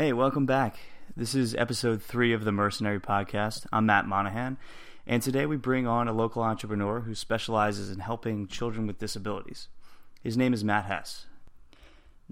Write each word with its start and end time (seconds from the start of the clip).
Hey, 0.00 0.14
welcome 0.14 0.46
back. 0.46 0.78
This 1.14 1.34
is 1.34 1.54
episode 1.54 2.02
three 2.02 2.32
of 2.32 2.46
the 2.46 2.52
Mercenary 2.52 2.98
Podcast. 2.98 3.66
I'm 3.70 3.84
Matt 3.84 4.06
Monihan, 4.06 4.56
and 5.06 5.22
today 5.22 5.44
we 5.44 5.58
bring 5.58 5.86
on 5.86 6.08
a 6.08 6.14
local 6.14 6.42
entrepreneur 6.42 7.00
who 7.00 7.14
specializes 7.14 7.90
in 7.90 7.98
helping 7.98 8.46
children 8.46 8.86
with 8.86 8.98
disabilities. 8.98 9.68
His 10.22 10.38
name 10.38 10.54
is 10.54 10.64
Matt 10.64 10.86
Hess. 10.86 11.26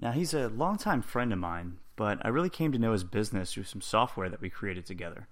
Now, 0.01 0.13
he's 0.13 0.33
a 0.33 0.49
longtime 0.49 1.03
friend 1.03 1.31
of 1.31 1.37
mine, 1.37 1.77
but 1.95 2.17
I 2.25 2.29
really 2.29 2.49
came 2.49 2.71
to 2.71 2.79
know 2.79 2.93
his 2.93 3.03
business 3.03 3.53
through 3.53 3.65
some 3.65 3.81
software 3.81 4.29
that 4.29 4.41
we 4.41 4.49
created 4.49 4.87
together. 4.87 5.27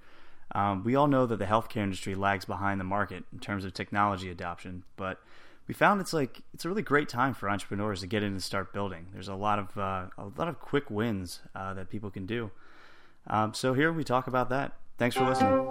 Um, 0.54 0.84
we 0.84 0.96
all 0.96 1.08
know 1.08 1.26
that 1.26 1.40
the 1.40 1.46
healthcare 1.46 1.82
industry 1.82 2.14
lags 2.14 2.46
behind 2.46 2.80
the 2.80 2.84
market 2.84 3.24
in 3.34 3.40
terms 3.40 3.66
of 3.66 3.74
technology 3.74 4.30
adoption, 4.30 4.84
but 4.96 5.20
we 5.68 5.74
found 5.74 6.00
it's 6.00 6.14
like 6.14 6.42
it's 6.54 6.66
a 6.66 6.70
really 6.70 6.82
great 6.82 7.10
time 7.10 7.34
for 7.34 7.50
entrepreneurs 7.50 8.00
to 8.02 8.08
get 8.08 8.24
in 8.24 8.32
and 8.34 8.44
start 8.44 8.72
building. 8.74 9.08
There's 9.14 9.28
a 9.28 9.36
lot 9.36 9.60
of 9.60 9.78
uh, 9.78 10.06
a 10.18 10.32
lot 10.38 10.48
of 10.48 10.60
quick 10.60 10.90
wins 10.90 11.42
uh, 11.54 11.74
that 11.74 11.90
people 11.90 12.10
can 12.10 12.26
do. 12.26 12.52
Um, 13.28 13.54
so 13.54 13.74
here 13.74 13.92
we 13.92 14.04
talk 14.04 14.28
about 14.28 14.50
that. 14.50 14.74
Thanks 14.98 15.16
for 15.16 15.28
listening. 15.28 15.66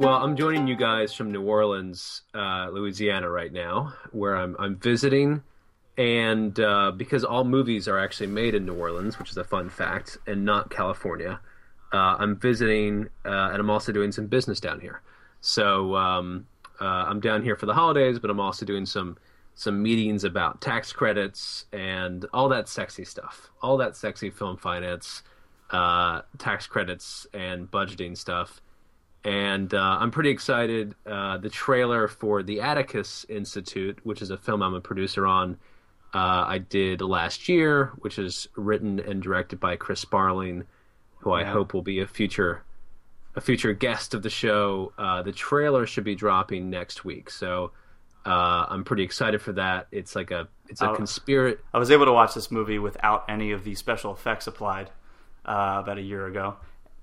Well, 0.00 0.16
I'm 0.16 0.36
joining 0.36 0.66
you 0.66 0.76
guys 0.76 1.14
from 1.14 1.30
New 1.30 1.42
Orleans, 1.42 2.22
uh, 2.34 2.68
Louisiana, 2.72 3.28
right 3.28 3.52
now, 3.52 3.92
where 4.12 4.36
I'm 4.36 4.56
I'm 4.58 4.76
visiting, 4.76 5.42
and 5.98 6.58
uh, 6.58 6.90
because 6.90 7.22
all 7.22 7.44
movies 7.44 7.86
are 7.86 7.98
actually 7.98 8.28
made 8.28 8.54
in 8.54 8.64
New 8.64 8.74
Orleans, 8.74 9.18
which 9.18 9.30
is 9.30 9.36
a 9.36 9.44
fun 9.44 9.68
fact, 9.68 10.16
and 10.26 10.44
not 10.44 10.70
California, 10.70 11.38
uh, 11.92 12.16
I'm 12.18 12.36
visiting, 12.36 13.08
uh, 13.26 13.50
and 13.52 13.56
I'm 13.60 13.70
also 13.70 13.92
doing 13.92 14.10
some 14.10 14.26
business 14.26 14.58
down 14.58 14.80
here. 14.80 15.02
So 15.40 15.94
um, 15.94 16.46
uh, 16.80 16.84
I'm 16.84 17.20
down 17.20 17.42
here 17.42 17.56
for 17.56 17.66
the 17.66 17.74
holidays, 17.74 18.18
but 18.18 18.30
I'm 18.30 18.40
also 18.40 18.66
doing 18.66 18.86
some 18.86 19.16
some 19.56 19.82
meetings 19.82 20.24
about 20.24 20.60
tax 20.60 20.92
credits 20.92 21.66
and 21.72 22.26
all 22.32 22.48
that 22.48 22.68
sexy 22.68 23.04
stuff, 23.04 23.50
all 23.62 23.76
that 23.76 23.94
sexy 23.96 24.28
film 24.28 24.56
finance, 24.56 25.22
uh, 25.70 26.22
tax 26.38 26.66
credits 26.66 27.26
and 27.32 27.70
budgeting 27.70 28.16
stuff. 28.16 28.60
And 29.24 29.72
uh, 29.72 29.98
I'm 30.00 30.10
pretty 30.10 30.30
excited. 30.30 30.94
Uh, 31.06 31.38
the 31.38 31.48
trailer 31.48 32.08
for 32.08 32.42
the 32.42 32.60
Atticus 32.60 33.24
Institute, 33.28 33.98
which 34.02 34.22
is 34.22 34.30
a 34.30 34.36
film 34.36 34.60
I'm 34.62 34.74
a 34.74 34.80
producer 34.80 35.24
on, 35.24 35.56
uh, 36.12 36.44
I 36.46 36.58
did 36.58 37.00
last 37.00 37.48
year, 37.48 37.92
which 37.98 38.18
is 38.18 38.48
written 38.56 39.00
and 39.00 39.22
directed 39.22 39.60
by 39.60 39.76
Chris 39.76 40.00
Sparling, 40.00 40.64
who 41.18 41.32
I 41.32 41.44
hope 41.44 41.74
will 41.74 41.82
be 41.82 42.00
a 42.00 42.06
future 42.06 42.64
a 43.36 43.40
future 43.40 43.72
guest 43.72 44.14
of 44.14 44.22
the 44.22 44.30
show. 44.30 44.92
Uh, 44.98 45.22
the 45.22 45.32
trailer 45.32 45.86
should 45.86 46.04
be 46.04 46.14
dropping 46.14 46.70
next 46.70 47.04
week, 47.04 47.30
so 47.30 47.72
uh, 48.24 48.66
I'm 48.68 48.84
pretty 48.84 49.02
excited 49.02 49.42
for 49.42 49.52
that. 49.52 49.86
It's 49.92 50.14
like 50.16 50.30
a 50.30 50.48
it's 50.68 50.80
a 50.80 50.94
conspiracy. 50.94 51.58
I 51.72 51.78
was 51.78 51.90
able 51.90 52.06
to 52.06 52.12
watch 52.12 52.34
this 52.34 52.50
movie 52.50 52.78
without 52.78 53.24
any 53.28 53.52
of 53.52 53.64
the 53.64 53.74
special 53.74 54.12
effects 54.12 54.46
applied 54.46 54.90
uh, 55.44 55.80
about 55.82 55.98
a 55.98 56.02
year 56.02 56.26
ago, 56.26 56.56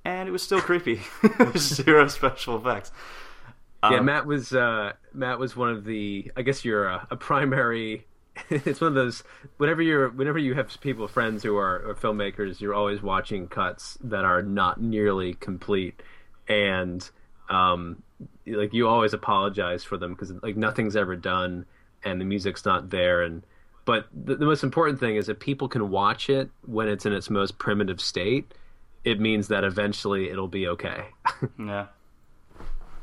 and 0.05 0.27
it 0.27 0.31
was 0.31 0.41
still 0.41 0.61
creepy. 0.61 1.01
Zero 1.57 2.07
special 2.07 2.57
effects. 2.57 2.91
yeah, 3.83 3.97
Um, 3.99 4.05
Matt 4.05 4.25
was 4.25 4.53
uh, 4.53 4.93
Matt 5.13 5.37
was 5.39 5.55
one 5.55 5.69
of 5.69 5.85
the. 5.85 6.31
I 6.35 6.41
guess 6.41 6.65
you're 6.65 6.87
a, 6.87 7.07
a 7.11 7.15
primary. 7.15 8.05
it's 8.49 8.79
one 8.81 8.87
of 8.89 8.95
those. 8.95 9.23
Whenever 9.57 9.81
you're, 9.81 10.09
whenever 10.09 10.39
you 10.39 10.53
have 10.53 10.79
people, 10.81 11.07
friends 11.07 11.43
who 11.43 11.57
are, 11.57 11.89
are 11.89 11.93
filmmakers, 11.95 12.61
you're 12.61 12.73
always 12.73 13.01
watching 13.01 13.47
cuts 13.47 13.97
that 14.03 14.23
are 14.23 14.41
not 14.41 14.81
nearly 14.81 15.33
complete, 15.33 16.01
and 16.51 17.09
um, 17.49 18.03
like 18.45 18.73
you 18.73 18.87
always 18.87 19.13
apologize 19.13 19.83
for 19.83 19.97
them 19.97 20.13
because 20.13 20.31
like 20.43 20.57
nothing's 20.57 20.95
ever 20.95 21.15
done 21.15 21.65
and 22.03 22.19
the 22.19 22.25
music's 22.25 22.65
not 22.65 22.89
there 22.89 23.21
and. 23.23 23.43
But 23.83 24.05
the, 24.13 24.35
the 24.35 24.45
most 24.45 24.63
important 24.63 24.99
thing 24.99 25.15
is 25.15 25.25
that 25.25 25.39
people 25.39 25.67
can 25.67 25.89
watch 25.89 26.29
it 26.29 26.51
when 26.67 26.87
it's 26.87 27.07
in 27.07 27.13
its 27.13 27.31
most 27.31 27.57
primitive 27.57 27.99
state. 27.99 28.53
It 29.03 29.19
means 29.19 29.47
that 29.47 29.63
eventually 29.63 30.29
it'll 30.29 30.47
be 30.47 30.67
okay. 30.67 31.05
Yeah. 31.57 31.87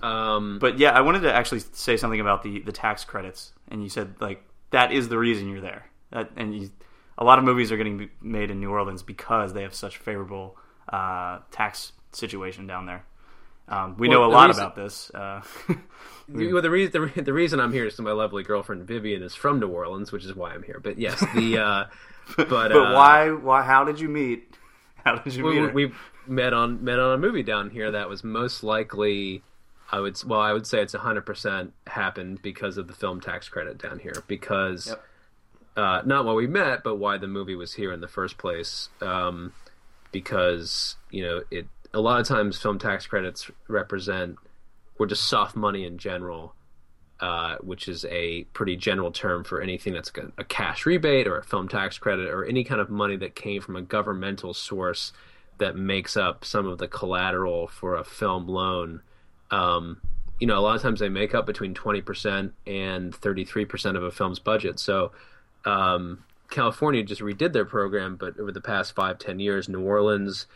um, 0.01 0.61
But 0.61 0.79
yeah, 0.79 0.93
I 0.93 1.01
wanted 1.01 1.23
to 1.23 1.33
actually 1.35 1.63
say 1.73 1.97
something 1.97 2.21
about 2.21 2.45
the 2.45 2.61
the 2.61 2.71
tax 2.73 3.05
credits, 3.05 3.53
and 3.69 3.83
you 3.83 3.89
said 3.89 4.15
like 4.21 4.45
that 4.71 4.93
is 4.93 5.09
the 5.09 5.19
reason 5.19 5.51
you're 5.51 5.61
there. 5.61 5.87
That, 6.13 6.31
and 6.37 6.57
you, 6.57 6.71
a 7.19 7.25
lot 7.25 7.39
of 7.41 7.45
movies 7.45 7.73
are 7.73 7.77
getting 7.77 8.09
made 8.23 8.51
in 8.51 8.61
New 8.61 8.71
Orleans 8.71 9.03
because 9.03 9.53
they 9.55 9.63
have 9.63 9.75
such 9.75 9.97
favorable 9.99 10.57
uh, 10.93 11.41
tax 11.51 11.93
situation 12.13 12.69
down 12.69 12.87
there. 12.87 13.05
Um, 13.69 13.97
we 13.99 14.09
Well, 14.09 14.21
know 14.21 14.25
a 14.27 14.31
lot 14.33 14.49
reason- 14.49 14.63
about 14.65 14.77
this. 14.77 15.11
Uh, 15.15 15.43
Well, 16.31 16.61
the 16.61 16.69
reason 16.69 16.93
the, 16.93 17.01
re- 17.01 17.23
the 17.25 17.33
reason 17.33 17.59
I'm 17.59 17.73
here 17.73 17.87
is 17.87 17.97
that 17.97 18.03
my 18.03 18.13
lovely 18.13 18.43
girlfriend 18.43 18.87
Vivian 18.87 19.23
is 19.23 19.35
from 19.35 19.61
New 19.61 19.69
Orleans, 19.69 20.13
which 20.13 20.27
is 20.27 20.35
why 20.35 20.53
I'm 20.53 20.63
here. 20.63 20.79
But 20.79 20.99
yes, 20.99 21.19
the 21.35 21.57
uh, 21.59 21.85
but 22.37 22.51
but 22.51 22.71
uh, 22.73 22.93
why? 22.93 23.31
Why? 23.31 23.63
How 23.63 23.83
did 23.85 23.99
you 23.99 24.11
meet? 24.11 24.55
How 25.07 25.17
did 25.17 25.33
you 25.35 25.43
meet 25.45 25.73
we, 25.73 25.87
we 25.87 25.95
met 26.27 26.53
on 26.53 26.85
met 26.85 26.99
on 26.99 27.15
a 27.15 27.17
movie 27.17 27.43
down 27.43 27.71
here 27.71 27.91
that 27.93 28.11
was 28.11 28.23
most 28.23 28.63
likely 28.63 29.43
I 29.91 30.01
would 30.01 30.23
well 30.27 30.41
I 30.41 30.53
would 30.53 30.67
say 30.67 30.83
it's 30.83 30.93
100 30.93 31.25
percent 31.25 31.73
happened 31.87 32.43
because 32.43 32.77
of 32.77 32.89
the 32.89 32.93
film 32.95 33.23
tax 33.23 33.49
credit 33.49 33.79
down 33.79 33.99
here 33.99 34.23
because 34.27 34.89
Yep. 34.89 35.05
uh, 35.79 36.03
not 36.05 36.27
why 36.27 36.35
we 36.35 36.47
met 36.47 36.85
but 36.85 36.97
why 36.97 37.17
the 37.17 37.27
movie 37.27 37.55
was 37.57 37.73
here 37.73 37.91
in 37.91 38.03
the 38.03 38.09
first 38.09 38.37
place 38.37 38.91
um, 39.01 39.55
because 40.13 40.97
you 41.11 41.23
know 41.23 41.43
it 41.51 41.67
a 41.95 42.01
lot 42.01 42.21
of 42.21 42.27
times 42.27 42.59
film 42.59 42.79
tax 42.79 43.07
credits 43.07 43.51
represent 43.69 44.37
or 44.99 45.07
just 45.07 45.25
soft 45.25 45.57
money 45.57 45.85
in 45.85 45.99
general 45.99 46.55
uh, 47.21 47.57
which 47.63 47.89
is 47.89 48.05
a 48.11 48.45
pretty 48.53 48.77
general 48.77 49.11
term 49.11 49.43
for 49.43 49.61
anything 49.61 49.93
that's 49.93 50.13
a, 50.39 50.45
cash 50.45 50.87
rebate 50.87 51.27
or 51.27 51.39
a 51.39 51.43
film 51.43 51.67
tax 51.67 51.99
credit 51.99 52.29
or 52.29 52.45
any 52.45 52.63
kind 52.63 52.81
of 52.81 52.91
money 52.91 53.17
that 53.17 53.35
came 53.35 53.61
from 53.61 53.75
a 53.75 53.83
governmental 53.83 54.55
source 54.55 55.13
that 55.59 55.75
makes 55.75 56.17
up 56.17 56.45
some 56.45 56.67
of 56.67 56.79
the 56.79 56.87
collateral 56.87 57.67
for 57.67 57.97
a 57.97 58.05
film 58.05 58.47
loan. 58.47 59.03
Um, 59.51 60.01
you 60.39 60.47
know, 60.47 60.57
a 60.57 60.61
lot 60.61 60.77
of 60.77 60.83
times 60.83 61.01
they 61.01 61.09
make 61.09 61.35
up 61.35 61.45
between 61.45 61.75
20% 61.75 62.53
and 62.69 63.13
33% 63.13 63.97
of 63.97 64.05
a 64.05 64.13
film's 64.13 64.39
budget. 64.39 64.79
So, 64.79 65.11
um, 65.65 66.23
California 66.51 67.03
just 67.03 67.21
redid 67.21 67.53
their 67.53 67.65
program, 67.65 68.15
but 68.15 68.39
over 68.39 68.53
the 68.53 68.61
past 68.61 68.95
five, 68.95 69.19
ten 69.19 69.41
years, 69.41 69.69
New 69.69 69.83
Orleans, 69.83 70.47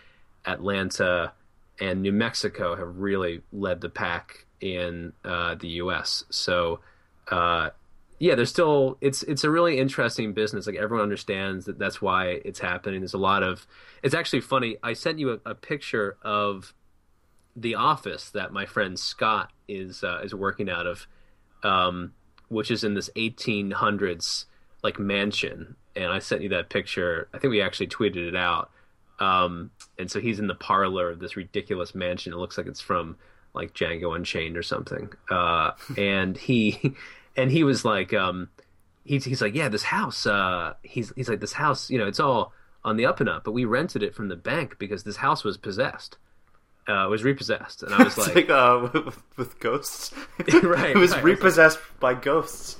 Atlanta, 0.46 1.32
and 1.80 2.02
New 2.02 2.12
Mexico 2.12 2.76
have 2.76 2.98
really 2.98 3.42
led 3.52 3.80
the 3.80 3.88
pack 3.88 4.46
in 4.60 5.12
uh, 5.24 5.56
the 5.56 5.68
U.S. 5.68 6.24
So, 6.30 6.80
uh, 7.30 7.70
yeah, 8.18 8.36
there's 8.36 8.50
still 8.50 8.98
it's 9.00 9.24
it's 9.24 9.42
a 9.42 9.50
really 9.50 9.78
interesting 9.78 10.32
business. 10.32 10.66
Like 10.66 10.76
everyone 10.76 11.02
understands 11.02 11.64
that 11.64 11.78
that's 11.78 12.00
why 12.00 12.40
it's 12.44 12.60
happening. 12.60 13.00
There's 13.00 13.14
a 13.14 13.18
lot 13.18 13.42
of 13.42 13.66
it's 14.02 14.14
actually 14.14 14.42
funny. 14.42 14.76
I 14.82 14.92
sent 14.92 15.18
you 15.18 15.32
a, 15.32 15.50
a 15.50 15.54
picture 15.56 16.16
of 16.22 16.72
the 17.56 17.74
office 17.74 18.30
that 18.30 18.52
my 18.52 18.64
friend 18.64 18.98
Scott 18.98 19.50
is 19.66 20.04
uh, 20.04 20.20
is 20.22 20.34
working 20.34 20.70
out 20.70 20.86
of, 20.86 21.06
um, 21.64 22.12
which 22.48 22.70
is 22.70 22.84
in 22.84 22.94
this 22.94 23.10
1800s 23.16 24.44
like 24.84 24.98
mansion. 24.98 25.76
And 25.94 26.06
I 26.06 26.20
sent 26.20 26.42
you 26.42 26.48
that 26.50 26.70
picture. 26.70 27.28
I 27.34 27.38
think 27.38 27.50
we 27.50 27.60
actually 27.60 27.88
tweeted 27.88 28.28
it 28.28 28.36
out. 28.36 28.70
Um, 29.18 29.70
and 29.98 30.10
so 30.10 30.20
he's 30.20 30.38
in 30.38 30.46
the 30.46 30.54
parlor 30.54 31.10
of 31.10 31.20
this 31.20 31.36
ridiculous 31.36 31.94
mansion. 31.94 32.32
It 32.32 32.36
looks 32.36 32.58
like 32.58 32.66
it's 32.66 32.80
from 32.80 33.16
like 33.54 33.74
Django 33.74 34.16
Unchained 34.16 34.56
or 34.56 34.62
something. 34.62 35.10
Uh, 35.30 35.72
and 35.96 36.36
he 36.36 36.94
and 37.36 37.50
he 37.50 37.64
was 37.64 37.84
like, 37.84 38.12
um, 38.14 38.48
he's 39.04 39.24
he's 39.24 39.40
like, 39.42 39.54
yeah, 39.54 39.68
this 39.68 39.82
house. 39.82 40.26
Uh, 40.26 40.74
he's 40.82 41.12
he's 41.16 41.28
like, 41.28 41.40
this 41.40 41.52
house. 41.52 41.90
You 41.90 41.98
know, 41.98 42.06
it's 42.06 42.20
all 42.20 42.52
on 42.84 42.96
the 42.96 43.06
up 43.06 43.20
and 43.20 43.28
up, 43.28 43.44
but 43.44 43.52
we 43.52 43.64
rented 43.64 44.02
it 44.02 44.14
from 44.14 44.28
the 44.28 44.36
bank 44.36 44.76
because 44.78 45.04
this 45.04 45.16
house 45.16 45.44
was 45.44 45.56
possessed. 45.56 46.18
Uh, 46.88 47.06
it 47.06 47.10
was 47.10 47.22
repossessed, 47.22 47.84
and 47.84 47.94
I 47.94 48.02
was 48.02 48.18
like, 48.18 48.34
like 48.34 48.50
uh, 48.50 48.88
with, 49.04 49.22
with 49.36 49.60
ghosts. 49.60 50.12
Right, 50.52 50.90
It 50.90 50.96
was 50.96 51.12
right. 51.12 51.22
repossessed 51.22 51.78
by 52.00 52.14
ghosts. 52.14 52.76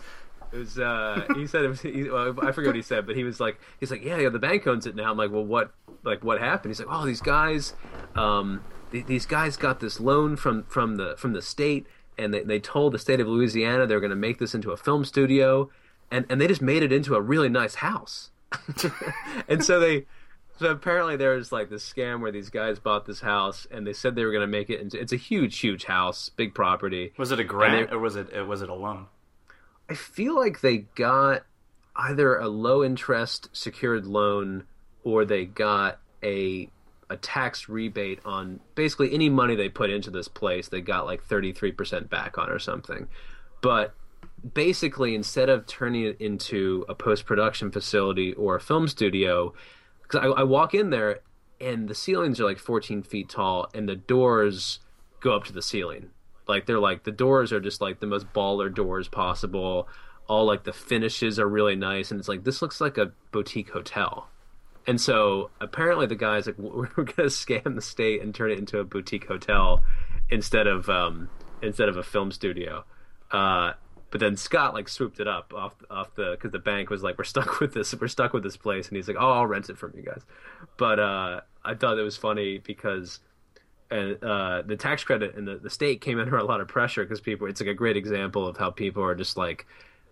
It 0.53 0.59
was. 0.59 0.79
Uh, 0.79 1.25
he 1.35 1.47
said 1.47 1.65
it 1.65 1.69
was. 1.69 1.81
He, 1.81 2.09
well, 2.11 2.35
I 2.43 2.53
forget 2.53 2.69
what 2.71 2.77
he 2.77 2.83
said, 2.83 3.07
but 3.07 3.17
he 3.17 3.25
was 3.25 3.41
like, 3.41 3.59
he's 3.81 3.91
like, 3.91 4.05
yeah, 4.05 4.19
yeah, 4.19 4.29
the 4.29 4.39
bank 4.39 4.67
owns 4.67 4.87
it 4.87 4.95
now. 4.95 5.11
I'm 5.11 5.17
like, 5.17 5.31
well, 5.31 5.45
what, 5.45 5.73
like, 6.05 6.23
what 6.23 6.41
happened? 6.41 6.71
He's 6.71 6.79
like, 6.81 6.89
oh, 6.91 7.07
these 7.07 7.21
guys, 7.23 7.75
um, 8.15 8.63
th- 8.91 9.07
these 9.07 9.25
guys 9.27 9.57
got 9.57 9.81
this 9.81 9.99
loan 10.01 10.37
from 10.37 10.65
from 10.65 10.97
the 10.97 11.15
from 11.17 11.33
the 11.33 11.43
state, 11.43 11.87
and 12.19 12.35
they 12.35 12.43
they 12.43 12.61
told 12.61 12.93
the 12.93 12.99
state 12.99 13.19
of 13.21 13.27
Louisiana 13.27 13.87
they're 13.87 14.01
going 14.01 14.11
to 14.11 14.17
make 14.17 14.39
this 14.39 14.55
into 14.55 14.73
a 14.73 14.77
film 14.77 15.05
studio, 15.05 15.71
and 16.11 16.27
and 16.29 16.41
they 16.41 16.47
just 16.47 16.63
made 16.63 16.83
it 16.83 16.93
into 16.93 17.15
a 17.15 17.21
really 17.21 17.49
nice 17.49 17.77
house, 17.77 18.31
and 19.49 19.65
so 19.65 19.81
they. 19.81 20.07
So 20.59 20.71
apparently 20.71 21.17
there's 21.17 21.51
like 21.51 21.71
this 21.71 21.91
scam 21.91 22.21
where 22.21 22.31
these 22.31 22.51
guys 22.51 22.79
bought 22.79 23.05
this 23.07 23.21
house 23.21 23.67
and 23.71 23.85
they 23.85 23.95
said 23.95 24.15
they 24.15 24.25
were 24.25 24.31
going 24.31 24.43
to 24.43 24.47
make 24.47 24.71
it 24.71 24.81
into 24.81 25.01
it's 25.01 25.13
a 25.13 25.17
huge 25.17 25.59
huge 25.59 25.85
house, 25.87 26.29
big 26.29 26.55
property. 26.55 27.13
Was 27.17 27.33
it 27.33 27.41
a 27.41 27.45
grant 27.45 27.89
they- 27.89 27.97
or 27.97 27.99
was 27.99 28.15
it 28.15 28.47
was 28.47 28.63
it 28.63 28.69
a 28.69 28.75
loan? 28.75 29.07
I 29.89 29.95
feel 29.95 30.37
like 30.37 30.61
they 30.61 30.79
got 30.95 31.45
either 31.97 32.39
a 32.39 32.49
low 32.49 32.83
interest 32.83 33.49
secured 33.53 34.07
loan 34.07 34.65
or 35.05 35.25
they 35.25 35.45
got 35.45 35.99
a 36.23 36.69
a 37.11 37.17
tax 37.19 37.69
rebate 37.69 38.21
on 38.25 38.59
basically 38.75 39.13
any 39.13 39.29
money 39.29 39.55
they 39.55 39.69
put 39.69 39.91
into 39.91 40.11
this 40.11 40.29
place. 40.29 40.69
They 40.69 40.81
got 40.81 41.05
like 41.05 41.23
33% 41.29 42.09
back 42.09 42.39
on 42.39 42.49
or 42.49 42.59
something. 42.59 43.07
But 43.61 43.95
basically 44.55 45.15
instead 45.15 45.51
of 45.51 45.67
turning 45.67 46.05
it 46.05 46.21
into 46.21 46.87
a 46.89 46.95
post-production 46.95 47.71
facility 47.71 48.33
or 48.33 48.57
a 48.57 48.61
film 48.61 48.89
studio, 48.89 49.53
because 50.03 50.21
I, 50.21 50.41
I 50.41 50.43
walk 50.45 50.73
in 50.73 50.89
there 50.89 51.21
and 51.61 51.87
the 51.87 51.95
ceilings 51.95 52.41
are 52.41 52.45
like 52.45 52.59
14 52.59 53.03
feet 53.03 53.29
tall 53.29 53.69
and 53.75 53.87
the 53.89 53.97
doors 53.97 54.81
go 55.21 55.37
up 55.37 55.45
to 55.45 55.53
the 55.53 55.63
ceiling. 55.63 56.11
Like 56.49 56.67
they're 56.67 56.79
like 56.79 57.05
the 57.05 57.13
doors 57.13 57.53
are 57.53 57.61
just 57.61 57.81
like 57.81 58.01
the 58.01 58.07
most 58.07 58.33
baller 58.33 58.73
doors 58.73 59.09
possible. 59.09 59.89
All 60.29 60.45
like 60.45 60.65
the 60.65 60.73
finishes 60.73 61.39
are 61.39 61.49
really 61.49 61.77
nice, 61.77 62.11
and 62.11 62.19
it's 62.19 62.29
like 62.29 62.45
this 62.45 62.63
looks 62.63 62.81
like 62.81 62.99
a 62.99 63.13
boutique 63.31 63.71
hotel. 63.71 64.29
And 64.87 65.01
so 65.01 65.51
apparently 65.61 66.07
the 66.07 66.17
guys 66.17 66.47
like 66.47 66.59
we're 66.59 66.87
gonna 66.87 67.29
scam 67.29 67.75
the 67.75 67.83
state 67.83 68.23
and 68.23 68.35
turn 68.35 68.51
it 68.51 68.59
into 68.59 68.79
a 68.79 68.85
boutique 68.85 69.27
hotel 69.27 69.83
instead 70.31 70.67
of 70.67 70.89
um, 70.89 71.29
instead 71.63 71.89
of 71.89 71.97
a 71.97 72.03
film 72.03 72.33
studio. 72.33 72.85
Uh, 73.31 73.73
but 74.11 74.21
then 74.21 74.37
Scott 74.37 74.75
like 74.75 74.89
swooped 74.89 75.21
it 75.21 75.29
up 75.29 75.55
off 75.55 75.75
off 75.91 76.15
the 76.15 76.33
because 76.33 76.51
the 76.53 76.59
bank 76.59 76.91
was 76.91 77.03
like 77.03 77.17
we're 77.19 77.25
stuck 77.25 77.61
with 77.61 77.75
this 77.75 77.95
we're 77.95 78.09
stuck 78.09 78.33
with 78.33 78.43
this 78.43 78.57
place 78.57 78.89
and 78.89 78.97
he's 78.97 79.09
like 79.09 79.17
oh 79.19 79.33
I'll 79.33 79.47
rent 79.47 79.71
it 79.71 79.79
from 79.79 79.93
you 79.97 80.03
guys. 80.03 80.23
But 80.77 81.01
uh, 81.01 81.41
I 81.65 81.75
thought 81.75 81.99
it 81.99 82.03
was 82.03 82.17
funny 82.17 82.59
because 82.59 83.21
and 83.93 84.25
uh, 84.25 84.63
the 84.63 84.77
tax 84.77 85.05
credit 85.05 85.37
and 85.37 85.47
the, 85.47 85.57
the 85.57 85.71
state 85.71 86.01
came 86.01 86.19
under 86.19 86.37
a 86.37 86.45
lot 86.45 86.61
of 86.61 86.69
pressure 86.69 87.05
because 87.05 87.21
people 87.21 87.47
it's 87.47 87.61
like 87.61 87.69
a 87.69 87.75
great 87.75 87.97
example 87.97 88.47
of 88.47 88.57
how 88.57 88.71
people 88.71 89.03
are 89.03 89.15
just 89.15 89.37
like 89.37 89.67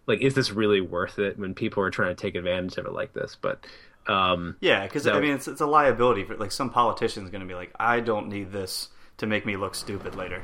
like 0.06 0.20
is 0.20 0.34
this 0.34 0.50
really 0.50 0.80
worth 0.80 1.18
it 1.18 1.38
when 1.38 1.54
people 1.54 1.82
are 1.82 1.90
trying 1.90 2.14
to 2.14 2.20
take 2.20 2.34
advantage 2.34 2.76
of 2.78 2.86
it 2.86 2.92
like 2.92 3.12
this? 3.12 3.36
But 3.40 3.64
um, 4.06 4.56
yeah 4.60 4.84
because 4.84 5.06
i 5.06 5.20
mean 5.20 5.32
it's, 5.32 5.46
it's 5.46 5.60
a 5.60 5.66
liability 5.66 6.24
for 6.24 6.34
like 6.36 6.50
some 6.50 6.70
politician's 6.70 7.30
going 7.30 7.42
to 7.42 7.46
be 7.46 7.54
like 7.54 7.70
i 7.78 8.00
don't 8.00 8.28
need 8.28 8.50
this 8.50 8.88
to 9.18 9.26
make 9.26 9.44
me 9.44 9.56
look 9.56 9.74
stupid 9.74 10.14
later. 10.14 10.42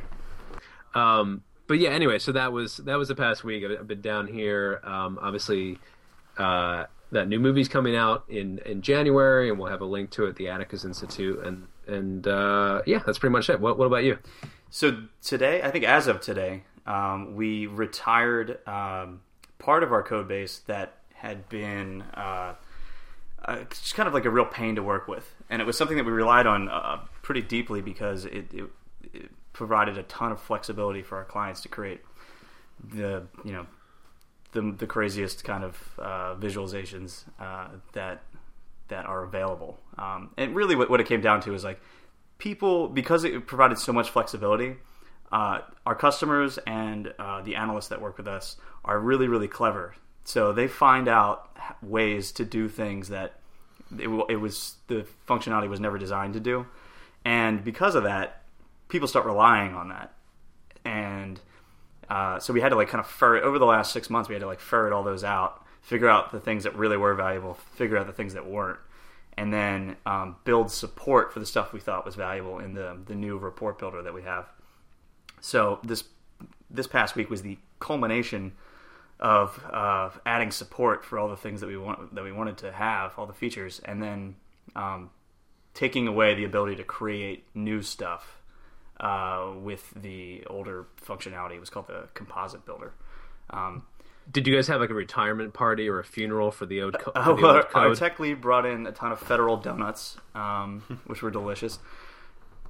Um, 0.94 1.42
but 1.66 1.78
yeah 1.78 1.90
anyway 1.90 2.18
so 2.18 2.32
that 2.32 2.52
was 2.52 2.78
that 2.78 2.96
was 2.96 3.08
the 3.08 3.14
past 3.14 3.44
week. 3.44 3.64
I've 3.64 3.86
been 3.86 4.00
down 4.00 4.26
here. 4.26 4.80
Um, 4.84 5.18
obviously 5.20 5.78
uh, 6.38 6.84
that 7.12 7.28
new 7.28 7.40
movie's 7.40 7.68
coming 7.68 7.96
out 7.96 8.24
in 8.28 8.58
in 8.66 8.82
january 8.82 9.48
and 9.48 9.58
we'll 9.58 9.70
have 9.70 9.80
a 9.80 9.86
link 9.86 10.10
to 10.10 10.26
it 10.26 10.36
the 10.36 10.48
atticus 10.48 10.84
institute 10.84 11.38
and 11.44 11.66
and 11.86 12.26
uh, 12.26 12.82
yeah, 12.86 13.00
that's 13.04 13.18
pretty 13.18 13.32
much 13.32 13.50
it. 13.50 13.60
What, 13.60 13.78
what 13.78 13.86
about 13.86 14.04
you? 14.04 14.18
So 14.70 15.04
today, 15.22 15.62
I 15.62 15.70
think 15.70 15.84
as 15.84 16.06
of 16.06 16.20
today, 16.20 16.64
um, 16.86 17.34
we 17.34 17.66
retired 17.66 18.58
um, 18.66 19.20
part 19.58 19.82
of 19.82 19.92
our 19.92 20.02
code 20.02 20.28
base 20.28 20.58
that 20.66 20.98
had 21.14 21.48
been 21.48 22.02
uh, 22.14 22.54
uh, 23.44 23.64
just 23.70 23.94
kind 23.94 24.06
of 24.06 24.14
like 24.14 24.24
a 24.24 24.30
real 24.30 24.44
pain 24.44 24.76
to 24.76 24.82
work 24.82 25.08
with, 25.08 25.34
and 25.48 25.62
it 25.62 25.64
was 25.64 25.76
something 25.76 25.96
that 25.96 26.04
we 26.04 26.12
relied 26.12 26.46
on 26.46 26.68
uh, 26.68 27.00
pretty 27.22 27.42
deeply 27.42 27.80
because 27.80 28.24
it, 28.24 28.52
it, 28.52 28.64
it, 29.12 29.30
provided 29.52 29.96
a 29.96 30.02
ton 30.02 30.32
of 30.32 30.40
flexibility 30.40 31.02
for 31.02 31.16
our 31.16 31.24
clients 31.24 31.62
to 31.62 31.68
create 31.68 32.02
the 32.92 33.22
you 33.42 33.52
know 33.52 33.66
the 34.52 34.74
the 34.78 34.86
craziest 34.86 35.44
kind 35.44 35.64
of 35.64 35.90
uh, 35.98 36.34
visualizations 36.34 37.24
uh, 37.40 37.68
that 37.92 38.22
that 38.88 39.06
are 39.06 39.24
available. 39.24 39.78
Um, 39.98 40.30
and 40.36 40.54
really, 40.54 40.76
what, 40.76 40.90
what 40.90 41.00
it 41.00 41.06
came 41.06 41.20
down 41.20 41.40
to 41.42 41.54
is 41.54 41.64
like 41.64 41.80
people 42.38 42.88
because 42.88 43.24
it 43.24 43.46
provided 43.46 43.78
so 43.78 43.92
much 43.92 44.10
flexibility. 44.10 44.76
Uh, 45.32 45.60
our 45.84 45.94
customers 45.94 46.58
and 46.66 47.12
uh, 47.18 47.42
the 47.42 47.56
analysts 47.56 47.88
that 47.88 48.00
work 48.00 48.16
with 48.16 48.28
us 48.28 48.56
are 48.84 48.98
really, 48.98 49.26
really 49.26 49.48
clever. 49.48 49.94
So 50.24 50.52
they 50.52 50.68
find 50.68 51.08
out 51.08 51.56
ways 51.82 52.32
to 52.32 52.44
do 52.44 52.68
things 52.68 53.08
that 53.08 53.40
it, 53.98 54.08
it 54.28 54.36
was 54.36 54.76
the 54.88 55.06
functionality 55.28 55.68
was 55.68 55.80
never 55.80 55.98
designed 55.98 56.34
to 56.34 56.40
do, 56.40 56.66
and 57.24 57.64
because 57.64 57.94
of 57.94 58.04
that, 58.04 58.42
people 58.88 59.08
start 59.08 59.26
relying 59.26 59.74
on 59.74 59.88
that. 59.88 60.12
And 60.84 61.40
uh, 62.08 62.38
so 62.38 62.52
we 62.52 62.60
had 62.60 62.68
to 62.70 62.76
like 62.76 62.88
kind 62.88 63.00
of 63.00 63.10
ferret 63.10 63.42
over 63.42 63.58
the 63.58 63.66
last 63.66 63.92
six 63.92 64.10
months. 64.10 64.28
We 64.28 64.34
had 64.34 64.40
to 64.42 64.46
like 64.46 64.60
ferret 64.60 64.92
all 64.92 65.02
those 65.02 65.24
out 65.24 65.65
figure 65.86 66.08
out 66.08 66.32
the 66.32 66.40
things 66.40 66.64
that 66.64 66.74
really 66.74 66.96
were 66.96 67.14
valuable, 67.14 67.54
figure 67.54 67.96
out 67.96 68.08
the 68.08 68.12
things 68.12 68.34
that 68.34 68.44
weren't, 68.44 68.80
and 69.36 69.52
then 69.52 69.96
um, 70.04 70.34
build 70.42 70.68
support 70.68 71.32
for 71.32 71.38
the 71.38 71.46
stuff 71.46 71.72
we 71.72 71.78
thought 71.78 72.04
was 72.04 72.16
valuable 72.16 72.58
in 72.58 72.74
the 72.74 72.98
the 73.06 73.14
new 73.14 73.38
report 73.38 73.78
builder 73.78 74.02
that 74.02 74.12
we 74.12 74.22
have. 74.22 74.46
So 75.40 75.78
this 75.84 76.02
this 76.68 76.88
past 76.88 77.14
week 77.14 77.30
was 77.30 77.42
the 77.42 77.56
culmination 77.78 78.52
of 79.20 79.62
uh, 79.72 80.10
adding 80.26 80.50
support 80.50 81.04
for 81.04 81.20
all 81.20 81.28
the 81.28 81.36
things 81.36 81.60
that 81.60 81.68
we 81.68 81.76
want 81.76 82.12
that 82.16 82.24
we 82.24 82.32
wanted 82.32 82.58
to 82.58 82.72
have, 82.72 83.16
all 83.16 83.26
the 83.26 83.32
features, 83.32 83.80
and 83.84 84.02
then 84.02 84.34
um, 84.74 85.10
taking 85.72 86.08
away 86.08 86.34
the 86.34 86.44
ability 86.44 86.74
to 86.74 86.84
create 86.84 87.44
new 87.54 87.80
stuff 87.80 88.40
uh, 88.98 89.52
with 89.54 89.92
the 89.94 90.42
older 90.48 90.86
functionality. 91.06 91.54
It 91.54 91.60
was 91.60 91.70
called 91.70 91.86
the 91.86 92.08
composite 92.14 92.66
builder. 92.66 92.92
Um, 93.50 93.84
did 94.30 94.46
you 94.46 94.54
guys 94.54 94.68
have 94.68 94.80
like 94.80 94.90
a 94.90 94.94
retirement 94.94 95.54
party 95.54 95.88
or 95.88 95.98
a 95.98 96.04
funeral 96.04 96.50
for 96.50 96.66
the 96.66 96.82
old, 96.82 96.98
co- 96.98 97.12
uh, 97.14 97.34
the 97.34 97.68
Our 97.74 97.94
tech 97.94 98.18
lead 98.18 98.40
brought 98.40 98.66
in 98.66 98.86
a 98.86 98.92
ton 98.92 99.12
of 99.12 99.20
federal 99.20 99.56
donuts, 99.56 100.16
um, 100.34 101.00
which 101.06 101.22
were 101.22 101.30
delicious. 101.30 101.78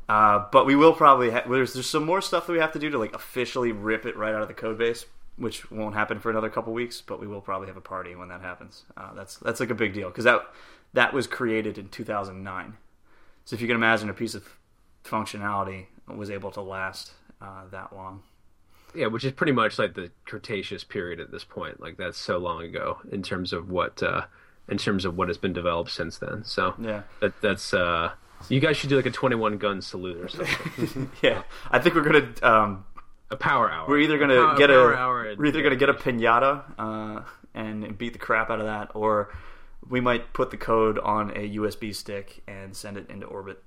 Uh, 0.09 0.45
but 0.53 0.67
we 0.67 0.77
will 0.77 0.93
probably 0.93 1.31
ha- 1.31 1.45
there's 1.49 1.73
there's 1.73 1.89
some 1.89 2.05
more 2.05 2.21
stuff 2.21 2.47
that 2.47 2.53
we 2.53 2.59
have 2.59 2.73
to 2.73 2.79
do 2.79 2.91
to 2.91 2.99
like 2.99 3.15
officially 3.15 3.73
rip 3.73 4.07
it 4.07 4.17
right 4.17 4.35
out 4.35 4.43
of 4.43 4.49
the 4.49 4.55
code 4.55 4.79
base, 4.79 5.07
which 5.37 5.69
won't 5.71 5.95
happen 5.95 6.21
for 6.21 6.31
another 6.31 6.49
couple 6.49 6.73
weeks. 6.73 7.01
But 7.01 7.21
we 7.21 7.27
will 7.27 7.41
probably 7.41 7.67
have 7.69 7.77
a 7.77 7.81
party 7.81 8.15
when 8.15 8.29
that 8.29 8.41
happens. 8.41 8.85
Uh, 8.97 9.15
that's 9.15 9.37
that's 9.39 9.59
like 9.59 9.71
a 9.71 9.75
big 9.75 9.95
deal 9.95 10.09
because 10.09 10.25
that 10.25 10.43
that 10.93 11.13
was 11.13 11.27
created 11.27 11.79
in 11.79 11.89
2009. 11.89 12.77
So 13.45 13.55
if 13.55 13.61
you 13.61 13.67
can 13.67 13.77
imagine 13.77 14.09
a 14.09 14.15
piece 14.15 14.35
of 14.35 14.49
functionality 15.05 15.87
was 16.09 16.31
able 16.31 16.51
to 16.53 16.61
last 16.61 17.13
uh, 17.41 17.63
that 17.71 17.95
long 17.95 18.23
yeah, 18.95 19.07
which 19.07 19.25
is 19.25 19.33
pretty 19.33 19.53
much 19.53 19.79
like 19.79 19.95
the 19.95 20.11
Cretaceous 20.25 20.85
period 20.85 21.21
at 21.21 21.31
this 21.31 21.45
point. 21.45 21.81
Like 21.81 21.97
that's 21.97 22.19
so 22.19 22.39
long 22.39 22.63
ago 22.63 22.99
in 23.11 23.23
terms 23.23 23.53
of 23.53 23.71
what 23.71 24.03
uh, 24.03 24.27
in 24.69 24.79
terms 24.79 25.05
of 25.05 25.17
what 25.17 25.29
has 25.29 25.39
been 25.39 25.53
developed 25.53 25.91
since 25.91 26.19
then. 26.19 26.45
So 26.45 26.75
yeah, 26.81 27.03
that 27.21 27.41
that's 27.41 27.75
uh, 27.75 28.13
you 28.49 28.61
guys 28.61 28.77
should 28.77 28.91
do 28.91 28.97
like 28.97 29.07
a 29.07 29.11
twenty 29.11 29.37
one 29.37 29.59
gun 29.59 29.83
salute 29.83 30.19
or 30.19 30.29
something. 30.29 31.11
yeah, 31.23 31.43
I 31.71 31.79
think 31.79 31.95
we're 31.95 32.03
gonna 32.03 32.33
um, 32.43 32.85
a 33.31 33.37
power 33.37 33.71
hour. 33.71 33.89
We're 33.89 34.01
either 34.01 34.19
gonna 34.19 34.55
a 34.55 34.59
get 34.59 34.71
a, 34.71 34.79
a 34.79 35.37
we're 35.37 35.47
either 35.47 35.63
gonna 35.63 35.77
get 35.77 35.89
a 35.89 35.95
pinata 35.95 36.65
uh, 36.79 37.23
and 37.55 37.97
beat 37.99 38.13
the 38.13 38.19
crap 38.19 38.51
out 38.51 38.61
of 38.61 38.67
that, 38.67 38.91
or 38.95 39.33
we 39.89 40.01
might 40.01 40.33
put 40.33 40.51
the 40.51 40.57
code 40.57 40.99
on 40.99 41.31
a 41.31 41.57
USB 41.57 41.95
stick 41.95 42.43
and 42.47 42.75
send 42.75 42.97
it 42.97 43.09
into 43.09 43.27
orbit. 43.27 43.63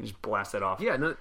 just 0.00 0.20
blast 0.22 0.54
it 0.54 0.62
off. 0.62 0.80
Yeah, 0.80 0.96
no, 0.96 1.16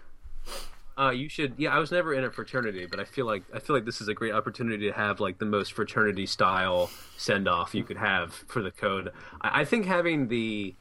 uh, 0.99 1.11
you 1.11 1.29
should. 1.29 1.53
Yeah, 1.57 1.73
I 1.73 1.79
was 1.79 1.91
never 1.91 2.13
in 2.13 2.23
a 2.25 2.31
fraternity, 2.31 2.85
but 2.85 2.99
I 2.99 3.05
feel 3.05 3.25
like 3.25 3.43
I 3.53 3.59
feel 3.59 3.75
like 3.75 3.85
this 3.85 4.01
is 4.01 4.09
a 4.09 4.13
great 4.13 4.33
opportunity 4.33 4.87
to 4.87 4.93
have 4.93 5.19
like 5.19 5.37
the 5.37 5.45
most 5.45 5.73
fraternity 5.73 6.25
style 6.25 6.89
send 7.17 7.47
off 7.47 7.73
you 7.73 7.83
could 7.83 7.97
have 7.97 8.33
for 8.33 8.61
the 8.61 8.71
code. 8.71 9.11
I, 9.41 9.61
I, 9.61 9.65
think 9.65 9.85
having 9.85 10.27
the 10.27 10.75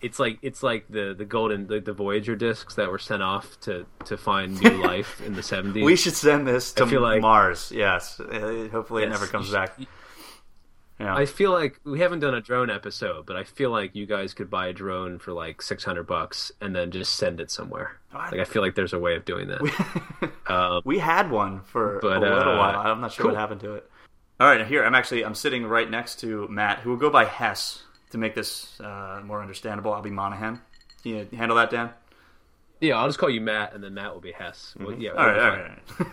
it's 0.00 0.18
like 0.18 0.38
it's 0.42 0.64
like 0.64 0.86
the 0.90 1.14
the 1.16 1.24
golden 1.24 1.68
the, 1.68 1.80
the 1.80 1.92
Voyager 1.92 2.34
discs 2.34 2.74
that 2.74 2.90
were 2.90 2.98
sent 2.98 3.22
off 3.22 3.58
to 3.60 3.86
to 4.06 4.16
find 4.16 4.60
new 4.60 4.82
life 4.84 5.22
in 5.24 5.34
the 5.34 5.42
seventies. 5.44 5.84
We 5.84 5.94
should 5.94 6.16
send 6.16 6.46
this 6.46 6.72
to 6.72 6.84
like, 6.98 7.22
Mars. 7.22 7.70
Yes, 7.72 8.18
uh, 8.18 8.68
hopefully 8.72 9.02
yes, 9.02 9.08
it 9.08 9.12
never 9.12 9.26
comes 9.28 9.46
should, 9.46 9.54
back. 9.54 9.78
Yeah. 11.02 11.16
I 11.16 11.26
feel 11.26 11.50
like 11.50 11.80
we 11.84 11.98
haven't 11.98 12.20
done 12.20 12.34
a 12.34 12.40
drone 12.40 12.70
episode, 12.70 13.26
but 13.26 13.34
I 13.34 13.42
feel 13.42 13.70
like 13.70 13.96
you 13.96 14.06
guys 14.06 14.34
could 14.34 14.48
buy 14.48 14.68
a 14.68 14.72
drone 14.72 15.18
for 15.18 15.32
like 15.32 15.60
six 15.60 15.82
hundred 15.82 16.04
bucks 16.04 16.52
and 16.60 16.76
then 16.76 16.92
just 16.92 17.16
send 17.16 17.40
it 17.40 17.50
somewhere. 17.50 17.98
Like 18.14 18.38
I 18.38 18.44
feel 18.44 18.62
like 18.62 18.76
there's 18.76 18.92
a 18.92 19.00
way 19.00 19.16
of 19.16 19.24
doing 19.24 19.48
that. 19.48 19.60
We, 19.60 19.70
um, 20.46 20.82
we 20.84 21.00
had 21.00 21.30
one 21.30 21.62
for 21.62 21.98
but, 22.00 22.18
a 22.18 22.20
little 22.20 22.54
uh, 22.54 22.58
while. 22.58 22.80
I'm 22.80 23.00
not 23.00 23.12
sure 23.12 23.24
cool. 23.24 23.32
what 23.32 23.40
happened 23.40 23.62
to 23.62 23.74
it. 23.74 23.90
All 24.38 24.46
right, 24.46 24.64
here 24.64 24.84
I'm 24.84 24.94
actually 24.94 25.24
I'm 25.24 25.34
sitting 25.34 25.66
right 25.66 25.90
next 25.90 26.20
to 26.20 26.46
Matt, 26.46 26.80
who 26.80 26.90
will 26.90 26.96
go 26.96 27.10
by 27.10 27.24
Hess 27.24 27.82
to 28.10 28.18
make 28.18 28.36
this 28.36 28.80
uh, 28.80 29.22
more 29.24 29.40
understandable. 29.40 29.92
I'll 29.92 30.02
be 30.02 30.10
Monihan. 30.10 30.60
Can 31.02 31.12
you 31.12 31.28
handle 31.36 31.56
that, 31.56 31.70
Dan? 31.70 31.90
Yeah, 32.80 32.98
I'll 32.98 33.08
just 33.08 33.18
call 33.18 33.30
you 33.30 33.40
Matt, 33.40 33.74
and 33.74 33.82
then 33.82 33.94
Matt 33.94 34.14
will 34.14 34.20
be 34.20 34.32
Hess. 34.32 34.74
Mm-hmm. 34.76 34.84
Well, 34.84 34.96
yeah. 34.96 35.10
All 35.10 35.26
right, 35.26 35.38
all 35.38 35.48
right, 35.48 35.78
all 35.98 36.06
right. 36.06 36.12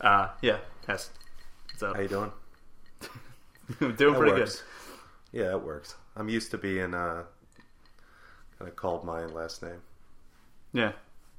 uh, 0.00 0.28
yeah, 0.42 0.58
Hess. 0.88 1.10
What's 1.70 1.82
up? 1.84 1.94
How 1.94 2.02
you 2.02 2.08
doing? 2.08 2.32
doing 3.78 3.94
that 3.96 3.98
pretty 3.98 4.40
works. 4.40 4.62
good. 5.32 5.40
Yeah, 5.40 5.50
it 5.52 5.62
works. 5.62 5.94
I'm 6.16 6.28
used 6.28 6.50
to 6.52 6.58
being 6.58 6.94
uh, 6.94 7.24
kind 8.58 8.68
of 8.68 8.76
called 8.76 9.04
my 9.04 9.26
last 9.26 9.62
name. 9.62 9.82
Yeah, 10.72 10.92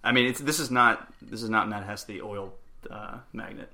I 0.03 0.11
mean, 0.11 0.27
it's 0.27 0.39
this 0.39 0.59
is 0.59 0.71
not 0.71 1.11
this 1.21 1.43
is 1.43 1.49
not 1.49 1.69
Matt 1.69 1.83
Hess, 1.83 2.03
the 2.03 2.21
oil 2.21 2.53
uh, 2.89 3.17
magnet. 3.33 3.71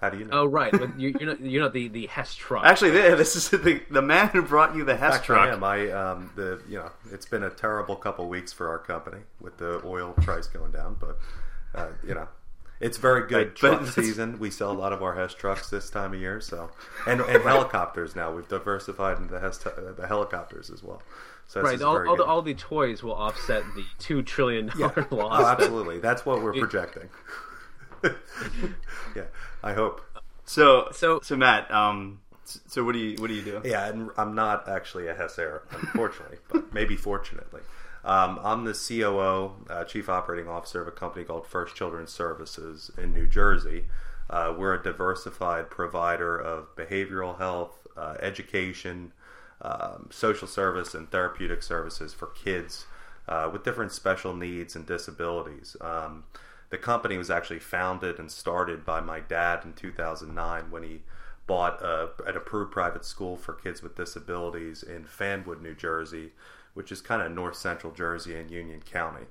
How 0.00 0.10
do 0.10 0.18
you 0.18 0.26
know? 0.26 0.42
Oh, 0.42 0.46
right. 0.46 0.70
But 0.70 0.98
you, 0.98 1.12
are 1.20 1.26
not 1.26 1.40
you're 1.40 1.62
not 1.62 1.72
the, 1.72 1.88
the 1.88 2.06
Hess 2.06 2.34
truck. 2.34 2.64
Actually, 2.64 2.90
this 2.90 3.34
is 3.34 3.48
the 3.50 3.82
the 3.90 4.02
man 4.02 4.28
who 4.28 4.42
brought 4.42 4.76
you 4.76 4.84
the 4.84 4.96
Hess 4.96 5.14
fact, 5.14 5.24
truck. 5.26 5.48
I 5.48 5.52
am. 5.52 5.64
I 5.64 5.90
um 5.90 6.30
the 6.36 6.60
you 6.68 6.78
know 6.78 6.90
it's 7.10 7.26
been 7.26 7.42
a 7.42 7.50
terrible 7.50 7.96
couple 7.96 8.28
weeks 8.28 8.52
for 8.52 8.68
our 8.68 8.78
company 8.78 9.22
with 9.40 9.56
the 9.58 9.82
oil 9.84 10.12
price 10.12 10.46
going 10.46 10.70
down, 10.70 10.96
but 11.00 11.18
uh, 11.74 11.88
you 12.06 12.14
know 12.14 12.28
it's 12.80 12.96
very 12.98 13.26
good 13.26 13.56
truck 13.56 13.86
season. 13.86 14.38
We 14.38 14.50
sell 14.50 14.70
a 14.70 14.78
lot 14.78 14.92
of 14.92 15.02
our 15.02 15.14
Hess 15.14 15.34
trucks 15.34 15.70
this 15.70 15.90
time 15.90 16.14
of 16.14 16.20
year, 16.20 16.40
so 16.40 16.70
and, 17.06 17.20
and 17.20 17.42
helicopters 17.44 18.14
now. 18.14 18.32
We've 18.32 18.48
diversified 18.48 19.18
into 19.18 19.34
the, 19.34 19.40
Hess, 19.40 19.58
the 19.58 20.06
helicopters 20.06 20.70
as 20.70 20.82
well. 20.82 21.02
So 21.46 21.62
right, 21.62 21.80
all, 21.80 22.06
all 22.06 22.16
the, 22.16 22.24
all 22.24 22.42
the 22.42 22.54
toys 22.54 23.02
will 23.02 23.14
offset 23.14 23.62
the 23.74 23.84
two 23.98 24.22
trillion 24.22 24.66
dollar 24.66 24.92
yeah. 24.96 25.06
loss. 25.10 25.40
Oh, 25.42 25.46
absolutely, 25.46 25.98
that's 25.98 26.24
what 26.26 26.42
we're 26.42 26.52
projecting. 26.58 27.08
yeah, 29.16 29.24
I 29.62 29.72
hope. 29.72 30.02
So, 30.44 30.88
so, 30.92 31.20
so 31.22 31.36
Matt. 31.36 31.70
Um, 31.70 32.20
So 32.44 32.84
what 32.84 32.92
do 32.92 32.98
you 32.98 33.16
what 33.18 33.28
do 33.28 33.34
you 33.34 33.42
do? 33.42 33.60
Yeah, 33.64 33.88
and 33.88 34.10
I'm 34.16 34.34
not 34.34 34.68
actually 34.68 35.08
a 35.08 35.14
Hess 35.14 35.38
heir, 35.38 35.62
unfortunately, 35.70 36.38
but 36.48 36.72
maybe 36.72 36.96
fortunately. 36.96 37.62
Um, 38.04 38.38
I'm 38.42 38.64
the 38.64 38.74
COO, 38.74 39.66
uh, 39.68 39.84
Chief 39.84 40.08
Operating 40.08 40.48
Officer 40.48 40.80
of 40.80 40.88
a 40.88 40.92
company 40.92 41.24
called 41.24 41.46
First 41.46 41.74
Children's 41.74 42.12
Services 42.12 42.90
in 42.96 43.12
New 43.12 43.26
Jersey. 43.26 43.86
Uh, 44.30 44.54
we're 44.56 44.74
a 44.74 44.82
diversified 44.82 45.70
provider 45.70 46.38
of 46.38 46.74
behavioral 46.76 47.38
health, 47.38 47.86
uh, 47.96 48.16
education, 48.20 49.12
um, 49.62 50.08
social 50.12 50.46
service, 50.46 50.94
and 50.94 51.10
therapeutic 51.10 51.62
services 51.62 52.14
for 52.14 52.26
kids 52.26 52.86
uh, 53.26 53.48
with 53.52 53.64
different 53.64 53.92
special 53.92 54.34
needs 54.34 54.76
and 54.76 54.86
disabilities. 54.86 55.76
Um, 55.80 56.24
the 56.70 56.78
company 56.78 57.16
was 57.16 57.30
actually 57.30 57.58
founded 57.58 58.18
and 58.18 58.30
started 58.30 58.84
by 58.84 59.00
my 59.00 59.20
dad 59.20 59.64
in 59.64 59.72
2009 59.72 60.70
when 60.70 60.82
he 60.82 61.00
bought 61.48 61.82
a, 61.82 62.10
an 62.26 62.36
approved 62.36 62.70
private 62.70 63.04
school 63.04 63.36
for 63.36 63.54
kids 63.54 63.82
with 63.82 63.96
disabilities 63.96 64.84
in 64.84 65.04
Fanwood, 65.04 65.60
New 65.60 65.74
Jersey, 65.74 66.30
which 66.74 66.92
is 66.92 67.00
kind 67.00 67.20
of 67.20 67.32
north 67.32 67.56
central 67.56 67.92
Jersey 67.92 68.36
and 68.36 68.48
Union 68.48 68.80
County. 68.80 69.24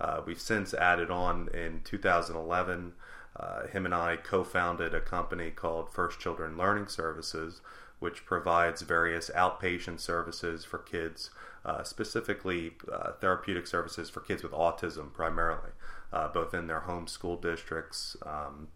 Uh, 0.00 0.22
we've 0.24 0.40
since 0.40 0.72
added 0.72 1.10
on 1.10 1.48
in 1.52 1.80
2011. 1.84 2.94
Uh, 3.38 3.66
him 3.66 3.84
and 3.84 3.94
I 3.94 4.16
co 4.16 4.44
founded 4.44 4.94
a 4.94 5.00
company 5.00 5.50
called 5.50 5.92
First 5.92 6.20
Children 6.20 6.56
Learning 6.56 6.86
Services, 6.86 7.60
which 7.98 8.24
provides 8.24 8.82
various 8.82 9.30
outpatient 9.30 10.00
services 10.00 10.64
for 10.64 10.78
kids, 10.78 11.30
uh, 11.64 11.82
specifically 11.82 12.72
uh, 12.90 13.12
therapeutic 13.20 13.66
services 13.66 14.08
for 14.08 14.20
kids 14.20 14.42
with 14.42 14.52
autism 14.52 15.12
primarily, 15.12 15.70
uh, 16.12 16.28
both 16.28 16.54
in 16.54 16.66
their 16.66 16.80
home 16.80 17.06
school 17.06 17.36
districts, 17.36 18.16
um, 18.24 18.68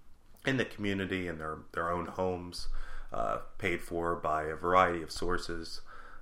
in 0.46 0.56
the 0.56 0.64
community, 0.64 1.28
in 1.28 1.38
their, 1.38 1.58
their 1.72 1.90
own 1.90 2.06
homes, 2.06 2.68
uh, 3.12 3.38
paid 3.58 3.82
for 3.82 4.14
by 4.14 4.44
a 4.44 4.54
variety 4.54 5.02
of 5.02 5.10
sources. 5.10 5.80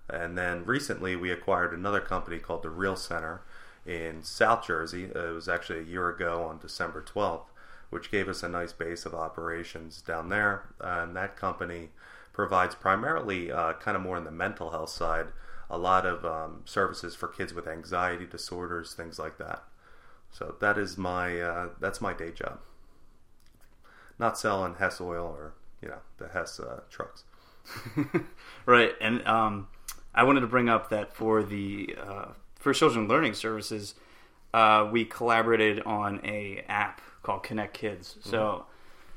And 0.09 0.37
then 0.37 0.65
recently 0.65 1.17
we 1.17 1.31
acquired 1.31 1.73
another 1.73 2.01
company 2.01 2.39
called 2.39 2.63
the 2.63 2.71
Real 2.71 2.97
Center 2.97 3.43
in 3.87 4.23
South 4.23 4.67
Jersey. 4.67 5.05
It 5.05 5.35
was 5.35 5.49
actually 5.49 5.81
a 5.81 5.85
year 5.85 6.09
ago 6.09 6.45
on 6.45 6.59
December 6.59 7.03
12th, 7.03 7.47
which 7.91 8.11
gave 8.11 8.29
us 8.29 8.43
a 8.43 8.49
nice 8.49 8.73
base 8.73 9.07
of 9.07 9.15
operations 9.15 10.01
down 10.01 10.29
there. 10.29 10.69
And 10.81 11.15
that 11.17 11.37
company 11.37 11.91
provides 12.33 12.75
primarily 12.75 13.51
uh, 13.53 13.75
kind 13.75 13.97
of 13.97 14.03
more 14.03 14.17
in 14.17 14.25
the 14.25 14.31
mental 14.31 14.71
health 14.71 14.91
side, 14.91 15.27
a 15.71 15.77
lot 15.77 16.07
of 16.07 16.25
um, 16.25 16.63
services 16.65 17.15
for 17.15 17.29
kids 17.29 17.53
with 17.53 17.67
anxiety 17.67 18.27
disorders, 18.27 18.95
things 18.95 19.19
like 19.19 19.39
that. 19.39 19.63
So 20.31 20.55
that 20.61 20.79
is 20.79 20.97
my 20.97 21.41
uh, 21.41 21.69
that's 21.81 22.01
my 22.01 22.13
day 22.13 22.31
job. 22.31 22.61
Not 24.19 24.39
selling 24.39 24.75
Hess 24.75 25.01
oil 25.01 25.27
or 25.27 25.55
you 25.83 25.89
know 25.89 25.99
the 26.19 26.29
Hess 26.29 26.61
uh, 26.61 26.81
trucks. 26.91 27.25
right, 28.67 28.93
and 29.01 29.27
um, 29.27 29.69
I 30.15 30.25
wanted 30.25 30.41
to 30.41 30.47
bring 30.47 30.69
up 30.69 30.91
that 30.91 31.15
for 31.15 31.43
the 31.43 31.95
uh, 32.01 32.27
for 32.57 32.73
children 32.73 33.09
learning 33.09 33.35
services, 33.35 33.95
uh, 34.53 34.89
we 34.91 35.05
collaborated 35.05 35.81
on 35.81 36.21
a 36.25 36.65
app 36.69 37.01
called 37.23 37.43
Connect 37.43 37.75
Kids. 37.75 38.17
Mm-hmm. 38.19 38.31
So, 38.31 38.67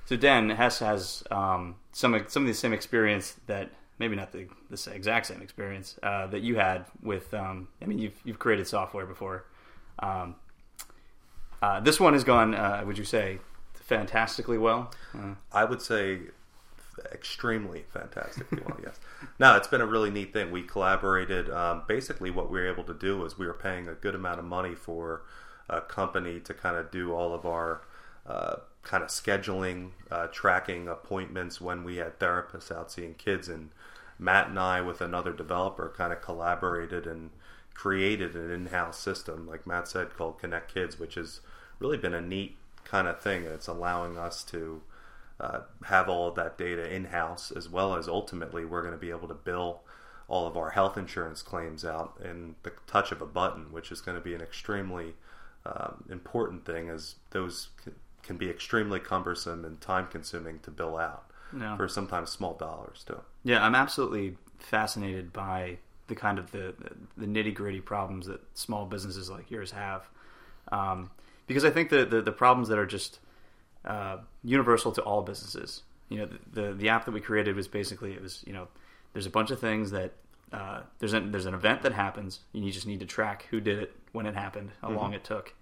so 0.05 0.15
Dan 0.15 0.50
Hess 0.50 0.79
has 0.79 1.24
um, 1.31 1.75
some 1.91 2.25
some 2.27 2.43
of 2.43 2.48
the 2.48 2.53
same 2.53 2.74
experience 2.74 3.36
that 3.48 3.72
maybe 4.00 4.15
not 4.15 4.31
the, 4.31 4.48
the 4.70 4.91
exact 4.93 5.27
same 5.27 5.41
experience 5.41 5.98
uh, 6.03 6.27
that 6.27 6.41
you 6.41 6.55
had 6.55 6.86
with. 7.01 7.34
Um, 7.34 7.67
I 7.81 7.86
mean, 7.86 8.00
you've 8.00 8.20
you've 8.24 8.39
created 8.39 8.67
software 8.67 9.05
before. 9.05 9.46
Um, 10.00 10.36
uh, 11.62 11.79
this 11.79 12.00
one 12.00 12.13
has 12.13 12.24
gone. 12.24 12.55
Uh, 12.55 12.84
would 12.86 12.98
you 12.98 13.03
say 13.03 13.39
fantastically 13.98 14.57
well? 14.57 14.91
Uh, 15.15 15.36
I 15.51 15.65
would 15.65 15.81
say 15.81 16.19
extremely 17.12 17.86
fantastically 17.93 18.62
well. 18.65 18.79
Yes. 18.83 19.00
No, 19.39 19.55
it's 19.55 19.67
been 19.67 19.81
a 19.81 19.86
really 19.86 20.10
neat 20.10 20.33
thing. 20.33 20.51
We 20.51 20.63
collaborated. 20.63 21.50
Um, 21.50 21.83
basically, 21.88 22.31
what 22.31 22.51
we 22.51 22.60
were 22.60 22.67
able 22.67 22.83
to 22.86 22.93
do 22.93 23.17
was 23.19 23.38
we 23.38 23.48
were 23.48 23.53
paying 23.53 23.88
a 23.88 23.93
good 23.93 24.15
amount 24.15 24.39
of 24.39 24.45
money 24.45 24.75
for 24.75 25.24
a 25.69 25.81
company 25.81 26.39
to 26.41 26.53
kind 26.53 26.75
of 26.75 26.91
do 26.91 27.13
all 27.13 27.33
of 27.33 27.45
our 27.45 27.81
uh, 28.27 28.57
kind 28.83 29.03
of 29.03 29.10
scheduling, 29.10 29.91
uh, 30.10 30.27
tracking 30.27 30.88
appointments 30.88 31.62
when 31.62 31.83
we 31.83 31.98
had 31.98 32.19
therapists 32.19 32.75
out 32.75 32.91
seeing 32.91 33.13
kids. 33.13 33.48
And 33.48 33.69
Matt 34.19 34.50
and 34.50 34.60
I, 34.60 34.81
with 34.81 35.01
another 35.01 35.33
developer, 35.33 35.93
kind 35.95 36.13
of 36.13 36.21
collaborated 36.21 37.07
and 37.07 37.31
created 37.74 38.36
an 38.36 38.51
in-house 38.51 39.00
system, 39.00 39.48
like 39.48 39.65
Matt 39.65 39.88
said, 39.88 40.15
called 40.15 40.39
Connect 40.39 40.74
Kids, 40.74 41.00
which 41.00 41.15
has 41.15 41.39
really 41.79 41.98
been 41.98 42.13
a 42.13 42.21
neat 42.21 42.57
kind 42.91 43.07
of 43.07 43.21
thing. 43.21 43.45
It's 43.45 43.67
allowing 43.67 44.17
us 44.17 44.43
to 44.45 44.81
uh, 45.39 45.62
have 45.86 46.10
all 46.10 46.27
of 46.27 46.36
that 46.36 46.57
data 46.57 46.93
in 46.93 47.05
house, 47.05 47.50
as 47.50 47.69
well 47.69 47.95
as 47.95 48.10
ultimately 48.10 48.65
we're 48.65 48.81
going 48.81 48.93
to 48.93 49.00
be 49.00 49.12
able 49.12 49.29
to 49.29 49.33
bill 49.33 49.79
all 50.27 50.45
of 50.45 50.57
our 50.57 50.71
health 50.71 50.98
insurance 50.98 51.41
claims 51.41 51.86
out 51.86 52.19
in 52.24 52.55
the 52.63 52.71
touch 52.88 53.12
of 53.13 53.21
a 53.21 53.25
button, 53.25 53.71
which 53.71 53.91
is 53.91 54.01
going 54.01 54.17
to 54.17 54.24
be 54.24 54.36
an 54.36 54.41
extremely 54.41 55.13
um, 55.65 56.03
important 56.10 56.65
thing, 56.65 56.89
as 56.89 57.15
those 57.31 57.69
can 58.24 58.38
be 58.38 58.50
extremely 58.50 59.00
cumbersome 59.00 59.63
and 59.65 59.79
time 59.81 60.07
consuming 60.07 60.60
to 60.60 60.69
bill 60.69 60.98
out 60.98 61.25
yeah. 61.57 61.75
for 61.77 61.88
sometimes 61.88 62.29
small 62.29 62.53
dollars 62.55 63.03
too. 63.07 63.19
Yeah, 63.43 63.63
I'm 63.63 63.75
absolutely 63.75 64.38
fascinated 64.60 65.33
by 65.33 65.77
the 66.07 66.15
kind 66.15 66.38
of 66.38 66.51
the, 66.51 66.75
the, 66.77 67.25
the 67.25 67.25
nitty 67.25 67.53
gritty 67.53 67.81
problems 67.81 68.27
that 68.27 68.41
small 68.53 68.86
businesses 68.86 69.29
like 69.29 69.50
yours 69.50 69.71
have. 69.71 70.07
Um, 70.71 71.10
because 71.51 71.65
I 71.65 71.70
think 71.70 71.89
the, 71.89 72.05
the, 72.05 72.22
the 72.22 72.31
problems 72.31 72.70
that 72.70 72.77
are 72.77 72.86
just 72.86 73.20
uh, 73.84 74.17
universal 74.41 74.93
to 74.93 75.01
all 75.01 75.22
businesses. 75.22 75.84
You 76.08 76.20
know, 76.20 76.25
the, 76.25 76.62
the, 76.62 76.74
the 76.74 76.89
app 76.89 77.05
that 77.05 77.12
we 77.12 77.20
created 77.20 77.55
was 77.55 77.67
basically 77.67 78.13
it 78.13 78.22
was 78.22 78.43
you 78.48 78.53
know 78.53 78.67
there's 79.13 79.25
a 79.25 79.29
bunch 79.29 79.51
of 79.51 79.60
things 79.60 79.91
that 79.91 80.13
uh, 80.53 80.81
there's 81.00 81.13
an 81.13 81.31
there's 81.31 81.46
an 81.46 81.53
event 81.53 81.81
that 81.81 81.91
happens. 81.91 82.39
And 82.53 82.65
you 82.65 82.72
just 82.72 82.88
need 82.88 83.01
to 83.01 83.05
track 83.05 83.48
who 83.50 83.60
did 83.60 83.79
it, 83.79 83.93
when 84.13 84.25
it 84.25 84.36
happened, 84.36 84.72
how 84.81 84.89
mm-hmm. 84.89 84.98
long 84.98 85.13
it 85.13 85.24
took, 85.24 85.53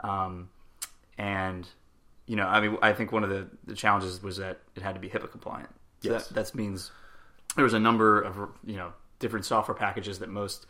um, 0.00 0.50
and 1.16 1.66
you 2.26 2.36
know 2.36 2.46
I 2.46 2.60
mean 2.60 2.76
I 2.82 2.92
think 2.92 3.12
one 3.12 3.24
of 3.24 3.30
the, 3.30 3.46
the 3.66 3.74
challenges 3.74 4.22
was 4.22 4.36
that 4.36 4.60
it 4.76 4.82
had 4.82 4.94
to 4.94 5.00
be 5.00 5.08
HIPAA 5.08 5.30
compliant. 5.30 5.70
So 6.02 6.12
yes. 6.12 6.28
that 6.28 6.34
that 6.34 6.54
means 6.54 6.90
there 7.56 7.64
was 7.64 7.74
a 7.74 7.80
number 7.80 8.20
of 8.20 8.36
you 8.64 8.76
know 8.76 8.92
different 9.18 9.44
software 9.44 9.74
packages 9.74 10.18
that 10.18 10.28
most 10.28 10.66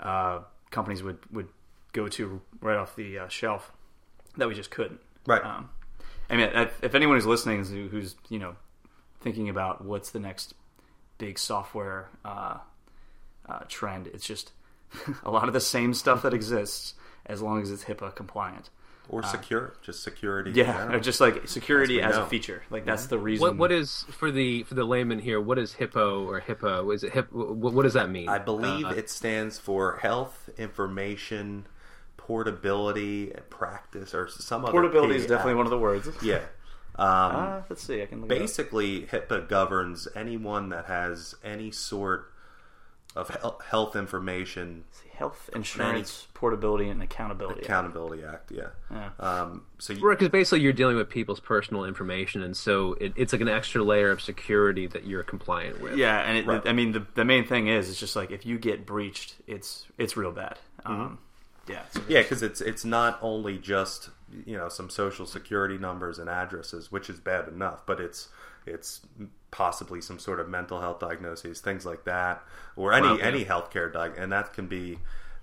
uh, 0.00 0.40
companies 0.70 1.02
would 1.02 1.18
would 1.32 1.48
go 1.92 2.08
to 2.08 2.40
right 2.60 2.76
off 2.76 2.94
the 2.94 3.18
uh, 3.18 3.28
shelf 3.28 3.72
that 4.36 4.48
we 4.48 4.54
just 4.54 4.70
couldn't. 4.70 5.00
Right. 5.26 5.44
Um, 5.44 5.70
I 6.28 6.36
mean, 6.36 6.50
if 6.82 6.94
anyone 6.94 7.16
who's 7.16 7.26
listening 7.26 7.64
who's 7.64 8.16
you 8.28 8.38
know 8.38 8.56
thinking 9.20 9.48
about 9.48 9.84
what's 9.84 10.10
the 10.10 10.20
next 10.20 10.54
big 11.18 11.38
software 11.38 12.08
uh, 12.24 12.58
uh, 13.48 13.60
trend, 13.68 14.08
it's 14.08 14.26
just 14.26 14.52
a 15.24 15.30
lot 15.30 15.48
of 15.48 15.54
the 15.54 15.60
same 15.60 15.94
stuff 15.94 16.22
that 16.22 16.34
exists 16.34 16.94
as 17.26 17.42
long 17.42 17.62
as 17.62 17.70
it's 17.70 17.84
HIPAA 17.84 18.14
compliant 18.14 18.70
or 19.08 19.24
uh, 19.24 19.26
secure, 19.26 19.68
uh, 19.68 19.84
just 19.84 20.02
security. 20.02 20.52
Yeah, 20.52 20.92
or 20.92 21.00
just 21.00 21.20
like 21.20 21.48
security 21.48 22.00
as, 22.00 22.16
as 22.16 22.18
a 22.18 22.26
feature. 22.26 22.62
Like 22.70 22.84
that's 22.84 23.02
mm-hmm. 23.02 23.10
the 23.10 23.18
reason. 23.18 23.42
What, 23.42 23.56
what 23.56 23.72
is 23.72 24.04
for 24.10 24.30
the 24.30 24.64
for 24.64 24.74
the 24.74 24.84
layman 24.84 25.18
here? 25.18 25.40
What 25.40 25.58
is 25.58 25.74
HIPPO 25.74 26.26
or 26.26 26.40
HIPAA? 26.40 26.94
Is 26.94 27.04
it 27.04 27.12
HIP? 27.12 27.32
What, 27.32 27.72
what 27.72 27.82
does 27.82 27.94
that 27.94 28.10
mean? 28.10 28.28
I 28.28 28.38
believe 28.38 28.86
uh, 28.86 28.90
it 28.90 29.10
stands 29.10 29.58
for 29.58 29.98
Health 29.98 30.48
Information 30.58 31.66
portability 32.26 33.32
practice 33.50 34.12
or 34.14 34.28
some 34.28 34.64
portability 34.64 35.14
is 35.14 35.26
definitely 35.26 35.54
one 35.54 35.66
of 35.66 35.70
the 35.70 35.78
words. 35.78 36.08
Yeah. 36.22 36.40
Um, 36.98 37.08
uh, 37.08 37.60
let's 37.68 37.82
see. 37.82 38.00
I 38.00 38.06
can 38.06 38.26
basically 38.26 39.02
HIPAA 39.02 39.50
governs 39.50 40.08
anyone 40.16 40.70
that 40.70 40.86
has 40.86 41.34
any 41.44 41.70
sort 41.70 42.32
of 43.14 43.28
health 43.68 43.96
information. 43.96 44.84
Health 45.14 45.48
Insurance 45.54 46.26
Portability 46.34 46.88
and 46.90 47.02
Accountability 47.02 47.62
Accountability 47.62 48.22
Act. 48.22 48.34
Act 48.34 48.52
yeah. 48.52 48.68
yeah. 48.90 49.10
Um, 49.18 49.64
so 49.78 49.94
because 49.94 50.28
basically 50.28 50.60
you're 50.60 50.74
dealing 50.74 50.96
with 50.96 51.08
people's 51.08 51.40
personal 51.40 51.84
information, 51.84 52.42
and 52.42 52.56
so 52.56 52.94
it, 53.00 53.14
it's 53.16 53.32
like 53.32 53.40
an 53.42 53.48
extra 53.48 53.82
layer 53.82 54.10
of 54.10 54.20
security 54.20 54.86
that 54.86 55.06
you're 55.06 55.22
compliant 55.22 55.80
with. 55.80 55.96
Yeah, 55.96 56.20
and 56.20 56.38
it, 56.38 56.46
right. 56.46 56.62
I 56.66 56.72
mean 56.72 56.92
the 56.92 57.06
the 57.14 57.24
main 57.24 57.46
thing 57.46 57.68
is 57.68 57.88
it's 57.88 57.98
just 57.98 58.16
like 58.16 58.30
if 58.30 58.44
you 58.44 58.58
get 58.58 58.84
breached, 58.84 59.36
it's 59.46 59.86
it's 59.96 60.16
real 60.16 60.32
bad. 60.32 60.58
Mm-hmm. 60.84 61.00
Um, 61.00 61.18
yeah, 61.68 61.82
yeah, 62.08 62.22
because 62.22 62.42
it's 62.42 62.60
it's 62.60 62.84
not 62.84 63.18
only 63.22 63.58
just 63.58 64.10
you 64.44 64.56
know 64.56 64.68
some 64.68 64.90
social 64.90 65.26
security 65.26 65.78
numbers 65.78 66.18
and 66.18 66.28
addresses, 66.28 66.92
which 66.92 67.10
is 67.10 67.20
bad 67.20 67.48
enough, 67.48 67.84
but 67.86 68.00
it's 68.00 68.28
it's 68.66 69.00
possibly 69.50 70.00
some 70.00 70.18
sort 70.18 70.40
of 70.40 70.48
mental 70.48 70.80
health 70.80 71.00
diagnoses, 71.00 71.60
things 71.60 71.86
like 71.86 72.04
that, 72.04 72.42
or 72.76 72.92
any 72.92 73.06
well, 73.06 73.18
yeah. 73.18 73.24
any 73.24 73.44
healthcare 73.44 73.92
diag, 73.92 74.20
and 74.20 74.32
that 74.32 74.52
can 74.52 74.66
be. 74.66 74.98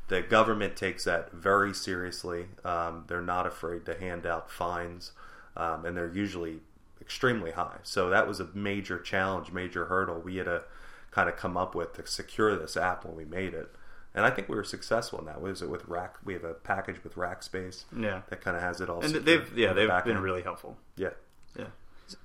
The 0.10 0.22
government 0.22 0.76
takes 0.76 1.06
that 1.06 1.32
very 1.32 1.74
seriously. 1.74 2.48
Um, 2.66 3.06
they're 3.08 3.22
not 3.22 3.48
afraid 3.48 3.86
to 3.86 3.98
hand 3.98 4.26
out 4.26 4.52
fines, 4.52 5.14
um, 5.56 5.86
and 5.86 5.96
they're 5.96 6.14
usually 6.14 6.60
extremely 7.00 7.52
high. 7.52 7.78
So 7.84 8.10
that 8.10 8.28
was 8.28 8.42
a 8.42 8.50
major 8.54 9.00
challenge, 9.00 9.52
major 9.52 9.86
hurdle 9.86 10.20
we 10.20 10.36
had 10.38 10.46
to 10.46 10.64
kind 11.12 11.30
of 11.30 11.38
come 11.38 11.56
up 11.56 11.76
with 11.76 11.94
to 11.94 12.08
secure 12.08 12.56
this 12.58 12.76
app 12.76 13.06
when 13.06 13.16
we 13.16 13.24
made 13.24 13.54
it 13.54 13.70
and 14.16 14.26
I 14.26 14.30
think 14.30 14.50
we 14.50 14.56
were 14.56 14.64
successful 14.64 15.20
in 15.20 15.26
that. 15.26 15.42
Was 15.42 15.62
it 15.62 15.70
with 15.70 15.88
Rack? 15.88 16.16
We 16.24 16.34
have 16.34 16.44
a 16.44 16.54
package 16.54 17.04
with 17.04 17.16
Rackspace. 17.16 17.86
Yeah, 17.98 18.22
that 18.30 18.42
kind 18.42 18.56
of 18.56 18.64
has 18.64 18.82
it 18.82 18.90
all. 18.90 19.02
And 19.02 19.16
they've 19.16 19.58
yeah 19.58 19.74
they've 19.74 19.90
been 20.04 20.20
really 20.20 20.42
helpful. 20.42 20.78
Yeah, 20.96 21.10
yeah. 21.58 21.68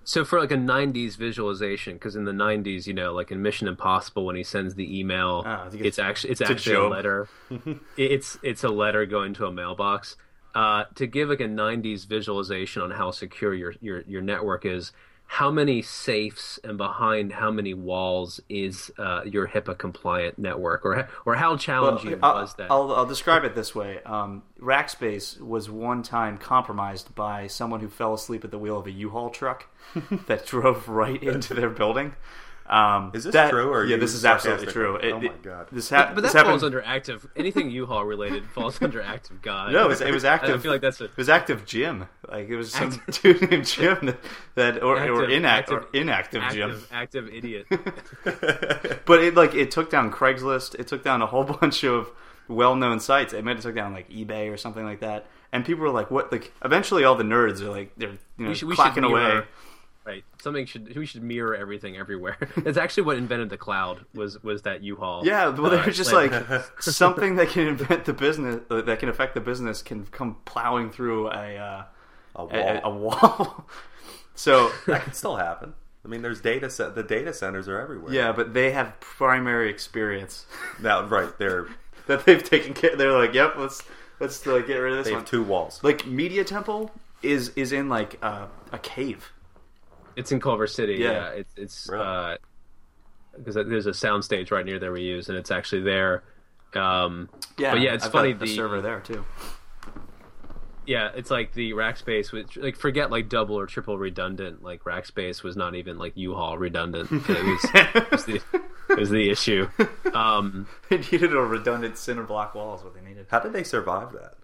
So 0.05 0.25
for 0.25 0.39
like 0.39 0.51
a 0.51 0.57
'90s 0.57 1.17
visualization, 1.17 1.95
because 1.95 2.17
in 2.17 2.25
the 2.25 2.33
'90s, 2.33 2.87
you 2.87 2.95
know, 2.95 3.15
like 3.15 3.31
in 3.31 3.43
Mission 3.43 3.69
Impossible, 3.69 4.27
when 4.27 4.37
he 4.37 4.43
sends 4.43 4.75
the 4.75 4.99
email, 4.99 5.43
to 5.43 5.77
get 5.77 5.87
it's 5.87 5.99
actually 5.99 6.31
it's 6.33 6.41
to 6.41 6.51
actually 6.51 6.75
a 6.75 6.79
Job. 6.79 6.91
letter. 6.93 7.29
it's 7.97 8.39
it's 8.43 8.65
a 8.65 8.69
letter 8.69 9.07
going 9.07 9.35
to 9.35 9.47
a 9.47 9.53
mailbox. 9.53 10.17
Uh, 10.55 10.85
to 10.95 11.07
give 11.07 11.29
like 11.29 11.41
a 11.41 11.45
'90s 11.45 12.07
visualization 12.07 12.83
on 12.83 12.91
how 12.91 13.11
secure 13.11 13.55
your 13.55 13.75
your 13.81 14.03
your 14.03 14.23
network 14.23 14.67
is, 14.67 14.93
how 15.31 15.51
many 15.51 15.83
safes 15.83 16.59
and 16.65 16.79
behind 16.79 17.33
how 17.33 17.51
many 17.51 17.75
walls 17.75 18.41
is 18.49 18.91
uh, 18.97 19.21
your 19.27 19.47
HIPAA 19.47 19.77
compliant 19.77 20.39
network, 20.39 20.87
or 20.87 21.07
or 21.27 21.35
how 21.35 21.55
challenging 21.57 22.19
I'll, 22.23 22.41
was 22.41 22.55
that? 22.55 22.71
I'll, 22.71 22.93
I'll 22.95 23.07
describe 23.07 23.45
it 23.45 23.55
this 23.55 23.75
way. 23.75 24.03
Um, 24.05 24.43
Rackspace 24.59 25.39
was 25.39 25.69
one 25.69 26.03
time 26.03 26.39
compromised 26.39 27.15
by 27.15 27.47
someone 27.47 27.81
who 27.81 27.89
fell 27.89 28.15
asleep 28.15 28.43
at 28.43 28.51
the 28.51 28.59
wheel 28.59 28.79
of 28.79 28.87
a 28.87 28.91
U-Haul 28.91 29.29
truck 29.29 29.67
that 30.27 30.47
drove 30.47 30.89
right 30.89 31.23
into 31.23 31.53
their 31.53 31.71
building. 31.71 32.15
Um, 32.71 33.13
Is 33.15 33.25
this 33.25 33.33
that- 33.33 33.49
true, 33.51 33.73
or 33.73 33.85
yeah, 33.87 33.97
this 33.97 34.13
is 34.13 34.27
absolutely 34.27 34.67
true. 34.67 34.97
It- 34.97 35.13
Oh 35.15 35.21
my 35.21 35.33
God. 35.43 35.69
This, 35.73 35.89
ha- 35.89 36.07
but, 36.09 36.17
but 36.17 36.21
this 36.21 36.33
that 36.33 36.41
happened. 36.41 36.53
falls 36.53 36.65
under 36.65 36.83
active. 36.83 37.27
Anything 37.35 37.71
U-Haul 37.71 38.05
related 38.05 38.45
falls 38.55 38.81
under 38.83 39.01
active 39.01 39.41
God. 39.41 39.73
no, 39.73 39.87
it 39.87 39.89
was, 39.89 40.01
it 40.03 40.13
was 40.13 40.25
active. 40.27 40.57
I 40.57 40.59
feel 40.63 40.73
like 40.73 40.83
that's 40.83 41.01
a 41.01 41.05
It 41.05 41.17
was 41.17 41.31
active 41.31 41.65
Jim. 41.65 42.07
Like 42.31 42.49
it 42.51 42.57
was 42.57 42.71
some 42.73 42.89
Active- 42.93 43.23
dude 43.41 43.51
named 43.51 43.65
Jim 43.67 43.99
that, 44.07 44.19
that 44.57 44.83
or, 44.83 44.97
or 44.97 44.99
Active- 44.99 45.29
inact 45.31 45.71
or 45.71 45.77
active- 45.81 45.95
inactive 45.95 46.43
Jim. 46.53 46.71
active, 46.71 46.89
active 46.93 47.29
idiot. 47.33 47.67
But 49.07 49.23
it 49.25 49.35
like 49.35 49.55
it 49.55 49.71
took 49.71 49.91
down 49.91 50.11
Craigslist. 50.13 50.75
It 50.75 50.87
took 50.87 51.03
down 51.03 51.23
a 51.23 51.27
whole 51.27 51.45
bunch 51.45 51.85
of 51.85 52.11
well-known 52.49 53.01
sites. 53.01 53.33
It 53.33 53.45
might 53.45 53.57
have 53.57 53.63
took 53.63 53.75
down 53.75 53.93
like 53.95 54.11
eBay 54.11 54.53
or 54.53 54.57
something 54.59 54.85
like 54.85 55.01
that. 55.01 55.27
And 55.53 55.65
people 55.65 55.83
were 55.85 55.91
like, 55.91 56.11
"What?" 56.11 56.31
Like 56.31 56.53
eventually, 56.63 57.05
all 57.05 57.15
the 57.15 57.25
nerds 57.25 57.63
are 57.63 57.71
like 57.71 57.93
they're 57.97 58.11
you 58.11 58.19
know 58.37 58.49
we 58.51 58.55
should, 58.55 58.69
we 58.69 58.75
clacking 58.75 59.05
away. 59.05 59.23
mirror, 59.23 59.47
right? 60.05 60.25
Something 60.43 60.67
should 60.67 60.97
we 60.97 61.07
should 61.07 61.23
mirror 61.23 61.55
everything 61.55 61.97
everywhere. 61.97 62.37
That's 62.57 62.79
actually 62.79 63.05
what 63.05 63.17
invented 63.19 63.51
the 63.51 63.57
cloud. 63.59 64.05
Was 64.15 64.43
was 64.43 64.63
that 64.63 64.83
U-Haul? 64.83 65.27
Yeah, 65.27 65.49
well, 65.51 65.71
they're 65.71 65.81
uh, 65.81 65.91
just 65.91 66.13
like- 66.13 66.33
like 66.51 66.63
something 66.83 67.37
that 67.37 67.49
can 67.51 67.67
invent 67.69 68.05
the 68.05 68.13
business 68.13 68.61
uh, 68.71 68.81
that 68.83 68.99
can 69.01 69.09
affect 69.09 69.35
the 69.35 69.41
business 69.41 69.83
can 69.83 70.07
come 70.07 70.37
plowing 70.45 70.91
through 70.91 71.29
a 71.29 71.57
uh, 71.59 71.83
A 72.37 72.43
a, 72.43 72.45
wall. 72.45 72.81
a 72.85 72.91
wall. 72.91 73.67
so 74.35 74.71
that 74.87 75.03
can 75.05 75.13
still 75.13 75.37
happen. 75.37 75.75
I 76.05 76.09
mean, 76.09 76.23
there's 76.23 76.41
data 76.41 76.71
set. 76.71 76.95
The 76.95 77.03
data 77.03 77.35
centers 77.35 77.69
are 77.69 77.79
everywhere. 77.81 78.13
yeah, 78.15 78.33
but 78.33 78.55
they 78.55 78.71
have 78.71 78.99
primary 79.01 79.69
experience 79.69 80.47
Now, 80.81 81.05
right, 81.05 81.37
they're 81.39 81.67
that 82.07 82.25
they've 82.25 82.43
taken 82.43 82.73
care. 82.73 82.97
They're 82.97 83.13
like, 83.13 83.35
"Yep, 83.35 83.57
let's 83.59 83.83
let's 84.21 84.47
uh, 84.47 84.61
get 84.61 84.77
rid 84.77 84.93
of 84.93 84.99
this 84.99 85.07
they 85.09 85.13
one." 85.13 85.21
have 85.21 85.29
two 85.29 85.43
walls. 85.43 85.81
like 85.83 86.07
Media 86.07 86.45
Temple 86.45 86.91
is 87.23 87.51
is 87.57 87.73
in 87.73 87.89
like 87.91 88.17
uh, 88.23 88.47
a 88.73 88.79
cave. 88.79 89.33
It's 90.19 90.33
in 90.33 90.41
Culver 90.41 90.67
City. 90.67 90.95
Yeah. 90.95 91.11
Yeah, 91.13 91.29
it's 91.31 91.55
it's 91.57 91.89
Really? 91.91 92.37
because 93.37 93.55
there's 93.55 93.87
a 93.87 93.91
soundstage 93.93 94.51
right 94.51 94.65
near 94.67 94.79
there 94.79 94.93
we 94.93 95.03
use, 95.03 95.29
and 95.29 95.39
it's 95.39 95.51
actually 95.51 95.83
there. 95.83 96.25
Um, 96.75 97.29
Yeah, 97.57 97.73
but 97.73 97.81
yeah, 97.81 97.95
it's 97.95 98.07
I've 98.07 98.13
funny. 98.13 98.33
The 98.33 98.41
the 98.47 98.55
server 98.57 98.81
there 98.81 99.01
too. 99.01 99.25
yeah, 100.87 101.11
it's 101.15 101.31
like 101.31 101.53
the 101.53 101.73
Rackspace, 101.73 102.33
which 102.33 102.57
like 102.57 102.77
forget 102.77 103.11
like 103.11 103.29
double 103.29 103.59
or 103.59 103.67
triple 103.67 103.97
redundant. 103.99 104.63
Like 104.63 104.85
Rackspace 104.85 105.43
was 105.43 105.57
not 105.57 105.75
even 105.75 105.99
like 105.99 106.17
U-Haul 106.17 106.59
redundant. 106.59 107.11
It 107.29 107.45
was, 107.45 107.71
it 107.75 108.11
was, 108.11 108.25
the, 108.25 108.41
it 108.91 108.99
was 108.99 109.11
the 109.11 109.31
issue. 109.31 109.69
Um, 110.15 110.67
they 110.89 110.97
needed 110.99 111.33
a 111.33 111.41
redundant 111.41 111.97
cinder 111.99 112.25
block 112.25 112.55
wall 112.55 112.75
is 112.77 112.83
what 112.83 112.95
they 112.95 113.03
needed. 113.03 113.27
How 113.31 113.39
did 113.39 113.53
they 113.53 113.63
survive 113.63 114.13
that? 114.15 114.35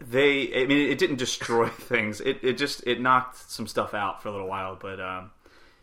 They, 0.00 0.62
I 0.62 0.66
mean, 0.66 0.90
it 0.90 0.98
didn't 0.98 1.16
destroy 1.16 1.68
things. 1.68 2.20
It 2.20 2.38
it 2.42 2.54
just 2.54 2.86
it 2.86 3.00
knocked 3.00 3.50
some 3.50 3.66
stuff 3.66 3.94
out 3.94 4.22
for 4.22 4.28
a 4.28 4.32
little 4.32 4.48
while, 4.48 4.76
but 4.80 5.00
um, 5.00 5.30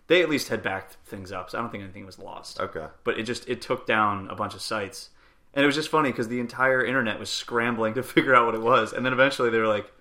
they 0.07 0.21
at 0.21 0.29
least 0.29 0.49
had 0.49 0.61
backed 0.61 0.97
things 1.05 1.31
up. 1.31 1.49
So 1.49 1.57
I 1.57 1.61
don't 1.61 1.71
think 1.71 1.83
anything 1.83 2.05
was 2.05 2.19
lost. 2.19 2.59
Okay. 2.59 2.87
But 3.03 3.17
it 3.17 3.23
just 3.23 3.47
it 3.49 3.61
took 3.61 3.87
down 3.87 4.29
a 4.29 4.35
bunch 4.35 4.53
of 4.53 4.61
sites, 4.61 5.09
and 5.53 5.63
it 5.63 5.65
was 5.65 5.75
just 5.75 5.89
funny 5.89 6.09
because 6.09 6.27
the 6.27 6.39
entire 6.39 6.83
internet 6.83 7.19
was 7.19 7.29
scrambling 7.29 7.93
to 7.95 8.03
figure 8.15 8.35
out 8.35 8.45
what 8.45 8.55
it 8.55 8.61
was, 8.61 8.93
and 8.93 9.05
then 9.05 9.13
eventually 9.13 9.49
they 9.49 9.59
were 9.59 9.67
like, 9.67 9.91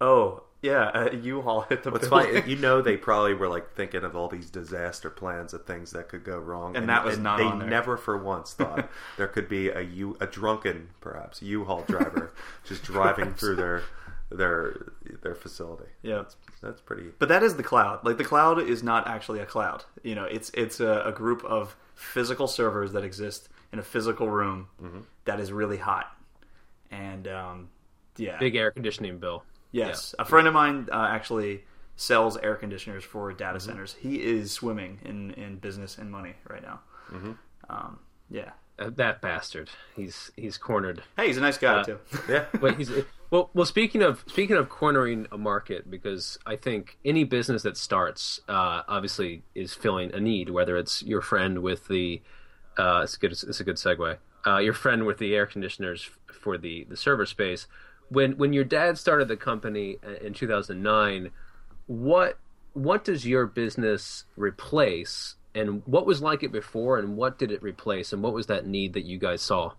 "Oh 0.00 0.44
yeah, 0.62 0.90
a 1.10 1.16
U-Haul 1.16 1.62
hit 1.62 1.82
the 1.82 1.90
What's 1.90 2.08
building." 2.08 2.34
funny, 2.42 2.50
you 2.50 2.56
know, 2.56 2.82
they 2.82 2.96
probably 2.96 3.34
were 3.34 3.48
like 3.48 3.72
thinking 3.74 4.04
of 4.04 4.14
all 4.16 4.28
these 4.28 4.50
disaster 4.50 5.08
plans 5.10 5.54
of 5.54 5.64
things 5.64 5.92
that 5.92 6.08
could 6.08 6.24
go 6.24 6.38
wrong, 6.38 6.76
And 6.76 6.88
that 6.88 7.04
was 7.04 7.18
not 7.18 7.38
They 7.38 7.44
on 7.44 7.58
there. 7.60 7.68
never 7.68 7.96
for 7.96 8.16
once 8.18 8.52
thought 8.54 8.88
there 9.16 9.28
could 9.28 9.48
be 9.48 9.68
a 9.70 9.80
U, 9.80 10.16
a 10.20 10.26
drunken, 10.26 10.90
perhaps 11.00 11.40
U-Haul 11.42 11.84
driver 11.88 12.32
just 12.64 12.82
driving 12.84 13.32
through 13.34 13.56
their 13.56 13.82
their 14.30 14.92
their 15.22 15.34
facility. 15.34 15.90
yeah. 16.02 16.24
That's 16.62 16.80
pretty. 16.82 17.04
But 17.18 17.30
that 17.30 17.42
is 17.42 17.56
the 17.56 17.62
cloud. 17.62 18.04
Like 18.04 18.18
the 18.18 18.24
cloud 18.24 18.58
is 18.60 18.82
not 18.82 19.08
actually 19.08 19.40
a 19.40 19.46
cloud. 19.46 19.84
You 20.02 20.14
know, 20.14 20.24
it's 20.24 20.50
it's 20.52 20.78
a, 20.78 21.02
a 21.06 21.10
group 21.12 21.42
of 21.44 21.74
physical 21.94 22.46
servers 22.46 22.92
that 22.92 23.02
exist 23.02 23.48
in 23.72 23.78
a 23.78 23.82
physical 23.82 24.28
room 24.28 24.68
that 25.24 25.40
is 25.40 25.52
really 25.52 25.78
hot. 25.78 26.14
And 26.90 27.26
um, 27.28 27.68
yeah, 28.18 28.38
big 28.38 28.56
air 28.56 28.70
conditioning 28.70 29.18
bill. 29.18 29.42
Yes, 29.72 30.14
a 30.18 30.24
friend 30.24 30.46
of 30.48 30.54
mine 30.54 30.88
uh, 30.92 31.08
actually 31.10 31.64
sells 31.96 32.36
air 32.38 32.54
conditioners 32.54 33.04
for 33.04 33.32
data 33.32 33.60
centers. 33.60 33.94
He 34.00 34.16
is 34.22 34.52
swimming 34.52 34.98
in 35.04 35.32
in 35.32 35.56
business 35.56 35.98
and 35.98 36.10
money 36.10 36.34
right 36.48 36.62
now. 36.62 36.80
Um, 37.68 37.98
yeah. 38.30 38.50
Uh, 38.78 38.90
that 38.96 39.20
bastard. 39.20 39.68
He's 39.94 40.30
he's 40.36 40.56
cornered. 40.56 41.02
Hey, 41.16 41.26
he's 41.26 41.36
a 41.36 41.40
nice 41.42 41.58
guy 41.58 41.80
Uh, 41.80 41.84
too. 41.84 41.98
Yeah. 42.28 42.46
Wait, 42.60 42.76
he's 42.76 42.90
well. 43.30 43.50
Well, 43.52 43.66
speaking 43.66 44.02
of 44.02 44.24
speaking 44.26 44.56
of 44.56 44.68
cornering 44.70 45.26
a 45.30 45.36
market, 45.38 45.90
because 45.90 46.38
I 46.46 46.56
think 46.56 46.96
any 47.04 47.24
business 47.24 47.62
that 47.64 47.76
starts 47.76 48.40
uh, 48.48 48.82
obviously 48.88 49.42
is 49.54 49.74
filling 49.74 50.14
a 50.14 50.20
need. 50.20 50.48
Whether 50.50 50.76
it's 50.78 51.02
your 51.02 51.20
friend 51.20 51.58
with 51.62 51.88
the, 51.88 52.22
uh, 52.78 53.02
it's 53.04 53.16
good. 53.16 53.32
It's 53.32 53.60
a 53.60 53.64
good 53.64 53.76
segue. 53.76 54.16
Uh, 54.46 54.56
your 54.58 54.72
friend 54.72 55.04
with 55.04 55.18
the 55.18 55.34
air 55.34 55.44
conditioners 55.44 56.08
f- 56.28 56.34
for 56.34 56.56
the 56.56 56.84
the 56.84 56.96
server 56.96 57.26
space. 57.26 57.66
When 58.10 58.36
when 58.36 58.52
your 58.52 58.64
dad 58.64 58.98
started 58.98 59.28
the 59.28 59.36
company 59.36 59.96
uh, 60.06 60.24
in 60.24 60.34
2009, 60.34 61.30
what 61.86 62.38
what 62.72 63.04
does 63.04 63.26
your 63.26 63.46
business 63.46 64.24
replace? 64.36 65.36
And 65.54 65.82
what 65.84 66.06
was 66.06 66.22
like 66.22 66.44
it 66.44 66.52
before, 66.52 66.98
and 66.98 67.16
what 67.16 67.38
did 67.38 67.50
it 67.50 67.62
replace, 67.62 68.12
and 68.12 68.22
what 68.22 68.32
was 68.32 68.46
that 68.46 68.66
need 68.66 68.92
that 68.92 69.04
you 69.04 69.18
guys 69.18 69.42
saw? 69.42 69.72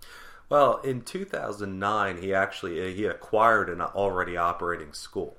Well, 0.50 0.82
in 0.82 1.02
2009, 1.02 2.18
he 2.18 2.34
actually 2.34 2.94
he 2.94 3.06
acquired 3.06 3.70
an 3.70 3.82
already 3.82 4.36
operating 4.36 4.92
school. 4.92 5.38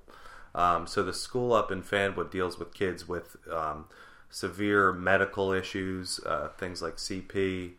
Um, 0.55 0.87
so 0.87 1.03
the 1.03 1.13
school 1.13 1.53
up 1.53 1.71
in 1.71 1.83
Fanwood 1.83 2.31
deals 2.31 2.59
with 2.59 2.73
kids 2.73 3.07
with 3.09 3.37
um, 3.51 3.87
severe 4.31 4.93
medical 4.93 5.53
issues, 5.53 6.19
uh, 6.25 6.49
things 6.57 6.81
like 6.81 6.97
CP, 6.97 7.73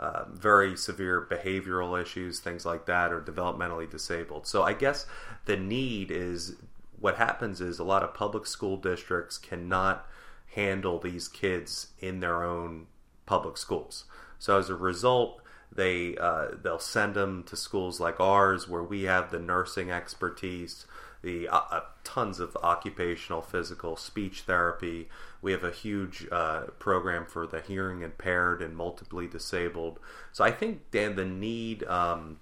uh, 0.00 0.24
very 0.32 0.76
severe 0.76 1.28
behavioral 1.30 2.00
issues, 2.00 2.40
things 2.40 2.64
like 2.64 2.86
that, 2.86 3.12
or 3.12 3.20
developmentally 3.20 3.88
disabled. 3.88 4.46
So 4.46 4.62
I 4.62 4.72
guess 4.72 5.04
the 5.44 5.58
need 5.58 6.10
is 6.10 6.56
what 6.98 7.16
happens 7.16 7.60
is 7.60 7.78
a 7.78 7.84
lot 7.84 8.02
of 8.02 8.14
public 8.14 8.46
school 8.46 8.78
districts 8.78 9.36
cannot 9.36 10.08
handle 10.54 10.98
these 10.98 11.28
kids 11.28 11.88
in 11.98 12.20
their 12.20 12.42
own 12.42 12.86
public 13.26 13.58
schools. 13.58 14.04
So 14.38 14.58
as 14.58 14.70
a 14.70 14.74
result, 14.74 15.42
they 15.70 16.16
uh, 16.16 16.48
they'll 16.62 16.78
send 16.78 17.14
them 17.14 17.44
to 17.44 17.56
schools 17.56 18.00
like 18.00 18.18
ours 18.18 18.66
where 18.66 18.82
we 18.82 19.02
have 19.02 19.30
the 19.30 19.38
nursing 19.38 19.90
expertise, 19.90 20.86
the 21.22 21.48
uh, 21.48 21.60
uh, 21.70 21.80
tons 22.04 22.40
of 22.40 22.56
occupational, 22.62 23.42
physical, 23.42 23.96
speech 23.96 24.42
therapy. 24.42 25.08
We 25.42 25.52
have 25.52 25.64
a 25.64 25.70
huge 25.70 26.26
uh, 26.30 26.62
program 26.78 27.26
for 27.26 27.46
the 27.46 27.60
hearing 27.60 28.02
impaired 28.02 28.62
and 28.62 28.76
multiply 28.76 29.26
disabled. 29.26 29.98
So 30.32 30.44
I 30.44 30.50
think 30.50 30.90
Dan, 30.90 31.16
the 31.16 31.24
need 31.24 31.84
um, 31.84 32.38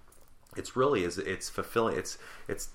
it's 0.56 0.76
really 0.76 1.04
is 1.04 1.18
it's 1.18 1.48
fulfilling. 1.48 1.96
It's 1.96 2.18
it's 2.46 2.70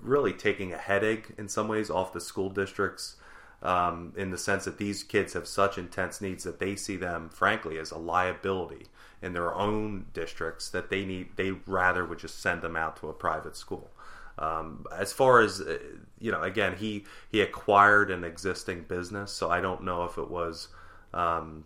really 0.00 0.32
taking 0.32 0.72
a 0.72 0.78
headache 0.78 1.30
in 1.36 1.48
some 1.48 1.68
ways 1.68 1.90
off 1.90 2.12
the 2.12 2.20
school 2.20 2.50
districts 2.50 3.16
um, 3.62 4.12
in 4.16 4.30
the 4.30 4.38
sense 4.38 4.64
that 4.64 4.78
these 4.78 5.02
kids 5.02 5.32
have 5.32 5.46
such 5.46 5.78
intense 5.78 6.20
needs 6.20 6.44
that 6.44 6.60
they 6.60 6.76
see 6.76 6.96
them, 6.96 7.28
frankly, 7.28 7.78
as 7.78 7.90
a 7.90 7.98
liability 7.98 8.86
in 9.20 9.32
their 9.32 9.52
own 9.52 10.06
districts 10.14 10.70
that 10.70 10.90
they 10.90 11.04
need. 11.04 11.30
They 11.36 11.50
rather 11.66 12.04
would 12.04 12.20
just 12.20 12.40
send 12.40 12.62
them 12.62 12.76
out 12.76 12.96
to 12.98 13.08
a 13.08 13.12
private 13.12 13.56
school. 13.56 13.90
Um, 14.38 14.86
as 14.96 15.12
far 15.12 15.40
as 15.40 15.60
uh, 15.60 15.78
you 16.20 16.30
know, 16.30 16.42
again, 16.42 16.76
he 16.76 17.04
he 17.30 17.40
acquired 17.40 18.10
an 18.10 18.24
existing 18.24 18.82
business, 18.82 19.32
so 19.32 19.50
I 19.50 19.60
don't 19.60 19.84
know 19.84 20.04
if 20.04 20.18
it 20.18 20.30
was. 20.30 20.68
Um, 21.12 21.64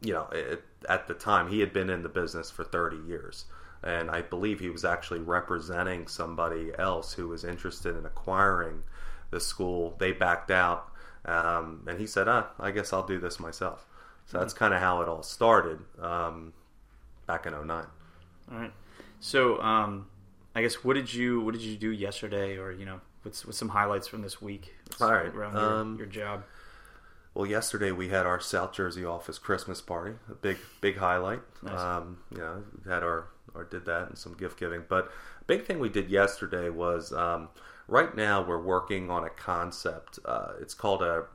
you 0.00 0.12
know, 0.12 0.28
it, 0.32 0.64
at 0.88 1.08
the 1.08 1.14
time 1.14 1.48
he 1.48 1.60
had 1.60 1.72
been 1.72 1.90
in 1.90 2.02
the 2.02 2.08
business 2.08 2.50
for 2.50 2.64
30 2.64 2.96
years. 3.08 3.46
And 3.82 4.10
I 4.10 4.22
believe 4.22 4.60
he 4.60 4.68
was 4.68 4.84
actually 4.84 5.20
representing 5.20 6.08
somebody 6.08 6.72
else 6.78 7.12
who 7.12 7.28
was 7.28 7.44
interested 7.44 7.96
in 7.96 8.06
acquiring 8.06 8.82
the 9.30 9.40
school. 9.40 9.94
They 9.98 10.12
backed 10.12 10.50
out. 10.50 10.90
Um, 11.24 11.84
and 11.86 11.98
he 11.98 12.06
said, 12.06 12.28
ah, 12.28 12.48
I 12.58 12.70
guess 12.70 12.92
I'll 12.92 13.06
do 13.06 13.18
this 13.18 13.38
myself. 13.38 13.86
So 14.26 14.38
that's 14.38 14.52
kind 14.52 14.74
of 14.74 14.80
how 14.80 15.02
it 15.02 15.08
all 15.08 15.22
started 15.22 15.80
um, 16.00 16.52
back 17.26 17.46
in 17.46 17.52
09. 17.52 17.70
All 17.70 17.86
right. 18.58 18.72
So, 19.20 19.60
um, 19.60 20.06
I 20.56 20.62
guess 20.62 20.82
what 20.82 20.94
did 20.94 21.12
you 21.12 21.42
what 21.42 21.52
did 21.52 21.60
you 21.60 21.76
do 21.76 21.90
yesterday, 21.90 22.56
or 22.56 22.72
you 22.72 22.86
know, 22.86 23.02
what's 23.22 23.44
what's 23.44 23.58
some 23.58 23.68
highlights 23.68 24.08
from 24.08 24.22
this 24.22 24.40
week 24.40 24.74
All 25.02 25.12
right, 25.12 25.26
around 25.26 25.58
um, 25.58 25.88
your, 25.98 26.06
your 26.06 26.06
job? 26.06 26.44
Well, 27.34 27.44
yesterday 27.44 27.92
we 27.92 28.08
had 28.08 28.24
our 28.24 28.40
South 28.40 28.72
Jersey 28.72 29.04
office 29.04 29.36
Christmas 29.36 29.82
party, 29.82 30.14
a 30.30 30.34
big 30.34 30.56
big 30.80 30.96
highlight. 30.96 31.40
Nice. 31.62 31.78
Um, 31.78 32.20
you 32.30 32.38
know, 32.38 32.64
had 32.88 33.02
our 33.02 33.26
or 33.54 33.64
did 33.64 33.84
that 33.84 34.08
and 34.08 34.16
some 34.16 34.32
gift 34.32 34.58
giving. 34.58 34.84
But 34.88 35.12
a 35.42 35.44
big 35.44 35.66
thing 35.66 35.78
we 35.78 35.90
did 35.90 36.08
yesterday 36.08 36.70
was 36.70 37.12
um, 37.12 37.50
right 37.86 38.16
now 38.16 38.42
we're 38.42 38.62
working 38.62 39.10
on 39.10 39.24
a 39.24 39.30
concept. 39.30 40.18
Uh, 40.24 40.52
it's 40.62 40.72
called 40.72 41.02
a 41.02 41.26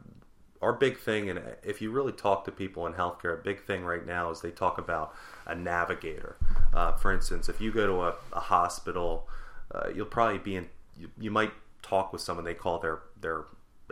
our 0.63 0.73
big 0.73 0.97
thing, 0.97 1.29
and 1.29 1.39
if 1.63 1.79
you 1.79 1.91
really 1.91 2.11
talk 2.11 2.45
to 2.45 2.51
people 2.51 2.87
in 2.87 2.93
healthcare, 2.93 3.39
a 3.39 3.43
big 3.43 3.65
thing 3.65 3.83
right 3.83 4.05
now 4.05 4.31
is 4.31 4.41
they 4.41 4.51
talk 4.51 4.79
about 4.79 5.13
a 5.45 5.55
navigator. 5.55 6.37
Uh, 6.73 6.93
for 6.93 7.11
instance, 7.11 7.49
if 7.49 7.59
you 7.59 7.71
go 7.71 7.87
to 7.87 8.01
a, 8.03 8.15
a 8.33 8.39
hospital, 8.39 9.27
uh, 9.73 9.89
you'll 9.93 10.05
probably 10.05 10.39
be 10.39 10.55
in. 10.55 10.69
You, 10.97 11.09
you 11.19 11.31
might 11.31 11.51
talk 11.81 12.13
with 12.13 12.21
someone 12.21 12.45
they 12.45 12.53
call 12.53 12.79
their 12.79 12.99
their 13.19 13.45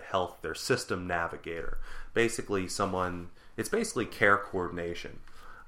health 0.04 0.38
their 0.42 0.56
system 0.56 1.08
navigator. 1.08 1.80
Basically, 2.14 2.68
someone. 2.68 3.30
It's 3.58 3.70
basically 3.70 4.06
care 4.06 4.38
coordination. 4.38 5.20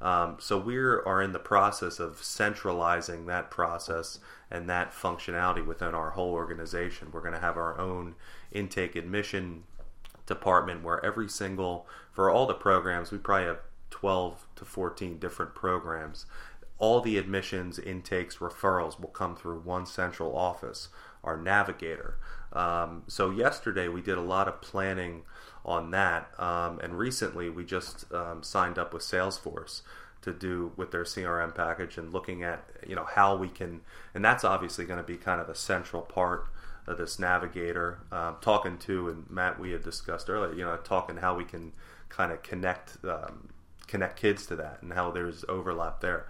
Um, 0.01 0.37
so 0.39 0.57
we 0.57 0.77
are 0.77 1.21
in 1.21 1.31
the 1.31 1.39
process 1.39 1.99
of 1.99 2.23
centralizing 2.23 3.27
that 3.27 3.51
process 3.51 4.19
and 4.49 4.67
that 4.67 4.93
functionality 4.93 5.63
within 5.65 5.93
our 5.93 6.11
whole 6.11 6.31
organization. 6.31 7.09
We're 7.11 7.21
going 7.21 7.33
to 7.33 7.39
have 7.39 7.55
our 7.55 7.77
own 7.79 8.15
intake 8.51 8.95
admission 8.95 9.63
department 10.25 10.83
where 10.83 11.03
every 11.05 11.29
single 11.29 11.85
for 12.11 12.29
all 12.29 12.47
the 12.47 12.53
programs 12.53 13.11
we 13.11 13.17
probably 13.17 13.47
have 13.47 13.59
12 13.91 14.47
to 14.55 14.65
14 14.65 15.19
different 15.19 15.53
programs 15.53 16.25
all 16.79 16.99
the 16.99 17.17
admissions 17.17 17.77
intakes 17.77 18.37
referrals 18.37 18.99
will 18.99 19.09
come 19.09 19.35
through 19.35 19.59
one 19.59 19.85
central 19.85 20.35
office 20.35 20.89
our 21.23 21.37
navigator 21.37 22.17
um, 22.53 23.03
so 23.07 23.29
yesterday 23.29 23.87
we 23.87 24.01
did 24.01 24.17
a 24.17 24.21
lot 24.21 24.47
of 24.47 24.61
planning 24.61 25.21
on 25.63 25.91
that 25.91 26.31
um, 26.39 26.79
and 26.79 26.97
recently 26.97 27.49
we 27.49 27.63
just 27.63 28.11
um, 28.11 28.41
signed 28.41 28.79
up 28.79 28.93
with 28.93 29.03
salesforce 29.03 29.81
to 30.21 30.33
do 30.33 30.71
with 30.75 30.91
their 30.91 31.03
crm 31.03 31.53
package 31.53 31.97
and 31.97 32.11
looking 32.11 32.43
at 32.43 32.65
you 32.87 32.95
know 32.95 33.05
how 33.15 33.35
we 33.35 33.47
can 33.47 33.81
and 34.15 34.25
that's 34.25 34.43
obviously 34.43 34.85
going 34.85 34.99
to 34.99 35.05
be 35.05 35.17
kind 35.17 35.39
of 35.39 35.49
a 35.49 35.55
central 35.55 36.01
part 36.01 36.47
of 36.87 36.97
this 36.97 37.19
navigator. 37.19 37.99
Um, 38.11 38.37
talking 38.41 38.77
to 38.79 39.09
and 39.09 39.29
Matt, 39.29 39.59
we 39.59 39.71
had 39.71 39.83
discussed 39.83 40.29
earlier. 40.29 40.53
You 40.53 40.65
know, 40.65 40.75
talking 40.77 41.17
how 41.17 41.35
we 41.35 41.43
can 41.43 41.73
kind 42.09 42.31
of 42.31 42.43
connect 42.43 42.97
um, 43.03 43.49
connect 43.91 44.19
kids 44.19 44.45
to 44.47 44.55
that 44.55 44.79
and 44.81 44.93
how 44.93 45.11
there's 45.11 45.43
overlap 45.47 45.99
there. 46.01 46.25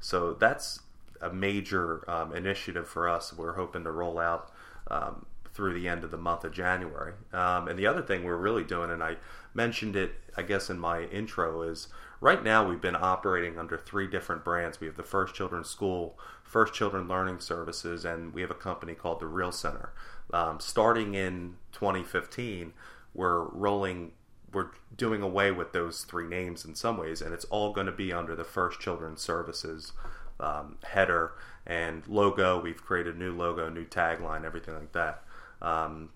So 0.00 0.34
that's 0.34 0.80
a 1.20 1.32
major 1.32 2.08
um, 2.08 2.34
initiative 2.34 2.86
for 2.86 3.08
us. 3.08 3.32
We're 3.32 3.54
hoping 3.54 3.84
to 3.84 3.90
roll 3.90 4.18
out 4.18 4.52
um, 4.88 5.26
through 5.52 5.72
the 5.72 5.88
end 5.88 6.04
of 6.04 6.10
the 6.10 6.18
month 6.18 6.44
of 6.44 6.52
January. 6.52 7.14
Um, 7.32 7.68
and 7.68 7.78
the 7.78 7.86
other 7.86 8.02
thing 8.02 8.22
we're 8.22 8.36
really 8.36 8.62
doing, 8.62 8.90
and 8.90 9.02
I 9.02 9.16
mentioned 9.54 9.96
it, 9.96 10.12
I 10.36 10.42
guess, 10.42 10.68
in 10.68 10.78
my 10.78 11.04
intro, 11.04 11.62
is 11.62 11.88
right 12.20 12.44
now 12.44 12.68
we've 12.68 12.80
been 12.80 12.96
operating 12.96 13.58
under 13.58 13.78
three 13.78 14.06
different 14.06 14.44
brands. 14.44 14.78
We 14.78 14.86
have 14.86 14.96
the 14.96 15.02
First 15.02 15.34
Children's 15.34 15.70
School, 15.70 16.18
First 16.44 16.74
Children 16.74 17.08
Learning 17.08 17.40
Services, 17.40 18.04
and 18.04 18.34
we 18.34 18.42
have 18.42 18.50
a 18.50 18.54
company 18.54 18.94
called 18.94 19.20
the 19.20 19.26
Real 19.26 19.50
Center. 19.50 19.92
Um, 20.32 20.60
starting 20.60 21.14
in 21.14 21.56
2015, 21.72 22.74
we're 23.14 23.44
rolling, 23.44 24.12
we're 24.56 24.70
doing 24.96 25.20
away 25.20 25.50
with 25.50 25.72
those 25.72 26.04
three 26.04 26.26
names 26.26 26.64
in 26.64 26.74
some 26.74 26.96
ways, 26.96 27.20
and 27.20 27.34
it's 27.34 27.44
all 27.46 27.74
going 27.74 27.86
to 27.86 27.92
be 27.92 28.10
under 28.10 28.34
the 28.34 28.42
First 28.42 28.80
Children's 28.80 29.20
Services 29.20 29.92
um, 30.40 30.78
header 30.82 31.32
and 31.66 32.08
logo. 32.08 32.58
We've 32.58 32.82
created 32.82 33.16
a 33.16 33.18
new 33.18 33.34
logo, 33.36 33.68
new 33.68 33.84
tagline, 33.84 34.44
everything 34.46 34.72
like 34.72 34.92
that. 34.92 35.22
Um, 35.60 36.08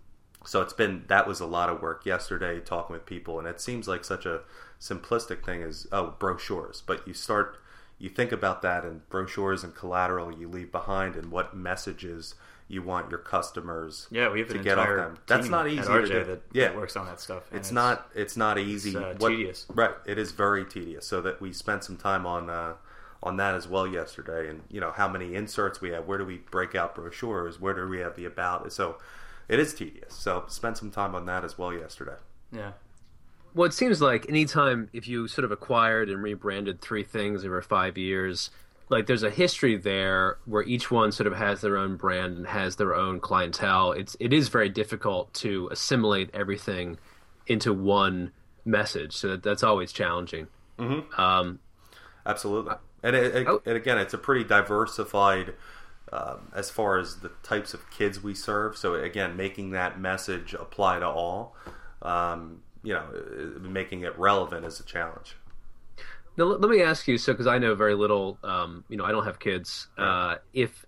so 0.46 0.62
it's 0.62 0.72
been 0.72 1.04
that 1.08 1.28
was 1.28 1.40
a 1.40 1.46
lot 1.46 1.68
of 1.68 1.82
work 1.82 2.06
yesterday 2.06 2.60
talking 2.60 2.94
with 2.94 3.04
people, 3.04 3.38
and 3.38 3.46
it 3.46 3.60
seems 3.60 3.86
like 3.86 4.06
such 4.06 4.24
a 4.24 4.40
simplistic 4.80 5.44
thing 5.44 5.62
as 5.62 5.86
oh 5.92 6.14
brochures, 6.18 6.82
but 6.86 7.06
you 7.06 7.12
start 7.12 7.58
you 7.98 8.08
think 8.08 8.32
about 8.32 8.62
that 8.62 8.86
and 8.86 9.06
brochures 9.10 9.62
and 9.62 9.74
collateral 9.74 10.32
you 10.32 10.48
leave 10.48 10.72
behind 10.72 11.14
and 11.14 11.30
what 11.30 11.54
messages 11.54 12.36
you 12.70 12.82
want 12.82 13.10
your 13.10 13.18
customers 13.18 14.06
yeah, 14.12 14.30
we 14.30 14.38
have 14.38 14.48
to 14.48 14.56
an 14.56 14.62
get 14.62 14.78
off 14.78 14.84
entire 14.86 14.96
them. 14.98 15.18
That's 15.26 15.42
team 15.42 15.50
not 15.50 15.68
easy 15.68 15.82
RJ 15.82 16.02
to 16.02 16.06
do. 16.08 16.24
That, 16.24 16.42
yeah, 16.52 16.68
that 16.68 16.76
works 16.76 16.96
on 16.96 17.06
that 17.06 17.18
stuff. 17.20 17.42
and 17.50 17.58
it's, 17.58 17.72
not 17.72 18.08
it's 18.14 18.36
not 18.36 18.58
easy. 18.58 18.96
uh, 18.96 19.14
What- 19.18 19.30
tedious. 19.30 19.66
right? 19.68 19.90
It 20.06 20.18
is 20.18 20.30
very 20.32 20.64
tedious. 20.64 21.04
So 21.06 21.20
that 21.22 21.40
we 21.40 21.52
spent 21.52 21.82
some 21.84 21.96
time 21.96 22.24
on 22.26 22.48
uh, 22.48 22.74
on 23.22 23.36
that 23.36 23.54
as 23.54 23.66
well 23.68 23.86
yesterday, 23.86 24.48
and 24.48 24.62
you 24.70 24.80
know 24.80 24.92
how 24.92 25.08
many 25.08 25.34
inserts 25.34 25.80
we 25.80 25.90
have. 25.90 26.06
Where 26.06 26.16
do 26.16 26.24
we 26.24 26.38
break 26.38 26.74
out 26.74 26.94
brochures? 26.94 27.60
Where 27.60 27.74
do 27.74 27.86
we 27.88 27.98
have 27.98 28.14
the 28.16 28.24
about? 28.24 28.72
So 28.72 28.98
it 29.48 29.58
is 29.58 29.74
tedious. 29.74 30.14
So 30.14 30.44
spent 30.48 30.78
some 30.78 30.90
time 30.92 31.14
on 31.16 31.26
that 31.26 31.44
as 31.44 31.58
well 31.58 31.72
yesterday. 31.72 32.16
Yeah, 32.52 32.72
Well, 33.54 33.66
it 33.66 33.74
seems 33.74 34.00
like 34.00 34.28
anytime 34.28 34.88
if 34.92 35.06
you 35.08 35.26
sort 35.28 35.44
of 35.44 35.50
acquired 35.52 36.08
and 36.08 36.22
rebranded 36.22 36.80
three 36.80 37.02
things 37.04 37.44
over 37.44 37.60
five 37.62 37.98
years, 37.98 38.50
like 38.90 39.06
there's 39.06 39.22
a 39.22 39.30
history 39.30 39.76
there 39.76 40.36
where 40.44 40.62
each 40.62 40.90
one 40.90 41.12
sort 41.12 41.26
of 41.26 41.34
has 41.34 41.60
their 41.62 41.76
own 41.78 41.96
brand 41.96 42.36
and 42.36 42.46
has 42.46 42.76
their 42.76 42.94
own 42.94 43.20
clientele. 43.20 43.92
It's 43.92 44.16
it 44.20 44.32
is 44.32 44.48
very 44.48 44.68
difficult 44.68 45.32
to 45.34 45.68
assimilate 45.72 46.30
everything 46.34 46.98
into 47.46 47.72
one 47.72 48.32
message. 48.64 49.14
So 49.16 49.28
that, 49.28 49.42
that's 49.42 49.62
always 49.62 49.92
challenging. 49.92 50.48
Um, 51.16 51.60
Absolutely. 52.26 52.74
And, 53.02 53.16
it, 53.16 53.34
it- 53.34 53.46
Oh. 53.48 53.62
and 53.64 53.76
again, 53.76 53.98
it's 53.98 54.12
a 54.14 54.18
pretty 54.18 54.44
diversified 54.44 55.54
um, 56.12 56.50
as 56.54 56.70
far 56.70 56.98
as 56.98 57.20
the 57.20 57.30
types 57.42 57.72
of 57.72 57.88
kids 57.90 58.22
we 58.22 58.34
serve. 58.34 58.76
So 58.76 58.94
again, 58.94 59.36
making 59.36 59.70
that 59.70 60.00
message 60.00 60.54
apply 60.54 60.98
to 60.98 61.06
all, 61.06 61.54
um, 62.02 62.62
you 62.82 62.92
know, 62.94 63.04
uh, 63.14 63.58
making 63.60 64.02
it 64.02 64.18
relevant 64.18 64.66
is 64.66 64.80
a 64.80 64.84
challenge. 64.84 65.36
Now, 66.36 66.44
let, 66.44 66.70
me 66.70 66.80
ask 66.82 67.06
you, 67.08 67.18
so 67.18 67.32
because 67.32 67.46
I 67.46 67.58
know 67.58 67.74
very 67.74 67.94
little, 67.94 68.38
um, 68.42 68.84
you 68.88 68.96
know, 68.96 69.04
I 69.04 69.12
don't 69.12 69.24
have 69.24 69.38
kids. 69.38 69.88
Uh, 69.98 70.36
if 70.52 70.86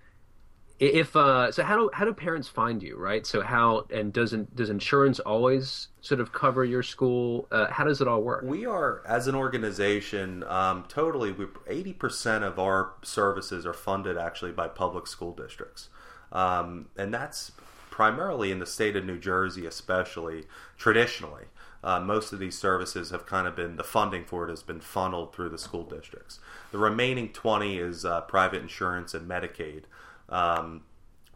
if 0.83 1.15
uh, 1.15 1.53
so, 1.53 1.63
how 1.63 1.77
do 1.77 1.91
how 1.93 2.05
do 2.05 2.13
parents 2.13 2.49
find 2.49 2.83
you, 2.83 2.97
right? 2.97 3.25
So 3.25 3.41
how 3.41 3.87
and 3.95 4.13
doesn't 4.13 4.57
does 4.57 4.69
insurance 4.69 5.21
always 5.21 5.89
sort 6.01 6.21
of 6.21 6.33
cover 6.33 6.65
your 6.65 6.83
school? 6.83 7.47
Uh, 7.53 7.69
how 7.71 7.85
does 7.85 8.01
it 8.01 8.09
all 8.09 8.21
work? 8.21 8.43
We 8.43 8.67
are, 8.67 9.01
as 9.07 9.29
an 9.29 9.37
organization, 9.37 10.43
um, 10.49 10.85
totally. 10.89 11.31
We 11.31 11.47
eighty 11.69 11.93
percent 11.93 12.43
of 12.43 12.59
our 12.59 12.95
services 13.03 13.65
are 13.65 13.73
funded 13.73 14.19
actually 14.19 14.51
by 14.51 14.67
public 14.67 15.07
school 15.07 15.33
districts, 15.33 15.89
um, 16.33 16.87
and 16.97 17.15
that's 17.15 17.53
primarily 17.91 18.51
in 18.51 18.59
the 18.59 18.67
state 18.67 18.97
of 18.97 19.05
New 19.05 19.19
Jersey, 19.19 19.67
especially 19.67 20.47
traditionally. 20.77 21.45
Uh, 21.85 21.99
most 21.99 22.33
of 22.33 22.39
these 22.39 22.57
services 22.57 23.11
have 23.11 23.27
kind 23.27 23.47
of 23.47 23.57
been 23.57 23.77
the 23.77 23.85
funding 23.85 24.25
for 24.25 24.47
it 24.47 24.51
has 24.51 24.63
been 24.63 24.81
funneled 24.81 25.35
through 25.35 25.49
the 25.49 25.59
school 25.59 25.83
districts. 25.83 26.39
The 26.71 26.79
remaining 26.79 27.31
twenty 27.31 27.79
is 27.79 28.05
uh, 28.05 28.21
private 28.23 28.63
insurance 28.63 29.15
and 29.15 29.29
Medicaid. 29.29 29.85
Um, 30.29 30.83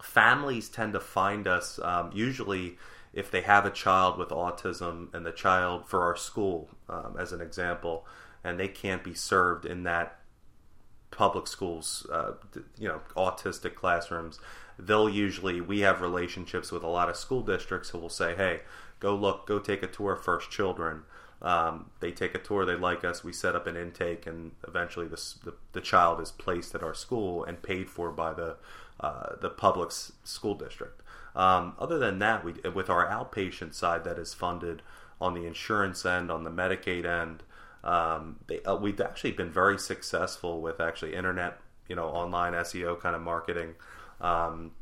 families 0.00 0.68
tend 0.68 0.92
to 0.92 1.00
find 1.00 1.46
us 1.46 1.78
um, 1.82 2.10
usually 2.14 2.76
if 3.12 3.30
they 3.30 3.40
have 3.40 3.64
a 3.64 3.70
child 3.70 4.18
with 4.18 4.28
autism 4.28 5.12
and 5.14 5.24
the 5.24 5.32
child 5.32 5.88
for 5.88 6.02
our 6.02 6.16
school 6.16 6.68
um, 6.88 7.16
as 7.18 7.32
an 7.32 7.40
example 7.40 8.06
and 8.44 8.60
they 8.60 8.68
can't 8.68 9.02
be 9.02 9.14
served 9.14 9.64
in 9.64 9.82
that 9.84 10.20
public 11.10 11.46
schools 11.46 12.06
uh, 12.12 12.32
you 12.78 12.86
know 12.86 13.00
autistic 13.16 13.74
classrooms 13.74 14.38
they'll 14.78 15.08
usually 15.08 15.60
we 15.60 15.80
have 15.80 16.02
relationships 16.02 16.70
with 16.70 16.82
a 16.82 16.86
lot 16.88 17.08
of 17.08 17.16
school 17.16 17.40
districts 17.40 17.90
who 17.90 17.98
will 17.98 18.10
say 18.10 18.34
hey 18.36 18.60
go 19.00 19.14
look 19.14 19.46
go 19.46 19.58
take 19.58 19.82
a 19.82 19.86
tour 19.86 20.16
first 20.16 20.50
children. 20.50 21.02
Um, 21.42 21.90
they 22.00 22.12
take 22.12 22.34
a 22.34 22.38
tour 22.38 22.64
they 22.64 22.76
like 22.76 23.04
us 23.04 23.22
we 23.22 23.32
set 23.32 23.54
up 23.54 23.66
an 23.66 23.76
intake 23.76 24.26
and 24.26 24.52
eventually 24.66 25.06
this, 25.06 25.34
the, 25.44 25.52
the 25.72 25.82
child 25.82 26.18
is 26.18 26.32
placed 26.32 26.74
at 26.74 26.82
our 26.82 26.94
school 26.94 27.44
and 27.44 27.62
paid 27.62 27.90
for 27.90 28.10
by 28.10 28.32
the 28.32 28.56
uh, 28.98 29.34
the 29.40 29.50
public 29.50 29.90
school 29.92 30.54
district. 30.54 31.02
Um, 31.34 31.74
other 31.78 31.98
than 31.98 32.18
that 32.20 32.44
we 32.44 32.54
with 32.70 32.88
our 32.88 33.06
outpatient 33.06 33.74
side 33.74 34.04
that 34.04 34.18
is 34.18 34.32
funded 34.32 34.82
on 35.20 35.34
the 35.34 35.46
insurance 35.46 36.06
end 36.06 36.30
on 36.30 36.44
the 36.44 36.50
medicaid 36.50 37.04
end 37.04 37.42
um, 37.86 38.36
they, 38.48 38.60
uh, 38.62 38.74
we've 38.74 39.00
actually 39.00 39.30
been 39.30 39.50
very 39.50 39.78
successful 39.78 40.60
with 40.60 40.80
actually 40.80 41.14
internet 41.14 41.60
you 41.88 41.94
know 41.94 42.06
online 42.06 42.52
seo 42.54 42.98
kind 42.98 43.14
of 43.14 43.22
marketing. 43.22 43.74
Um, 44.20 44.72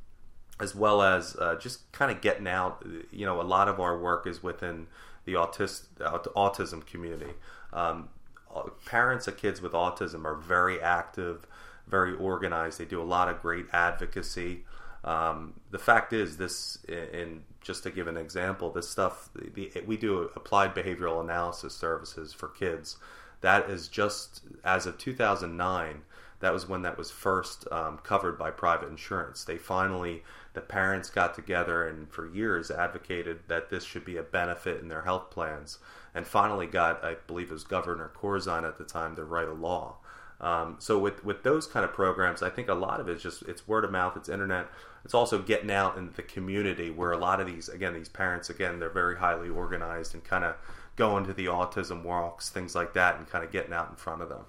as 0.61 0.75
well 0.75 1.03
as 1.03 1.37
uh, 1.37 1.57
just 1.57 1.91
kind 1.93 2.11
of 2.11 2.21
getting 2.21 2.47
out. 2.47 2.85
You 3.11 3.27
know, 3.27 3.41
a 3.41 3.43
lot 3.43 3.69
of 3.69 3.81
our 3.81 3.99
work 3.99 4.27
is 4.27 4.43
within 4.43 4.87
the 5.25 5.35
autis- 5.35 5.87
aut- 6.01 6.33
autism 6.35 6.85
community. 6.87 7.33
Um, 7.73 8.09
uh, 8.55 8.63
parents 8.87 9.27
of 9.27 9.37
kids 9.37 9.61
with 9.61 9.73
autism 9.73 10.25
are 10.25 10.37
very 10.37 10.81
active, 10.81 11.47
very 11.89 12.15
organized. 12.15 12.79
They 12.79 12.85
do 12.85 13.03
a 13.03 13.05
lot 13.05 13.29
of 13.29 13.43
great 13.43 13.67
advocacy. 13.73 14.65
Um, 15.03 15.55
the 15.71 15.79
fact 15.79 16.13
is, 16.13 16.37
this, 16.37 16.79
and 16.89 17.43
just 17.61 17.83
to 17.83 17.91
give 17.91 18.07
an 18.07 18.17
example, 18.17 18.71
this 18.71 18.89
stuff 18.89 19.31
the, 19.35 19.71
we 19.87 19.97
do 19.97 20.31
applied 20.37 20.75
behavioral 20.75 21.21
analysis 21.21 21.75
services 21.75 22.33
for 22.33 22.49
kids. 22.49 22.97
That 23.41 23.69
is 23.69 23.89
just 23.89 24.43
as 24.65 24.87
of 24.87 24.97
2009 24.97 26.03
that 26.45 26.53
was 26.53 26.69
when 26.69 26.83
that 26.83 26.99
was 26.99 27.11
first 27.11 27.67
um, 27.73 27.99
covered 28.03 28.39
by 28.39 28.51
private 28.51 28.91
insurance. 28.91 29.45
They 29.45 29.57
finally, 29.57 30.23
the 30.55 30.61
parents 30.61 31.11
got 31.11 31.35
together 31.35 31.87
and 31.87 32.11
for 32.11 32.27
years 32.27 32.71
advocated 32.71 33.41
that 33.49 33.71
this 33.71 33.85
should 33.85 34.05
be 34.05 34.17
a 34.17 34.23
benefit 34.23 34.81
in 34.81 34.89
their 34.89 35.03
health 35.03 35.31
plans, 35.31 35.79
and 36.15 36.27
finally 36.27 36.67
got, 36.67 37.05
I 37.05 37.17
believe 37.27 37.51
it 37.51 37.53
was 37.53 37.65
Governor 37.65 38.11
Corzine 38.17 38.67
at 38.67 38.79
the 38.79 38.85
time, 38.85 39.17
to 39.17 39.25
write 39.25 39.49
a 39.49 39.53
law. 39.53 39.97
Um, 40.41 40.77
so 40.79 40.99
with 40.99 41.25
with 41.25 41.43
those 41.43 41.67
kind 41.67 41.85
of 41.85 41.93
programs, 41.93 42.43
I 42.43 42.51
think 42.51 42.69
a 42.69 42.75
lot 42.75 43.01
of 43.01 43.09
it 43.09 43.17
is 43.17 43.23
just 43.23 43.43
it's 43.43 43.69
word 43.69 43.85
of 43.85 43.93
mouth, 43.93 44.17
it's 44.17 44.29
internet. 44.29 44.69
It's 45.05 45.15
also 45.15 45.39
getting 45.39 45.71
out 45.71 45.99
in 45.99 46.11
the 46.17 46.23
community 46.23 46.91
where 46.91 47.13
a 47.13 47.19
lot 47.19 47.39
of 47.39 47.47
these, 47.47 47.69
again, 47.69 47.93
these 47.93 48.09
parents, 48.09 48.49
again, 48.49 48.81
they're 48.81 48.89
very 48.89 49.19
highly 49.19 49.51
organized 49.51 50.15
and 50.15 50.25
kind 50.25 50.45
of 50.45 50.57
going 50.97 51.27
to 51.27 51.35
the 51.35 51.45
autism 51.45 52.03
walks, 52.05 52.49
things 52.49 52.75
like 52.75 52.95
that, 52.95 53.17
and 53.19 53.29
kind 53.29 53.45
of 53.45 53.53
getting 53.53 53.75
out 53.75 53.91
in 53.91 53.97
front 53.97 54.23
of 54.23 54.31
them 54.31 54.47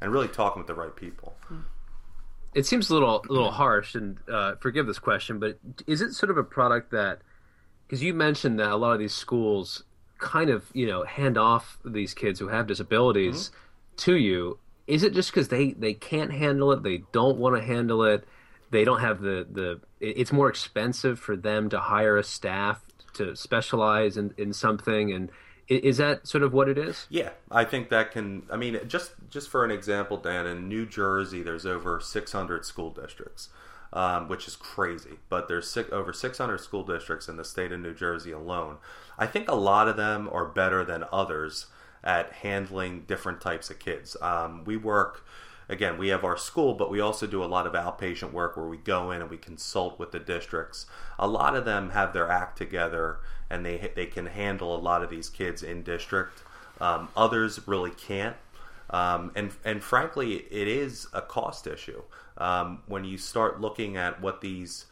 and 0.00 0.12
really 0.12 0.28
talking 0.28 0.60
with 0.60 0.66
the 0.66 0.74
right 0.74 0.94
people. 0.94 1.35
It 2.54 2.64
seems 2.64 2.88
a 2.88 2.94
little 2.94 3.22
a 3.28 3.32
little 3.32 3.50
harsh, 3.50 3.94
and 3.94 4.18
uh, 4.30 4.54
forgive 4.56 4.86
this 4.86 4.98
question, 4.98 5.38
but 5.38 5.58
is 5.86 6.00
it 6.00 6.12
sort 6.12 6.30
of 6.30 6.38
a 6.38 6.44
product 6.44 6.90
that 6.92 7.20
because 7.86 8.02
you 8.02 8.14
mentioned 8.14 8.58
that 8.58 8.70
a 8.70 8.76
lot 8.76 8.92
of 8.92 8.98
these 8.98 9.14
schools 9.14 9.84
kind 10.18 10.50
of 10.50 10.64
you 10.72 10.86
know 10.86 11.04
hand 11.04 11.36
off 11.36 11.78
these 11.84 12.14
kids 12.14 12.38
who 12.38 12.48
have 12.48 12.66
disabilities 12.66 13.48
mm-hmm. 13.48 13.96
to 13.96 14.16
you 14.16 14.58
is 14.86 15.02
it 15.02 15.12
just 15.12 15.30
because 15.30 15.48
they 15.48 15.72
they 15.72 15.92
can't 15.92 16.32
handle 16.32 16.72
it 16.72 16.82
they 16.82 17.02
don't 17.12 17.36
want 17.36 17.54
to 17.54 17.62
handle 17.62 18.02
it 18.02 18.24
they 18.70 18.84
don't 18.84 19.00
have 19.00 19.20
the 19.20 19.46
the 19.50 19.80
it's 20.00 20.32
more 20.32 20.48
expensive 20.48 21.18
for 21.18 21.36
them 21.36 21.68
to 21.68 21.78
hire 21.78 22.16
a 22.16 22.24
staff 22.24 22.82
to 23.12 23.34
specialize 23.36 24.16
in, 24.16 24.32
in 24.36 24.52
something 24.52 25.12
and 25.12 25.30
is 25.68 25.98
that 25.98 26.26
sort 26.26 26.42
of 26.42 26.52
what 26.52 26.68
it 26.68 26.78
is? 26.78 27.06
Yeah 27.10 27.30
i 27.50 27.64
think 27.64 27.88
that 27.90 28.12
can 28.12 28.42
i 28.50 28.56
mean 28.56 28.78
just 28.86 29.12
just 29.30 29.48
for 29.48 29.64
an 29.64 29.70
example 29.70 30.16
dan 30.16 30.46
in 30.46 30.68
new 30.68 30.86
jersey 30.86 31.42
there's 31.42 31.66
over 31.66 32.00
600 32.00 32.64
school 32.64 32.90
districts 32.90 33.48
um, 33.92 34.28
which 34.28 34.48
is 34.48 34.56
crazy 34.56 35.18
but 35.28 35.48
there's 35.48 35.68
six, 35.68 35.90
over 35.92 36.12
600 36.12 36.58
school 36.58 36.82
districts 36.82 37.28
in 37.28 37.36
the 37.36 37.44
state 37.44 37.72
of 37.72 37.80
new 37.80 37.94
jersey 37.94 38.32
alone. 38.32 38.76
I 39.18 39.26
think 39.26 39.48
a 39.48 39.54
lot 39.54 39.88
of 39.88 39.96
them 39.96 40.28
are 40.32 40.44
better 40.44 40.84
than 40.84 41.04
others 41.12 41.66
at 42.04 42.32
handling 42.32 43.02
different 43.02 43.40
types 43.40 43.70
of 43.70 43.78
kids. 43.78 44.16
Um, 44.20 44.64
we 44.64 44.76
work 44.76 45.24
again, 45.68 45.98
we 45.98 46.08
have 46.08 46.24
our 46.24 46.36
school, 46.36 46.74
but 46.74 46.90
we 46.90 47.00
also 47.00 47.26
do 47.26 47.42
a 47.42 47.46
lot 47.46 47.66
of 47.66 47.72
outpatient 47.72 48.32
work 48.32 48.56
where 48.56 48.66
we 48.66 48.76
go 48.76 49.10
in 49.10 49.20
and 49.20 49.30
we 49.30 49.36
consult 49.36 49.98
with 49.98 50.12
the 50.12 50.20
districts. 50.20 50.86
A 51.18 51.26
lot 51.26 51.56
of 51.56 51.64
them 51.64 51.90
have 51.90 52.12
their 52.12 52.30
act 52.30 52.58
together 52.58 53.18
and 53.50 53.64
they 53.64 53.92
they 53.94 54.06
can 54.06 54.26
handle 54.26 54.74
a 54.74 54.78
lot 54.78 55.02
of 55.02 55.10
these 55.10 55.28
kids 55.28 55.62
in 55.62 55.82
district. 55.82 56.42
Um, 56.80 57.08
others 57.16 57.66
really 57.66 57.90
can't. 57.92 58.36
Um, 58.90 59.32
and 59.34 59.52
and 59.64 59.82
frankly, 59.82 60.34
it 60.50 60.68
is 60.68 61.08
a 61.12 61.22
cost 61.22 61.66
issue 61.66 62.02
um, 62.38 62.82
when 62.86 63.04
you 63.04 63.18
start 63.18 63.60
looking 63.60 63.96
at 63.96 64.20
what 64.20 64.40
these 64.40 64.86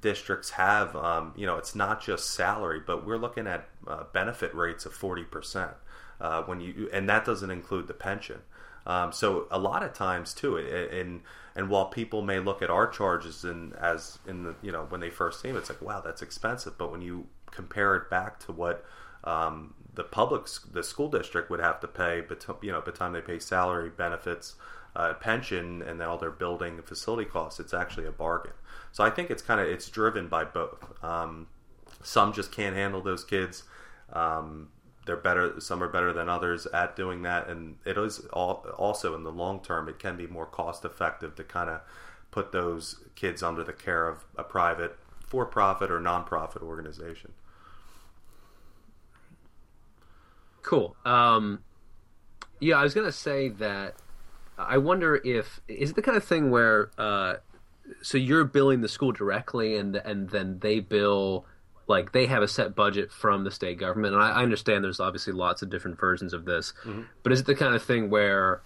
districts 0.00 0.50
have. 0.50 0.94
Um, 0.96 1.32
you 1.36 1.46
know, 1.46 1.56
it's 1.56 1.74
not 1.74 2.02
just 2.02 2.32
salary, 2.32 2.80
but 2.84 3.06
we're 3.06 3.18
looking 3.18 3.46
at 3.46 3.68
uh, 3.86 4.04
benefit 4.12 4.54
rates 4.54 4.86
of 4.86 4.92
forty 4.92 5.24
percent. 5.24 5.72
Uh, 6.20 6.42
when 6.42 6.60
you 6.60 6.88
and 6.92 7.08
that 7.08 7.24
doesn't 7.24 7.50
include 7.50 7.86
the 7.86 7.94
pension. 7.94 8.40
Um, 8.90 9.12
so 9.12 9.46
a 9.52 9.58
lot 9.58 9.84
of 9.84 9.92
times 9.92 10.34
too, 10.34 10.56
and 10.56 11.20
and 11.54 11.68
while 11.68 11.86
people 11.86 12.22
may 12.22 12.40
look 12.40 12.60
at 12.60 12.70
our 12.70 12.88
charges 12.88 13.44
and 13.44 13.72
as 13.74 14.18
in 14.26 14.42
the 14.42 14.56
you 14.62 14.72
know 14.72 14.86
when 14.88 15.00
they 15.00 15.10
first 15.10 15.40
see 15.40 15.46
them, 15.46 15.56
it's 15.56 15.68
like 15.68 15.80
wow 15.80 16.00
that's 16.00 16.22
expensive. 16.22 16.76
But 16.76 16.90
when 16.90 17.00
you 17.00 17.28
compare 17.52 17.94
it 17.94 18.10
back 18.10 18.40
to 18.46 18.52
what 18.52 18.84
um, 19.22 19.74
the 19.94 20.02
public 20.02 20.48
the 20.72 20.82
school 20.82 21.08
district 21.08 21.50
would 21.50 21.60
have 21.60 21.78
to 21.80 21.86
pay, 21.86 22.20
but 22.20 22.44
you 22.62 22.72
know 22.72 22.80
by 22.80 22.86
the 22.86 22.96
time 22.96 23.12
they 23.12 23.20
pay 23.20 23.38
salary, 23.38 23.90
benefits, 23.90 24.56
uh, 24.96 25.14
pension, 25.14 25.82
and 25.82 26.02
all 26.02 26.18
their 26.18 26.32
building 26.32 26.74
and 26.74 26.84
facility 26.84 27.30
costs, 27.30 27.60
it's 27.60 27.72
actually 27.72 28.06
a 28.06 28.12
bargain. 28.12 28.54
So 28.90 29.04
I 29.04 29.10
think 29.10 29.30
it's 29.30 29.42
kind 29.42 29.60
of 29.60 29.68
it's 29.68 29.88
driven 29.88 30.26
by 30.26 30.42
both. 30.42 30.82
Um, 31.04 31.46
some 32.02 32.32
just 32.32 32.50
can't 32.50 32.74
handle 32.74 33.02
those 33.02 33.22
kids. 33.22 33.62
Um, 34.12 34.70
they're 35.10 35.16
better 35.16 35.60
some 35.60 35.82
are 35.82 35.88
better 35.88 36.12
than 36.12 36.28
others 36.28 36.66
at 36.66 36.94
doing 36.94 37.22
that. 37.22 37.48
And 37.48 37.76
it 37.84 37.98
is 37.98 38.20
all, 38.32 38.64
also 38.78 39.14
in 39.16 39.24
the 39.24 39.32
long 39.32 39.60
term 39.60 39.88
it 39.88 39.98
can 39.98 40.16
be 40.16 40.28
more 40.28 40.46
cost 40.46 40.84
effective 40.84 41.34
to 41.34 41.44
kind 41.44 41.68
of 41.68 41.80
put 42.30 42.52
those 42.52 43.00
kids 43.16 43.42
under 43.42 43.64
the 43.64 43.72
care 43.72 44.06
of 44.06 44.24
a 44.36 44.44
private 44.44 44.96
for 45.26 45.44
profit 45.46 45.90
or 45.90 46.00
nonprofit 46.00 46.62
organization. 46.62 47.32
Cool. 50.62 50.94
Um, 51.04 51.64
yeah 52.60 52.76
i 52.76 52.82
was 52.82 52.94
going 52.94 53.06
to 53.06 53.12
say 53.12 53.48
that 53.48 53.94
i 54.58 54.78
wonder 54.78 55.20
if 55.24 55.60
is 55.66 55.90
it 55.90 55.96
the 55.96 56.02
kind 56.02 56.16
of 56.16 56.22
thing 56.22 56.50
where 56.50 56.90
uh, 56.98 57.34
so 58.02 58.16
you're 58.16 58.44
billing 58.44 58.82
the 58.82 58.88
school 58.88 59.10
directly 59.10 59.76
and 59.76 59.96
and 59.96 60.30
then 60.30 60.58
they 60.60 60.78
bill 60.78 61.44
like 61.90 62.12
they 62.12 62.26
have 62.26 62.42
a 62.42 62.48
set 62.48 62.74
budget 62.74 63.12
from 63.12 63.44
the 63.44 63.50
state 63.50 63.78
government 63.78 64.14
and 64.14 64.22
I, 64.22 64.30
I 64.30 64.42
understand 64.42 64.82
there's 64.82 65.00
obviously 65.00 65.34
lots 65.34 65.60
of 65.60 65.68
different 65.68 65.98
versions 65.98 66.32
of 66.32 66.46
this 66.46 66.72
mm-hmm. 66.84 67.02
but 67.22 67.32
is 67.32 67.40
it 67.40 67.46
the 67.46 67.54
kind 67.54 67.74
of 67.74 67.82
thing 67.82 68.08
where 68.08 68.62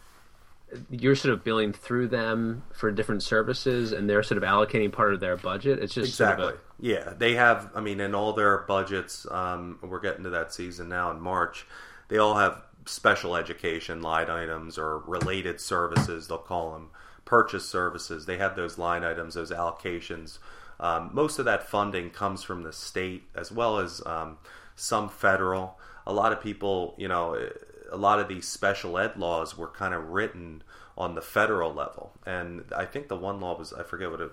you're 0.91 1.17
sort 1.17 1.35
of 1.35 1.43
billing 1.43 1.73
through 1.73 2.09
them 2.09 2.63
for 2.73 2.91
different 2.91 3.23
services 3.23 3.93
and 3.93 4.09
they're 4.09 4.23
sort 4.23 4.39
of 4.39 4.45
allocating 4.45 4.91
part 4.91 5.15
of 5.15 5.21
their 5.21 5.37
budget? 5.37 5.79
It's 5.79 5.95
just 5.95 6.09
exactly 6.09 6.45
sort 6.45 6.55
of 6.55 6.61
a... 6.61 6.87
yeah 6.87 7.13
they 7.17 7.35
have 7.35 7.71
i 7.75 7.81
mean 7.81 8.01
in 8.01 8.15
all 8.15 8.33
their 8.33 8.59
budgets 8.59 9.27
um, 9.31 9.79
we're 9.83 10.01
getting 10.01 10.25
to 10.25 10.31
that 10.31 10.53
season 10.53 10.89
now 10.89 11.11
in 11.11 11.21
march 11.21 11.67
they 12.09 12.19
all 12.19 12.37
have 12.37 12.63
special 12.87 13.35
education 13.35 14.03
line 14.03 14.31
items 14.31 14.79
or 14.79 14.99
related 15.01 15.61
services 15.61 16.29
they'll 16.29 16.39
call 16.39 16.73
them 16.73 16.91
purchase 17.25 17.69
services. 17.69 18.27
They 18.27 18.39
have 18.39 18.57
those 18.57 18.79
line 18.79 19.05
items 19.05 19.35
those 19.35 19.51
allocations 19.51 20.39
um, 20.81 21.11
most 21.13 21.39
of 21.39 21.45
that 21.45 21.69
funding 21.69 22.11
comes 22.11 22.43
from 22.43 22.63
the 22.63 22.73
state 22.73 23.25
as 23.35 23.53
well 23.53 23.79
as 23.79 24.03
um, 24.07 24.39
some 24.77 25.09
federal. 25.09 25.79
A 26.07 26.13
lot 26.13 26.33
of 26.33 26.41
people, 26.41 26.95
you 26.99 27.09
know, 27.09 27.49
a 27.91 27.97
lot 27.97 28.19
of 28.19 28.29
these 28.29 28.47
special 28.47 28.99
ed 28.99 29.17
laws 29.17 29.57
were 29.57 29.69
kind 29.69 29.95
of 29.95 30.11
written 30.11 30.63
on 30.97 31.15
the 31.15 31.23
federal 31.23 31.73
level, 31.73 32.13
and 32.25 32.65
I 32.77 32.85
think 32.85 33.09
the 33.09 33.17
one 33.17 33.41
law 33.41 33.59
was 33.59 33.73
I 33.73 33.83
forget 33.83 34.11
what 34.11 34.21
it, 34.21 34.33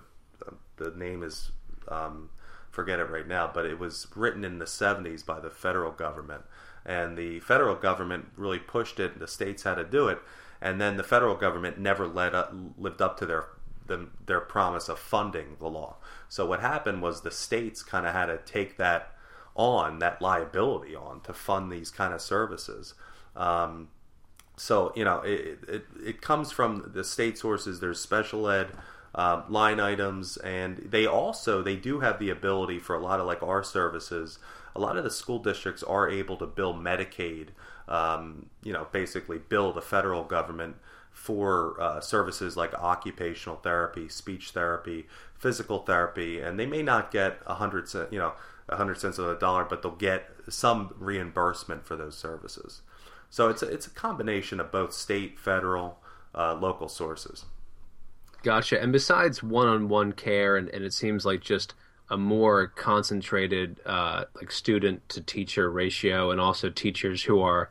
the 0.78 0.92
name 0.92 1.24
is. 1.24 1.52
Um, 1.88 2.30
forget 2.72 3.00
it 3.00 3.10
right 3.10 3.28
now, 3.28 3.52
but 3.54 3.66
it 3.66 3.78
was 3.78 4.08
written 4.16 4.44
in 4.44 4.60
the 4.60 4.66
70s 4.66 5.26
by 5.26 5.40
the 5.40 5.50
federal 5.50 5.92
government. 5.92 6.44
And 6.86 7.18
the 7.18 7.42
federal 7.42 7.76
government 7.76 8.30
really 8.36 8.60
pushed 8.60 9.00
it, 9.00 9.20
the 9.20 9.28
states 9.28 9.64
had 9.64 9.76
to 9.76 9.84
do 9.84 10.08
it. 10.08 10.20
And 10.62 10.80
then 10.80 10.98
the 10.98 11.04
federal 11.04 11.36
government 11.36 11.80
never 11.80 12.08
led 12.08 12.34
up, 12.34 12.54
lived 12.78 13.02
up 13.02 13.18
to 13.20 13.26
their 13.26 13.46
the, 13.92 14.08
their 14.26 14.40
promise 14.40 14.88
of 14.90 14.98
funding 14.98 15.58
the 15.60 15.68
law. 15.68 15.98
So 16.30 16.46
what 16.46 16.62
happened 16.62 17.02
was 17.02 17.22
the 17.22 17.32
states 17.32 17.84
kind 17.84 18.08
of 18.08 18.14
had 18.14 18.28
to 18.28 18.38
take 18.38 18.78
that 18.78 19.14
on, 19.54 20.00
that 20.00 20.22
liability 20.22 20.96
on, 20.96 21.20
to 21.22 21.34
fund 21.34 21.72
these 21.72 21.92
kind 21.92 22.14
of 22.14 22.22
services. 22.22 22.94
Um, 23.36 23.90
so 24.56 24.94
you 24.96 25.04
know, 25.04 25.22
it, 25.22 25.60
it, 25.68 25.86
it 26.06 26.22
comes 26.22 26.52
from 26.52 26.92
the 26.94 27.04
state 27.04 27.38
sources. 27.38 27.80
There's 27.80 28.00
special 28.00 28.50
ed. 28.50 28.70
Um, 29.14 29.44
line 29.50 29.82
items 29.82 30.38
and 30.38 30.78
they 30.78 31.06
also 31.06 31.62
they 31.62 31.76
do 31.76 32.00
have 32.00 32.18
the 32.18 32.30
ability 32.30 32.80
for 32.80 32.96
a 32.96 33.00
lot 33.02 33.20
of 33.20 33.26
like 33.26 33.44
our 33.44 33.62
services 33.62 34.40
a 34.74 34.80
lot 34.80 34.96
of 34.96 35.04
the 35.04 35.12
school 35.12 35.38
districts 35.38 35.84
are 35.84 36.10
able 36.10 36.38
to 36.38 36.46
bill 36.46 36.74
medicaid 36.74 37.48
um, 37.90 38.46
you 38.64 38.72
know 38.72 38.88
basically 38.94 39.38
bill 39.38 39.74
the 39.74 39.82
federal 39.82 40.24
government 40.24 40.78
for 41.12 41.80
uh, 41.80 42.00
services 42.02 42.58
like 42.58 42.74
occupational 42.74 43.58
therapy, 43.58 44.10
speech 44.10 44.52
therapy, 44.52 45.08
physical 45.38 45.80
therapy, 45.80 46.40
and 46.40 46.60
they 46.60 46.66
may 46.66 46.82
not 46.82 47.12
get 47.12 47.40
a 47.46 47.56
hundred 47.56 47.88
cent, 47.88 48.12
you 48.12 48.20
know, 48.20 48.34
a 48.70 48.76
hundred 48.76 48.98
cents 48.98 49.20
on 49.20 49.28
the 49.28 49.36
dollar, 49.36 49.66
but 49.66 49.82
they'll 49.82 49.92
get 49.92 50.30
some 50.50 50.94
reimbursement 50.98 51.86
for 51.86 51.96
those 51.96 52.18
services. 52.18 52.82
So 53.30 53.50
it's 53.50 53.62
a, 53.62 53.68
it's 53.68 53.88
a 53.88 53.92
combination 53.92 54.60
of 54.60 54.72
both 54.72 54.94
state, 54.94 55.40
federal, 55.40 56.00
uh, 56.34 56.56
local 56.56 56.88
sources. 56.90 57.46
Gotcha. 58.44 58.82
And 58.82 58.92
besides 58.92 59.44
one-on-one 59.44 60.14
care, 60.14 60.58
and, 60.58 60.70
and 60.70 60.84
it 60.84 60.94
seems 60.94 61.26
like 61.26 61.42
just 61.42 61.76
a 62.10 62.18
more 62.18 62.68
concentrated 62.68 63.80
uh, 63.86 64.26
like 64.36 64.52
student 64.52 65.08
to 65.10 65.22
teacher 65.22 65.70
ratio, 65.70 66.32
and 66.32 66.42
also 66.42 66.70
teachers 66.70 67.24
who 67.24 67.42
are, 67.42 67.70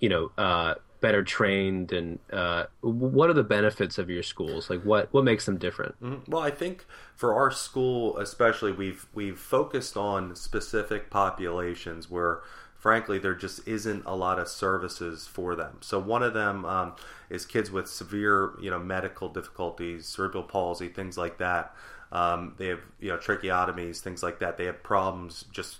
you 0.00 0.08
know, 0.08 0.32
uh, 0.38 0.74
better 1.00 1.22
trained 1.22 1.92
and 1.92 2.18
uh, 2.32 2.64
what 2.80 3.30
are 3.30 3.34
the 3.34 3.42
benefits 3.42 3.98
of 3.98 4.10
your 4.10 4.22
schools? 4.22 4.70
Like 4.70 4.82
what 4.82 5.12
what 5.12 5.24
makes 5.24 5.46
them 5.46 5.58
different? 5.58 6.00
Mm-hmm. 6.02 6.30
well 6.30 6.42
i 6.42 6.50
think 6.50 6.86
for 7.14 7.34
our 7.34 7.50
school 7.50 8.18
especially 8.18 8.72
we've 8.72 9.06
we've 9.14 9.38
focused 9.38 9.96
on 9.96 10.36
specific 10.36 11.10
populations 11.10 12.10
where 12.10 12.40
frankly 12.78 13.18
there 13.18 13.34
just 13.34 13.66
isn't 13.66 14.04
a 14.06 14.14
lot 14.14 14.38
of 14.38 14.48
services 14.48 15.26
for 15.26 15.54
them. 15.56 15.78
So 15.80 15.98
one 15.98 16.22
of 16.22 16.32
them 16.32 16.64
um, 16.64 16.94
is 17.28 17.44
kids 17.44 17.70
with 17.70 17.88
severe 17.88 18.52
you 18.60 18.70
know 18.70 18.78
medical 18.78 19.28
difficulties 19.28 20.06
cerebral 20.06 20.44
palsy 20.44 20.88
things 20.88 21.18
like 21.18 21.38
that. 21.38 21.74
Um, 22.10 22.54
they 22.56 22.68
have 22.68 22.80
you 23.00 23.10
know 23.10 23.18
tracheotomies 23.18 24.00
things 24.00 24.22
like 24.22 24.38
that. 24.38 24.56
They 24.56 24.64
have 24.64 24.82
problems 24.82 25.44
just 25.52 25.78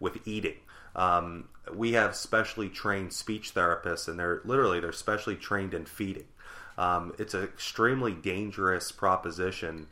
with 0.00 0.26
eating. 0.26 0.56
Um, 0.96 1.48
we 1.76 1.92
have 1.92 2.14
specially 2.14 2.68
trained 2.68 3.12
speech 3.12 3.54
therapists, 3.54 4.08
and 4.08 4.18
they're 4.18 4.40
literally 4.44 4.80
they're 4.80 4.92
specially 4.92 5.36
trained 5.36 5.74
in 5.74 5.84
feeding. 5.84 6.26
Um, 6.78 7.14
it's 7.18 7.34
an 7.34 7.42
extremely 7.42 8.12
dangerous 8.12 8.92
proposition. 8.92 9.88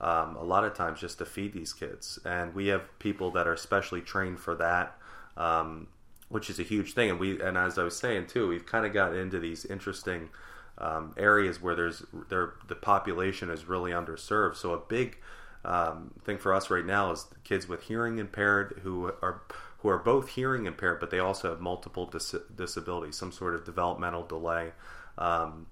Um, 0.00 0.34
a 0.34 0.42
lot 0.42 0.64
of 0.64 0.74
times, 0.74 1.00
just 1.00 1.18
to 1.18 1.24
feed 1.24 1.52
these 1.52 1.72
kids, 1.72 2.18
and 2.24 2.54
we 2.54 2.66
have 2.68 2.98
people 2.98 3.30
that 3.32 3.46
are 3.46 3.56
specially 3.56 4.00
trained 4.00 4.40
for 4.40 4.56
that, 4.56 4.98
um, 5.36 5.86
which 6.28 6.50
is 6.50 6.58
a 6.58 6.64
huge 6.64 6.94
thing. 6.94 7.10
And 7.10 7.20
we, 7.20 7.40
and 7.40 7.56
as 7.56 7.78
I 7.78 7.84
was 7.84 7.96
saying 7.96 8.26
too, 8.26 8.48
we've 8.48 8.66
kind 8.66 8.84
of 8.84 8.92
got 8.92 9.14
into 9.14 9.38
these 9.38 9.64
interesting 9.64 10.30
um, 10.78 11.14
areas 11.16 11.62
where 11.62 11.76
there's 11.76 12.02
there 12.28 12.54
the 12.66 12.74
population 12.74 13.50
is 13.50 13.66
really 13.66 13.92
underserved. 13.92 14.56
So 14.56 14.72
a 14.72 14.78
big 14.78 15.18
um, 15.64 16.12
thing 16.24 16.38
for 16.38 16.52
us 16.52 16.70
right 16.70 16.84
now 16.84 17.12
is 17.12 17.26
kids 17.44 17.68
with 17.68 17.82
hearing 17.82 18.18
impaired 18.18 18.80
who 18.82 19.12
are 19.22 19.42
who 19.82 19.88
are 19.88 19.98
both 19.98 20.28
hearing 20.30 20.66
impaired, 20.66 21.00
but 21.00 21.10
they 21.10 21.18
also 21.18 21.50
have 21.50 21.60
multiple 21.60 22.06
dis- 22.06 22.36
disabilities, 22.54 23.16
some 23.16 23.32
sort 23.32 23.54
of 23.54 23.64
developmental 23.64 24.24
delay. 24.24 24.70
Um, 25.18 25.66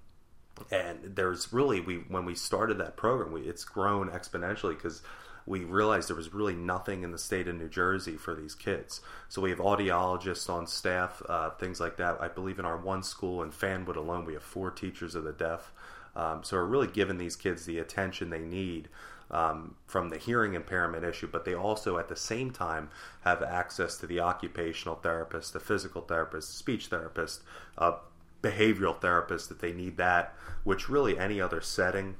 and 0.69 1.15
there's 1.15 1.51
really 1.51 1.79
we 1.79 1.95
when 1.95 2.25
we 2.25 2.35
started 2.35 2.77
that 2.77 2.97
program, 2.97 3.31
we, 3.31 3.41
it's 3.41 3.63
grown 3.63 4.09
exponentially 4.09 4.75
because 4.75 5.01
we 5.45 5.61
realized 5.61 6.09
there 6.09 6.15
was 6.15 6.33
really 6.33 6.53
nothing 6.53 7.03
in 7.03 7.11
the 7.11 7.17
state 7.17 7.47
of 7.47 7.55
New 7.55 7.69
Jersey 7.69 8.15
for 8.17 8.35
these 8.35 8.53
kids. 8.53 9.01
So 9.27 9.41
we 9.41 9.49
have 9.49 9.59
audiologists 9.59 10.49
on 10.49 10.67
staff, 10.67 11.21
uh, 11.27 11.51
things 11.51 11.79
like 11.79 11.97
that. 11.97 12.21
I 12.21 12.27
believe 12.27 12.59
in 12.59 12.65
our 12.65 12.77
one 12.77 13.01
school 13.01 13.41
in 13.41 13.51
Fanwood 13.51 13.95
alone, 13.95 14.25
we 14.25 14.33
have 14.33 14.43
four 14.43 14.69
teachers 14.69 15.15
of 15.15 15.23
the 15.23 15.33
deaf. 15.33 15.71
Um, 16.15 16.43
so 16.43 16.57
we're 16.57 16.65
really 16.65 16.87
giving 16.87 17.17
these 17.17 17.35
kids 17.35 17.65
the 17.65 17.79
attention 17.79 18.29
they 18.29 18.39
need 18.39 18.89
um, 19.31 19.75
from 19.87 20.09
the 20.09 20.17
hearing 20.17 20.53
impairment 20.53 21.03
issue, 21.03 21.27
but 21.27 21.45
they 21.45 21.55
also 21.55 21.97
at 21.97 22.09
the 22.09 22.15
same 22.15 22.51
time 22.51 22.89
have 23.21 23.41
access 23.41 23.97
to 23.97 24.05
the 24.05 24.19
occupational 24.19 24.95
therapist, 24.95 25.53
the 25.53 25.59
physical 25.59 26.01
therapist, 26.01 26.57
speech 26.57 26.87
therapist, 26.87 27.41
uh, 27.77 27.93
behavioral 28.41 28.99
therapist 28.99 29.49
if 29.51 29.59
they 29.59 29.71
need 29.71 29.97
that, 29.97 30.35
which 30.63 30.89
really 30.89 31.17
any 31.17 31.39
other 31.39 31.61
setting 31.61 32.15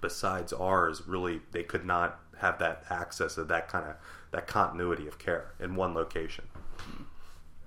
besides 0.00 0.52
ours 0.52 1.02
really 1.06 1.40
they 1.52 1.62
could 1.62 1.84
not 1.84 2.20
have 2.38 2.58
that 2.58 2.84
access 2.90 3.38
of 3.38 3.48
that 3.48 3.68
kind 3.68 3.86
of 3.86 3.96
that 4.30 4.46
continuity 4.46 5.06
of 5.06 5.18
care 5.18 5.52
in 5.58 5.74
one 5.74 5.94
location. 5.94 6.44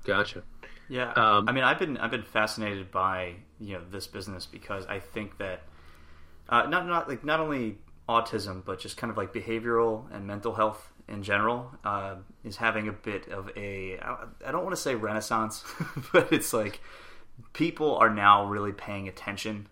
Gotcha. 0.03 0.43
Yeah, 0.87 1.11
um, 1.13 1.47
I 1.47 1.51
mean, 1.51 1.63
I've 1.63 1.79
been 1.79 1.97
I've 1.97 2.11
been 2.11 2.23
fascinated 2.23 2.91
by 2.91 3.35
you 3.59 3.73
know 3.73 3.81
this 3.89 4.07
business 4.07 4.45
because 4.45 4.85
I 4.87 4.99
think 4.99 5.37
that 5.37 5.61
uh, 6.47 6.65
not 6.67 6.87
not 6.87 7.07
like 7.07 7.23
not 7.23 7.39
only 7.39 7.77
autism, 8.09 8.65
but 8.65 8.79
just 8.79 8.97
kind 8.97 9.11
of 9.11 9.17
like 9.17 9.31
behavioral 9.31 10.03
and 10.11 10.25
mental 10.25 10.55
health 10.55 10.91
in 11.07 11.21
general 11.21 11.71
uh, 11.85 12.15
is 12.43 12.57
having 12.57 12.87
a 12.87 12.91
bit 12.91 13.27
of 13.29 13.49
a 13.55 13.99
I 13.99 14.51
don't 14.51 14.63
want 14.63 14.75
to 14.75 14.81
say 14.81 14.95
renaissance, 14.95 15.63
but 16.11 16.33
it's 16.33 16.51
like 16.51 16.81
people 17.53 17.95
are 17.97 18.09
now 18.09 18.45
really 18.45 18.73
paying 18.73 19.07
attention 19.07 19.67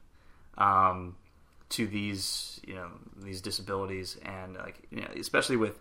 um, 0.58 1.16
to 1.70 1.88
these 1.88 2.62
you 2.66 2.76
know 2.76 2.90
these 3.18 3.42
disabilities 3.42 4.18
and 4.24 4.56
like 4.56 4.80
you 4.92 5.02
know, 5.02 5.08
especially 5.20 5.58
with 5.58 5.80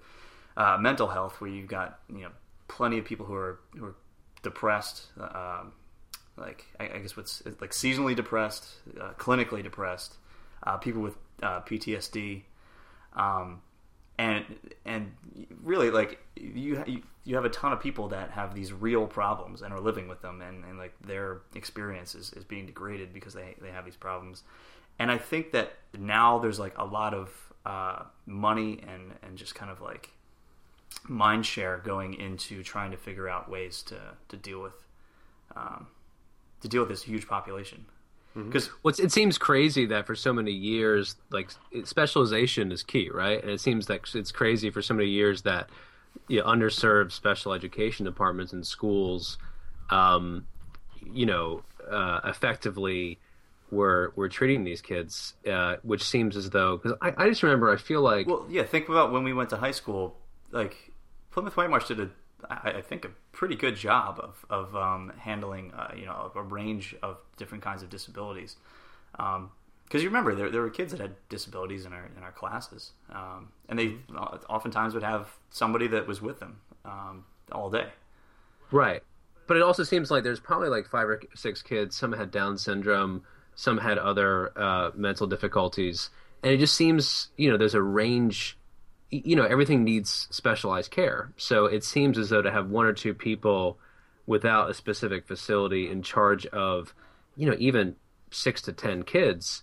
uh, 0.57 0.79
mental 0.81 1.09
health 1.09 1.41
where 1.41 1.51
you've 1.51 1.69
got 1.69 2.01
you 2.09 2.23
know 2.23 2.31
plenty 2.69 2.99
of 2.99 3.05
people 3.05 3.27
who 3.27 3.35
are 3.35 3.61
who 3.77 3.85
are 3.85 3.97
depressed. 4.43 5.07
Um, 5.19 5.73
like 6.39 6.67
I, 6.79 6.85
I, 6.85 6.99
guess 6.99 7.17
what's 7.17 7.43
like 7.61 7.71
seasonally 7.71 8.15
depressed, 8.15 8.67
uh, 9.01 9.13
clinically 9.17 9.63
depressed, 9.63 10.17
uh, 10.65 10.77
people 10.77 11.01
with 11.01 11.17
uh, 11.43 11.61
PTSD, 11.61 12.43
um, 13.15 13.61
and 14.19 14.45
and 14.85 15.13
really 15.63 15.91
like 15.91 16.21
you, 16.37 17.03
you 17.25 17.35
have 17.35 17.45
a 17.45 17.51
ton 17.51 17.73
of 17.73 17.81
people 17.81 18.09
that 18.09 18.31
have 18.31 18.55
these 18.55 18.73
real 18.73 19.07
problems 19.07 19.63
and 19.63 19.73
are 19.73 19.81
living 19.81 20.09
with 20.09 20.23
them, 20.23 20.41
and, 20.41 20.65
and 20.65 20.79
like 20.79 20.95
their 21.05 21.43
experience 21.55 22.15
is, 22.15 22.33
is 22.33 22.45
being 22.45 22.67
degraded 22.67 23.13
because 23.13 23.35
they 23.35 23.55
they 23.61 23.71
have 23.71 23.85
these 23.85 23.97
problems, 23.97 24.43
and 24.99 25.11
I 25.11 25.19
think 25.19 25.53
that 25.53 25.75
now 25.99 26.39
there's 26.39 26.59
like 26.59 26.77
a 26.79 26.85
lot 26.85 27.15
of 27.15 27.31
uh, 27.65 28.05
money 28.27 28.83
and 28.87 29.13
and 29.23 29.37
just 29.37 29.55
kind 29.55 29.71
of 29.71 29.81
like 29.81 30.11
mind 31.09 31.45
share 31.45 31.79
going 31.85 32.15
into 32.15 32.63
trying 32.63 32.91
to 32.91 32.97
figure 32.97 33.29
out 33.29 33.51
ways 33.51 33.83
to 33.83 33.99
to 34.29 34.37
deal 34.37 34.63
with 34.63 34.87
um, 35.55 35.89
to 36.61 36.69
deal 36.69 36.83
with 36.83 36.91
this 36.91 37.03
huge 37.03 37.27
population 37.27 37.87
because 38.45 38.67
mm-hmm. 38.67 38.77
what's 38.83 39.01
it 39.01 39.11
seems 39.11 39.39
crazy 39.39 39.87
that 39.87 40.07
for 40.07 40.15
so 40.15 40.33
many 40.33 40.53
years 40.53 41.17
like 41.31 41.51
specialization 41.85 42.71
is 42.71 42.83
key 42.83 43.09
right 43.09 43.43
and 43.43 43.51
it 43.51 43.61
seems 43.61 43.87
that 43.87 44.01
it's 44.15 44.31
crazy 44.31 44.71
for 44.71 44.83
so 44.83 44.95
many 44.95 45.09
years 45.09 45.43
that 45.43 45.71
you 46.29 46.41
know, 46.41 46.47
underserved 46.47 47.13
special 47.13 47.53
education 47.53 48.05
departments 48.05 48.53
and 48.53 48.67
schools 48.67 49.39
um, 49.91 50.47
you 51.13 51.25
know 51.25 51.63
uh, 51.91 52.21
effectively 52.25 53.19
were 53.71 54.13
were 54.17 54.29
treating 54.29 54.65
these 54.65 54.83
kids 54.83 55.35
uh, 55.51 55.77
which 55.83 56.05
seems 56.05 56.37
as 56.37 56.51
though 56.51 56.77
because 56.77 56.97
I, 57.01 57.15
I 57.17 57.29
just 57.29 57.43
remember 57.43 57.73
i 57.73 57.77
feel 57.77 58.03
like 58.03 58.27
well 58.27 58.47
yeah 58.51 58.65
think 58.65 58.89
about 58.89 59.13
when 59.13 59.25
we 59.25 59.33
went 59.33 59.51
to 59.51 59.57
high 59.57 59.73
school 59.73 60.17
like 60.53 60.93
plymouth 61.31 61.57
whitemarsh 61.57 61.89
did 61.89 62.01
a 62.01 62.11
I, 62.51 62.73
I 62.77 62.83
think 62.83 63.05
a 63.05 63.11
pretty 63.33 63.57
good 63.57 63.77
job 63.77 64.19
of 64.23 64.45
of 64.51 64.77
um, 64.77 65.13
handling 65.19 65.73
uh, 65.73 65.93
you 65.97 66.07
know 66.07 66.31
a 66.35 66.43
range 66.43 66.95
of 67.03 67.19
different 67.37 67.63
kinds 67.63 67.83
of 67.83 67.91
disabilities. 67.91 68.57
Because 69.13 69.37
um, 69.37 69.51
you 69.93 70.07
remember 70.07 70.35
there, 70.35 70.51
there 70.51 70.63
were 70.63 70.71
kids 70.71 70.93
that 70.93 71.01
had 71.01 71.15
disabilities 71.29 71.87
in 71.87 71.93
our 71.93 72.09
in 72.17 72.23
our 72.23 72.33
classes, 72.33 72.93
um, 73.13 73.49
and 73.69 73.79
they 73.79 73.97
oftentimes 74.49 74.95
would 74.95 75.03
have 75.03 75.29
somebody 75.51 75.87
that 75.89 76.07
was 76.07 76.21
with 76.21 76.41
them 76.41 76.61
um, 76.85 77.25
all 77.53 77.71
day. 77.71 77.89
Right, 78.71 79.03
but 79.47 79.57
it 79.57 79.63
also 79.63 79.83
seems 79.85 80.11
like 80.11 80.25
there's 80.25 80.41
probably 80.41 80.69
like 80.69 80.89
five 80.89 81.09
or 81.09 81.21
six 81.35 81.63
kids. 81.63 81.97
Some 81.97 82.13
had 82.13 82.31
Down 82.31 82.59
syndrome, 82.59 83.23
some 83.55 83.79
had 83.79 83.99
other 83.99 84.53
uh, 84.59 84.91
mental 84.95 85.27
difficulties, 85.27 86.11
and 86.43 86.53
it 86.53 86.59
just 86.59 86.75
seems 86.75 87.29
you 87.37 87.51
know 87.51 87.57
there's 87.57 87.75
a 87.75 87.83
range 87.83 88.59
you 89.11 89.37
know 89.37 89.45
everything 89.45 89.85
needs 89.85 90.27
specialized 90.31 90.91
care 90.91 91.33
so 91.37 91.67
it 91.67 91.85
seems 91.85 92.19
as 92.19 92.31
though 92.31 92.43
to 92.43 92.51
have 92.51 92.69
one 92.69 92.87
or 92.87 92.93
two 92.93 93.15
people 93.15 93.79
without 94.27 94.69
a 94.69 94.75
specific 94.75 95.27
facility 95.27 95.89
in 95.89 96.03
charge 96.03 96.47
of 96.47 96.95
you 97.37 97.49
know 97.49 97.57
even 97.59 97.95
six 98.31 98.61
to 98.61 98.73
ten 98.73 99.03
kids 99.03 99.63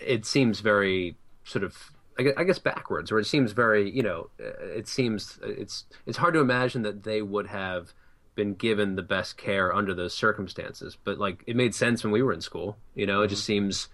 it 0.00 0.24
seems 0.24 0.60
very 0.60 1.16
sort 1.44 1.64
of 1.64 1.92
I 2.36 2.44
guess 2.44 2.58
backwards, 2.58 3.10
or 3.10 3.18
it 3.18 3.24
seems 3.24 3.52
very, 3.52 3.90
you 3.90 4.02
know, 4.02 4.28
it 4.38 4.88
seems 4.88 5.38
it's 5.42 5.86
it's 6.06 6.18
hard 6.18 6.34
to 6.34 6.40
imagine 6.40 6.82
that 6.82 7.02
they 7.02 7.22
would 7.22 7.46
have 7.46 7.94
been 8.34 8.54
given 8.54 8.96
the 8.96 9.02
best 9.02 9.36
care 9.38 9.74
under 9.74 9.94
those 9.94 10.12
circumstances. 10.12 10.98
But 11.02 11.18
like, 11.18 11.42
it 11.46 11.56
made 11.56 11.74
sense 11.74 12.04
when 12.04 12.12
we 12.12 12.22
were 12.22 12.32
in 12.32 12.40
school, 12.40 12.76
you 12.94 13.06
know. 13.06 13.16
Mm-hmm. 13.16 13.24
It 13.24 13.28
just 13.28 13.42
mm-hmm. 13.42 13.70
seems 13.70 13.88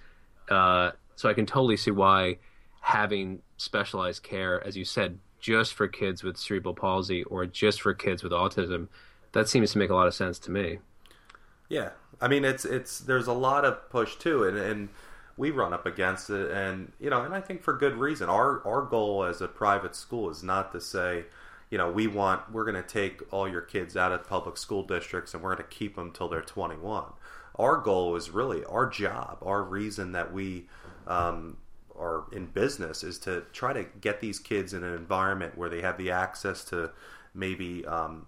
uh, 0.50 0.92
so. 1.14 1.28
I 1.28 1.34
can 1.34 1.46
totally 1.46 1.76
see 1.76 1.92
why 1.92 2.38
having 2.80 3.42
specialized 3.56 4.22
care, 4.22 4.64
as 4.66 4.76
you 4.76 4.84
said, 4.84 5.18
just 5.40 5.74
for 5.74 5.88
kids 5.88 6.22
with 6.22 6.36
cerebral 6.36 6.74
palsy 6.74 7.22
or 7.24 7.46
just 7.46 7.80
for 7.80 7.94
kids 7.94 8.22
with 8.22 8.32
autism, 8.32 8.88
that 9.32 9.48
seems 9.48 9.72
to 9.72 9.78
make 9.78 9.90
a 9.90 9.94
lot 9.94 10.06
of 10.06 10.14
sense 10.14 10.38
to 10.40 10.50
me. 10.50 10.78
Yeah, 11.68 11.90
I 12.20 12.28
mean, 12.28 12.44
it's 12.44 12.64
it's 12.64 13.00
there's 13.00 13.26
a 13.26 13.32
lot 13.32 13.64
of 13.64 13.90
push 13.90 14.16
too, 14.16 14.44
and 14.44 14.56
and 14.56 14.88
we 15.36 15.50
run 15.50 15.72
up 15.72 15.84
against 15.84 16.30
it, 16.30 16.50
and 16.50 16.92
you 17.00 17.10
know, 17.10 17.22
and 17.22 17.34
I 17.34 17.40
think 17.40 17.62
for 17.62 17.76
good 17.76 17.94
reason. 17.94 18.28
Our 18.28 18.66
our 18.66 18.82
goal 18.82 19.24
as 19.24 19.40
a 19.40 19.48
private 19.48 19.94
school 19.94 20.30
is 20.30 20.42
not 20.42 20.72
to 20.72 20.80
say, 20.80 21.24
you 21.70 21.78
know, 21.78 21.90
we 21.90 22.06
want 22.06 22.52
we're 22.52 22.64
going 22.64 22.82
to 22.82 22.88
take 22.88 23.22
all 23.32 23.48
your 23.48 23.60
kids 23.60 23.96
out 23.96 24.12
of 24.12 24.26
public 24.26 24.56
school 24.56 24.82
districts 24.82 25.34
and 25.34 25.42
we're 25.42 25.54
going 25.54 25.68
to 25.68 25.76
keep 25.76 25.96
them 25.96 26.12
till 26.12 26.28
they're 26.28 26.40
21. 26.40 27.04
Our 27.58 27.78
goal 27.78 28.16
is 28.16 28.30
really 28.30 28.64
our 28.64 28.86
job, 28.86 29.38
our 29.42 29.62
reason 29.62 30.12
that 30.12 30.32
we 30.32 30.68
um, 31.06 31.56
are 31.98 32.24
in 32.32 32.46
business 32.46 33.02
is 33.02 33.18
to 33.20 33.42
try 33.52 33.72
to 33.72 33.84
get 34.00 34.20
these 34.20 34.38
kids 34.38 34.72
in 34.72 34.84
an 34.84 34.94
environment 34.94 35.56
where 35.56 35.68
they 35.68 35.80
have 35.80 35.98
the 35.98 36.10
access 36.10 36.64
to 36.64 36.90
maybe 37.34 37.84
um, 37.86 38.26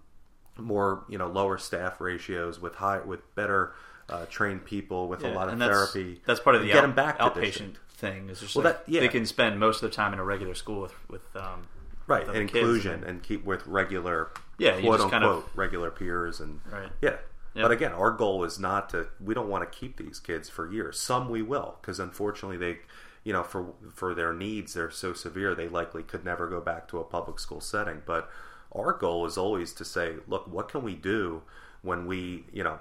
more 0.57 1.05
you 1.09 1.17
know 1.17 1.27
lower 1.27 1.57
staff 1.57 1.99
ratios 2.01 2.59
with 2.59 2.75
high 2.75 2.99
with 2.99 3.33
better 3.35 3.73
uh, 4.09 4.25
trained 4.25 4.65
people 4.65 5.07
with 5.07 5.21
yeah, 5.21 5.31
a 5.31 5.33
lot 5.33 5.49
of 5.49 5.59
that's, 5.59 5.71
therapy. 5.71 6.21
That's 6.25 6.39
part 6.39 6.55
of 6.55 6.61
the 6.61 6.67
get 6.67 6.77
out, 6.77 6.81
them 6.81 6.93
back 6.93 7.19
outpatient 7.19 7.75
thing. 7.91 8.29
Is 8.29 8.39
just 8.39 8.55
well, 8.55 8.65
like 8.65 8.85
that, 8.85 8.91
yeah. 8.91 9.01
they 9.01 9.07
can 9.07 9.25
spend 9.25 9.59
most 9.59 9.83
of 9.83 9.89
the 9.89 9.95
time 9.95 10.13
in 10.13 10.19
a 10.19 10.23
regular 10.23 10.55
school 10.55 10.81
with 10.81 11.09
with 11.09 11.35
um, 11.35 11.67
right 12.07 12.25
with 12.25 12.35
inclusion 12.35 12.93
and, 12.93 13.03
and, 13.03 13.23
keep 13.23 13.45
with 13.45 13.65
regular 13.67 14.31
yeah 14.57 14.79
quote 14.79 15.01
unquote 15.01 15.11
kind 15.11 15.23
of, 15.23 15.49
regular 15.55 15.91
peers 15.91 16.39
and 16.39 16.59
right. 16.71 16.89
yeah. 17.01 17.17
Yep. 17.55 17.63
But 17.63 17.71
again, 17.71 17.93
our 17.93 18.11
goal 18.11 18.43
is 18.43 18.59
not 18.59 18.89
to. 18.91 19.07
We 19.19 19.33
don't 19.33 19.49
want 19.49 19.69
to 19.69 19.77
keep 19.77 19.97
these 19.97 20.19
kids 20.19 20.47
for 20.49 20.71
years. 20.71 20.99
Some 20.99 21.29
we 21.29 21.41
will, 21.41 21.77
because 21.81 21.99
unfortunately 21.99 22.57
they 22.57 22.77
you 23.23 23.33
know, 23.33 23.43
for 23.43 23.73
for 23.93 24.13
their 24.13 24.33
needs, 24.33 24.73
they're 24.73 24.91
so 24.91 25.13
severe 25.13 25.55
they 25.55 25.67
likely 25.67 26.03
could 26.03 26.23
never 26.25 26.47
go 26.47 26.61
back 26.61 26.87
to 26.89 26.99
a 26.99 27.03
public 27.03 27.39
school 27.39 27.61
setting. 27.61 28.01
But 28.05 28.29
our 28.73 28.93
goal 28.93 29.25
is 29.25 29.37
always 29.37 29.73
to 29.73 29.85
say, 29.85 30.15
look, 30.27 30.47
what 30.47 30.69
can 30.69 30.83
we 30.83 30.95
do 30.95 31.41
when 31.81 32.05
we, 32.05 32.45
you 32.53 32.63
know, 32.63 32.79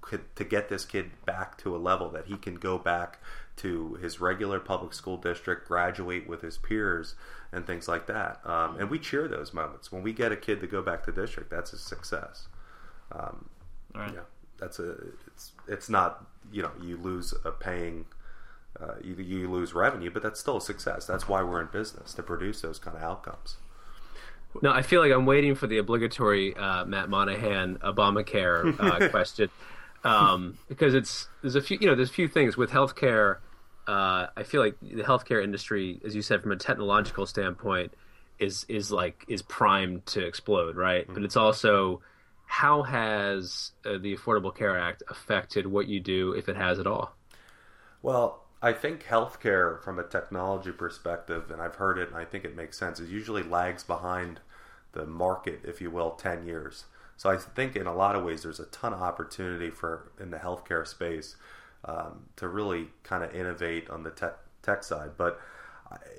could, 0.00 0.34
to 0.36 0.44
get 0.44 0.68
this 0.68 0.84
kid 0.84 1.10
back 1.26 1.58
to 1.58 1.76
a 1.76 1.78
level 1.78 2.08
that 2.10 2.26
he 2.26 2.36
can 2.36 2.54
go 2.54 2.78
back 2.78 3.18
to 3.56 3.94
his 3.94 4.20
regular 4.20 4.60
public 4.60 4.94
school 4.94 5.16
district, 5.16 5.66
graduate 5.66 6.28
with 6.28 6.42
his 6.42 6.56
peers, 6.56 7.14
and 7.52 7.66
things 7.66 7.88
like 7.88 8.06
that. 8.06 8.40
Um, 8.44 8.76
and 8.78 8.88
we 8.88 8.98
cheer 8.98 9.26
those 9.28 9.52
moments 9.52 9.90
when 9.90 10.02
we 10.02 10.12
get 10.12 10.32
a 10.32 10.36
kid 10.36 10.60
to 10.60 10.66
go 10.66 10.80
back 10.80 11.04
to 11.04 11.12
district. 11.12 11.50
That's 11.50 11.72
a 11.72 11.78
success. 11.78 12.48
Um, 13.12 13.48
right. 13.94 14.12
Yeah, 14.14 14.20
that's 14.58 14.78
a. 14.78 14.96
It's 15.26 15.52
it's 15.66 15.88
not 15.88 16.26
you 16.52 16.62
know 16.62 16.70
you 16.80 16.96
lose 16.96 17.34
a 17.44 17.50
paying 17.50 18.06
uh, 18.80 18.94
you, 19.02 19.14
you 19.16 19.50
lose 19.50 19.74
revenue, 19.74 20.10
but 20.10 20.22
that's 20.22 20.38
still 20.38 20.58
a 20.58 20.60
success. 20.60 21.06
That's 21.06 21.28
why 21.28 21.42
we're 21.42 21.60
in 21.60 21.68
business 21.72 22.14
to 22.14 22.22
produce 22.22 22.60
those 22.60 22.78
kind 22.78 22.96
of 22.96 23.02
outcomes. 23.02 23.56
No, 24.62 24.72
I 24.72 24.82
feel 24.82 25.00
like 25.00 25.12
I'm 25.12 25.26
waiting 25.26 25.54
for 25.54 25.66
the 25.66 25.78
obligatory 25.78 26.56
uh, 26.56 26.84
Matt 26.84 27.08
Monihan 27.08 27.78
Obamacare 27.78 28.78
uh, 28.80 29.08
question 29.10 29.50
um, 30.04 30.58
because 30.68 30.94
it's 30.94 31.28
there's 31.42 31.54
a 31.54 31.60
few 31.60 31.78
you 31.80 31.86
know 31.86 31.94
there's 31.94 32.10
a 32.10 32.12
few 32.12 32.28
things 32.28 32.56
with 32.56 32.70
healthcare. 32.70 33.38
Uh, 33.86 34.26
I 34.36 34.42
feel 34.42 34.60
like 34.60 34.76
the 34.80 35.02
healthcare 35.02 35.42
industry, 35.42 36.00
as 36.04 36.14
you 36.14 36.22
said, 36.22 36.42
from 36.42 36.52
a 36.52 36.56
technological 36.56 37.26
standpoint, 37.26 37.94
is 38.38 38.64
is 38.68 38.90
like 38.90 39.24
is 39.28 39.42
primed 39.42 40.06
to 40.06 40.24
explode, 40.24 40.76
right? 40.76 41.04
Mm-hmm. 41.04 41.14
But 41.14 41.24
it's 41.24 41.36
also 41.36 42.00
how 42.46 42.82
has 42.82 43.72
uh, 43.84 43.98
the 43.98 44.16
Affordable 44.16 44.54
Care 44.54 44.78
Act 44.78 45.02
affected 45.08 45.66
what 45.66 45.86
you 45.86 46.00
do, 46.00 46.32
if 46.32 46.48
it 46.48 46.56
has 46.56 46.78
at 46.78 46.86
all? 46.86 47.14
Well, 48.02 48.42
I 48.60 48.72
think 48.72 49.04
healthcare, 49.04 49.80
from 49.82 49.98
a 49.98 50.04
technology 50.04 50.72
perspective, 50.72 51.50
and 51.50 51.62
I've 51.62 51.76
heard 51.76 51.98
it, 51.98 52.08
and 52.08 52.16
I 52.16 52.24
think 52.24 52.44
it 52.44 52.56
makes 52.56 52.78
sense, 52.78 52.98
is 52.98 53.10
usually 53.10 53.42
lags 53.42 53.84
behind 53.84 54.40
the 54.92 55.06
market, 55.06 55.60
if 55.64 55.80
you 55.80 55.90
will, 55.90 56.10
ten 56.10 56.44
years. 56.44 56.84
So 57.16 57.30
I 57.30 57.36
think 57.36 57.76
in 57.76 57.86
a 57.86 57.94
lot 57.94 58.16
of 58.16 58.24
ways, 58.24 58.42
there's 58.42 58.60
a 58.60 58.66
ton 58.66 58.92
of 58.92 59.02
opportunity 59.02 59.70
for 59.70 60.10
in 60.20 60.30
the 60.30 60.38
healthcare 60.38 60.86
space 60.86 61.36
um, 61.84 62.26
to 62.36 62.48
really 62.48 62.88
kind 63.02 63.22
of 63.22 63.34
innovate 63.34 63.88
on 63.90 64.02
the 64.02 64.10
tech 64.10 64.34
tech 64.62 64.82
side, 64.82 65.12
but 65.16 65.40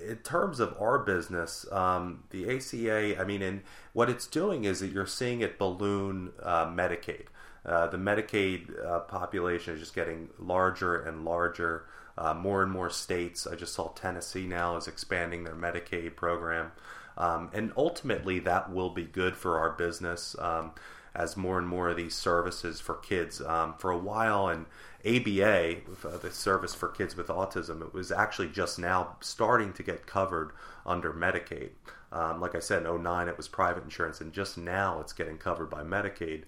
in 0.04 0.16
terms 0.16 0.60
of 0.60 0.74
our 0.80 0.98
business, 0.98 1.70
um, 1.70 2.24
the 2.30 2.56
ACA, 2.56 3.20
I 3.20 3.24
mean, 3.24 3.42
and 3.42 3.62
what 3.92 4.10
it's 4.10 4.26
doing 4.26 4.64
is 4.64 4.80
that 4.80 4.88
you're 4.88 5.06
seeing 5.06 5.40
it 5.40 5.58
balloon 5.58 6.32
uh, 6.42 6.66
Medicaid. 6.66 7.26
Uh, 7.64 7.86
the 7.86 7.98
Medicaid 7.98 8.84
uh, 8.84 9.00
population 9.00 9.74
is 9.74 9.80
just 9.80 9.94
getting 9.94 10.30
larger 10.38 10.96
and 10.96 11.24
larger. 11.24 11.84
Uh, 12.20 12.34
more 12.34 12.62
and 12.62 12.70
more 12.70 12.90
states. 12.90 13.46
I 13.46 13.54
just 13.54 13.72
saw 13.72 13.88
Tennessee 13.88 14.46
now 14.46 14.76
is 14.76 14.86
expanding 14.86 15.44
their 15.44 15.54
Medicaid 15.54 16.16
program, 16.16 16.72
um, 17.16 17.48
and 17.54 17.72
ultimately 17.78 18.38
that 18.40 18.70
will 18.70 18.90
be 18.90 19.04
good 19.04 19.34
for 19.34 19.58
our 19.58 19.70
business 19.70 20.36
um, 20.38 20.72
as 21.14 21.34
more 21.34 21.58
and 21.58 21.66
more 21.66 21.88
of 21.88 21.96
these 21.96 22.14
services 22.14 22.78
for 22.78 22.96
kids. 22.96 23.40
Um, 23.40 23.72
for 23.78 23.90
a 23.90 23.96
while, 23.96 24.48
and 24.48 24.66
ABA, 25.02 25.76
uh, 26.06 26.18
the 26.18 26.30
service 26.30 26.74
for 26.74 26.88
kids 26.88 27.16
with 27.16 27.28
autism, 27.28 27.80
it 27.80 27.94
was 27.94 28.12
actually 28.12 28.48
just 28.48 28.78
now 28.78 29.16
starting 29.20 29.72
to 29.72 29.82
get 29.82 30.06
covered 30.06 30.52
under 30.84 31.14
Medicaid. 31.14 31.70
Um, 32.12 32.38
like 32.38 32.54
I 32.54 32.58
said, 32.58 32.84
in 32.84 33.02
09 33.02 33.28
it 33.28 33.36
was 33.38 33.48
private 33.48 33.82
insurance, 33.82 34.20
and 34.20 34.30
just 34.30 34.58
now 34.58 35.00
it's 35.00 35.14
getting 35.14 35.38
covered 35.38 35.70
by 35.70 35.82
Medicaid 35.84 36.42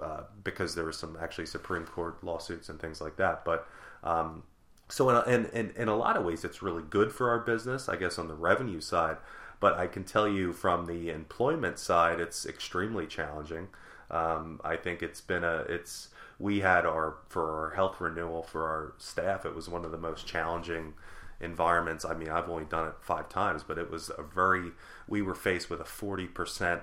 uh, 0.00 0.22
because 0.44 0.74
there 0.74 0.84
were 0.84 0.92
some 0.92 1.18
actually 1.20 1.46
Supreme 1.46 1.84
Court 1.84 2.22
lawsuits 2.24 2.70
and 2.70 2.80
things 2.80 3.02
like 3.02 3.16
that. 3.16 3.44
But 3.44 3.66
um, 4.02 4.44
so, 4.90 5.08
in 5.10 5.16
a, 5.16 5.22
in, 5.22 5.46
in, 5.46 5.72
in 5.76 5.88
a 5.88 5.96
lot 5.96 6.16
of 6.16 6.24
ways, 6.24 6.44
it's 6.44 6.62
really 6.62 6.82
good 6.88 7.12
for 7.12 7.30
our 7.30 7.38
business, 7.38 7.88
I 7.88 7.96
guess, 7.96 8.18
on 8.18 8.28
the 8.28 8.34
revenue 8.34 8.80
side. 8.80 9.16
But 9.60 9.74
I 9.74 9.86
can 9.86 10.04
tell 10.04 10.26
you 10.26 10.52
from 10.52 10.86
the 10.86 11.10
employment 11.10 11.78
side, 11.78 12.18
it's 12.20 12.46
extremely 12.46 13.06
challenging. 13.06 13.68
Um, 14.10 14.60
I 14.64 14.76
think 14.76 15.02
it's 15.02 15.20
been 15.20 15.44
a 15.44 15.58
it's 15.68 16.08
we 16.38 16.60
had 16.60 16.86
our 16.86 17.16
for 17.28 17.50
our 17.50 17.74
health 17.74 18.00
renewal 18.00 18.42
for 18.42 18.66
our 18.66 18.94
staff. 18.98 19.44
It 19.44 19.54
was 19.54 19.68
one 19.68 19.84
of 19.84 19.90
the 19.92 19.98
most 19.98 20.26
challenging 20.26 20.94
environments. 21.40 22.04
I 22.04 22.14
mean, 22.14 22.28
I've 22.30 22.48
only 22.48 22.64
done 22.64 22.88
it 22.88 22.94
five 23.00 23.28
times, 23.28 23.62
but 23.62 23.78
it 23.78 23.90
was 23.90 24.10
a 24.16 24.22
very. 24.22 24.72
We 25.06 25.22
were 25.22 25.34
faced 25.34 25.70
with 25.70 25.80
a 25.80 25.84
forty 25.84 26.26
percent 26.26 26.82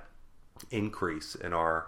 increase 0.72 1.36
in 1.36 1.53
our 1.53 1.88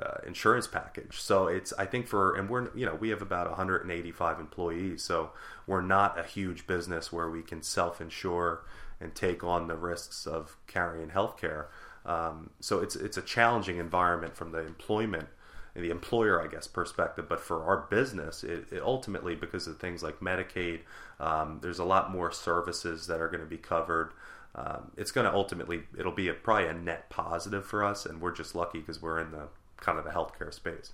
uh, 0.00 0.18
insurance 0.26 0.66
package. 0.66 1.20
So 1.20 1.46
it's 1.46 1.72
I 1.78 1.86
think 1.86 2.06
for 2.06 2.34
and 2.34 2.48
we're 2.48 2.74
you 2.74 2.86
know 2.86 2.94
we 2.94 3.08
have 3.10 3.22
about 3.22 3.48
185 3.48 4.40
employees, 4.40 5.02
so 5.02 5.30
we're 5.66 5.82
not 5.82 6.18
a 6.18 6.22
huge 6.22 6.66
business 6.66 7.12
where 7.12 7.30
we 7.30 7.42
can 7.42 7.62
self-insure 7.62 8.62
and 9.00 9.14
take 9.14 9.44
on 9.44 9.68
the 9.68 9.76
risks 9.76 10.26
of 10.26 10.56
carrying 10.66 11.10
healthcare. 11.10 11.66
Um, 12.04 12.50
so 12.60 12.80
it's 12.80 12.96
it's 12.96 13.16
a 13.16 13.22
challenging 13.22 13.78
environment 13.78 14.36
from 14.36 14.52
the 14.52 14.64
employment 14.64 15.28
the 15.76 15.90
employer, 15.90 16.42
I 16.42 16.46
guess, 16.46 16.66
perspective. 16.66 17.28
But 17.28 17.40
for 17.40 17.64
our 17.64 17.86
business, 17.90 18.42
it, 18.42 18.66
it 18.72 18.82
ultimately, 18.82 19.34
because 19.34 19.66
of 19.66 19.78
things 19.78 20.02
like 20.02 20.20
Medicaid, 20.20 20.80
um, 21.20 21.58
there's 21.62 21.78
a 21.78 21.84
lot 21.84 22.10
more 22.10 22.32
services 22.32 23.06
that 23.06 23.20
are 23.20 23.28
going 23.28 23.42
to 23.42 23.46
be 23.46 23.58
covered. 23.58 24.12
Um, 24.54 24.90
it's 24.96 25.12
going 25.12 25.26
to 25.26 25.34
ultimately, 25.34 25.82
it'll 25.98 26.12
be 26.12 26.28
a, 26.28 26.34
probably 26.34 26.68
a 26.68 26.72
net 26.72 27.10
positive 27.10 27.66
for 27.66 27.84
us, 27.84 28.06
and 28.06 28.20
we're 28.20 28.32
just 28.32 28.54
lucky 28.54 28.78
because 28.78 29.02
we're 29.02 29.20
in 29.20 29.32
the 29.32 29.48
kind 29.78 29.98
of 29.98 30.04
the 30.04 30.10
healthcare 30.10 30.52
space. 30.52 30.92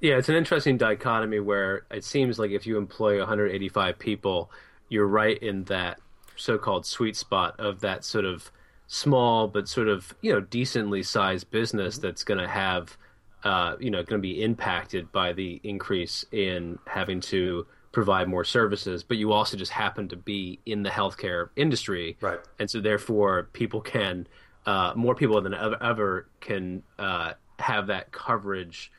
Yeah, 0.00 0.16
it's 0.16 0.28
an 0.28 0.34
interesting 0.34 0.76
dichotomy 0.76 1.40
where 1.40 1.86
it 1.90 2.04
seems 2.04 2.38
like 2.38 2.50
if 2.50 2.66
you 2.66 2.76
employ 2.76 3.18
185 3.18 3.98
people, 3.98 4.50
you're 4.88 5.06
right 5.06 5.38
in 5.38 5.64
that 5.64 5.98
so-called 6.36 6.84
sweet 6.84 7.16
spot 7.16 7.58
of 7.58 7.80
that 7.80 8.04
sort 8.04 8.24
of 8.24 8.50
small 8.86 9.46
but 9.46 9.68
sort 9.68 9.88
of 9.88 10.14
you 10.20 10.32
know 10.32 10.40
decently 10.40 11.02
sized 11.02 11.50
business 11.50 11.96
that's 11.96 12.24
going 12.24 12.40
to 12.40 12.48
have 12.48 12.98
uh, 13.44 13.76
you 13.78 13.90
know, 13.90 14.02
going 14.02 14.20
to 14.20 14.26
be 14.26 14.42
impacted 14.42 15.12
by 15.12 15.32
the 15.32 15.60
increase 15.62 16.24
in 16.32 16.78
having 16.86 17.20
to 17.20 17.66
provide 17.92 18.26
more 18.26 18.42
services, 18.42 19.04
but 19.04 19.18
you 19.18 19.32
also 19.32 19.56
just 19.56 19.70
happen 19.70 20.08
to 20.08 20.16
be 20.16 20.58
in 20.66 20.82
the 20.82 20.90
healthcare 20.90 21.50
industry, 21.54 22.16
right? 22.20 22.40
And 22.58 22.68
so 22.70 22.80
therefore, 22.80 23.50
people 23.52 23.82
can 23.82 24.26
uh, 24.66 24.94
more 24.96 25.14
people 25.14 25.40
than 25.42 25.52
ever, 25.52 25.82
ever 25.82 26.28
can 26.40 26.82
uh, 26.98 27.34
have 27.58 27.88
that 27.88 28.12
coverage 28.12 28.90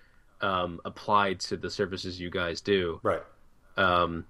um, 0.41 0.79
applied 0.85 1.39
to 1.41 1.57
the 1.57 1.69
services 1.69 2.19
you 2.19 2.29
guys 2.29 2.61
do, 2.61 2.99
right? 3.03 3.23
Um, 3.77 4.25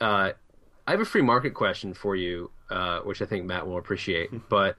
uh, 0.00 0.32
I 0.86 0.90
have 0.90 1.00
a 1.00 1.04
free 1.04 1.22
market 1.22 1.54
question 1.54 1.94
for 1.94 2.14
you, 2.16 2.50
uh, 2.70 3.00
which 3.00 3.22
I 3.22 3.26
think 3.26 3.44
Matt 3.44 3.66
will 3.66 3.78
appreciate, 3.78 4.30
but 4.48 4.76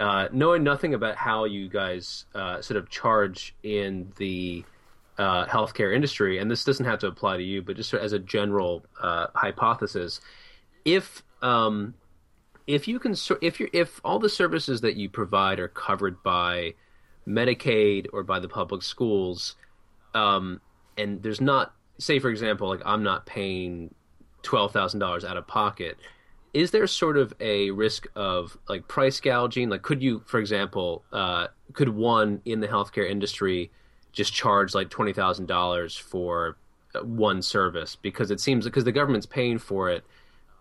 uh, 0.00 0.28
knowing 0.32 0.64
nothing 0.64 0.94
about 0.94 1.16
how 1.16 1.44
you 1.44 1.68
guys 1.68 2.24
uh, 2.34 2.60
sort 2.60 2.78
of 2.78 2.88
charge 2.90 3.54
in 3.62 4.12
the 4.16 4.64
uh, 5.18 5.46
healthcare 5.46 5.94
industry, 5.94 6.38
and 6.38 6.50
this 6.50 6.64
doesn't 6.64 6.86
have 6.86 6.98
to 7.00 7.06
apply 7.06 7.36
to 7.36 7.42
you, 7.42 7.62
but 7.62 7.76
just 7.76 7.92
as 7.94 8.12
a 8.12 8.18
general 8.18 8.84
uh, 9.00 9.26
hypothesis, 9.34 10.20
if 10.84 11.22
um, 11.42 11.94
if 12.66 12.88
you 12.88 12.98
can, 12.98 13.14
if 13.40 13.60
you 13.60 13.68
if 13.72 14.00
all 14.04 14.18
the 14.18 14.28
services 14.28 14.80
that 14.80 14.96
you 14.96 15.08
provide 15.08 15.60
are 15.60 15.68
covered 15.68 16.22
by 16.22 16.74
Medicaid 17.26 18.06
or 18.12 18.22
by 18.22 18.40
the 18.40 18.48
public 18.48 18.82
schools, 18.82 19.56
um, 20.14 20.60
and 20.96 21.22
there's 21.22 21.40
not, 21.40 21.74
say 21.98 22.18
for 22.18 22.30
example, 22.30 22.68
like 22.68 22.82
I'm 22.84 23.02
not 23.02 23.26
paying 23.26 23.94
twelve 24.42 24.72
thousand 24.72 25.00
dollars 25.00 25.24
out 25.24 25.36
of 25.36 25.46
pocket 25.46 25.96
is 26.52 26.70
there 26.70 26.86
sort 26.86 27.16
of 27.16 27.32
a 27.40 27.70
risk 27.70 28.06
of 28.14 28.56
like 28.68 28.86
price 28.88 29.20
gouging? 29.20 29.70
Like, 29.70 29.82
could 29.82 30.02
you, 30.02 30.22
for 30.26 30.38
example, 30.38 31.02
uh, 31.12 31.48
could 31.72 31.88
one 31.88 32.42
in 32.44 32.60
the 32.60 32.68
healthcare 32.68 33.08
industry 33.08 33.70
just 34.12 34.32
charge 34.32 34.74
like 34.74 34.90
twenty 34.90 35.12
thousand 35.12 35.46
dollars 35.46 35.96
for 35.96 36.56
uh, 36.94 37.00
one 37.00 37.40
service 37.40 37.96
because 37.96 38.30
it 38.30 38.40
seems 38.40 38.64
because 38.64 38.84
the 38.84 38.92
government's 38.92 39.26
paying 39.26 39.58
for 39.58 39.88
it 39.88 40.04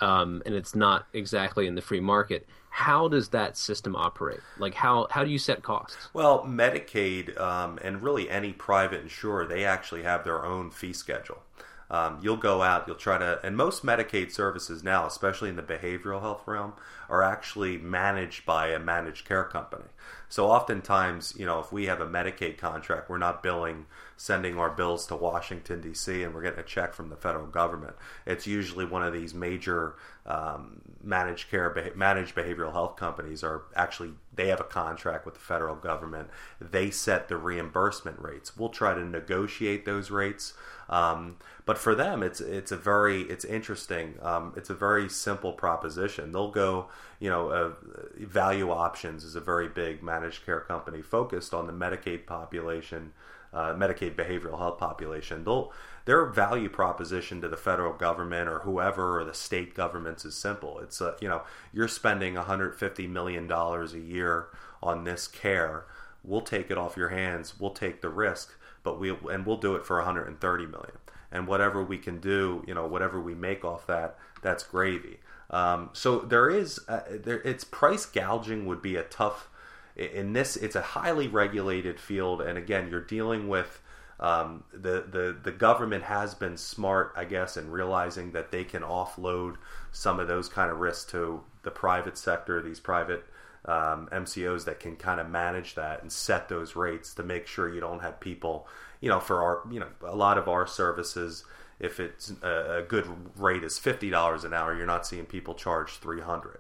um, 0.01 0.41
and 0.45 0.55
it's 0.55 0.75
not 0.75 1.07
exactly 1.13 1.67
in 1.67 1.75
the 1.75 1.81
free 1.81 1.99
market? 1.99 2.47
How 2.69 3.07
does 3.07 3.29
that 3.29 3.57
system 3.57 3.95
operate? 3.95 4.39
Like, 4.57 4.73
how 4.73 5.07
how 5.11 5.23
do 5.23 5.29
you 5.29 5.39
set 5.39 5.61
costs? 5.61 6.09
Well, 6.13 6.43
Medicaid 6.45 7.39
um, 7.39 7.79
and 7.81 8.01
really 8.01 8.29
any 8.29 8.53
private 8.53 9.01
insurer, 9.01 9.45
they 9.45 9.65
actually 9.65 10.03
have 10.03 10.23
their 10.23 10.45
own 10.45 10.71
fee 10.71 10.93
schedule. 10.93 11.43
Um, 11.91 12.19
you'll 12.21 12.37
go 12.37 12.61
out, 12.61 12.87
you'll 12.87 12.95
try 12.95 13.17
to, 13.17 13.41
and 13.43 13.57
most 13.57 13.83
Medicaid 13.83 14.31
services 14.31 14.81
now, 14.81 15.05
especially 15.05 15.49
in 15.49 15.57
the 15.57 15.61
behavioral 15.61 16.21
health 16.21 16.43
realm, 16.45 16.71
are 17.09 17.21
actually 17.21 17.77
managed 17.77 18.45
by 18.45 18.67
a 18.67 18.79
managed 18.79 19.27
care 19.27 19.43
company. 19.43 19.83
So 20.29 20.49
oftentimes, 20.49 21.33
you 21.37 21.45
know, 21.45 21.59
if 21.59 21.73
we 21.73 21.87
have 21.87 21.99
a 21.99 22.05
Medicaid 22.05 22.57
contract, 22.57 23.09
we're 23.09 23.17
not 23.17 23.43
billing, 23.43 23.87
sending 24.21 24.55
our 24.59 24.69
bills 24.69 25.07
to 25.07 25.15
Washington 25.15 25.81
D.C. 25.81 26.21
and 26.21 26.31
we're 26.31 26.43
getting 26.43 26.59
a 26.59 26.63
check 26.63 26.93
from 26.93 27.09
the 27.09 27.15
federal 27.15 27.47
government. 27.47 27.95
It's 28.27 28.45
usually 28.45 28.85
one 28.85 29.01
of 29.01 29.13
these 29.13 29.33
major 29.33 29.95
um, 30.27 30.83
managed 31.03 31.49
care, 31.49 31.91
managed 31.95 32.35
behavioral 32.35 32.71
health 32.71 32.97
companies 32.97 33.43
are 33.43 33.63
actually 33.75 34.11
they 34.31 34.49
have 34.49 34.59
a 34.59 34.65
contract 34.65 35.25
with 35.25 35.33
the 35.33 35.39
federal 35.39 35.75
government. 35.75 36.29
They 36.59 36.91
set 36.91 37.29
the 37.29 37.37
reimbursement 37.37 38.19
rates. 38.19 38.55
We'll 38.55 38.69
try 38.69 38.93
to 38.93 39.03
negotiate 39.03 39.85
those 39.85 40.11
rates. 40.11 40.53
Um, 40.87 41.37
but 41.65 41.79
for 41.79 41.95
them, 41.95 42.21
it's 42.21 42.41
it's 42.41 42.71
a 42.71 42.77
very 42.77 43.23
it's 43.23 43.45
interesting. 43.45 44.19
Um, 44.21 44.53
it's 44.55 44.69
a 44.69 44.75
very 44.75 45.09
simple 45.09 45.53
proposition. 45.53 46.31
They'll 46.31 46.51
go, 46.51 46.89
you 47.19 47.31
know, 47.31 47.49
uh, 47.49 47.71
Value 48.19 48.69
Options 48.69 49.23
is 49.23 49.35
a 49.35 49.41
very 49.41 49.67
big 49.67 50.03
managed 50.03 50.45
care 50.45 50.59
company 50.59 51.01
focused 51.01 51.55
on 51.55 51.65
the 51.65 51.73
Medicaid 51.73 52.27
population, 52.27 53.13
uh, 53.53 53.73
Medicaid 53.73 54.15
behavioral 54.15 54.57
health 54.57 54.77
population. 54.77 55.43
They'll 55.43 55.71
their 56.05 56.25
value 56.25 56.69
proposition 56.69 57.41
to 57.41 57.47
the 57.47 57.57
federal 57.57 57.93
government 57.93 58.49
or 58.49 58.59
whoever 58.59 59.19
or 59.19 59.23
the 59.23 59.33
state 59.33 59.75
governments 59.75 60.25
is 60.25 60.35
simple. 60.35 60.79
It's 60.79 61.01
uh, 61.01 61.15
you 61.21 61.27
know 61.27 61.43
you're 61.73 61.87
spending 61.87 62.35
150 62.35 63.07
million 63.07 63.47
dollars 63.47 63.93
a 63.93 63.99
year 63.99 64.47
on 64.81 65.03
this 65.03 65.27
care. 65.27 65.85
We'll 66.23 66.41
take 66.41 66.69
it 66.71 66.77
off 66.77 66.97
your 66.97 67.09
hands. 67.09 67.59
We'll 67.59 67.71
take 67.71 68.01
the 68.01 68.09
risk, 68.09 68.55
but 68.83 68.99
we 68.99 69.09
and 69.31 69.45
we'll 69.45 69.57
do 69.57 69.75
it 69.75 69.85
for 69.85 69.97
130 69.97 70.65
million 70.65 70.97
and 71.31 71.47
whatever 71.47 71.83
we 71.83 71.97
can 71.97 72.19
do, 72.19 72.63
you 72.67 72.73
know, 72.73 72.85
whatever 72.85 73.19
we 73.19 73.33
make 73.33 73.63
off 73.63 73.87
that, 73.87 74.17
that's 74.41 74.63
gravy. 74.63 75.19
Um, 75.49 75.89
so 75.93 76.19
there 76.19 76.49
is, 76.49 76.79
uh, 76.87 77.01
there, 77.09 77.41
it's 77.41 77.63
price 77.63 78.05
gouging 78.05 78.65
would 78.65 78.81
be 78.81 78.95
a 78.95 79.03
tough. 79.03 79.49
In 79.95 80.33
this, 80.33 80.55
it's 80.55 80.75
a 80.75 80.81
highly 80.81 81.27
regulated 81.27 81.99
field, 81.99 82.41
and 82.41 82.57
again, 82.57 82.89
you're 82.89 83.01
dealing 83.01 83.47
with 83.47 83.81
um, 84.21 84.63
the 84.71 85.05
the 85.09 85.35
the 85.41 85.51
government 85.51 86.03
has 86.03 86.35
been 86.35 86.55
smart, 86.55 87.13
I 87.15 87.25
guess, 87.25 87.57
in 87.57 87.71
realizing 87.71 88.31
that 88.31 88.51
they 88.51 88.63
can 88.63 88.83
offload 88.83 89.55
some 89.91 90.19
of 90.19 90.27
those 90.27 90.47
kind 90.47 90.71
of 90.71 90.77
risks 90.77 91.11
to 91.11 91.41
the 91.63 91.71
private 91.71 92.17
sector, 92.17 92.61
these 92.61 92.79
private 92.79 93.25
um, 93.65 94.07
MCOs 94.11 94.65
that 94.65 94.79
can 94.79 94.95
kind 94.95 95.19
of 95.19 95.29
manage 95.29 95.75
that 95.75 96.01
and 96.01 96.11
set 96.11 96.49
those 96.49 96.75
rates 96.75 97.13
to 97.15 97.23
make 97.23 97.47
sure 97.47 97.73
you 97.73 97.79
don't 97.79 98.01
have 98.01 98.19
people, 98.19 98.67
you 99.01 99.09
know, 99.09 99.19
for 99.19 99.43
our, 99.43 99.61
you 99.71 99.79
know, 99.79 99.87
a 100.05 100.15
lot 100.15 100.37
of 100.37 100.47
our 100.47 100.65
services, 100.65 101.43
if 101.79 101.99
it's 101.99 102.33
a, 102.41 102.77
a 102.77 102.81
good 102.83 103.07
rate 103.37 103.63
is 103.63 103.79
fifty 103.79 104.09
dollars 104.09 104.43
an 104.43 104.53
hour, 104.53 104.75
you're 104.75 104.85
not 104.85 105.05
seeing 105.05 105.25
people 105.25 105.55
charge 105.55 105.97
three 105.97 106.21
hundred. 106.21 106.59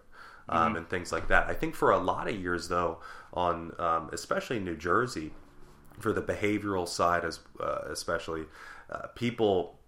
Um, 0.49 0.69
mm-hmm. 0.69 0.77
and 0.77 0.89
things 0.89 1.11
like 1.11 1.27
that. 1.29 1.47
I 1.47 1.53
think 1.53 1.75
for 1.75 1.91
a 1.91 1.97
lot 1.97 2.27
of 2.27 2.35
years, 2.35 2.67
though, 2.67 2.97
on 3.31 3.73
um, 3.79 4.09
especially 4.11 4.59
New 4.59 4.75
Jersey, 4.75 5.31
for 5.99 6.11
the 6.11 6.21
behavioral 6.21 6.87
side, 6.87 7.23
as 7.23 7.39
uh, 7.59 7.79
especially 7.89 8.45
uh, 8.89 9.07
people 9.15 9.79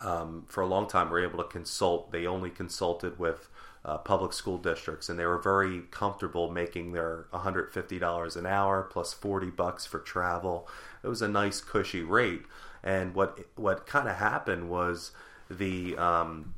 um, 0.00 0.44
for 0.46 0.62
a 0.62 0.66
long 0.66 0.86
time 0.86 1.10
were 1.10 1.22
able 1.22 1.38
to 1.38 1.48
consult. 1.48 2.12
They 2.12 2.26
only 2.26 2.50
consulted 2.50 3.18
with 3.18 3.48
uh, 3.84 3.98
public 3.98 4.32
school 4.32 4.58
districts, 4.58 5.08
and 5.08 5.18
they 5.18 5.26
were 5.26 5.38
very 5.38 5.82
comfortable 5.90 6.50
making 6.50 6.92
their 6.92 7.26
$150 7.32 8.36
an 8.36 8.46
hour 8.46 8.82
plus 8.82 9.12
40 9.12 9.50
bucks 9.50 9.84
for 9.84 9.98
travel. 9.98 10.68
It 11.02 11.08
was 11.08 11.22
a 11.22 11.28
nice, 11.28 11.60
cushy 11.60 12.02
rate. 12.02 12.42
And 12.82 13.14
what 13.14 13.40
what 13.56 13.86
kind 13.86 14.08
of 14.08 14.16
happened 14.16 14.68
was 14.68 15.12
the 15.50 15.96
um, 15.96 16.54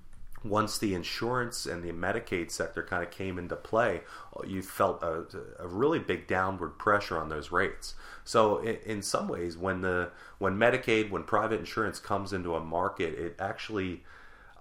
once 0.49 0.79
the 0.79 0.95
insurance 0.95 1.67
and 1.67 1.83
the 1.83 1.93
Medicaid 1.93 2.51
sector 2.51 2.83
kind 2.83 3.03
of 3.03 3.11
came 3.11 3.39
into 3.39 3.57
play, 3.57 4.03
you 4.47 4.63
felt 4.63 5.03
a, 5.03 5.25
a 5.59 5.67
really 5.67 5.99
big 5.99 6.27
downward 6.27 6.79
pressure 6.79 7.19
on 7.19 7.29
those 7.29 7.51
rates. 7.51 7.95
So 8.25 8.59
in, 8.59 8.77
in, 8.85 9.03
some 9.03 9.29
ways, 9.29 9.57
when 9.57 9.81
the 9.81 10.11
when 10.39 10.57
Medicaid, 10.57 11.11
when 11.11 11.23
private 11.25 11.61
insurance 11.61 11.99
comes 11.99 12.33
into 12.33 12.55
a 12.55 12.61
market, 12.61 13.15
it 13.19 13.37
actually 13.39 14.03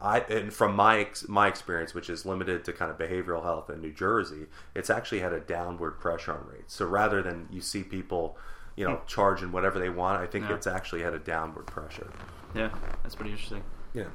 I 0.02 0.20
and 0.20 0.54
from 0.54 0.76
my 0.76 1.08
my 1.28 1.48
experience, 1.48 1.94
which 1.94 2.10
is 2.10 2.26
limited 2.26 2.66
to 2.66 2.74
kind 2.74 2.92
of 2.92 2.98
behavioral 2.98 3.44
health 3.44 3.70
in 3.70 3.82
New 3.82 3.94
Jersey, 3.94 4.48
it's 4.76 4.90
actually 4.90 5.20
had 5.20 5.34
a 5.34 5.40
downward 5.40 6.00
pressure 6.00 6.34
on 6.34 6.48
rates. 6.48 6.74
So 6.76 6.86
rather 6.86 7.22
than 7.22 7.48
you 7.50 7.62
see 7.62 7.84
people, 7.84 8.38
you 8.76 8.86
know, 8.86 9.02
charging 9.08 9.52
whatever 9.52 9.80
they 9.80 9.90
want, 9.90 10.22
I 10.22 10.28
think 10.28 10.50
yeah. 10.50 10.56
it's 10.56 10.68
actually 10.68 11.02
had 11.02 11.14
a 11.14 11.20
downward 11.20 11.68
pressure. 11.68 12.12
Yeah, 12.54 12.70
that's 13.04 13.16
pretty 13.16 13.32
interesting. 13.32 13.64
Yeah. 13.94 14.06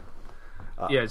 Uh, 0.79 0.89
yeah, 0.91 1.07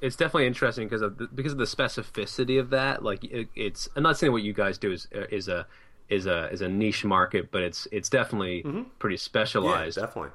it's 0.00 0.06
it's 0.08 0.16
definitely 0.16 0.46
interesting 0.46 0.86
because 0.86 1.02
of 1.02 1.18
the, 1.18 1.26
because 1.28 1.52
of 1.52 1.58
the 1.58 1.64
specificity 1.64 2.58
of 2.60 2.70
that. 2.70 3.02
Like 3.02 3.24
it, 3.24 3.48
it's, 3.54 3.88
I'm 3.96 4.02
not 4.02 4.18
saying 4.18 4.32
what 4.32 4.42
you 4.42 4.52
guys 4.52 4.78
do 4.78 4.92
is 4.92 5.08
is 5.12 5.48
a 5.48 5.66
is 6.08 6.26
a 6.26 6.48
is 6.50 6.60
a 6.60 6.68
niche 6.68 7.04
market, 7.04 7.50
but 7.50 7.62
it's 7.62 7.86
it's 7.92 8.08
definitely 8.08 8.62
mm-hmm. 8.62 8.82
pretty 8.98 9.16
specialized. 9.16 9.96
Yeah, 9.96 10.06
definitely. 10.06 10.30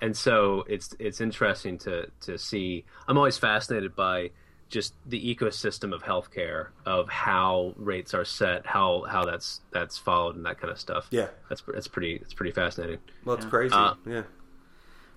And 0.00 0.16
so 0.16 0.64
it's 0.68 0.94
it's 0.98 1.20
interesting 1.20 1.78
to 1.78 2.10
to 2.22 2.38
see. 2.38 2.84
I'm 3.06 3.16
always 3.16 3.38
fascinated 3.38 3.94
by 3.94 4.30
just 4.68 4.94
the 5.06 5.22
ecosystem 5.34 5.94
of 5.94 6.02
healthcare, 6.02 6.68
of 6.86 7.08
how 7.08 7.74
rates 7.76 8.14
are 8.14 8.24
set, 8.24 8.66
how 8.66 9.02
how 9.02 9.24
that's 9.24 9.60
that's 9.70 9.98
followed, 9.98 10.34
and 10.34 10.44
that 10.46 10.58
kind 10.58 10.72
of 10.72 10.80
stuff. 10.80 11.06
Yeah, 11.10 11.28
that's 11.48 11.62
that's 11.72 11.86
pretty 11.86 12.14
it's 12.14 12.34
pretty 12.34 12.52
fascinating. 12.52 12.98
Well, 13.24 13.36
it's 13.36 13.44
yeah. 13.44 13.50
crazy. 13.50 13.74
Uh, 13.74 13.94
yeah. 14.06 14.22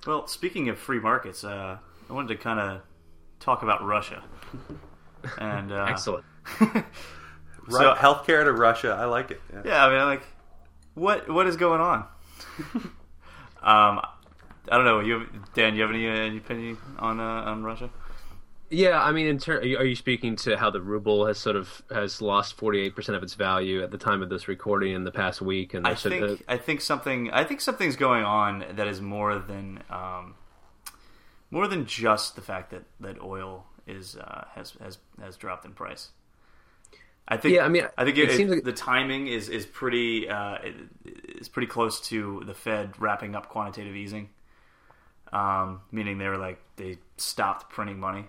Well, 0.05 0.27
speaking 0.27 0.69
of 0.69 0.77
free 0.77 0.99
markets, 0.99 1.43
uh, 1.43 1.77
I 2.09 2.13
wanted 2.13 2.27
to 2.27 2.35
kind 2.35 2.59
of 2.59 2.81
talk 3.39 3.63
about 3.63 3.83
Russia. 3.85 4.23
And 5.39 5.71
uh, 5.71 5.87
excellent. 5.89 6.23
so 6.59 7.95
healthcare 7.95 8.43
to 8.43 8.51
Russia, 8.51 8.91
I 8.91 9.05
like 9.05 9.31
it. 9.31 9.41
Yeah. 9.51 9.61
yeah, 9.65 9.85
I 9.85 9.89
mean, 9.89 9.97
I 9.97 10.03
like, 10.03 10.23
what 10.93 11.29
what 11.29 11.47
is 11.47 11.57
going 11.57 11.81
on? 11.81 12.05
um, 13.63 14.01
I 14.69 14.77
don't 14.77 14.85
know. 14.85 14.99
You, 14.99 15.27
Dan, 15.53 15.75
you 15.75 15.81
have 15.81 15.91
any, 15.91 16.07
uh, 16.07 16.11
any 16.11 16.37
opinion 16.37 16.77
on 16.99 17.19
uh, 17.19 17.23
on 17.23 17.63
Russia? 17.63 17.89
Yeah, 18.71 19.01
I 19.01 19.11
mean, 19.11 19.27
in 19.27 19.37
ter- 19.37 19.59
are, 19.59 19.85
you, 19.85 19.95
speaking 19.95 20.35
to 20.37 20.57
how 20.57 20.71
the 20.71 20.81
ruble 20.81 21.27
has 21.27 21.37
sort 21.37 21.55
of 21.55 21.83
has 21.91 22.21
lost 22.21 22.55
forty 22.55 22.81
eight 22.81 22.95
percent 22.95 23.15
of 23.15 23.23
its 23.23 23.35
value 23.35 23.83
at 23.83 23.91
the 23.91 23.97
time 23.97 24.23
of 24.23 24.29
this 24.29 24.47
recording 24.47 24.93
in 24.93 25.03
the 25.03 25.11
past 25.11 25.41
week? 25.41 25.73
And 25.73 25.85
I 25.85 25.93
think 25.93 26.23
uh, 26.23 26.35
I 26.47 26.57
think 26.57 26.81
something 26.81 27.29
I 27.31 27.43
think 27.43 27.61
something's 27.61 27.95
going 27.95 28.23
on 28.23 28.65
that 28.73 28.87
is 28.87 29.01
more 29.01 29.37
than 29.37 29.83
um, 29.89 30.35
more 31.51 31.67
than 31.67 31.85
just 31.85 32.35
the 32.35 32.41
fact 32.41 32.71
that, 32.71 32.83
that 32.99 33.21
oil 33.21 33.65
is 33.87 34.15
uh, 34.15 34.45
has 34.55 34.71
has 34.81 34.97
has 35.21 35.37
dropped 35.37 35.65
in 35.65 35.73
price. 35.73 36.09
I 37.27 37.37
think. 37.37 37.55
Yeah, 37.55 37.65
I 37.65 37.69
mean, 37.69 37.87
I 37.97 38.05
think 38.05 38.17
it, 38.17 38.29
it 38.29 38.37
seems 38.37 38.51
like... 38.51 38.63
the 38.63 38.73
timing 38.73 39.27
is 39.27 39.49
is 39.49 39.65
pretty 39.65 40.29
uh, 40.29 40.57
is 41.39 41.49
pretty 41.49 41.67
close 41.67 41.99
to 42.09 42.43
the 42.45 42.53
Fed 42.53 42.99
wrapping 42.99 43.35
up 43.35 43.49
quantitative 43.49 43.95
easing, 43.95 44.29
um, 45.33 45.81
meaning 45.91 46.17
they 46.17 46.27
were 46.27 46.37
like 46.37 46.59
they 46.75 46.97
stopped 47.17 47.71
printing 47.71 47.99
money, 47.99 48.25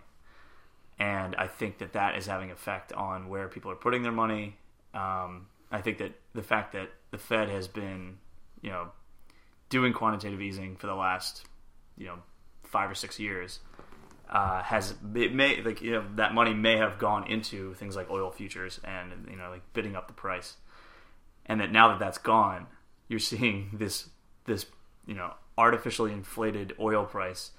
and 0.98 1.36
I 1.36 1.46
think 1.46 1.78
that 1.78 1.92
that 1.92 2.16
is 2.16 2.26
having 2.26 2.50
effect 2.50 2.92
on 2.92 3.28
where 3.28 3.48
people 3.48 3.70
are 3.70 3.76
putting 3.76 4.02
their 4.02 4.12
money. 4.12 4.56
Um, 4.94 5.48
I 5.70 5.80
think 5.82 5.98
that 5.98 6.12
the 6.32 6.42
fact 6.42 6.72
that 6.72 6.90
the 7.10 7.18
Fed 7.18 7.48
has 7.50 7.68
been, 7.68 8.18
you 8.62 8.70
know, 8.70 8.88
doing 9.68 9.92
quantitative 9.92 10.40
easing 10.40 10.76
for 10.76 10.86
the 10.86 10.94
last, 10.94 11.44
you 11.98 12.06
know, 12.06 12.18
five 12.66 12.90
or 12.90 12.94
six 12.94 13.18
years 13.18 13.60
uh, 14.28 14.62
has 14.62 14.94
it 15.14 15.32
may 15.32 15.62
like 15.62 15.80
you 15.80 15.92
know 15.92 16.04
that 16.16 16.34
money 16.34 16.52
may 16.52 16.76
have 16.76 16.98
gone 16.98 17.26
into 17.30 17.74
things 17.74 17.94
like 17.94 18.10
oil 18.10 18.30
futures 18.30 18.80
and 18.84 19.12
you 19.30 19.36
know 19.36 19.50
like 19.50 19.62
bidding 19.72 19.94
up 19.94 20.08
the 20.08 20.14
price, 20.14 20.56
and 21.46 21.60
that 21.60 21.70
now 21.70 21.88
that 21.88 21.98
that's 21.98 22.18
gone, 22.18 22.66
you're 23.08 23.20
seeing 23.20 23.70
this 23.72 24.08
this 24.44 24.66
you 25.06 25.14
know 25.14 25.32
artificially 25.56 26.12
inflated 26.12 26.74
oil 26.80 27.04
price 27.04 27.52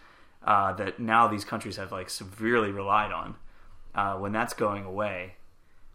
uh, 0.44 0.74
that 0.74 1.00
now 1.00 1.28
these 1.28 1.46
countries 1.46 1.78
have 1.78 1.92
like 1.92 2.10
severely 2.10 2.72
relied 2.72 3.12
on. 3.12 3.36
Uh, 3.96 4.16
when 4.16 4.32
that's 4.32 4.54
going 4.54 4.86
away, 4.86 5.36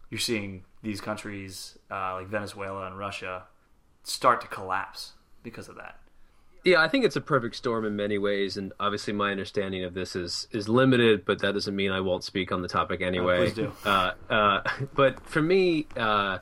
you're 0.09 0.19
seeing 0.19 0.65
these 0.81 0.99
countries 0.99 1.77
uh, 1.89 2.15
like 2.15 2.27
Venezuela 2.27 2.87
and 2.87 2.97
Russia 2.97 3.43
start 4.03 4.41
to 4.41 4.47
collapse 4.47 5.13
because 5.43 5.69
of 5.69 5.75
that. 5.75 5.99
Yeah, 6.63 6.81
I 6.81 6.87
think 6.87 7.03
it's 7.03 7.17
a 7.17 7.21
perfect 7.21 7.55
storm 7.55 7.83
in 7.83 7.95
many 7.95 8.17
ways, 8.17 8.55
and 8.55 8.71
obviously 8.79 9.11
my 9.11 9.31
understanding 9.31 9.83
of 9.83 9.93
this 9.93 10.15
is 10.15 10.47
is 10.51 10.69
limited, 10.69 11.25
but 11.25 11.39
that 11.39 11.53
doesn't 11.53 11.75
mean 11.75 11.91
I 11.91 11.99
won't 11.99 12.23
speak 12.23 12.53
on 12.53 12.61
the 12.61 12.69
topic 12.69 13.01
anyway. 13.01 13.35
Oh, 13.35 13.41
please 13.41 13.53
do. 13.53 13.71
Uh, 13.83 14.11
uh, 14.29 14.61
but 14.93 15.25
for 15.27 15.41
me, 15.41 15.87
uh, 15.97 16.37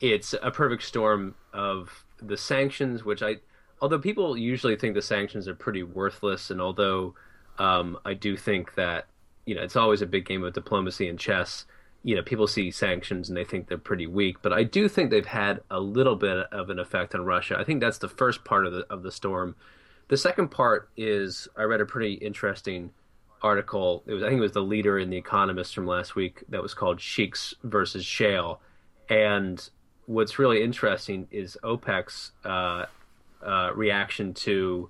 it's 0.00 0.34
a 0.40 0.50
perfect 0.50 0.82
storm 0.84 1.34
of 1.52 2.04
the 2.22 2.38
sanctions, 2.38 3.04
which 3.04 3.22
I, 3.22 3.36
although 3.82 3.98
people 3.98 4.36
usually 4.36 4.76
think 4.76 4.94
the 4.94 5.02
sanctions 5.02 5.46
are 5.46 5.54
pretty 5.54 5.82
worthless, 5.82 6.50
and 6.50 6.60
although 6.60 7.14
um, 7.58 7.98
I 8.06 8.14
do 8.14 8.38
think 8.38 8.74
that 8.76 9.08
you 9.44 9.54
know 9.54 9.62
it's 9.62 9.76
always 9.76 10.00
a 10.00 10.06
big 10.06 10.24
game 10.24 10.42
of 10.42 10.54
diplomacy 10.54 11.06
and 11.06 11.18
chess 11.18 11.66
you 12.02 12.16
know, 12.16 12.22
people 12.22 12.46
see 12.46 12.70
sanctions 12.70 13.28
and 13.28 13.36
they 13.36 13.44
think 13.44 13.68
they're 13.68 13.78
pretty 13.78 14.06
weak, 14.06 14.38
but 14.42 14.52
I 14.52 14.62
do 14.62 14.88
think 14.88 15.10
they've 15.10 15.26
had 15.26 15.60
a 15.70 15.80
little 15.80 16.16
bit 16.16 16.46
of 16.50 16.70
an 16.70 16.78
effect 16.78 17.14
on 17.14 17.24
Russia. 17.24 17.58
I 17.58 17.64
think 17.64 17.80
that's 17.80 17.98
the 17.98 18.08
first 18.08 18.44
part 18.44 18.66
of 18.66 18.72
the 18.72 18.86
of 18.90 19.02
the 19.02 19.12
storm. 19.12 19.54
The 20.08 20.16
second 20.16 20.48
part 20.48 20.88
is 20.96 21.46
I 21.56 21.62
read 21.62 21.80
a 21.80 21.86
pretty 21.86 22.14
interesting 22.14 22.90
article. 23.42 24.02
It 24.06 24.14
was 24.14 24.22
I 24.22 24.28
think 24.28 24.38
it 24.38 24.42
was 24.42 24.52
the 24.52 24.62
leader 24.62 24.98
in 24.98 25.10
the 25.10 25.18
Economist 25.18 25.74
from 25.74 25.86
last 25.86 26.14
week 26.16 26.42
that 26.48 26.62
was 26.62 26.74
called 26.74 27.00
Sheiks 27.00 27.54
versus 27.62 28.04
Shale, 28.04 28.60
and 29.08 29.68
what's 30.06 30.38
really 30.38 30.62
interesting 30.62 31.28
is 31.30 31.56
OPEC's 31.62 32.32
uh, 32.44 32.86
uh, 33.44 33.70
reaction 33.74 34.32
to 34.34 34.88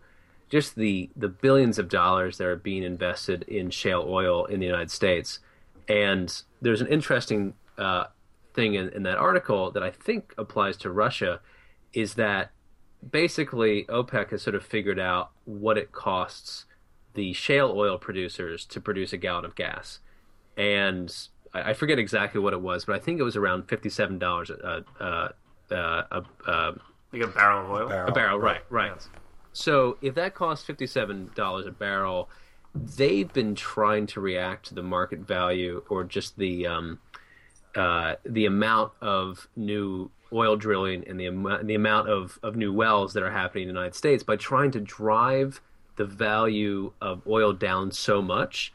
just 0.48 0.76
the 0.76 1.10
the 1.16 1.28
billions 1.28 1.78
of 1.78 1.88
dollars 1.88 2.38
that 2.38 2.46
are 2.46 2.56
being 2.56 2.84
invested 2.84 3.42
in 3.44 3.70
shale 3.70 4.04
oil 4.06 4.44
in 4.44 4.60
the 4.60 4.66
United 4.66 4.90
States 4.90 5.40
and 5.88 6.42
there's 6.60 6.80
an 6.80 6.88
interesting 6.88 7.54
uh, 7.78 8.04
thing 8.54 8.74
in, 8.74 8.88
in 8.90 9.02
that 9.04 9.18
article 9.18 9.70
that 9.70 9.82
I 9.82 9.90
think 9.90 10.34
applies 10.36 10.76
to 10.78 10.90
Russia 10.90 11.40
is 11.92 12.14
that 12.14 12.50
basically 13.08 13.84
OPEC 13.84 14.30
has 14.30 14.42
sort 14.42 14.54
of 14.54 14.64
figured 14.64 14.98
out 14.98 15.30
what 15.44 15.78
it 15.78 15.92
costs 15.92 16.66
the 17.14 17.32
shale 17.32 17.72
oil 17.74 17.98
producers 17.98 18.64
to 18.66 18.80
produce 18.80 19.12
a 19.12 19.16
gallon 19.16 19.44
of 19.44 19.54
gas. 19.54 20.00
And 20.56 21.14
I, 21.54 21.70
I 21.70 21.74
forget 21.74 21.98
exactly 21.98 22.40
what 22.40 22.52
it 22.52 22.60
was, 22.60 22.84
but 22.84 22.94
I 22.94 22.98
think 22.98 23.18
it 23.18 23.22
was 23.24 23.36
around 23.36 23.68
fifty-seven 23.68 24.18
dollars 24.18 24.50
uh, 24.50 24.82
uh, 25.00 25.02
uh, 25.02 25.74
a, 25.74 25.74
a, 25.74 26.22
a, 26.46 26.52
a, 26.52 26.74
like 27.12 27.22
a 27.22 27.26
barrel 27.26 27.64
of 27.64 27.70
oil. 27.70 27.86
A 27.86 27.88
barrel, 27.88 28.08
a 28.08 28.12
barrel 28.12 28.38
right, 28.38 28.60
right. 28.70 28.92
Yes. 28.94 29.08
So 29.52 29.98
if 30.00 30.14
that 30.14 30.34
costs 30.34 30.64
fifty-seven 30.64 31.30
dollars 31.34 31.66
a 31.66 31.72
barrel, 31.72 32.28
they've 32.74 33.32
been 33.32 33.54
trying 33.54 34.06
to 34.06 34.20
react 34.20 34.66
to 34.66 34.74
the 34.74 34.82
market 34.82 35.20
value 35.20 35.82
or 35.88 36.04
just 36.04 36.38
the 36.38 36.66
um, 36.66 36.98
uh, 37.74 38.16
the 38.24 38.46
amount 38.46 38.92
of 39.00 39.48
new 39.56 40.10
oil 40.32 40.56
drilling 40.56 41.04
and 41.08 41.18
the, 41.18 41.60
the 41.64 41.74
amount 41.74 42.08
of, 42.08 42.38
of 42.42 42.56
new 42.56 42.72
wells 42.72 43.12
that 43.12 43.22
are 43.22 43.30
happening 43.30 43.68
in 43.68 43.74
the 43.74 43.78
United 43.78 43.94
States 43.94 44.22
by 44.22 44.36
trying 44.36 44.70
to 44.70 44.80
drive 44.80 45.60
the 45.96 46.04
value 46.04 46.92
of 47.00 47.26
oil 47.26 47.52
down 47.52 47.90
so 47.92 48.22
much 48.22 48.72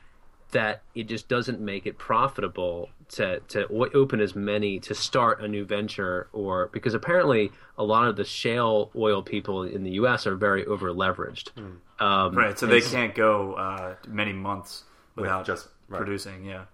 that 0.56 0.84
it 0.96 1.04
just 1.04 1.28
doesn't 1.28 1.60
make 1.60 1.86
it 1.86 1.98
profitable 1.98 2.90
to 3.10 3.42
to 3.50 3.68
open 3.68 4.22
as 4.22 4.36
many 4.38 4.80
to 4.80 4.96
start 4.96 5.42
a 5.42 5.48
new 5.50 5.66
venture 5.66 6.30
or 6.32 6.70
because 6.72 6.94
apparently 6.94 7.52
a 7.78 7.84
lot 7.84 8.08
of 8.08 8.16
the 8.16 8.24
shale 8.24 8.90
oil 8.96 9.22
people 9.22 9.64
in 9.64 9.84
the 9.84 9.92
U.S. 9.92 10.26
are 10.26 10.38
very 10.38 10.66
over 10.66 10.92
leveraged. 10.94 11.52
Mm. 11.58 12.04
Um, 12.04 12.36
right, 12.36 12.58
so 12.58 12.68
they 12.68 12.80
can't 12.80 13.14
go 13.14 13.54
uh, 13.56 13.96
many 14.08 14.32
months 14.32 14.86
without 15.18 15.40
With 15.40 15.48
just 15.48 15.68
right. 15.90 15.98
producing. 15.98 16.46
Yeah. 16.46 16.66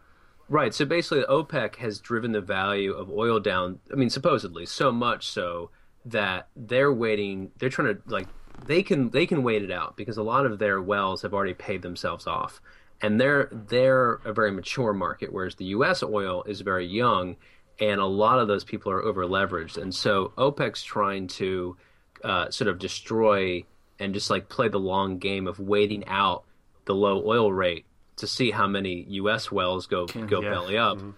Right. 0.48 0.76
So 0.76 0.86
basically, 0.86 1.24
OPEC 1.24 1.78
has 1.78 2.00
driven 2.00 2.34
the 2.34 2.42
value 2.42 2.94
of 2.94 3.10
oil 3.10 3.40
down. 3.40 3.80
I 3.92 3.96
mean, 3.96 4.12
supposedly 4.12 4.68
so 4.68 4.92
much 4.92 5.28
so 5.28 5.72
that 6.06 6.50
they're 6.56 6.94
waiting. 6.94 7.52
They're 7.58 7.70
trying 7.70 7.96
to 7.96 8.02
like 8.06 8.28
they 8.68 8.84
can 8.84 9.10
they 9.10 9.26
can 9.26 9.42
wait 9.42 9.64
it 9.64 9.72
out 9.72 9.98
because 9.98 10.18
a 10.18 10.24
lot 10.24 10.46
of 10.46 10.60
their 10.60 10.80
wells 10.80 11.24
have 11.24 11.34
already 11.34 11.56
paid 11.56 11.82
themselves 11.82 12.28
off 12.28 12.62
and 13.02 13.20
they're 13.20 13.50
they're 13.52 14.14
a 14.26 14.34
very 14.34 14.52
mature 14.52 14.94
market, 14.94 15.34
whereas 15.34 15.56
the 15.56 15.66
U.S. 15.66 16.04
oil 16.04 16.44
is 16.44 16.62
very 16.62 16.86
young, 16.86 17.36
and 17.80 18.00
a 18.00 18.06
lot 18.06 18.40
of 18.40 18.48
those 18.48 18.64
people 18.64 18.92
are 18.92 19.02
over 19.02 19.26
leveraged, 19.26 19.82
and 19.82 19.94
so 19.94 20.34
OPEC's 20.38 20.84
trying 20.84 21.28
to 21.28 21.78
uh, 22.24 22.50
sort 22.50 22.68
of 22.68 22.80
destroy 22.80 23.64
and 24.00 24.14
just 24.14 24.30
like 24.30 24.50
play 24.50 24.68
the 24.68 24.80
long 24.80 25.18
game 25.18 25.48
of 25.48 25.60
waiting 25.60 26.08
out 26.08 26.44
the 26.86 26.96
low 26.96 27.24
oil 27.26 27.52
rate 27.52 27.86
to 28.18 28.28
see 28.28 28.52
how 28.52 28.68
many 28.68 29.06
U.S. 29.10 29.52
wells 29.52 29.88
go 29.88 30.06
go 30.06 30.42
yeah. 30.42 30.50
belly 30.50 30.78
up, 30.78 30.98
mm-hmm. 30.98 31.12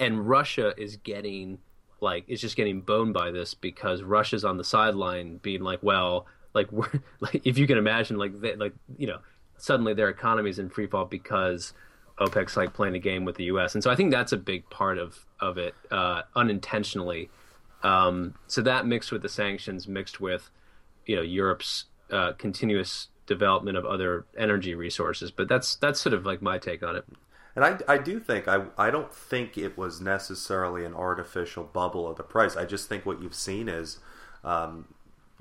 and 0.00 0.28
Russia 0.28 0.74
is 0.76 0.96
getting 0.96 1.58
like 2.00 2.24
is 2.28 2.40
just 2.40 2.56
getting 2.56 2.80
boned 2.80 3.14
by 3.14 3.30
this 3.30 3.54
because 3.54 4.02
Russia's 4.02 4.44
on 4.44 4.56
the 4.56 4.64
sideline 4.64 5.38
being 5.38 5.62
like, 5.62 5.82
well, 5.82 6.26
like 6.54 6.70
we're 6.72 6.90
like 7.20 7.42
if 7.46 7.58
you 7.58 7.66
can 7.66 7.78
imagine 7.78 8.16
like 8.18 8.40
they, 8.40 8.56
like 8.56 8.74
you 8.96 9.06
know 9.06 9.18
suddenly 9.58 9.94
their 9.94 10.08
economy 10.08 10.50
is 10.50 10.58
in 10.58 10.70
free 10.70 10.86
fall 10.86 11.04
because 11.04 11.74
OPEC's 12.18 12.56
like 12.56 12.72
playing 12.72 12.94
a 12.94 12.98
game 12.98 13.24
with 13.24 13.36
the 13.36 13.44
U.S. 13.44 13.74
And 13.74 13.84
so 13.84 13.90
I 13.90 13.96
think 13.96 14.10
that's 14.10 14.32
a 14.32 14.36
big 14.36 14.68
part 14.70 14.98
of 14.98 15.26
of 15.40 15.58
it 15.58 15.74
uh, 15.90 16.22
unintentionally. 16.34 17.30
Um, 17.82 18.34
so 18.46 18.62
that 18.62 18.86
mixed 18.86 19.12
with 19.12 19.22
the 19.22 19.28
sanctions, 19.28 19.86
mixed 19.86 20.20
with 20.20 20.50
you 21.06 21.16
know 21.16 21.22
Europe's 21.22 21.84
uh, 22.10 22.32
continuous 22.32 23.08
development 23.26 23.76
of 23.76 23.84
other 23.84 24.24
energy 24.36 24.74
resources. 24.74 25.30
But 25.30 25.48
that's 25.48 25.76
that's 25.76 26.00
sort 26.00 26.14
of 26.14 26.26
like 26.26 26.42
my 26.42 26.58
take 26.58 26.82
on 26.82 26.96
it. 26.96 27.04
And 27.54 27.64
I, 27.64 27.78
I 27.88 27.98
do 27.98 28.20
think 28.20 28.48
I 28.48 28.66
I 28.76 28.90
don't 28.90 29.12
think 29.12 29.56
it 29.56 29.76
was 29.76 30.00
necessarily 30.00 30.84
an 30.84 30.94
artificial 30.94 31.64
bubble 31.64 32.08
of 32.08 32.16
the 32.16 32.22
price. 32.22 32.56
I 32.56 32.64
just 32.64 32.88
think 32.88 33.06
what 33.06 33.22
you've 33.22 33.34
seen 33.34 33.68
is 33.68 33.98
um, 34.44 34.86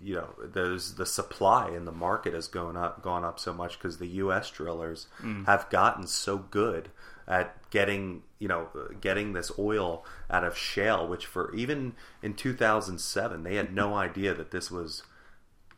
you 0.01 0.15
know 0.15 0.29
there's 0.43 0.95
the 0.95 1.05
supply 1.05 1.69
in 1.69 1.85
the 1.85 1.91
market 1.91 2.33
has 2.33 2.47
gone 2.47 2.77
up 2.77 3.01
gone 3.01 3.23
up 3.23 3.39
so 3.39 3.53
much 3.53 3.77
because 3.77 3.97
the 3.97 4.07
U.S. 4.07 4.49
drillers 4.51 5.07
mm. 5.21 5.45
have 5.45 5.69
gotten 5.69 6.05
so 6.05 6.37
good 6.37 6.89
at 7.27 7.69
getting 7.71 8.23
you 8.39 8.47
know 8.47 8.69
getting 9.01 9.33
this 9.33 9.51
oil 9.57 10.05
out 10.29 10.43
of 10.43 10.57
shale, 10.57 11.07
which 11.07 11.25
for 11.25 11.53
even 11.55 11.93
in 12.21 12.33
2007 12.33 13.43
they 13.43 13.55
had 13.55 13.73
no 13.73 13.95
idea 14.07 14.33
that 14.33 14.51
this 14.51 14.69
was 14.69 15.03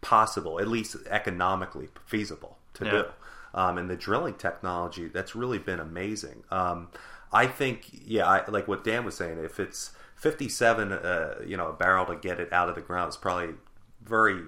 possible, 0.01 0.59
at 0.59 0.67
least 0.67 0.95
economically 1.09 1.89
feasible 2.05 2.57
to 2.73 2.85
yeah. 2.85 2.91
do. 2.91 3.05
Um, 3.53 3.77
and 3.77 3.89
the 3.89 3.95
drilling 3.95 4.35
technology 4.35 5.07
that's 5.07 5.35
really 5.35 5.57
been 5.57 5.79
amazing. 5.79 6.43
Um, 6.51 6.89
I 7.31 7.47
think, 7.47 7.87
yeah, 7.91 8.25
I, 8.25 8.49
like 8.49 8.67
what 8.67 8.83
Dan 8.83 9.05
was 9.05 9.15
saying, 9.15 9.43
if 9.43 9.59
it's 9.59 9.91
57, 10.15 10.91
uh, 10.91 11.35
you 11.45 11.57
know, 11.57 11.67
a 11.67 11.73
barrel 11.73 12.05
to 12.05 12.15
get 12.15 12.39
it 12.39 12.51
out 12.51 12.69
of 12.69 12.75
the 12.75 12.81
ground, 12.81 13.07
it's 13.07 13.17
probably 13.17 13.55
very 14.09 14.43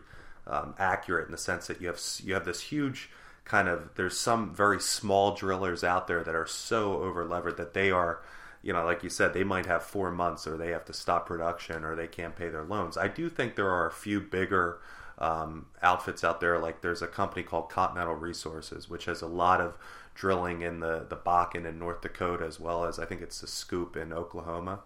um, 0.48 0.74
accurate 0.78 1.28
in 1.28 1.32
the 1.32 1.38
sense 1.38 1.68
that 1.68 1.82
you 1.82 1.88
have 1.88 2.02
you 2.24 2.34
have 2.34 2.46
this 2.46 2.62
huge 2.62 3.10
kind 3.46 3.68
of 3.68 3.90
there's 3.96 4.18
some 4.18 4.54
very 4.54 4.80
small 4.80 5.36
drillers 5.36 5.84
out 5.84 6.08
there 6.08 6.24
that 6.24 6.36
are 6.36 6.48
so 6.48 7.02
over 7.02 7.26
levered 7.26 7.58
that 7.58 7.74
they 7.74 7.92
are 7.92 8.22
you 8.62 8.74
know 8.74 8.84
like 8.86 9.04
you 9.04 9.10
said 9.10 9.34
they 9.34 9.44
might 9.44 9.66
have 9.66 9.84
four 9.84 10.12
months 10.12 10.46
or 10.48 10.58
they 10.58 10.70
have 10.70 10.86
to 10.86 10.94
stop 10.94 11.26
production 11.26 11.84
or 11.84 11.96
they 11.96 12.08
can't 12.08 12.36
pay 12.36 12.50
their 12.50 12.64
loans. 12.64 12.98
I 12.98 13.08
do 13.08 13.30
think 13.30 13.56
there 13.56 13.70
are 13.70 13.88
a 13.88 13.92
few 13.92 14.20
bigger 14.20 14.80
um, 15.18 15.68
outfits 15.84 16.24
out 16.24 16.40
there. 16.40 16.58
Like 16.58 16.82
there's 16.82 17.02
a 17.02 17.08
company 17.08 17.44
called 17.44 17.70
continental 17.70 18.16
resources 18.16 18.90
which 18.90 19.06
has 19.06 19.22
a 19.22 19.28
lot 19.28 19.62
of 19.62 19.78
drilling 20.16 20.62
in 20.62 20.80
the 20.80 21.06
the 21.10 21.16
bakken 21.16 21.66
in 21.66 21.80
north 21.80 22.02
dakota 22.02 22.46
as 22.46 22.60
well 22.60 22.86
as 22.86 23.00
i 23.00 23.06
think 23.06 23.22
it's 23.22 23.42
the 23.42 23.48
scoop 23.48 23.96
in 23.96 24.12
oklahoma. 24.12 24.80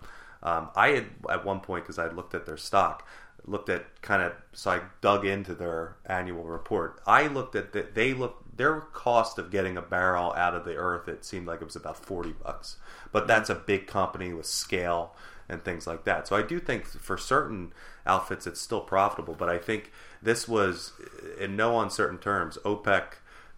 Um, 0.43 0.69
i 0.75 0.89
had 0.89 1.05
at 1.29 1.43
one 1.43 1.59
point 1.59 1.83
because 1.83 1.97
i 1.97 2.07
looked 2.07 2.35
at 2.35 2.45
their 2.45 2.57
stock 2.57 3.07
looked 3.47 3.69
at 3.69 4.01
kind 4.01 4.21
of 4.21 4.33
so 4.53 4.71
I 4.71 4.81
dug 5.01 5.25
into 5.25 5.53
their 5.53 5.97
annual 6.05 6.43
report. 6.43 7.01
I 7.05 7.27
looked 7.27 7.55
at 7.55 7.73
that 7.73 7.95
they 7.95 8.13
looked 8.13 8.57
their 8.57 8.81
cost 8.81 9.37
of 9.37 9.51
getting 9.51 9.77
a 9.77 9.81
barrel 9.81 10.33
out 10.33 10.55
of 10.55 10.65
the 10.65 10.75
earth. 10.75 11.07
It 11.07 11.23
seemed 11.23 11.47
like 11.47 11.61
it 11.61 11.65
was 11.65 11.75
about 11.75 12.03
forty 12.03 12.31
bucks, 12.31 12.77
but 13.11 13.23
hmm. 13.23 13.27
that's 13.27 13.49
a 13.49 13.55
big 13.55 13.87
company 13.87 14.33
with 14.33 14.45
scale 14.45 15.15
and 15.47 15.63
things 15.63 15.85
like 15.85 16.05
that. 16.05 16.27
So 16.27 16.35
I 16.35 16.41
do 16.41 16.59
think 16.59 16.87
for 16.87 17.17
certain 17.17 17.71
outfits 18.05 18.47
it's 18.47 18.61
still 18.61 18.81
profitable, 18.81 19.35
but 19.35 19.49
I 19.49 19.59
think 19.59 19.91
this 20.21 20.47
was 20.47 20.93
in 21.39 21.55
no 21.55 21.79
uncertain 21.79 22.17
terms 22.17 22.57
OPEC. 22.65 23.03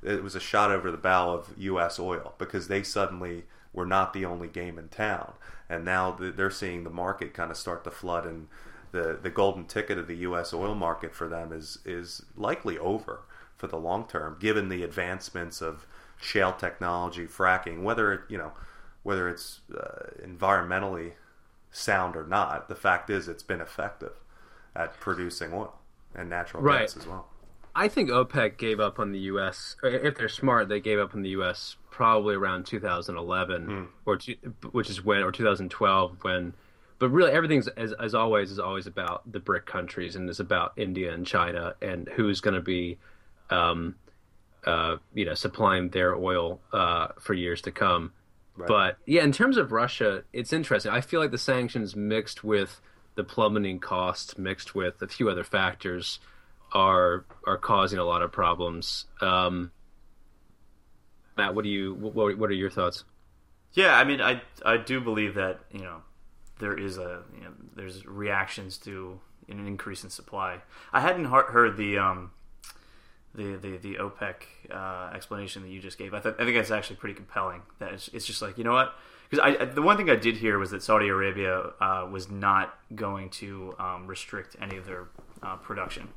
It 0.04 0.22
was 0.22 0.36
a 0.36 0.40
shot 0.40 0.70
over 0.70 0.92
the 0.92 0.98
bow 0.98 1.34
of 1.34 1.54
U.S. 1.58 1.98
oil 1.98 2.34
because 2.38 2.68
they 2.68 2.84
suddenly 2.84 3.46
were 3.74 3.86
not 3.86 4.14
the 4.14 4.26
only 4.26 4.48
game 4.48 4.78
in 4.78 4.90
town, 4.90 5.34
and 5.70 5.86
now 5.86 6.12
they're 6.12 6.52
seeing 6.52 6.84
the 6.84 6.90
market 6.90 7.34
kind 7.34 7.52
of 7.52 7.58
start 7.58 7.84
to 7.86 7.92
flood 7.92 8.26
and 8.26 8.48
the 8.92 9.18
the 9.22 9.30
golden 9.30 9.66
ticket 9.66 9.98
of 9.98 10.08
the 10.08 10.18
U.S. 10.18 10.54
oil 10.54 10.76
market 10.76 11.14
for 11.14 11.28
them 11.28 11.52
is 11.52 11.80
is 11.86 12.24
likely 12.36 12.78
over 12.78 13.22
for 13.56 13.68
the 13.68 13.78
long 13.78 14.08
term, 14.08 14.38
given 14.40 14.70
the 14.70 14.84
advancements 14.84 15.62
of 15.62 15.86
shale 16.20 16.54
technology, 16.54 17.26
fracking, 17.26 17.84
whether 17.84 18.14
it 18.14 18.22
you 18.30 18.38
know 18.38 18.52
whether 19.04 19.30
it's 19.30 19.62
uh, 19.74 20.10
environmentally 20.26 21.14
sound 21.72 22.16
or 22.16 22.26
not. 22.26 22.68
The 22.68 22.76
fact 22.76 23.10
is, 23.10 23.28
it's 23.28 23.44
been 23.44 23.62
effective 23.62 24.14
at 24.76 25.00
producing 25.00 25.54
oil 25.54 25.74
and 26.14 26.30
natural 26.30 26.62
right. 26.64 26.82
gas 26.82 26.98
as 26.98 27.08
well. 27.08 27.28
I 27.76 27.88
think 27.88 28.10
OPEC 28.10 28.58
gave 28.58 28.80
up 28.80 29.00
on 29.00 29.12
the 29.12 29.20
U.S. 29.20 29.76
If 29.84 30.18
they're 30.18 30.28
smart, 30.28 30.68
they 30.68 30.80
gave 30.80 30.98
up 30.98 31.14
on 31.14 31.22
the 31.22 31.30
U.S. 31.30 31.76
probably 31.92 32.34
around 32.34 32.66
2011, 32.66 33.68
mm. 33.68 33.88
or 34.06 34.18
which 34.72 34.90
is 34.90 35.06
when, 35.06 35.22
or 35.22 35.32
2012 35.32 36.18
when 36.24 36.54
but 37.00 37.10
really 37.10 37.32
everything's 37.32 37.68
as, 37.70 37.94
as 37.94 38.16
always 38.16 38.52
is 38.52 38.60
always 38.60 38.88
about 38.88 39.32
the 39.32 39.40
BRIC 39.40 39.66
countries 39.66 40.16
and 40.16 40.30
is 40.30 40.40
about 40.40 40.74
India 40.78 41.14
and 41.14 41.26
China 41.26 41.76
and 41.82 42.10
who's 42.16 42.42
going 42.42 42.56
to 42.56 42.62
be, 42.62 42.98
um, 43.50 43.96
uh, 44.66 44.98
you 45.14 45.26
know, 45.26 45.36
supplying 45.36 45.90
their 45.90 46.16
oil 46.16 46.60
uh, 46.74 47.10
for 47.20 47.34
years 47.34 47.62
to 47.64 47.72
come. 47.72 48.14
Right. 48.56 48.68
But 48.68 48.98
yeah, 49.06 49.24
in 49.24 49.32
terms 49.32 49.58
of 49.58 49.72
Russia, 49.72 50.24
it's 50.34 50.52
interesting. 50.52 50.92
I 50.92 51.02
feel 51.02 51.20
like 51.20 51.32
the 51.32 51.38
sanctions 51.38 51.96
mixed 51.96 52.44
with 52.44 52.82
the 53.16 53.24
plummeting 53.24 53.80
costs, 53.80 54.38
mixed 54.38 54.74
with 54.74 55.02
a 55.02 55.08
few 55.08 55.30
other 55.30 55.44
factors, 55.44 56.20
are 56.74 57.26
are 57.46 57.58
causing 57.58 58.00
a 58.00 58.04
lot 58.04 58.24
of 58.24 58.32
problems. 58.32 59.06
Um, 59.22 59.72
Matt, 61.38 61.54
what 61.54 61.64
do 61.64 61.70
you 61.70 61.94
what, 61.94 62.38
what 62.38 62.50
are 62.50 62.54
your 62.54 62.72
thoughts? 62.72 63.04
Yeah, 63.74 63.96
I 63.96 64.04
mean, 64.04 64.22
I 64.22 64.42
I 64.66 64.78
do 64.78 65.00
believe 65.00 65.36
that 65.36 65.60
you 65.72 65.82
know 65.82 66.02
there 66.60 66.78
is 66.78 66.98
a 66.98 67.22
you 67.36 67.44
know, 67.44 67.52
there's 67.76 68.06
reactions 68.06 68.78
to 68.80 69.20
an 69.50 69.66
increase 69.66 70.04
in 70.04 70.10
supply. 70.10 70.60
I 70.92 71.02
hadn't 71.02 71.26
heard 71.26 71.78
the 71.78 71.98
um, 71.98 72.32
the, 73.36 73.56
the 73.56 73.78
the 73.78 73.96
OPEC 73.96 74.36
uh, 74.72 75.12
explanation 75.14 75.62
that 75.62 75.70
you 75.70 75.80
just 75.80 75.98
gave. 75.98 76.14
I, 76.14 76.20
th- 76.20 76.36
I 76.40 76.44
think 76.44 76.58
that's 76.58 76.72
actually 76.72 76.98
pretty 76.98 77.16
compelling. 77.16 77.62
That 77.80 77.94
it's, 77.94 78.08
it's 78.10 78.26
just 78.26 78.42
like 78.42 78.58
you 78.58 78.64
know 78.64 78.74
what 78.74 78.94
because 79.30 79.44
I, 79.44 79.66
the 79.66 79.82
one 79.82 79.98
thing 79.98 80.10
I 80.10 80.16
did 80.16 80.38
hear 80.38 80.58
was 80.58 80.72
that 80.72 80.82
Saudi 80.84 81.08
Arabia 81.08 81.72
uh, 81.80 82.08
was 82.10 82.30
not 82.30 82.78
going 82.96 83.30
to 83.32 83.76
um, 83.80 84.08
restrict 84.08 84.56
any 84.62 84.78
of 84.78 84.86
their 84.86 85.08
uh, 85.44 85.58
production, 85.58 86.10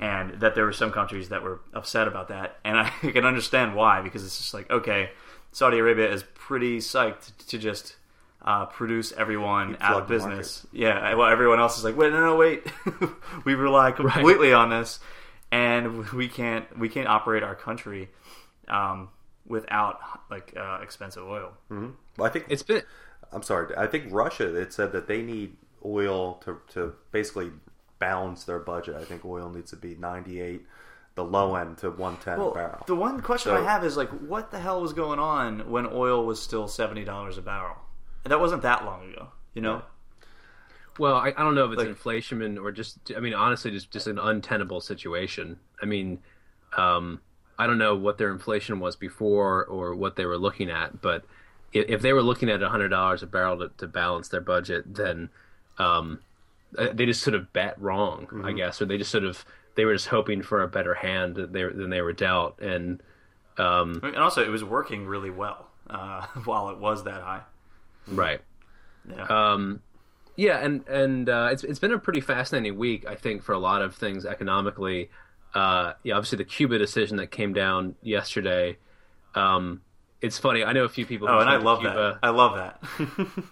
and 0.00 0.40
that 0.40 0.54
there 0.54 0.64
were 0.64 0.72
some 0.72 0.92
countries 0.92 1.30
that 1.30 1.42
were 1.42 1.60
upset 1.72 2.06
about 2.06 2.28
that, 2.28 2.58
and 2.64 2.78
I 2.78 2.90
can 3.00 3.24
understand 3.24 3.74
why 3.74 4.02
because 4.02 4.24
it's 4.24 4.38
just 4.38 4.54
like 4.54 4.70
okay, 4.70 5.10
Saudi 5.52 5.78
Arabia 5.78 6.10
is 6.12 6.24
pretty 6.34 6.78
psyched 6.78 7.46
to 7.48 7.58
just 7.58 7.96
uh, 8.44 8.66
produce 8.66 9.12
everyone 9.12 9.76
out 9.80 10.02
of 10.02 10.08
business. 10.08 10.66
Yeah, 10.72 11.14
well, 11.14 11.28
everyone 11.28 11.60
else 11.60 11.78
is 11.78 11.84
like, 11.84 11.96
wait, 11.96 12.12
no, 12.12 12.24
no, 12.24 12.36
wait, 12.36 12.62
we 13.44 13.54
rely 13.54 13.92
completely 13.92 14.50
right. 14.50 14.58
on 14.58 14.70
this, 14.70 15.00
and 15.50 16.10
we 16.10 16.28
can't 16.28 16.78
we 16.78 16.88
can't 16.88 17.08
operate 17.08 17.42
our 17.42 17.54
country 17.54 18.10
um, 18.68 19.08
without 19.46 19.98
like 20.30 20.54
uh, 20.56 20.80
expensive 20.82 21.24
oil. 21.24 21.52
Mm-hmm. 21.70 21.90
Well, 22.18 22.28
I 22.28 22.30
think 22.30 22.46
it's 22.48 22.62
been. 22.62 22.82
I'm 23.32 23.42
sorry. 23.42 23.74
I 23.76 23.86
think 23.86 24.06
Russia. 24.10 24.54
It 24.54 24.72
said 24.72 24.92
that 24.92 25.08
they 25.08 25.22
need 25.22 25.56
oil 25.84 26.34
to 26.44 26.60
to 26.74 26.94
basically 27.12 27.50
balance 27.98 28.44
their 28.44 28.58
budget. 28.58 28.96
I 28.96 29.04
think 29.04 29.24
oil 29.24 29.48
needs 29.48 29.70
to 29.70 29.76
be 29.76 29.94
98 29.94 30.66
the 31.14 31.24
low 31.24 31.54
end 31.54 31.78
to 31.78 31.90
110 31.90 32.38
well, 32.38 32.50
barrel. 32.52 32.82
The 32.86 32.96
one 32.96 33.20
question 33.20 33.52
so, 33.52 33.56
I 33.56 33.64
have 33.64 33.84
is 33.84 33.96
like, 33.96 34.10
what 34.10 34.50
the 34.50 34.58
hell 34.58 34.80
was 34.80 34.92
going 34.92 35.20
on 35.20 35.70
when 35.70 35.86
oil 35.86 36.26
was 36.26 36.42
still 36.42 36.68
seventy 36.68 37.04
dollars 37.04 37.38
a 37.38 37.42
barrel? 37.42 37.76
That 38.24 38.40
wasn't 38.40 38.62
that 38.62 38.84
long 38.84 39.10
ago, 39.12 39.28
you 39.54 39.62
know. 39.62 39.82
Well, 40.98 41.16
I, 41.16 41.28
I 41.28 41.42
don't 41.42 41.54
know 41.54 41.64
if 41.66 41.72
it's 41.72 41.78
like, 41.78 41.88
inflation 41.88 42.58
or 42.58 42.70
just 42.70 42.98
I 43.16 43.20
mean 43.20 43.34
honestly 43.34 43.70
just 43.70 43.90
just 43.90 44.06
an 44.06 44.18
untenable 44.18 44.80
situation. 44.80 45.58
I 45.82 45.86
mean, 45.86 46.20
um, 46.76 47.20
I 47.58 47.66
don't 47.66 47.78
know 47.78 47.96
what 47.96 48.18
their 48.18 48.30
inflation 48.30 48.80
was 48.80 48.96
before 48.96 49.64
or 49.64 49.94
what 49.94 50.16
they 50.16 50.24
were 50.24 50.38
looking 50.38 50.70
at, 50.70 51.00
but 51.00 51.24
if, 51.72 51.88
if 51.88 52.02
they 52.02 52.12
were 52.12 52.22
looking 52.22 52.48
at 52.48 52.62
hundred 52.62 52.88
dollars 52.88 53.22
a 53.22 53.26
barrel 53.26 53.58
to, 53.58 53.70
to, 53.78 53.86
balance 53.86 54.28
their 54.28 54.40
budget, 54.40 54.94
then 54.94 55.30
um, 55.78 56.20
uh, 56.78 56.88
they 56.92 57.06
just 57.06 57.22
sort 57.22 57.34
of 57.34 57.52
bet 57.52 57.80
wrong, 57.80 58.26
mm-hmm. 58.26 58.44
I 58.44 58.52
guess, 58.52 58.80
or 58.80 58.86
they 58.86 58.98
just 58.98 59.10
sort 59.10 59.24
of 59.24 59.44
they 59.74 59.84
were 59.84 59.94
just 59.94 60.08
hoping 60.08 60.42
for 60.42 60.62
a 60.62 60.68
better 60.68 60.94
hand 60.94 61.34
than 61.34 61.52
they, 61.52 61.64
than 61.64 61.90
they 61.90 62.00
were 62.00 62.12
dealt, 62.12 62.60
and 62.60 63.02
um, 63.58 64.00
and 64.02 64.16
also 64.16 64.42
it 64.42 64.50
was 64.50 64.64
working 64.64 65.06
really 65.06 65.30
well 65.30 65.68
uh, 65.90 66.26
while 66.44 66.70
it 66.70 66.78
was 66.78 67.04
that 67.04 67.22
high. 67.22 67.42
Right. 68.06 68.40
Yeah. 69.08 69.24
Um, 69.26 69.80
yeah, 70.36 70.58
and 70.58 70.86
and 70.88 71.28
uh, 71.28 71.48
it's 71.52 71.64
it's 71.64 71.78
been 71.78 71.92
a 71.92 71.98
pretty 71.98 72.20
fascinating 72.20 72.76
week, 72.76 73.06
I 73.06 73.14
think, 73.14 73.42
for 73.42 73.52
a 73.52 73.58
lot 73.58 73.82
of 73.82 73.94
things 73.94 74.26
economically. 74.26 75.10
Uh, 75.54 75.92
yeah, 76.02 76.14
obviously 76.14 76.38
the 76.38 76.44
Cuba 76.44 76.78
decision 76.78 77.18
that 77.18 77.30
came 77.30 77.52
down 77.52 77.94
yesterday. 78.02 78.76
Um, 79.34 79.82
it's 80.20 80.38
funny. 80.38 80.64
I 80.64 80.72
know 80.72 80.84
a 80.84 80.88
few 80.88 81.06
people. 81.06 81.28
Oh, 81.28 81.38
and 81.38 81.48
I 81.48 81.56
love 81.56 81.80
Cuba. 81.80 82.18
that. 82.20 82.26
I 82.26 82.30
love 82.30 82.56
that. 82.56 82.82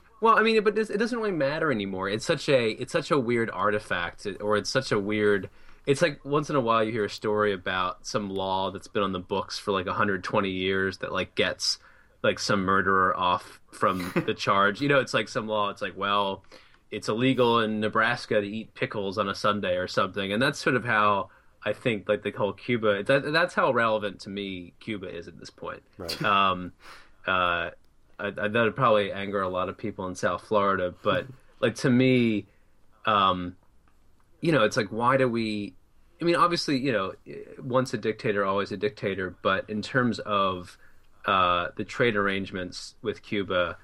well, 0.21 0.37
I 0.37 0.43
mean, 0.43 0.63
but 0.65 0.77
it 0.77 0.99
doesn't 0.99 1.17
really 1.19 1.31
matter 1.31 1.71
anymore. 1.71 2.09
It's 2.09 2.27
such 2.27 2.49
a 2.49 2.71
it's 2.71 2.93
such 2.93 3.11
a 3.13 3.19
weird 3.19 3.51
artifact, 3.51 4.27
or 4.41 4.57
it's 4.57 4.71
such 4.71 4.91
a 4.91 4.99
weird. 4.99 5.51
It's 5.87 6.03
like 6.03 6.25
once 6.25 6.51
in 6.51 6.57
a 6.57 6.61
while 6.61 6.83
you 6.83 6.93
hear 6.93 7.05
a 7.05 7.11
story 7.11 7.53
about 7.53 8.07
some 8.07 8.31
law 8.31 8.71
that's 8.71 8.89
been 8.89 9.03
on 9.03 9.13
the 9.13 9.21
books 9.21 9.59
for 9.59 9.73
like 9.73 9.87
120 9.87 10.49
years 10.49 10.99
that 10.99 11.13
like 11.13 11.35
gets 11.35 11.79
like 12.23 12.39
some 12.39 12.63
murderer 12.65 13.17
off 13.17 13.61
from 13.73 14.13
the 14.27 14.35
charge. 14.35 14.81
You 14.81 14.89
know, 14.89 15.01
it's 15.01 15.15
like 15.15 15.29
some 15.29 15.49
law. 15.49 15.71
It's 15.71 15.83
like, 15.83 15.97
well, 15.97 16.45
it's 16.91 17.09
illegal 17.09 17.61
in 17.61 17.81
Nebraska 17.81 18.41
to 18.41 18.47
eat 18.47 18.75
pickles 18.75 19.19
on 19.19 19.29
a 19.29 19.35
Sunday 19.35 19.77
or 19.77 19.89
something, 19.89 20.33
and 20.33 20.41
that's 20.41 20.59
sort 20.59 20.77
of 20.77 20.85
how 20.85 21.31
I 21.65 21.73
think 21.73 22.09
like 22.09 22.23
the 22.23 22.31
whole 22.31 22.53
Cuba. 22.53 23.03
That, 23.03 23.33
that's 23.33 23.55
how 23.55 23.73
relevant 23.73 24.21
to 24.21 24.31
me 24.31 24.75
Cuba 24.81 25.09
is 25.09 25.27
at 25.27 25.39
this 25.39 25.51
point. 25.51 25.83
Right. 25.97 26.23
Um, 26.23 26.73
uh, 27.27 27.71
I, 28.19 28.27
I, 28.27 28.31
that 28.31 28.55
would 28.55 28.77
probably 28.77 29.11
anger 29.11 29.41
a 29.41 29.49
lot 29.49 29.69
of 29.69 29.79
people 29.79 30.07
in 30.07 30.15
South 30.15 30.47
Florida, 30.47 30.95
but 31.03 31.27
like 31.61 31.77
to 31.77 31.91
me, 31.91 32.47
um, 33.07 33.57
you 34.41 34.53
know, 34.53 34.65
it's 34.65 34.77
like 34.77 34.89
why 34.89 35.17
do 35.17 35.29
we? 35.29 35.75
I 36.21 36.25
mean, 36.25 36.37
obviously, 36.37 36.79
you 36.79 36.93
know, 36.93 37.15
once 37.59 37.95
a 37.95 37.99
dictator, 37.99 38.45
always 38.45 38.71
a 38.71 38.77
dictator. 38.77 39.35
But 39.43 39.69
in 39.69 39.83
terms 39.83 40.19
of 40.21 40.77
uh, 41.27 41.69
the 41.77 41.85
trade 41.85 42.17
arrangements 42.17 42.95
with 43.03 43.23
Cuba, 43.23 43.77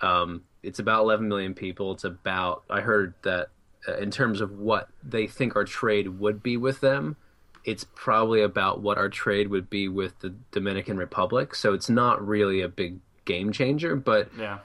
um, 0.00 0.42
it's 0.62 0.78
about 0.78 1.02
11 1.02 1.28
million 1.28 1.54
people. 1.54 1.92
It's 1.92 2.04
about 2.04 2.64
I 2.70 2.80
heard 2.80 3.14
that 3.22 3.48
uh, 3.88 3.96
in 3.98 4.10
terms 4.10 4.40
of 4.40 4.58
what 4.58 4.88
they 5.02 5.26
think 5.26 5.56
our 5.56 5.64
trade 5.64 6.08
would 6.20 6.42
be 6.42 6.56
with 6.56 6.80
them, 6.80 7.16
it's 7.64 7.84
probably 7.94 8.42
about 8.42 8.80
what 8.80 8.98
our 8.98 9.08
trade 9.08 9.48
would 9.48 9.70
be 9.70 9.88
with 9.88 10.18
the 10.20 10.34
Dominican 10.52 10.96
Republic. 10.96 11.54
So 11.54 11.72
it's 11.72 11.88
not 11.88 12.26
really 12.26 12.60
a 12.60 12.68
big 12.68 12.98
game 13.24 13.52
changer, 13.52 13.96
but 13.96 14.30
yeah. 14.38 14.58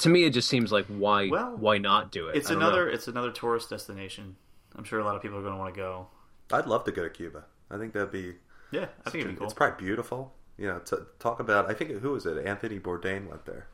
To 0.00 0.10
me, 0.10 0.24
it 0.24 0.30
just 0.30 0.48
seems 0.48 0.72
like 0.72 0.84
why 0.86 1.28
well, 1.28 1.56
why 1.56 1.78
not 1.78 2.12
do 2.12 2.28
it? 2.28 2.36
It's 2.36 2.50
another 2.50 2.86
know. 2.86 2.92
it's 2.92 3.08
another 3.08 3.30
tourist 3.30 3.70
destination. 3.70 4.36
I'm 4.74 4.84
sure 4.84 5.00
a 5.00 5.04
lot 5.04 5.16
of 5.16 5.22
people 5.22 5.38
are 5.38 5.42
going 5.42 5.54
to 5.54 5.58
want 5.58 5.74
to 5.74 5.80
go. 5.80 6.08
I'd 6.52 6.66
love 6.66 6.84
to 6.84 6.92
go 6.92 7.02
to 7.02 7.08
Cuba. 7.08 7.44
I 7.70 7.78
think 7.78 7.94
that'd 7.94 8.12
be 8.12 8.34
yeah. 8.70 8.86
I 9.06 9.10
think 9.10 9.24
it'd 9.24 9.34
be 9.34 9.38
cool. 9.38 9.46
It's 9.46 9.54
probably 9.54 9.84
beautiful. 9.84 10.34
You 10.58 10.68
know, 10.68 10.78
to 10.80 11.06
talk 11.18 11.40
about. 11.40 11.70
I 11.70 11.74
think 11.74 11.90
who 11.90 12.12
was 12.12 12.26
it? 12.26 12.44
Anthony 12.46 12.78
Bourdain 12.78 13.28
went 13.28 13.44
there, 13.44 13.66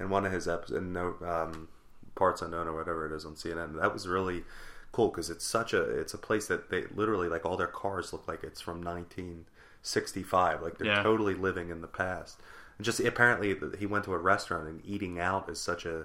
in 0.00 0.08
one 0.10 0.24
of 0.24 0.32
his 0.32 0.48
episodes, 0.48 0.78
in 0.78 0.92
no 0.92 1.14
um, 1.24 1.68
parts 2.14 2.42
unknown 2.42 2.68
or 2.68 2.74
whatever 2.74 3.06
it 3.06 3.14
is 3.14 3.24
on 3.24 3.34
CNN. 3.34 3.80
That 3.80 3.92
was 3.92 4.08
really 4.08 4.44
cool 4.92 5.08
because 5.08 5.30
it's 5.30 5.44
such 5.44 5.72
a 5.72 5.82
it's 5.82 6.14
a 6.14 6.18
place 6.18 6.46
that 6.46 6.70
they 6.70 6.84
literally 6.94 7.28
like 7.28 7.44
all 7.44 7.56
their 7.56 7.66
cars 7.66 8.12
look 8.12 8.28
like 8.28 8.44
it's 8.44 8.60
from 8.60 8.82
1965 8.82 10.62
like 10.62 10.78
they're 10.78 10.88
yeah. 10.88 11.02
totally 11.02 11.34
living 11.34 11.70
in 11.70 11.80
the 11.80 11.88
past 11.88 12.38
and 12.76 12.84
just 12.84 13.00
apparently 13.00 13.56
he 13.78 13.86
went 13.86 14.04
to 14.04 14.12
a 14.12 14.18
restaurant 14.18 14.68
and 14.68 14.84
eating 14.84 15.18
out 15.18 15.48
is 15.48 15.58
such 15.58 15.86
a 15.86 16.04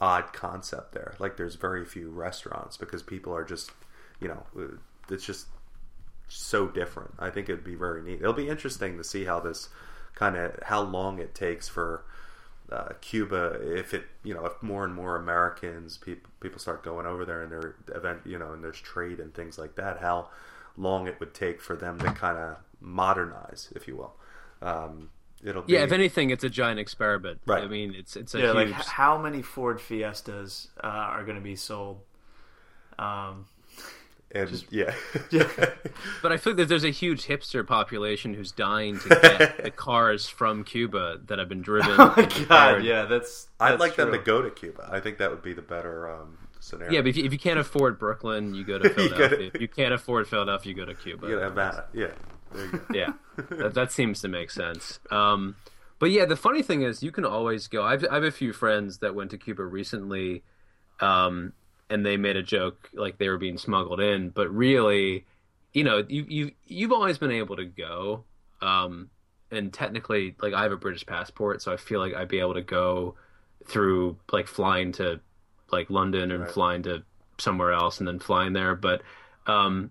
odd 0.00 0.32
concept 0.32 0.92
there 0.92 1.14
like 1.18 1.36
there's 1.36 1.56
very 1.56 1.84
few 1.84 2.08
restaurants 2.08 2.78
because 2.78 3.02
people 3.02 3.34
are 3.34 3.44
just 3.44 3.70
you 4.20 4.28
know 4.28 4.42
uh, 4.58 4.76
it's 5.10 5.24
just 5.24 5.46
so 6.28 6.66
different 6.66 7.12
i 7.18 7.30
think 7.30 7.48
it'd 7.48 7.64
be 7.64 7.74
very 7.74 8.02
neat 8.02 8.20
it'll 8.20 8.32
be 8.32 8.48
interesting 8.48 8.96
to 8.96 9.04
see 9.04 9.24
how 9.24 9.40
this 9.40 9.68
kind 10.14 10.36
of 10.36 10.58
how 10.64 10.80
long 10.82 11.18
it 11.18 11.34
takes 11.34 11.68
for 11.68 12.04
uh, 12.70 12.92
Cuba, 13.00 13.58
if 13.62 13.94
it 13.94 14.04
you 14.22 14.34
know 14.34 14.44
if 14.44 14.62
more 14.62 14.84
and 14.84 14.94
more 14.94 15.16
Americans 15.16 15.96
people 15.96 16.30
people 16.40 16.58
start 16.58 16.82
going 16.82 17.06
over 17.06 17.24
there 17.24 17.42
and 17.42 17.50
their 17.50 17.76
event 17.94 18.20
you 18.26 18.38
know 18.38 18.52
and 18.52 18.62
there's 18.62 18.80
trade 18.80 19.20
and 19.20 19.32
things 19.32 19.58
like 19.58 19.76
that, 19.76 20.00
how 20.00 20.28
long 20.76 21.06
it 21.06 21.18
would 21.18 21.34
take 21.34 21.60
for 21.60 21.76
them 21.76 21.98
to 21.98 22.12
kind 22.12 22.36
of 22.38 22.56
modernize, 22.80 23.72
if 23.74 23.88
you 23.88 23.96
will. 23.96 24.14
Um, 24.60 25.10
it'll 25.42 25.62
be... 25.62 25.72
yeah. 25.72 25.82
If 25.82 25.92
anything, 25.92 26.30
it's 26.30 26.44
a 26.44 26.50
giant 26.50 26.78
experiment. 26.78 27.40
Right. 27.46 27.64
I 27.64 27.68
mean, 27.68 27.94
it's 27.96 28.16
it's 28.16 28.34
a 28.34 28.38
yeah. 28.38 28.52
Huge... 28.52 28.72
Like 28.72 28.84
how 28.84 29.18
many 29.18 29.42
Ford 29.42 29.80
Fiestas 29.80 30.68
uh, 30.82 30.86
are 30.86 31.24
going 31.24 31.36
to 31.36 31.42
be 31.42 31.56
sold? 31.56 32.00
Um, 32.98 33.46
and 34.30 34.48
Just, 34.48 34.70
yeah, 34.70 34.94
yeah. 35.30 35.48
but 36.20 36.32
I 36.32 36.36
feel 36.36 36.54
like 36.54 36.68
there's 36.68 36.84
a 36.84 36.90
huge 36.90 37.26
hipster 37.26 37.66
population 37.66 38.34
who's 38.34 38.52
dying 38.52 38.98
to 39.00 39.08
get 39.08 39.62
the 39.64 39.70
cars 39.70 40.28
from 40.28 40.64
Cuba 40.64 41.18
that 41.26 41.38
have 41.38 41.48
been 41.48 41.62
driven. 41.62 41.92
Oh 41.92 42.12
my 42.14 42.26
god! 42.46 42.84
Yeah, 42.84 43.06
that's. 43.06 43.44
that's 43.58 43.72
I'd 43.72 43.80
like 43.80 43.94
true. 43.94 44.04
them 44.04 44.12
to 44.12 44.18
go 44.18 44.42
to 44.42 44.50
Cuba. 44.50 44.88
I 44.90 45.00
think 45.00 45.18
that 45.18 45.30
would 45.30 45.42
be 45.42 45.54
the 45.54 45.62
better 45.62 46.10
um, 46.10 46.36
scenario. 46.60 46.92
Yeah, 46.92 47.00
but 47.00 47.08
if 47.08 47.16
you, 47.16 47.24
if 47.24 47.32
you 47.32 47.38
can't 47.38 47.58
afford 47.58 47.98
Brooklyn, 47.98 48.54
you 48.54 48.64
go 48.64 48.78
to 48.78 48.90
Philadelphia. 48.90 49.40
you, 49.40 49.50
if 49.54 49.60
you 49.62 49.68
can't 49.68 49.94
afford 49.94 50.28
Philadelphia, 50.28 50.70
you 50.70 50.76
go 50.76 50.84
to 50.84 50.94
Cuba. 50.94 51.26
You 51.26 51.38
that. 51.38 51.88
Yeah. 51.94 52.08
yeah, 52.92 53.12
that, 53.50 53.74
that, 53.74 53.92
seems 53.92 54.22
to 54.22 54.28
make 54.28 54.50
sense. 54.50 55.00
Um, 55.10 55.56
but 55.98 56.10
yeah, 56.10 56.24
the 56.24 56.36
funny 56.36 56.62
thing 56.62 56.82
is, 56.82 57.02
you 57.02 57.12
can 57.12 57.24
always 57.24 57.66
go. 57.66 57.82
I've 57.82 58.04
I 58.10 58.14
have 58.14 58.24
a 58.24 58.30
few 58.30 58.52
friends 58.52 58.98
that 58.98 59.14
went 59.14 59.30
to 59.30 59.38
Cuba 59.38 59.64
recently. 59.64 60.44
Um, 61.00 61.52
and 61.90 62.04
they 62.04 62.16
made 62.16 62.36
a 62.36 62.42
joke 62.42 62.90
like 62.92 63.18
they 63.18 63.28
were 63.28 63.38
being 63.38 63.58
smuggled 63.58 64.00
in, 64.00 64.30
but 64.30 64.54
really, 64.54 65.24
you 65.72 65.84
know, 65.84 66.04
you 66.08 66.24
you 66.28 66.52
you've 66.66 66.92
always 66.92 67.18
been 67.18 67.30
able 67.30 67.56
to 67.56 67.64
go. 67.64 68.24
Um, 68.60 69.10
and 69.50 69.72
technically, 69.72 70.36
like 70.40 70.52
I 70.52 70.62
have 70.62 70.72
a 70.72 70.76
British 70.76 71.06
passport, 71.06 71.62
so 71.62 71.72
I 71.72 71.76
feel 71.76 72.00
like 72.00 72.14
I'd 72.14 72.28
be 72.28 72.40
able 72.40 72.54
to 72.54 72.62
go 72.62 73.14
through 73.66 74.18
like 74.32 74.46
flying 74.46 74.92
to 74.92 75.20
like 75.70 75.90
London 75.90 76.30
and 76.30 76.42
right. 76.42 76.50
flying 76.50 76.82
to 76.82 77.02
somewhere 77.38 77.72
else 77.72 77.98
and 77.98 78.08
then 78.08 78.18
flying 78.18 78.52
there. 78.52 78.74
But 78.74 79.02
um, 79.46 79.90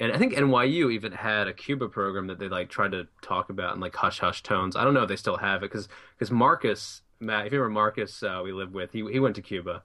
and 0.00 0.12
I 0.12 0.18
think 0.18 0.34
NYU 0.34 0.92
even 0.92 1.12
had 1.12 1.48
a 1.48 1.52
Cuba 1.52 1.88
program 1.88 2.28
that 2.28 2.38
they 2.38 2.48
like 2.48 2.68
tried 2.68 2.92
to 2.92 3.06
talk 3.22 3.50
about 3.50 3.74
in 3.74 3.80
like 3.80 3.94
hush 3.94 4.18
hush 4.18 4.42
tones. 4.42 4.76
I 4.76 4.84
don't 4.84 4.94
know 4.94 5.02
if 5.02 5.08
they 5.08 5.16
still 5.16 5.36
have 5.36 5.62
it 5.62 5.70
because 5.70 5.88
because 6.16 6.30
Marcus 6.30 7.02
Matt, 7.20 7.46
if 7.46 7.52
you 7.52 7.60
remember 7.60 7.80
Marcus, 7.80 8.22
uh, 8.22 8.40
we 8.42 8.52
lived 8.52 8.72
with, 8.72 8.92
he 8.92 9.08
he 9.10 9.20
went 9.20 9.36
to 9.36 9.42
Cuba, 9.42 9.82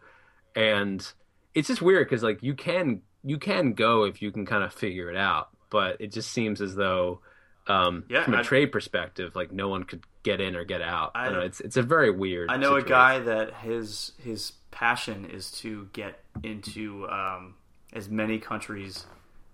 and 0.55 1.11
it's 1.53 1.67
just 1.67 1.81
weird 1.81 2.07
because 2.07 2.23
like 2.23 2.41
you 2.43 2.53
can 2.53 3.01
you 3.23 3.37
can 3.37 3.73
go 3.73 4.03
if 4.03 4.21
you 4.21 4.31
can 4.31 4.45
kind 4.45 4.63
of 4.63 4.73
figure 4.73 5.09
it 5.09 5.17
out, 5.17 5.49
but 5.69 5.99
it 5.99 6.11
just 6.11 6.31
seems 6.31 6.61
as 6.61 6.75
though 6.75 7.19
um, 7.67 8.03
yeah, 8.09 8.23
from 8.23 8.33
a 8.33 8.39
I, 8.39 8.43
trade 8.43 8.71
perspective, 8.71 9.35
like 9.35 9.51
no 9.51 9.69
one 9.69 9.83
could 9.83 10.03
get 10.23 10.41
in 10.41 10.55
or 10.55 10.65
get 10.65 10.81
out. 10.81 11.11
I, 11.15 11.27
I 11.27 11.31
know, 11.31 11.39
it's 11.41 11.61
it's 11.61 11.77
a 11.77 11.83
very 11.83 12.11
weird. 12.11 12.49
I 12.49 12.57
know 12.57 12.75
situation. 12.75 12.87
a 12.87 12.89
guy 12.89 13.19
that 13.19 13.53
his 13.55 14.11
his 14.21 14.53
passion 14.71 15.25
is 15.25 15.51
to 15.51 15.87
get 15.93 16.19
into 16.41 17.07
um, 17.09 17.55
as 17.93 18.09
many 18.09 18.39
countries 18.39 19.05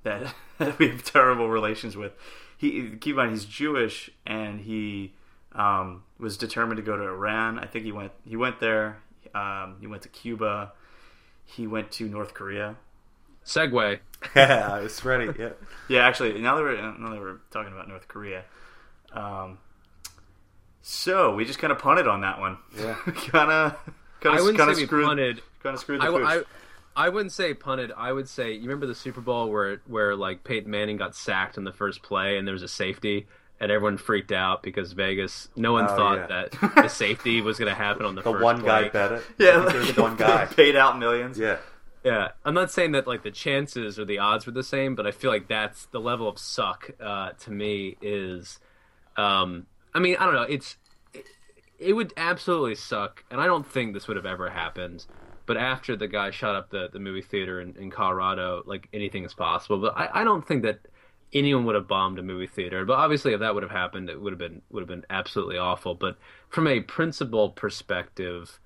that, 0.04 0.34
that 0.58 0.80
we 0.80 0.89
have 0.89 1.04
terrible 1.04 1.50
relations 1.50 1.95
with. 1.95 2.14
He 2.58 2.89
keep 3.00 3.12
in 3.12 3.16
mind 3.16 3.32
he's 3.32 3.45
Jewish 3.45 4.10
and 4.26 4.60
he 4.60 5.14
um, 5.54 6.04
was 6.18 6.38
determined 6.38 6.78
to 6.78 6.84
go 6.84 6.97
to 6.97 7.04
Iran. 7.04 7.60
I 7.60 7.66
think 7.66 7.86
he 7.86 7.91
went 7.91 8.12
he 8.26 8.36
went 8.36 8.60
there. 8.60 9.02
Um, 9.36 9.78
he 9.80 9.88
went 9.88 10.02
to 10.04 10.10
Cuba 10.10 10.72
he 11.56 11.68
went 11.68 11.91
to 11.93 12.08
North 12.08 12.34
Korea. 12.34 12.76
Segue. 13.45 14.00
yeah, 14.36 14.70
I 14.72 14.82
was 14.82 15.04
ready. 15.04 15.32
Yeah. 15.38 15.50
yeah, 15.88 16.08
actually, 16.08 16.39
now 16.39 16.56
that 16.56 16.62
we're 16.62 16.76
now 16.76 17.10
that 17.10 17.20
we're 17.20 17.38
talking 17.52 17.72
about 17.72 17.88
North 17.88 18.08
Korea, 18.08 18.43
um, 19.14 19.58
so 20.82 21.34
we 21.36 21.45
just 21.45 21.60
kind 21.60 21.72
of 21.72 21.80
punted 21.80 22.08
on 22.08 22.22
that 22.22 22.39
one. 22.39 22.58
Yeah, 22.78 22.95
kind 23.06 23.52
of. 23.52 23.78
I 24.24 24.41
wouldn't 24.41 24.76
say 24.76 24.86
screwed, 24.86 25.02
we 25.02 25.08
punted. 25.08 25.41
Kind 25.64 25.74
of 25.74 25.80
screwed 25.80 26.02
the 26.02 26.06
I, 26.06 26.36
I, 26.36 26.43
I 26.95 27.10
wouldn't 27.10 27.32
say 27.32 27.54
punted. 27.54 27.91
I 27.95 28.12
would 28.12 28.28
say 28.28 28.54
you 28.54 28.64
remember 28.64 28.86
the 28.86 28.95
Super 28.95 29.22
Bowl 29.22 29.50
where 29.50 29.82
where 29.88 30.16
like 30.16 30.43
Peyton 30.43 30.70
Manning 30.70 30.97
got 30.97 31.16
sacked 31.16 31.58
in 31.58 31.64
the 31.64 31.72
first 31.72 32.04
play 32.04 32.38
and 32.38 32.45
there 32.45 32.54
was 32.54 32.64
a 32.64 32.68
safety 32.68 33.28
and 33.60 33.72
everyone 33.72 33.97
freaked 33.97 34.32
out 34.32 34.64
because 34.64 34.93
Vegas. 34.93 35.49
No 35.55 35.74
one 35.74 35.86
oh, 35.86 35.95
thought 35.95 36.30
yeah. 36.30 36.45
that 36.51 36.76
the 36.76 36.88
safety 36.88 37.41
was 37.41 37.57
going 37.60 37.70
to 37.70 37.76
happen 37.76 38.05
on 38.05 38.16
the, 38.16 38.22
the 38.22 38.32
first 38.32 38.43
one 38.43 38.62
play. 38.62 38.84
guy 38.84 38.89
bet 38.89 39.12
it. 39.12 39.24
Yeah, 39.38 39.57
like, 39.57 39.97
one 39.97 40.16
guy 40.16 40.45
paid 40.55 40.76
out 40.76 40.97
millions. 40.97 41.38
Yeah, 41.38 41.57
yeah. 42.03 42.30
I'm 42.45 42.53
not 42.53 42.72
saying 42.72 42.93
that 42.93 43.07
like 43.07 43.24
the 43.24 43.32
chances 43.32 43.99
or 43.99 44.05
the 44.05 44.20
odds 44.20 44.45
were 44.45 44.51
the 44.51 44.64
same, 44.64 44.95
but 44.95 45.05
I 45.05 45.12
feel 45.12 45.32
like 45.32 45.47
that's 45.47 45.86
the 45.88 45.99
level 45.99 46.28
of 46.28 46.39
suck 46.39 46.91
uh, 46.99 47.32
to 47.32 47.51
me 47.51 47.97
is. 48.01 48.60
Um, 49.18 49.66
I 49.93 49.99
mean, 49.99 50.16
I 50.20 50.26
don't 50.26 50.36
know. 50.36 50.43
It's 50.43 50.78
it, 51.14 51.26
it 51.78 51.93
would 51.93 52.14
absolutely 52.16 52.76
suck, 52.76 53.24
and 53.30 53.41
I 53.41 53.45
don't 53.45 53.66
think 53.70 53.93
this 53.93 54.07
would 54.07 54.18
have 54.18 54.26
ever 54.26 54.49
happened. 54.49 55.05
But 55.45 55.57
after 55.57 55.95
the 55.95 56.07
guy 56.07 56.30
shot 56.30 56.55
up 56.55 56.70
the, 56.70 56.89
the 56.93 56.99
movie 56.99 57.24
theater 57.24 57.60
in, 57.60 57.76
in 57.76 57.89
Colorado, 57.89 58.62
like 58.68 58.88
anything 58.93 59.26
is 59.26 59.34
possible. 59.34 59.80
But 59.80 59.97
I, 59.97 60.22
I 60.22 60.24
don't 60.24 60.47
think 60.47 60.62
that 60.62 60.80
anyone 61.34 61.66
would 61.66 61.76
have 61.76 61.88
bombed 61.88 62.20
a 62.20 62.24
movie 62.24 62.48
theater. 62.48 62.86
But 62.86 62.98
obviously, 62.98 63.34
if 63.34 63.40
that 63.40 63.54
would 63.54 63.64
have 63.64 63.72
happened, 63.72 64.10
it 64.10 64.22
would 64.22 64.34
have 64.34 64.40
been 64.40 64.62
would 64.70 64.82
have 64.82 64.88
been 64.88 65.06
absolutely 65.10 65.58
awful. 65.58 65.96
But 65.96 66.18
from 66.50 66.68
a 66.68 66.82
principle 66.82 67.50
perspective, 67.50 68.60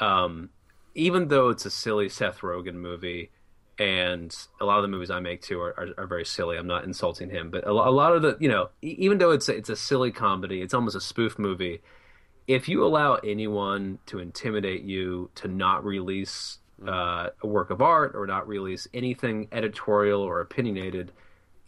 um, 0.00 0.50
even 0.94 1.28
though 1.28 1.50
it's 1.50 1.66
a 1.66 1.70
silly 1.70 2.08
Seth 2.08 2.40
Rogen 2.40 2.74
movie, 2.74 3.30
and 3.78 4.34
a 4.60 4.64
lot 4.64 4.76
of 4.76 4.82
the 4.82 4.88
movies 4.88 5.10
I 5.10 5.20
make 5.20 5.40
too 5.40 5.60
are, 5.60 5.74
are, 5.78 5.88
are 5.98 6.06
very 6.06 6.24
silly. 6.24 6.56
I'm 6.56 6.66
not 6.66 6.84
insulting 6.84 7.30
him, 7.30 7.50
but 7.50 7.64
a, 7.64 7.70
a, 7.70 7.90
lot 7.90 8.14
of 8.14 8.22
the 8.22 8.36
you 8.40 8.48
know, 8.48 8.68
even 8.82 9.18
though 9.18 9.30
it's 9.30 9.48
a, 9.48 9.56
it's 9.56 9.70
a 9.70 9.76
silly 9.76 10.10
comedy, 10.10 10.60
it's 10.60 10.74
almost 10.74 10.96
a 10.96 11.00
spoof 11.00 11.38
movie. 11.38 11.80
If 12.46 12.68
you 12.68 12.84
allow 12.84 13.14
anyone 13.16 13.98
to 14.06 14.18
intimidate 14.18 14.82
you 14.82 15.30
to 15.36 15.48
not 15.48 15.84
release 15.84 16.58
uh, 16.86 17.28
a 17.42 17.46
work 17.46 17.70
of 17.70 17.80
art 17.80 18.12
or 18.14 18.26
not 18.26 18.48
release 18.48 18.88
anything 18.92 19.48
editorial 19.52 20.20
or 20.20 20.40
opinionated, 20.40 21.12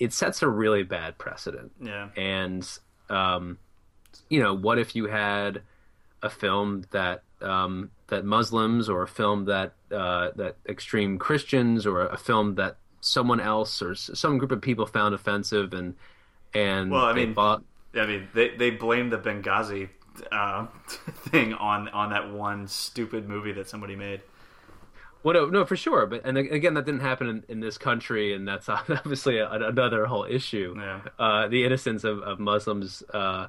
it 0.02 0.12
sets 0.12 0.42
a 0.42 0.48
really 0.48 0.82
bad 0.82 1.16
precedent. 1.16 1.70
Yeah. 1.80 2.08
And 2.16 2.68
um, 3.08 3.58
you 4.28 4.40
know, 4.42 4.52
what 4.52 4.80
if 4.80 4.96
you 4.96 5.06
had 5.06 5.62
a 6.22 6.28
film 6.28 6.84
that 6.90 7.22
um, 7.40 7.92
that 8.08 8.24
Muslims 8.24 8.88
or 8.88 9.02
a 9.02 9.08
film 9.08 9.44
that 9.44 9.74
uh, 9.92 10.30
that 10.34 10.56
extreme 10.68 11.18
Christians 11.18 11.86
or 11.86 12.06
a 12.06 12.16
film 12.16 12.56
that 12.56 12.78
someone 13.00 13.38
else 13.38 13.80
or 13.80 13.94
some 13.94 14.38
group 14.38 14.50
of 14.50 14.60
people 14.60 14.86
found 14.86 15.14
offensive 15.14 15.72
and 15.72 15.94
and 16.52 16.90
well, 16.90 17.04
I 17.04 17.12
mean, 17.12 17.32
bought... 17.32 17.62
I 17.94 18.06
mean, 18.06 18.28
they 18.34 18.56
they 18.56 18.70
blame 18.70 19.08
the 19.10 19.18
Benghazi 19.18 19.88
uh, 20.32 20.66
thing 21.28 21.54
on 21.54 21.88
on 21.90 22.10
that 22.10 22.32
one 22.32 22.66
stupid 22.66 23.28
movie 23.28 23.52
that 23.52 23.68
somebody 23.68 23.94
made. 23.94 24.20
Well, 25.22 25.34
no, 25.34 25.46
no, 25.46 25.64
for 25.64 25.76
sure. 25.76 26.06
But 26.06 26.22
and 26.24 26.36
again, 26.36 26.74
that 26.74 26.84
didn't 26.84 27.00
happen 27.00 27.28
in, 27.28 27.44
in 27.48 27.60
this 27.60 27.78
country, 27.78 28.34
and 28.34 28.46
that's 28.46 28.68
obviously 28.68 29.38
a, 29.38 29.50
another 29.50 30.06
whole 30.06 30.24
issue. 30.24 30.74
Yeah. 30.76 31.00
Uh, 31.18 31.48
the 31.48 31.64
innocence 31.64 32.04
of, 32.04 32.20
of 32.20 32.40
Muslims 32.40 33.02
uh, 33.12 33.48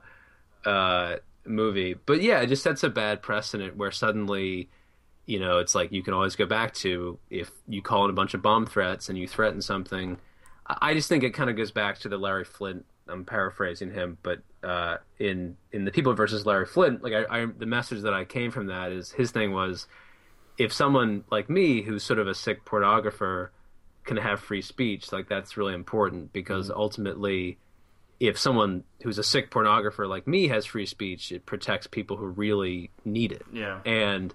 uh, 0.65 1.15
movie. 1.45 1.95
But 2.05 2.21
yeah, 2.21 2.41
it 2.41 2.47
just 2.47 2.63
sets 2.63 2.83
a 2.83 2.89
bad 2.89 3.21
precedent 3.21 3.77
where 3.77 3.91
suddenly, 3.91 4.69
you 5.25 5.39
know, 5.39 5.59
it's 5.59 5.75
like 5.75 5.91
you 5.91 6.03
can 6.03 6.13
always 6.13 6.35
go 6.35 6.45
back 6.45 6.73
to 6.75 7.17
if 7.29 7.51
you 7.67 7.81
call 7.81 8.05
in 8.05 8.09
a 8.09 8.13
bunch 8.13 8.33
of 8.33 8.41
bomb 8.41 8.65
threats 8.65 9.09
and 9.09 9.17
you 9.17 9.27
threaten 9.27 9.61
something. 9.61 10.17
I 10.65 10.93
just 10.93 11.09
think 11.09 11.23
it 11.23 11.33
kind 11.33 11.49
of 11.49 11.57
goes 11.57 11.71
back 11.71 11.99
to 11.99 12.09
the 12.09 12.17
Larry 12.17 12.45
Flynt. 12.45 12.85
I'm 13.07 13.25
paraphrasing 13.25 13.91
him, 13.91 14.17
but 14.23 14.39
uh, 14.63 14.97
in 15.19 15.57
in 15.73 15.83
the 15.83 15.91
People 15.91 16.13
versus 16.13 16.45
Larry 16.45 16.65
Flynt, 16.65 17.03
like 17.03 17.13
I, 17.13 17.41
I, 17.41 17.45
the 17.45 17.65
message 17.65 18.03
that 18.03 18.13
I 18.13 18.23
came 18.23 18.49
from 18.49 18.67
that 18.67 18.93
is 18.93 19.11
his 19.11 19.31
thing 19.31 19.51
was, 19.51 19.87
if 20.57 20.71
someone 20.71 21.23
like 21.31 21.49
me, 21.49 21.81
who's 21.81 22.03
sort 22.03 22.19
of 22.19 22.27
a 22.27 22.35
sick 22.35 22.65
pornographer, 22.65 23.49
can 24.05 24.17
have 24.17 24.39
free 24.39 24.61
speech, 24.61 25.11
like 25.11 25.29
that's 25.29 25.57
really 25.57 25.73
important 25.73 26.33
because 26.33 26.69
mm-hmm. 26.69 26.79
ultimately 26.79 27.57
if 28.19 28.37
someone 28.37 28.83
who's 29.01 29.17
a 29.17 29.23
sick 29.23 29.51
pornographer 29.51 30.07
like 30.07 30.27
me 30.27 30.47
has 30.47 30.65
free 30.65 30.85
speech, 30.85 31.31
it 31.31 31.45
protects 31.45 31.87
people 31.87 32.15
who 32.17 32.27
really 32.27 32.89
need 33.03 33.31
it. 33.31 33.43
Yeah. 33.51 33.81
And 33.85 34.33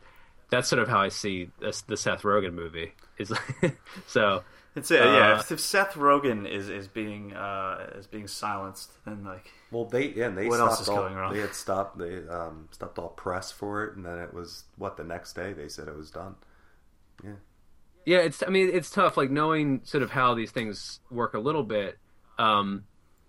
that's 0.51 0.69
sort 0.69 0.83
of 0.83 0.89
how 0.89 1.01
I 1.01 1.09
see 1.09 1.51
this, 1.61 1.83
the 1.83 1.97
Seth 1.97 2.23
Rogen 2.23 2.53
movie. 2.53 2.93
Is 3.19 3.33
so. 4.07 4.45
It's 4.77 4.91
it. 4.91 5.01
Uh, 5.01 5.05
yeah, 5.12 5.41
if, 5.41 5.51
if, 5.51 5.61
Seth 5.61 5.95
Rogen 5.95 6.49
is 6.49 6.69
is 6.69 6.87
being 6.87 7.33
uh, 7.33 7.91
is 7.97 8.07
being 8.07 8.29
silenced, 8.29 8.93
then 9.05 9.25
like, 9.25 9.51
well, 9.71 9.85
they 9.85 10.09
yeah, 10.09 10.29
they 10.31 10.49
what 10.49 10.61
else 10.61 10.81
is 10.81 10.89
all, 10.89 10.97
going 10.97 11.14
wrong? 11.14 11.33
They 11.33 11.41
had 11.41 11.55
stopped 11.55 11.99
they 11.99 12.27
um, 12.29 12.69
stopped 12.71 12.99
all 12.99 13.09
press 13.09 13.53
for 13.53 13.85
it, 13.85 13.97
and 13.97 14.05
then 14.05 14.19
it 14.19 14.33
was 14.33 14.64
what 14.77 14.97
the 14.97 15.05
next 15.05 15.35
day 15.35 15.53
they 15.53 15.69
said 15.69 15.89
it 15.89 15.97
was 15.97 16.11
done. 16.11 16.37
Yeah, 17.23 17.33
yeah. 18.07 18.19
It's 18.19 18.43
I 18.43 18.51
mean 18.51 18.71
it's 18.73 18.91
tough, 18.91 19.16
like 19.16 19.31
knowing 19.31 19.81
sort 19.85 20.03
of 20.03 20.11
how 20.11 20.35
these 20.35 20.51
things 20.51 21.01
work 21.11 21.35
a 21.35 21.39
little 21.39 21.64
bit. 21.64 21.99
Um, 22.39 22.85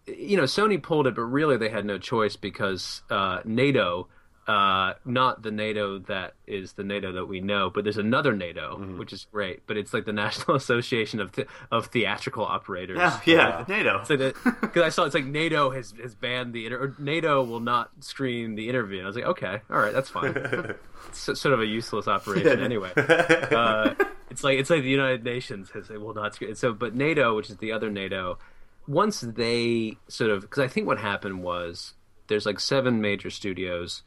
you 0.08 0.38
know, 0.38 0.44
Sony 0.44 0.82
pulled 0.82 1.08
it, 1.08 1.16
but 1.16 1.24
really 1.24 1.58
they 1.58 1.70
had 1.70 1.86
no 1.86 1.98
choice 1.98 2.36
because 2.36 3.02
uh, 3.10 3.40
NATO, 3.44 4.08
uh, 4.50 4.96
not 5.06 5.44
the 5.44 5.52
NATO 5.52 6.00
that 6.00 6.34
is 6.48 6.74
the 6.74 6.84
NATO 6.84 7.12
that 7.12 7.28
we 7.28 7.40
know, 7.40 7.70
but 7.70 7.84
there's 7.84 8.00
another 8.00 8.34
NATO, 8.34 8.80
mm-hmm. 8.80 8.98
which 8.98 9.14
is 9.14 9.28
great. 9.32 9.62
But 9.68 9.78
it's 9.78 9.94
like 9.94 10.06
the 10.06 10.12
National 10.12 10.56
Association 10.58 11.20
of 11.20 11.34
th- 11.34 11.48
of 11.72 11.86
Theatrical 11.86 12.44
Operators. 12.44 12.98
Yeah, 12.98 13.20
yeah, 13.26 13.66
NATO. 13.68 14.04
Because 14.08 14.82
I 14.84 14.90
saw 14.90 15.04
it's 15.04 15.14
like 15.14 15.26
NATO 15.26 15.70
has 15.70 15.94
has 16.02 16.16
banned 16.16 16.54
the 16.54 16.66
inter- 16.66 16.84
or 16.84 16.96
NATO 16.98 17.44
will 17.44 17.60
not 17.60 17.92
screen 18.00 18.56
the 18.56 18.70
interview. 18.70 18.98
And 18.98 19.06
I 19.06 19.10
was 19.10 19.16
like, 19.16 19.26
okay, 19.26 19.62
all 19.70 19.78
right, 19.78 19.94
that's 19.94 20.10
fine. 20.10 20.36
it's 21.08 21.20
sort 21.20 21.54
of 21.54 21.62
a 21.62 21.68
useless 21.68 22.08
operation 22.08 22.60
anyway. 22.60 22.92
Uh, 22.96 23.94
it's 24.32 24.44
like 24.44 24.58
it's 24.58 24.72
like 24.72 24.82
the 24.82 24.90
United 24.90 25.24
Nations 25.24 25.70
has 25.76 25.92
it 25.92 26.02
will 26.02 26.16
not 26.16 26.34
screen. 26.34 26.56
So, 26.56 26.74
but 26.74 26.96
NATO, 26.96 27.36
which 27.36 27.52
is 27.52 27.58
the 27.58 27.72
other 27.72 27.92
NATO 27.92 28.40
once 28.88 29.22
they 29.22 29.96
sort 30.08 30.32
of 30.32 30.42
because 30.42 30.64
I 30.64 30.68
think 30.68 30.88
what 30.88 30.98
happened 30.98 31.44
was 31.44 31.94
there's 32.30 32.48
like 32.48 32.60
seven 32.60 33.00
major 33.00 33.30
studios, 33.30 34.02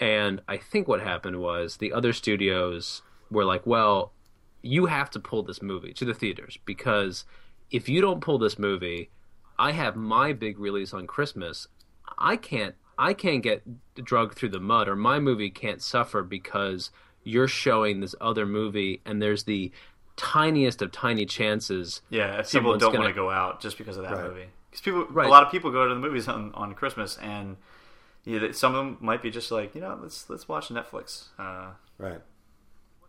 and 0.00 0.40
I 0.48 0.56
think 0.56 0.88
what 0.88 1.00
happened 1.00 1.40
was 1.40 1.76
the 1.76 1.92
other 1.92 2.12
studios 2.12 3.02
were 3.30 3.44
like, 3.44 3.66
well, 3.66 4.12
you 4.62 4.86
have 4.86 5.10
to 5.10 5.20
pull 5.20 5.42
this 5.42 5.62
movie 5.62 5.92
to 5.94 6.04
the 6.04 6.14
theaters 6.14 6.58
because 6.64 7.24
if 7.70 7.88
you 7.88 8.00
don't 8.00 8.20
pull 8.20 8.38
this 8.38 8.58
movie, 8.58 9.10
I 9.58 9.72
have 9.72 9.96
my 9.96 10.32
big 10.32 10.58
release 10.58 10.92
on 10.92 11.06
Christmas. 11.06 11.68
I 12.18 12.36
can't 12.36 12.74
I 12.98 13.12
can't 13.12 13.42
get 13.42 13.62
drugged 13.96 14.36
through 14.36 14.48
the 14.50 14.60
mud 14.60 14.88
or 14.88 14.96
my 14.96 15.18
movie 15.18 15.50
can't 15.50 15.82
suffer 15.82 16.22
because 16.22 16.90
you're 17.24 17.48
showing 17.48 18.00
this 18.00 18.14
other 18.20 18.46
movie 18.46 19.00
and 19.04 19.20
there's 19.20 19.44
the 19.44 19.70
tiniest 20.16 20.80
of 20.82 20.92
tiny 20.92 21.26
chances. 21.26 22.00
Yeah, 22.08 22.40
if 22.40 22.50
people 22.50 22.76
don't 22.78 22.92
gonna... 22.92 23.04
want 23.04 23.14
to 23.14 23.20
go 23.20 23.30
out 23.30 23.60
just 23.60 23.78
because 23.78 23.96
of 23.96 24.04
that 24.04 24.12
right. 24.12 24.24
movie, 24.24 24.46
because 24.70 24.80
people, 24.80 25.06
right. 25.10 25.26
a 25.26 25.30
lot 25.30 25.42
of 25.42 25.50
people 25.50 25.70
go 25.70 25.86
to 25.86 25.94
the 25.94 26.00
movies 26.00 26.26
on, 26.28 26.52
on 26.54 26.74
Christmas, 26.74 27.18
and 27.18 27.56
you 28.26 28.38
know, 28.40 28.52
some 28.52 28.74
of 28.74 28.84
them 28.84 28.98
might 29.00 29.22
be 29.22 29.30
just 29.30 29.50
like, 29.50 29.74
you 29.74 29.80
know, 29.80 29.98
let's 30.02 30.28
let's 30.28 30.46
watch 30.46 30.68
Netflix. 30.68 31.28
Uh, 31.38 31.70
right. 31.96 32.20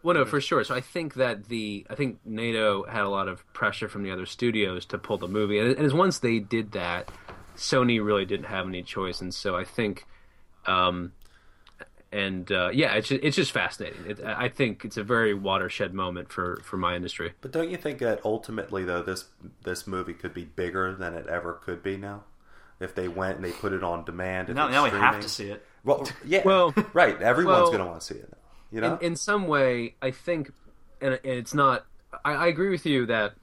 Well, 0.03 0.15
no, 0.15 0.24
for 0.24 0.39
sure. 0.39 0.63
So 0.63 0.76
I 0.76 0.80
think 0.80 1.15
that 1.15 1.49
the 1.49 1.86
I 1.89 1.95
think 1.95 2.20
NATO 2.24 2.86
had 2.86 3.01
a 3.01 3.09
lot 3.09 3.28
of 3.28 3.45
pressure 3.51 3.89
from 3.89 4.03
the 4.03 4.11
other 4.11 4.26
studios 4.26 4.86
to 4.86 4.97
pull 4.97 5.18
the 5.18 5.28
movie, 5.28 5.59
and, 5.59 5.76
and 5.76 5.86
as 5.86 5.93
once 5.93 6.20
they 6.20 6.39
did 6.39 6.72
that, 6.74 7.11
Sony 7.57 8.03
really 8.03 8.26
didn't 8.26 8.45
have 8.45 8.68
any 8.68 8.84
choice, 8.84 9.20
and 9.20 9.34
so 9.34 9.57
I 9.57 9.65
think 9.65 10.05
um, 10.68 11.13
and 12.11 12.49
uh, 12.51 12.70
yeah, 12.72 12.93
it's 12.93 13.09
just, 13.09 13.24
it's 13.24 13.36
just 13.36 13.51
fascinating. 13.51 14.05
It, 14.07 14.24
I 14.24 14.49
think 14.49 14.86
it's 14.86 14.97
a 14.97 15.03
very 15.03 15.34
watershed 15.34 15.93
moment 15.93 16.32
for, 16.32 16.61
for 16.63 16.78
my 16.78 16.95
industry. 16.95 17.34
But 17.41 17.51
don't 17.51 17.70
you 17.70 17.78
think 17.78 17.99
that 17.99 18.22
ultimately, 18.24 18.86
though, 18.86 19.01
this 19.01 19.26
this 19.63 19.88
movie 19.88 20.13
could 20.13 20.34
be 20.34 20.45
bigger 20.45 20.95
than 20.95 21.13
it 21.13 21.28
ever 21.28 21.53
could 21.53 21.84
be 21.84 21.97
now? 21.97 22.24
If 22.80 22.93
they 22.93 23.07
went 23.07 23.38
and 23.38 23.45
they 23.45 23.51
put 23.51 23.73
it 23.73 23.84
on 23.84 24.05
demand, 24.05 24.49
now, 24.49 24.67
now 24.67 24.84
we 24.84 24.91
have 24.91 25.19
to 25.21 25.30
see 25.30 25.49
it. 25.49 25.65
Well, 25.84 26.07
yeah, 26.25 26.41
well, 26.45 26.73
right. 26.93 27.19
Everyone's 27.21 27.57
well, 27.57 27.67
going 27.67 27.80
to 27.80 27.86
want 27.86 28.01
to 28.01 28.05
see 28.05 28.19
it 28.19 28.30
now. 28.30 28.38
You 28.71 28.82
know, 28.82 28.97
in, 28.97 29.11
in, 29.11 29.15
some 29.15 29.47
way, 29.47 29.95
I 30.01 30.11
think, 30.11 30.51
and, 31.01 31.13
and 31.13 31.34
it's 31.34 31.53
not. 31.53 31.86
I, 32.23 32.34
I 32.34 32.47
agree 32.47 32.69
with 32.69 32.86
you 32.86 33.05
that 33.07 33.34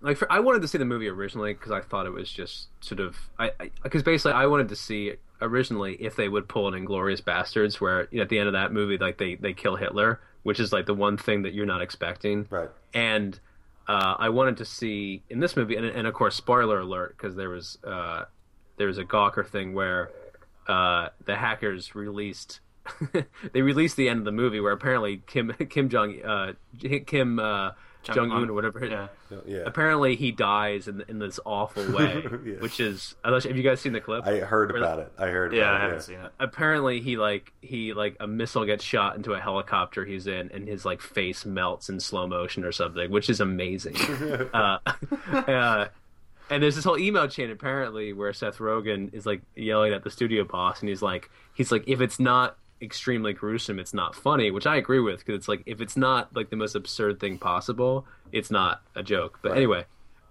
like 0.00 0.16
for, 0.16 0.30
I 0.30 0.40
wanted 0.40 0.62
to 0.62 0.68
see 0.68 0.78
the 0.78 0.84
movie 0.84 1.08
originally 1.08 1.52
because 1.52 1.72
I 1.72 1.80
thought 1.80 2.06
it 2.06 2.12
was 2.12 2.30
just 2.30 2.68
sort 2.80 3.00
of 3.00 3.16
I 3.38 3.52
because 3.82 4.02
basically 4.02 4.32
I 4.32 4.46
wanted 4.46 4.68
to 4.68 4.76
see 4.76 5.14
originally 5.40 5.94
if 5.94 6.16
they 6.16 6.28
would 6.28 6.48
pull 6.48 6.72
an 6.72 6.74
Inglourious 6.74 7.22
Basterds 7.22 7.80
where 7.80 8.08
you 8.10 8.18
know, 8.18 8.22
at 8.22 8.28
the 8.28 8.38
end 8.38 8.46
of 8.46 8.54
that 8.54 8.72
movie 8.72 8.98
like 8.98 9.18
they 9.18 9.34
they 9.34 9.52
kill 9.52 9.76
Hitler, 9.76 10.20
which 10.42 10.60
is 10.60 10.72
like 10.72 10.86
the 10.86 10.94
one 10.94 11.16
thing 11.16 11.42
that 11.42 11.54
you're 11.54 11.66
not 11.66 11.82
expecting. 11.82 12.46
Right. 12.50 12.70
And 12.94 13.38
uh, 13.88 14.14
I 14.18 14.28
wanted 14.28 14.58
to 14.58 14.64
see 14.64 15.22
in 15.28 15.40
this 15.40 15.56
movie, 15.56 15.76
and, 15.76 15.84
and 15.84 16.06
of 16.06 16.14
course, 16.14 16.36
spoiler 16.36 16.80
alert, 16.80 17.16
because 17.16 17.34
there 17.34 17.48
was 17.48 17.76
uh, 17.84 18.24
there 18.80 18.86
was 18.86 18.96
a 18.96 19.04
Gawker 19.04 19.46
thing 19.46 19.74
where 19.74 20.10
uh, 20.66 21.10
the 21.26 21.36
hackers 21.36 21.94
released 21.94 22.60
they 23.52 23.60
released 23.60 23.96
the 23.96 24.08
end 24.08 24.20
of 24.20 24.24
the 24.24 24.32
movie 24.32 24.58
where 24.58 24.72
apparently 24.72 25.22
Kim 25.26 25.52
Kim 25.68 25.90
Jong 25.90 26.22
uh, 26.22 26.54
Kim 27.06 27.38
uh, 27.38 27.72
Jong 28.04 28.32
Un 28.32 28.48
or 28.48 28.54
whatever. 28.54 28.82
Yeah. 28.86 29.08
yeah. 29.44 29.58
Apparently, 29.66 30.16
he 30.16 30.32
dies 30.32 30.88
in 30.88 31.04
in 31.08 31.18
this 31.18 31.38
awful 31.44 31.92
way, 31.92 32.24
yeah. 32.24 32.54
which 32.54 32.80
is. 32.80 33.16
Have 33.22 33.44
you 33.44 33.62
guys 33.62 33.82
seen 33.82 33.92
the 33.92 34.00
clip? 34.00 34.26
I 34.26 34.38
heard 34.38 34.74
about 34.74 35.00
it. 35.00 35.12
I 35.18 35.26
heard. 35.26 35.52
Yeah, 35.52 35.70
I 35.70 35.80
haven't 35.80 35.96
yeah. 35.96 36.00
seen 36.00 36.20
it. 36.20 36.32
Apparently, 36.40 37.02
he 37.02 37.18
like 37.18 37.52
he 37.60 37.92
like 37.92 38.16
a 38.18 38.26
missile 38.26 38.64
gets 38.64 38.82
shot 38.82 39.16
into 39.16 39.34
a 39.34 39.40
helicopter 39.40 40.06
he's 40.06 40.26
in, 40.26 40.50
and 40.52 40.66
his 40.66 40.86
like 40.86 41.02
face 41.02 41.44
melts 41.44 41.90
in 41.90 42.00
slow 42.00 42.26
motion 42.26 42.64
or 42.64 42.72
something, 42.72 43.10
which 43.10 43.28
is 43.28 43.40
amazing. 43.40 43.96
uh, 44.54 44.78
uh, 45.30 45.88
and 46.50 46.62
there's 46.62 46.74
this 46.74 46.84
whole 46.84 46.98
email 46.98 47.28
chain 47.28 47.50
apparently 47.50 48.12
where 48.12 48.32
Seth 48.32 48.58
Rogen 48.58 49.14
is 49.14 49.24
like 49.24 49.40
yelling 49.54 49.92
at 49.92 50.02
the 50.02 50.10
studio 50.10 50.44
boss, 50.44 50.80
and 50.80 50.88
he's 50.88 51.00
like, 51.00 51.30
he's 51.54 51.70
like, 51.70 51.84
if 51.86 52.00
it's 52.00 52.18
not 52.18 52.58
extremely 52.82 53.32
gruesome, 53.32 53.78
it's 53.78 53.94
not 53.94 54.14
funny, 54.14 54.50
which 54.50 54.66
I 54.66 54.76
agree 54.76 55.00
with 55.00 55.20
because 55.20 55.36
it's 55.36 55.48
like 55.48 55.62
if 55.66 55.80
it's 55.80 55.96
not 55.96 56.34
like 56.34 56.50
the 56.50 56.56
most 56.56 56.74
absurd 56.74 57.20
thing 57.20 57.38
possible, 57.38 58.04
it's 58.32 58.50
not 58.50 58.82
a 58.96 59.02
joke. 59.02 59.38
But 59.42 59.50
right. 59.52 59.58
anyway, 59.58 59.84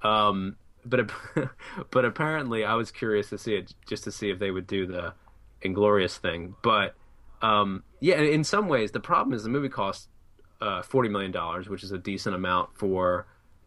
um, 0.03 0.57
but 0.85 1.09
but 1.91 2.05
apparently 2.05 2.65
I 2.65 2.73
was 2.75 2.91
curious 2.91 3.29
to 3.29 3.37
see 3.37 3.55
it 3.55 3.73
just 3.87 4.03
to 4.03 4.11
see 4.11 4.29
if 4.29 4.39
they 4.39 4.51
would 4.51 4.67
do 4.67 4.85
the 4.85 5.13
inglorious 5.61 6.17
thing. 6.17 6.55
But 6.61 6.95
um, 7.41 7.83
yeah, 8.01 8.19
in 8.19 8.43
some 8.43 8.67
ways 8.67 8.91
the 8.91 8.99
problem 8.99 9.33
is 9.33 9.43
the 9.43 9.49
movie 9.49 9.69
cost 9.69 10.09
uh, 10.59 10.81
forty 10.81 11.07
million 11.07 11.31
dollars, 11.31 11.69
which 11.69 11.83
is 11.83 11.91
a 11.91 11.97
decent 11.97 12.35
amount 12.35 12.75
for 12.75 13.25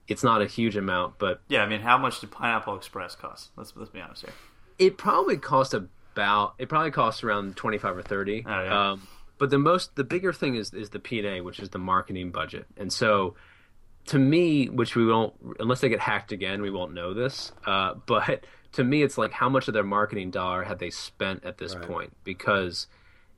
it's 0.09 0.23
not 0.25 0.43
a 0.43 0.47
huge 0.47 0.77
amount, 0.77 1.19
but 1.19 1.41
yeah, 1.49 1.63
I 1.63 1.67
mean, 1.67 1.81
how 1.81 1.97
much 1.99 2.21
did 2.21 2.31
Pineapple 2.31 2.77
Express 2.77 3.15
cost? 3.15 3.51
Let's 3.57 3.73
let's 3.77 3.91
be 3.91 4.01
honest 4.01 4.23
here. 4.23 4.33
It 4.79 4.99
probably 4.99 5.37
cost 5.37 5.75
about 5.75 6.55
it 6.59 6.69
probably 6.69 6.91
costs 6.91 7.23
around 7.23 7.57
twenty 7.57 7.79
five 7.79 7.97
or 7.97 8.03
thirty. 8.03 8.45
Oh, 8.47 8.51
yeah. 8.65 8.91
um, 8.93 9.09
but 9.39 9.51
the 9.51 9.59
most 9.59 9.95
the 9.97 10.05
bigger 10.05 10.33
thing 10.33 10.55
is 10.57 10.73
is 10.75 10.91
the 10.91 10.99
P 10.99 11.19
and 11.19 11.29
A, 11.29 11.41
which 11.41 11.61
is 11.61 11.71
the 11.71 11.79
marketing 11.79 12.31
budget, 12.31 12.67
and 12.77 12.93
so 12.93 13.35
to 14.07 14.19
me, 14.19 14.67
which 14.69 14.97
we 14.97 15.07
won't 15.07 15.35
unless 15.61 15.81
they 15.81 15.89
get 15.89 16.01
hacked 16.01 16.33
again, 16.33 16.61
we 16.63 16.71
won't 16.71 16.93
know 16.93 17.15
this. 17.15 17.53
Uh, 17.65 17.95
but 18.07 18.45
to 18.73 18.83
me, 18.85 19.03
it's 19.03 19.17
like 19.19 19.33
how 19.33 19.49
much 19.49 19.69
of 19.69 19.75
their 19.75 19.85
marketing 19.85 20.31
dollar 20.31 20.65
had 20.65 20.79
they 20.79 20.91
spent 20.91 21.45
at 21.45 21.59
this 21.59 21.75
Right. 21.77 21.87
point? 21.87 22.17
Because 22.25 22.87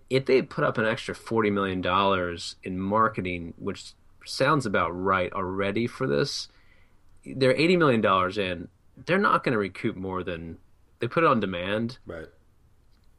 if 0.09 0.27
they 0.27 0.41
put 0.43 0.65
up 0.65 0.79
an 0.79 0.87
extra 0.87 1.15
forty 1.15 1.51
million 1.51 1.81
dollars 1.83 2.57
in 2.63 2.81
marketing, 2.81 3.53
which 3.59 3.93
sounds 4.25 4.65
about 4.65 4.91
right 4.91 5.31
already 5.35 5.87
for 5.87 6.07
this, 6.07 6.49
they're 7.27 7.55
eighty 7.57 7.77
million 7.77 8.01
dollars 8.01 8.39
in. 8.39 8.69
They're 9.07 9.19
not 9.19 9.43
going 9.45 9.53
to 9.53 9.59
recoup 9.59 9.97
more 9.97 10.23
than 10.23 10.59
they 11.01 11.09
put 11.09 11.25
it 11.25 11.27
on 11.27 11.41
demand. 11.41 11.99
Right. 12.07 12.27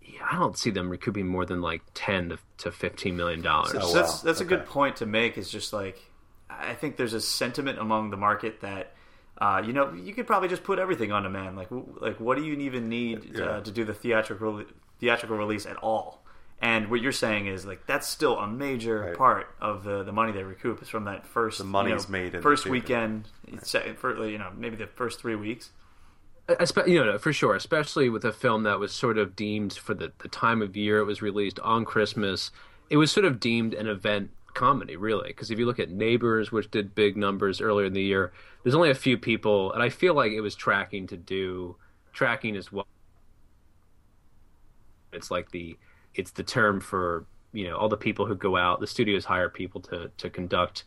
Yeah, 0.02 0.26
I 0.32 0.36
don't 0.38 0.58
see 0.58 0.70
them 0.70 0.90
recouping 0.90 1.28
more 1.28 1.46
than 1.46 1.62
like 1.62 1.82
ten 1.94 2.30
to, 2.30 2.38
to 2.60 2.72
fifteen 2.72 3.18
million 3.18 3.42
dollars. 3.42 3.72
So- 3.72 3.80
So 3.80 3.88
Oh, 3.88 3.94
that's 3.94 4.14
wow. 4.14 4.22
that's 4.24 4.42
a 4.42 4.46
good 4.46 4.66
point 4.66 4.98
to 4.98 5.06
make. 5.06 5.38
Is 5.38 5.50
just 5.50 5.74
like 5.74 6.00
I 6.50 6.74
think 6.74 6.96
there's 6.98 7.14
a 7.14 7.22
sentiment 7.22 7.80
among 7.80 8.12
the 8.12 8.18
market 8.18 8.62
that 8.62 8.94
uh, 9.40 9.62
you 9.66 9.74
know 9.74 9.94
you 9.94 10.14
could 10.14 10.28
probably 10.28 10.48
just 10.48 10.64
put 10.64 10.80
everything 10.80 11.12
on 11.12 11.24
demand. 11.24 11.58
Like 11.58 11.68
like 11.72 12.20
what 12.20 12.38
do 12.38 12.44
you 12.46 12.54
even 12.60 12.88
need 12.88 13.32
Yeah. 13.36 13.44
uh, 13.46 13.62
to 13.62 13.72
do 13.72 13.84
the 13.84 13.94
theatrical 13.94 14.64
theatrical 15.00 15.38
release 15.38 15.66
at 15.66 15.78
all? 15.78 16.24
And 16.62 16.90
what 16.90 17.02
you're 17.02 17.12
saying 17.12 17.48
is 17.48 17.66
like 17.66 17.86
that's 17.86 18.08
still 18.08 18.40
a 18.40 18.48
major 18.48 19.02
Right. 19.02 19.18
part 19.18 19.56
of 19.62 19.84
the 19.84 20.04
the 20.04 20.12
money 20.12 20.32
they 20.32 20.44
recoup 20.44 20.82
is 20.82 20.90
from 20.90 21.04
that 21.06 21.28
first 21.28 21.58
The 21.60 21.64
money's 21.66 22.04
you 22.06 22.08
know, 22.08 22.12
made 22.12 22.26
in 22.28 22.32
the 22.34 22.42
first 22.42 22.64
theater. 22.64 22.72
weekend, 22.72 23.28
se- 23.62 23.94
for, 23.98 24.28
you 24.28 24.38
know 24.38 24.52
maybe 24.56 24.76
the 24.76 24.88
first 24.88 25.20
three 25.20 25.36
weeks. 25.36 25.72
Espe- 26.48 26.88
you 26.88 27.04
know, 27.04 27.18
for 27.18 27.34
sure, 27.34 27.56
especially 27.56 28.08
with 28.08 28.24
a 28.24 28.32
film 28.32 28.64
that 28.64 28.80
was 28.80 28.92
sort 28.94 29.18
of 29.18 29.36
deemed 29.36 29.74
for 29.74 29.94
the, 29.96 30.12
the 30.20 30.28
time 30.28 30.62
of 30.62 30.78
year 30.78 31.00
it 31.00 31.06
was 31.06 31.22
released 31.22 31.60
on 31.62 31.84
Christmas, 31.86 32.52
it 32.90 32.98
was 32.98 33.12
sort 33.12 33.26
of 33.26 33.40
deemed 33.40 33.74
an 33.74 33.88
event 33.88 34.30
comedy, 34.54 34.96
really. 34.96 35.30
Because 35.30 35.50
if 35.50 35.58
you 35.58 35.66
look 35.66 35.80
at 35.80 35.90
Neighbors, 35.90 36.52
which 36.52 36.70
did 36.70 36.94
big 36.94 37.18
numbers 37.18 37.62
earlier 37.62 37.88
in 37.88 37.94
the 37.94 38.02
year, 38.04 38.32
there's 38.64 38.76
only 38.76 38.92
a 38.92 38.96
few 38.96 39.18
people, 39.18 39.74
and 39.74 39.82
I 39.82 39.90
feel 39.90 40.14
like 40.14 40.32
it 40.34 40.42
was 40.42 40.54
tracking 40.56 41.08
to 41.08 41.18
do 41.18 41.78
tracking 42.14 42.56
as 42.56 42.72
well. 42.72 42.86
It's 45.14 45.32
like 45.32 45.52
the 45.52 45.78
it's 46.16 46.32
the 46.32 46.44
term 46.44 46.80
for 46.80 47.26
you 47.54 47.68
know 47.70 47.78
all 47.78 47.90
the 47.90 47.98
people 47.98 48.26
who 48.26 48.36
go 48.36 48.58
out. 48.58 48.80
The 48.80 48.88
studios 48.88 49.26
hire 49.26 49.50
people 49.50 49.82
to 49.82 50.12
to 50.18 50.30
conduct 50.30 50.84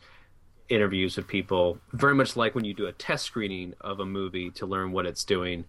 interviews 0.67 1.17
with 1.17 1.27
people, 1.27 1.79
very 1.93 2.13
much 2.13 2.35
like 2.35 2.53
when 2.53 2.63
you 2.65 2.73
do 2.73 2.85
a 2.85 2.91
test 2.91 3.25
screening 3.25 3.73
of 3.81 3.99
a 3.99 4.05
movie 4.05 4.51
to 4.51 4.65
learn 4.65 4.91
what 4.91 5.05
it's 5.05 5.23
doing. 5.23 5.65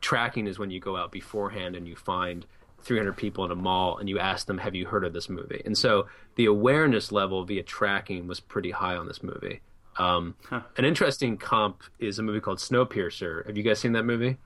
Tracking 0.00 0.46
is 0.46 0.58
when 0.58 0.70
you 0.70 0.78
go 0.78 0.96
out 0.96 1.10
beforehand 1.10 1.74
and 1.74 1.88
you 1.88 1.96
find 1.96 2.46
300 2.82 3.16
people 3.16 3.44
in 3.44 3.50
a 3.50 3.56
mall 3.56 3.98
and 3.98 4.08
you 4.08 4.18
ask 4.18 4.46
them, 4.46 4.58
"Have 4.58 4.74
you 4.74 4.86
heard 4.86 5.04
of 5.04 5.12
this 5.12 5.28
movie?" 5.28 5.62
And 5.64 5.76
so 5.76 6.06
the 6.36 6.44
awareness 6.44 7.10
level 7.10 7.44
via 7.44 7.62
tracking 7.62 8.28
was 8.28 8.38
pretty 8.38 8.70
high 8.70 8.96
on 8.96 9.06
this 9.08 9.22
movie. 9.22 9.62
Um, 9.98 10.34
An 10.76 10.84
interesting 10.84 11.38
comp 11.38 11.82
is 11.98 12.18
a 12.18 12.22
movie 12.22 12.40
called 12.40 12.58
Snowpiercer. 12.58 13.46
Have 13.46 13.56
you 13.56 13.62
guys 13.62 13.78
seen 13.78 13.92
that 13.92 14.04
movie? 14.04 14.36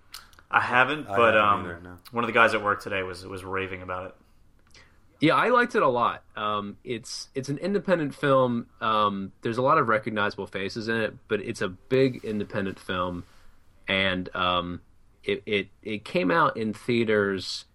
I 0.51 0.61
haven't, 0.61 1.09
I 1.09 1.17
but 1.17 1.35
haven't 1.35 1.49
um, 1.49 1.61
either, 1.65 1.81
no. 1.83 1.97
one 2.13 2.25
of 2.25 2.29
the 2.29 2.33
guys 2.33 2.55
at 2.55 2.63
work 2.63 2.83
today 2.83 3.03
was 3.03 3.27
was 3.27 3.45
raving 3.45 3.83
about 3.83 4.07
it. 4.07 4.15
Yeah, 5.21 5.35
I 5.35 5.49
liked 5.51 5.75
it 5.75 5.83
a 5.83 5.89
lot. 5.89 6.25
Um, 6.35 6.79
it's 6.83 7.29
it's 7.35 7.51
an 7.51 7.59
independent 7.59 8.15
film. 8.15 8.67
Um, 8.81 9.33
there's 9.43 9.59
a 9.59 9.63
lot 9.63 9.77
of 9.77 9.87
recognizable 9.87 10.47
faces 10.47 10.89
in 10.89 10.97
it, 10.97 11.15
but 11.29 11.41
it's 11.41 11.61
a 11.61 11.69
big 11.69 12.25
independent 12.25 12.79
film, 12.81 13.25
and 13.87 14.35
um, 14.35 14.81
it, 15.23 15.43
it 15.45 15.69
it 15.83 16.05
came 16.07 16.31
out 16.31 16.57
in 16.57 16.73
theaters, 16.73 17.67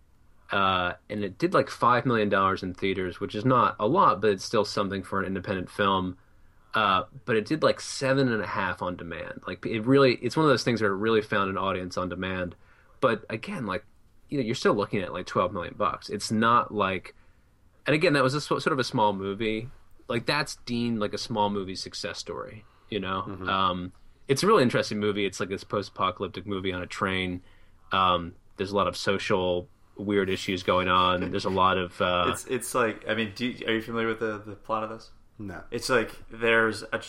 uh, 0.52 0.94
and 1.08 1.24
it 1.24 1.38
did 1.38 1.54
like 1.54 1.70
five 1.70 2.08
million 2.08 2.30
dollars 2.30 2.64
in 2.64 2.74
theaters, 2.74 3.20
which 3.20 3.36
is 3.36 3.46
not 3.46 3.76
a 3.80 3.88
lot, 3.88 4.22
but 4.22 4.32
it's 4.32 4.44
still 4.44 4.66
something 4.66 5.04
for 5.04 5.20
an 5.20 5.28
independent 5.28 5.70
film. 5.70 6.18
Uh, 6.74 7.04
but 7.26 7.38
it 7.38 7.46
did 7.46 7.62
like 7.62 7.80
seven 7.80 8.28
and 8.32 8.42
a 8.42 8.48
half 8.48 8.82
on 8.82 8.96
demand. 8.98 9.42
Like 9.48 9.64
it 9.68 9.86
really, 9.86 10.16
it's 10.16 10.36
one 10.36 10.46
of 10.46 10.50
those 10.50 10.64
things 10.64 10.82
where 10.82 10.92
it 10.92 10.98
really 10.98 11.22
found 11.22 11.52
an 11.52 11.58
audience 11.60 11.96
on 11.96 12.10
demand. 12.10 12.56
But 13.02 13.24
again, 13.30 13.68
like 13.68 13.86
you 14.30 14.40
know, 14.40 14.44
you're 14.44 14.56
still 14.56 14.74
looking 14.74 15.02
at 15.02 15.14
like 15.14 15.28
twelve 15.28 15.54
million 15.54 15.76
bucks. 15.78 16.10
It's 16.10 16.32
not 16.32 16.74
like 16.74 17.14
and 17.86 17.94
again, 17.94 18.14
that 18.14 18.24
was 18.24 18.34
a 18.34 18.42
sort 18.42 18.68
of 18.68 18.80
a 18.80 18.84
small 18.84 19.14
movie. 19.14 19.70
Like 20.08 20.26
that's 20.26 20.58
deemed 20.66 21.00
like 21.00 21.14
a 21.14 21.18
small 21.18 21.50
movie 21.50 21.76
success 21.76 22.20
story. 22.20 22.66
You 22.90 23.00
know, 23.00 23.22
um, 23.48 23.92
it's 24.28 24.44
a 24.44 24.48
really 24.48 24.64
interesting 24.64 25.00
movie. 25.00 25.26
It's 25.26 25.40
like 25.40 25.50
this 25.50 25.64
post-apocalyptic 25.64 26.46
movie 26.46 26.72
on 26.72 26.82
a 26.82 26.88
train. 26.88 27.42
Um, 27.92 28.34
there's 28.58 28.72
a 28.72 28.76
lot 28.76 28.88
of 28.88 28.96
social 28.96 29.68
weird 29.98 30.30
issues 30.30 30.64
going 30.64 30.88
on. 30.88 31.32
There's 31.32 31.46
a 31.46 31.50
lot 31.50 31.78
of 31.78 32.00
uh, 32.02 32.26
It's 32.28 32.46
it's 32.46 32.76
like 32.76 33.08
I 33.08 33.16
mean, 33.16 33.32
do 33.36 33.48
you, 33.48 33.66
are 33.68 33.74
you 33.74 33.82
familiar 33.82 34.08
with 34.08 34.20
the 34.20 34.42
the 34.46 34.56
plot 34.56 34.84
of 34.84 34.90
this? 34.90 35.10
No. 35.40 35.62
It's 35.72 35.90
like 35.90 36.12
there's 36.30 36.84
a 36.84 37.02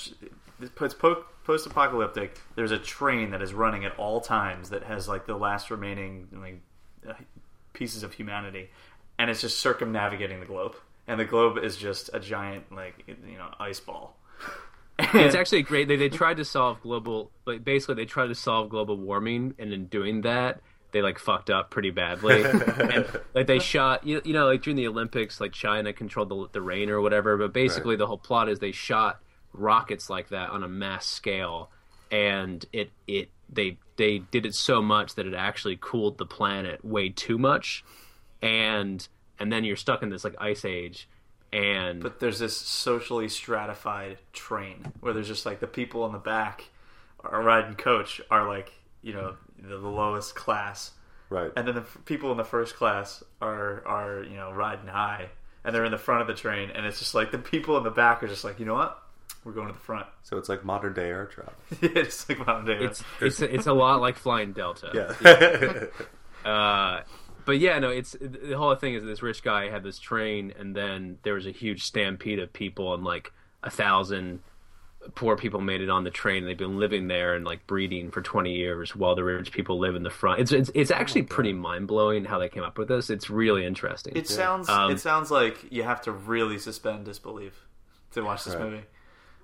it's 0.60 0.94
po- 0.94 1.24
post-apocalyptic. 1.44 2.38
There's 2.54 2.72
a 2.72 2.78
train 2.78 3.30
that 3.30 3.42
is 3.42 3.54
running 3.54 3.84
at 3.84 3.96
all 3.98 4.20
times 4.20 4.70
that 4.70 4.84
has 4.84 5.08
like 5.08 5.26
the 5.26 5.36
last 5.36 5.70
remaining 5.70 6.28
like 6.32 6.60
uh, 7.08 7.14
pieces 7.72 8.02
of 8.02 8.14
humanity, 8.14 8.70
and 9.18 9.30
it's 9.30 9.40
just 9.40 9.58
circumnavigating 9.58 10.40
the 10.40 10.46
globe. 10.46 10.76
And 11.08 11.20
the 11.20 11.24
globe 11.24 11.58
is 11.58 11.76
just 11.76 12.10
a 12.12 12.20
giant 12.20 12.72
like 12.72 13.04
you 13.06 13.38
know 13.38 13.48
ice 13.60 13.80
ball. 13.80 14.16
it's 14.98 15.34
actually 15.36 15.62
great. 15.62 15.88
They 15.88 15.96
they 15.96 16.08
tried 16.08 16.38
to 16.38 16.44
solve 16.44 16.80
global, 16.80 17.30
like 17.44 17.64
basically 17.64 17.94
they 17.94 18.06
tried 18.06 18.28
to 18.28 18.34
solve 18.34 18.68
global 18.70 18.96
warming, 18.96 19.54
and 19.58 19.72
in 19.72 19.86
doing 19.86 20.22
that, 20.22 20.60
they 20.92 21.02
like 21.02 21.18
fucked 21.18 21.50
up 21.50 21.70
pretty 21.70 21.90
badly. 21.90 22.42
and 22.44 23.06
like 23.34 23.46
they 23.46 23.58
shot, 23.58 24.06
you, 24.06 24.20
you 24.24 24.32
know, 24.32 24.46
like 24.46 24.62
during 24.62 24.76
the 24.76 24.88
Olympics, 24.88 25.40
like 25.40 25.52
China 25.52 25.92
controlled 25.92 26.28
the, 26.28 26.48
the 26.52 26.62
rain 26.62 26.90
or 26.90 27.00
whatever. 27.00 27.36
But 27.36 27.52
basically, 27.52 27.96
the 27.96 28.06
whole 28.06 28.18
plot 28.18 28.48
is 28.48 28.58
they 28.58 28.72
shot 28.72 29.20
rockets 29.52 30.10
like 30.10 30.30
that 30.30 30.50
on 30.50 30.62
a 30.62 30.68
mass 30.68 31.06
scale, 31.06 31.70
and 32.10 32.64
it 32.72 32.90
it 33.06 33.30
they 33.48 33.78
they 33.96 34.18
did 34.18 34.46
it 34.46 34.54
so 34.54 34.82
much 34.82 35.14
that 35.14 35.26
it 35.26 35.34
actually 35.34 35.78
cooled 35.80 36.18
the 36.18 36.26
planet 36.26 36.84
way 36.84 37.10
too 37.10 37.38
much, 37.38 37.84
and 38.42 39.06
and 39.38 39.52
then 39.52 39.64
you're 39.64 39.76
stuck 39.76 40.02
in 40.02 40.08
this 40.08 40.24
like 40.24 40.34
ice 40.38 40.64
age. 40.64 41.08
And 41.52 42.02
But 42.02 42.18
there's 42.20 42.38
this 42.38 42.56
socially 42.56 43.28
stratified 43.28 44.18
train 44.32 44.92
where 45.00 45.12
there's 45.12 45.28
just 45.28 45.46
like 45.46 45.60
the 45.60 45.66
people 45.68 46.04
in 46.06 46.12
the 46.12 46.18
back 46.18 46.64
are 47.20 47.42
riding 47.42 47.74
coach 47.76 48.20
are 48.30 48.46
like 48.48 48.72
you 49.02 49.12
know 49.14 49.36
the, 49.58 49.78
the 49.78 49.88
lowest 49.88 50.34
class, 50.34 50.90
Right. 51.30 51.50
and 51.56 51.66
then 51.66 51.76
the 51.76 51.80
f- 51.82 51.98
people 52.04 52.30
in 52.32 52.36
the 52.36 52.44
first 52.44 52.74
class 52.76 53.22
are 53.40 53.82
are 53.86 54.22
you 54.24 54.36
know 54.36 54.50
riding 54.52 54.88
high, 54.88 55.28
and 55.64 55.74
they're 55.74 55.84
in 55.84 55.92
the 55.92 55.98
front 55.98 56.20
of 56.22 56.26
the 56.26 56.34
train, 56.34 56.70
and 56.70 56.84
it's 56.84 56.98
just 56.98 57.14
like 57.14 57.30
the 57.30 57.38
people 57.38 57.76
in 57.78 57.84
the 57.84 57.90
back 57.90 58.22
are 58.22 58.28
just 58.28 58.42
like 58.44 58.58
you 58.58 58.66
know 58.66 58.74
what, 58.74 59.00
we're 59.44 59.52
going 59.52 59.68
to 59.68 59.72
the 59.72 59.78
front. 59.78 60.06
so 60.24 60.36
it's 60.38 60.48
like 60.48 60.64
modern 60.64 60.92
day 60.94 61.08
air 61.08 61.26
travel. 61.26 61.54
it's 61.82 62.28
like 62.28 62.44
modern 62.44 62.66
day. 62.66 62.84
it's 62.84 63.02
it's 63.20 63.40
it's 63.40 63.66
a 63.66 63.72
lot 63.72 64.00
like 64.00 64.16
flying 64.16 64.52
Delta. 64.52 64.90
Yeah. 64.92 65.84
Uh, 66.48 67.02
but 67.46 67.58
yeah, 67.58 67.78
no, 67.78 67.88
it's 67.88 68.14
the 68.20 68.54
whole 68.58 68.74
thing 68.74 68.92
is 68.94 69.04
this 69.04 69.22
rich 69.22 69.42
guy 69.42 69.70
had 69.70 69.82
this 69.82 69.98
train, 69.98 70.52
and 70.58 70.76
then 70.76 71.18
there 71.22 71.34
was 71.34 71.46
a 71.46 71.50
huge 71.52 71.84
stampede 71.84 72.38
of 72.38 72.52
people, 72.52 72.92
and 72.92 73.02
like 73.04 73.32
a 73.62 73.70
thousand 73.70 74.40
poor 75.14 75.36
people 75.36 75.60
made 75.60 75.80
it 75.80 75.88
on 75.88 76.02
the 76.02 76.10
train. 76.10 76.38
and 76.38 76.48
They've 76.48 76.58
been 76.58 76.78
living 76.80 77.06
there 77.06 77.34
and 77.34 77.44
like 77.44 77.66
breeding 77.66 78.10
for 78.10 78.20
twenty 78.20 78.54
years, 78.56 78.94
while 78.94 79.14
the 79.14 79.24
rich 79.24 79.52
people 79.52 79.78
live 79.78 79.94
in 79.94 80.02
the 80.02 80.10
front. 80.10 80.40
It's 80.40 80.52
it's, 80.52 80.70
it's 80.74 80.90
actually 80.90 81.22
pretty 81.22 81.52
mind 81.52 81.86
blowing 81.86 82.24
how 82.24 82.38
they 82.38 82.48
came 82.48 82.64
up 82.64 82.76
with 82.76 82.88
this. 82.88 83.08
It's 83.08 83.30
really 83.30 83.64
interesting. 83.64 84.16
it 84.16 84.28
sounds 84.28 84.68
Um, 84.68 84.90
it 84.90 85.00
sounds 85.00 85.30
like 85.30 85.70
you 85.70 85.84
have 85.84 86.02
to 86.02 86.12
really 86.12 86.58
suspend 86.58 87.04
disbelief 87.04 87.66
to 88.12 88.22
watch 88.22 88.44
this 88.44 88.54
Right. 88.54 88.64
movie. 88.64 88.82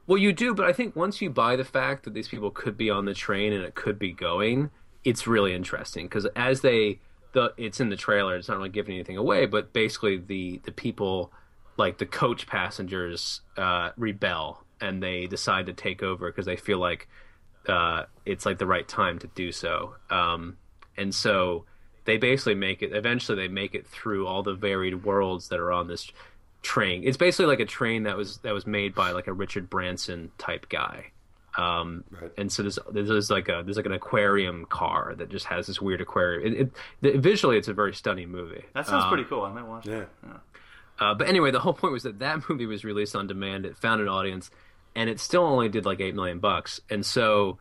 Well, 0.08 0.18
you 0.18 0.32
do, 0.32 0.52
but 0.52 0.66
I 0.66 0.72
think 0.72 0.96
once 0.96 1.22
you 1.22 1.30
buy 1.30 1.54
the 1.54 1.64
fact 1.64 2.02
that 2.04 2.12
these 2.14 2.26
people 2.26 2.50
could 2.50 2.76
be 2.76 2.90
on 2.90 3.04
the 3.04 3.14
train 3.14 3.52
and 3.52 3.62
it 3.64 3.76
could 3.76 4.00
be 4.00 4.10
going, 4.12 4.70
it's 5.04 5.28
really 5.28 5.54
interesting 5.54 6.06
because 6.06 6.26
as 6.34 6.60
they 6.62 6.98
the 7.32 7.52
it's 7.56 7.80
in 7.80 7.88
the 7.88 7.96
trailer, 7.96 8.36
it's 8.36 8.48
not 8.48 8.58
really 8.58 8.68
giving 8.68 8.94
anything 8.94 9.16
away, 9.16 9.46
but 9.46 9.72
basically 9.72 10.18
the 10.18 10.60
the 10.64 10.72
people 10.72 11.32
like 11.76 11.98
the 11.98 12.06
coach 12.06 12.46
passengers 12.46 13.40
uh, 13.56 13.90
rebel 13.96 14.62
and 14.80 15.02
they 15.02 15.26
decide 15.26 15.66
to 15.66 15.72
take 15.72 16.02
over 16.02 16.28
because 16.28 16.46
they 16.46 16.56
feel 16.56 16.78
like 16.78 17.08
uh, 17.68 18.04
it's 18.26 18.44
like 18.44 18.58
the 18.58 18.66
right 18.66 18.86
time 18.86 19.18
to 19.20 19.26
do 19.28 19.52
so, 19.52 19.94
um, 20.10 20.56
and 20.96 21.14
so 21.14 21.64
they 22.04 22.16
basically 22.16 22.54
make 22.54 22.82
it. 22.82 22.94
Eventually, 22.94 23.36
they 23.36 23.52
make 23.52 23.74
it 23.74 23.86
through 23.86 24.26
all 24.26 24.42
the 24.42 24.54
varied 24.54 25.04
worlds 25.04 25.48
that 25.48 25.60
are 25.60 25.72
on 25.72 25.86
this 25.86 26.10
train. 26.62 27.02
It's 27.04 27.16
basically 27.16 27.46
like 27.46 27.60
a 27.60 27.64
train 27.64 28.04
that 28.04 28.16
was 28.16 28.38
that 28.38 28.52
was 28.52 28.66
made 28.66 28.94
by 28.94 29.12
like 29.12 29.26
a 29.26 29.32
Richard 29.32 29.70
Branson 29.70 30.32
type 30.38 30.68
guy. 30.68 31.12
Um, 31.58 32.04
Right. 32.10 32.30
And 32.38 32.50
so 32.50 32.62
there's 32.62 32.78
there's 32.92 33.30
like 33.30 33.48
a 33.48 33.62
there's 33.64 33.76
like 33.76 33.86
an 33.86 33.92
aquarium 33.92 34.64
car 34.66 35.14
that 35.16 35.28
just 35.28 35.46
has 35.46 35.66
this 35.66 35.80
weird 35.80 36.00
aquarium. 36.00 36.46
It, 36.54 36.60
it, 36.60 36.72
the, 37.02 37.18
visually, 37.18 37.58
it's 37.58 37.68
a 37.68 37.74
very 37.74 37.94
stunning 37.94 38.30
movie. 38.30 38.64
That 38.74 38.86
sounds 38.86 39.04
Um, 39.04 39.08
pretty 39.10 39.24
cool. 39.24 39.42
I 39.44 39.52
might 39.52 39.66
watch 39.66 39.86
Yeah. 39.86 40.00
it. 40.02 40.08
uh, 40.98 41.14
but 41.14 41.28
anyway, 41.28 41.50
the 41.50 41.60
whole 41.60 41.74
point 41.74 41.92
was 41.92 42.04
that 42.04 42.18
that 42.20 42.48
movie 42.48 42.66
was 42.66 42.84
released 42.84 43.14
on 43.16 43.26
demand. 43.26 43.66
It 43.66 43.76
found 43.76 44.00
an 44.00 44.08
audience. 44.08 44.50
and 44.94 45.08
it 45.08 45.18
still 45.18 45.42
only 45.44 45.68
did 45.70 45.86
like 45.86 46.00
eight 46.00 46.14
million 46.14 46.38
bucks. 46.38 46.78
And 46.90 47.04
so, 47.04 47.58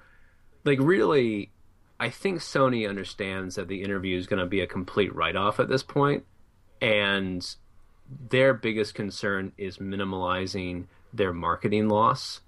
like, 0.65 0.79
really, 0.81 1.49
I 1.97 2.09
think 2.09 2.39
Sony 2.39 2.89
understands 2.89 3.55
that 3.55 3.69
the 3.69 3.83
interview 3.83 4.17
is 4.17 4.27
going 4.27 4.41
to 4.41 4.45
be 4.45 4.59
a 4.59 4.67
complete 4.67 5.15
write 5.15 5.37
off 5.37 5.59
at 5.61 5.69
this 5.69 5.81
point, 5.81 6.25
and 6.81 7.55
their 8.29 8.53
biggest 8.53 8.95
concern 8.95 9.53
is 9.57 9.77
minimalizing 9.77 10.87
their 11.13 11.31
marketing 11.31 11.87
loss 11.87 12.41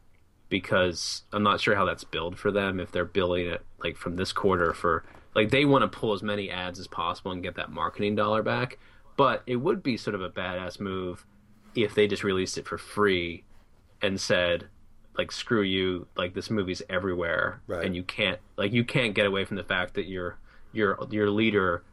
because 0.53 1.23
I'm 1.33 1.41
not 1.41 1.59
sure 1.59 1.75
how 1.75 1.83
that's 1.83 2.03
billed 2.03 2.37
for 2.37 2.51
them 2.51 2.79
if 2.79 2.91
they're 2.91 3.05
billing 3.05 3.47
it 3.47 3.65
like 3.83 3.97
from 3.97 4.17
this 4.17 4.31
quarter 4.31 4.71
for 4.71 5.03
like 5.33 5.49
they 5.49 5.65
want 5.65 5.81
to 5.81 5.87
pull 5.87 6.13
as 6.13 6.21
many 6.21 6.51
ads 6.51 6.77
as 6.79 6.85
possible 6.85 7.31
and 7.31 7.41
get 7.41 7.55
that 7.55 7.71
marketing 7.71 8.13
dollar 8.15 8.43
back. 8.43 8.77
But 9.17 9.41
it 9.47 9.55
would 9.55 9.81
be 9.81 9.97
sort 9.97 10.13
of 10.13 10.21
a 10.21 10.29
badass 10.29 10.79
move 10.79 11.25
if 11.73 11.95
they 11.95 12.07
just 12.07 12.23
released 12.23 12.59
it 12.59 12.67
for 12.67 12.77
free 12.77 13.43
and 13.99 14.21
said 14.21 14.67
like 15.17 15.31
screw 15.31 15.63
you 15.63 16.05
like 16.15 16.35
this 16.35 16.51
movie's 16.51 16.83
everywhere 16.87 17.59
Right. 17.65 17.83
and 17.83 17.95
you 17.95 18.03
can't 18.03 18.39
like 18.55 18.71
you 18.73 18.83
can't 18.83 19.15
get 19.15 19.25
away 19.25 19.45
from 19.45 19.57
the 19.57 19.63
fact 19.63 19.95
that 19.95 20.05
your 20.07 20.37
your 20.71 20.99
your 21.09 21.31
leader 21.31 21.83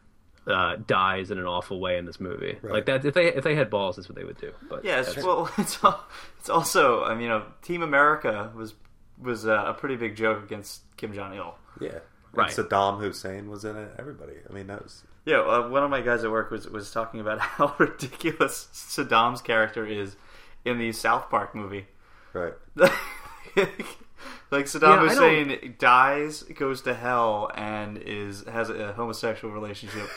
uh, 0.50 0.76
dies 0.86 1.30
in 1.30 1.38
an 1.38 1.46
awful 1.46 1.80
way 1.80 1.98
in 1.98 2.04
this 2.04 2.20
movie. 2.20 2.58
Right. 2.62 2.74
Like 2.74 2.86
that 2.86 3.04
if 3.04 3.14
they 3.14 3.32
if 3.32 3.44
they 3.44 3.54
had 3.54 3.70
balls 3.70 3.96
that's 3.96 4.08
what 4.08 4.16
they 4.16 4.24
would 4.24 4.38
do. 4.38 4.52
But 4.68 4.84
Yeah, 4.84 5.00
it's, 5.00 5.16
well, 5.16 5.50
it's 5.58 5.82
al- 5.84 6.04
it's 6.38 6.50
also 6.50 7.04
I 7.04 7.14
mean, 7.14 7.22
you 7.22 7.28
know, 7.28 7.44
Team 7.62 7.82
America 7.82 8.50
was 8.54 8.74
was 9.20 9.46
uh, 9.46 9.64
a 9.66 9.74
pretty 9.74 9.96
big 9.96 10.16
joke 10.16 10.42
against 10.42 10.82
Kim 10.96 11.14
Jong 11.14 11.34
Il. 11.34 11.54
Yeah. 11.80 11.98
Right. 12.32 12.56
And 12.56 12.68
Saddam 12.68 13.00
Hussein 13.00 13.50
was 13.50 13.64
in 13.64 13.76
it. 13.76 13.92
Everybody. 13.98 14.34
I 14.48 14.52
mean, 14.52 14.68
that 14.68 14.82
was. 14.82 15.02
Yeah, 15.24 15.40
uh, 15.40 15.68
one 15.68 15.82
of 15.82 15.90
my 15.90 16.00
guys 16.00 16.24
at 16.24 16.30
work 16.30 16.50
was 16.50 16.68
was 16.68 16.90
talking 16.90 17.20
about 17.20 17.40
how 17.40 17.74
ridiculous 17.78 18.68
Saddam's 18.72 19.42
character 19.42 19.86
is 19.86 20.16
in 20.64 20.78
the 20.78 20.92
South 20.92 21.28
Park 21.28 21.54
movie. 21.54 21.86
Right. 22.32 22.54
like 22.76 24.66
Saddam 24.66 25.02
Yeah, 25.02 25.08
Hussein 25.08 25.74
dies, 25.78 26.42
goes 26.42 26.82
to 26.82 26.94
hell, 26.94 27.50
and 27.54 27.98
is 27.98 28.44
has 28.46 28.70
a 28.70 28.92
homosexual 28.92 29.52
relationship 29.52 30.08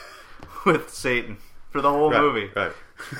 with 0.65 0.89
Satan 0.89 1.37
for 1.71 1.81
the 1.81 1.89
whole 1.91 2.11
Right. 2.11 2.21
movie. 2.21 2.51
Right. 2.55 2.71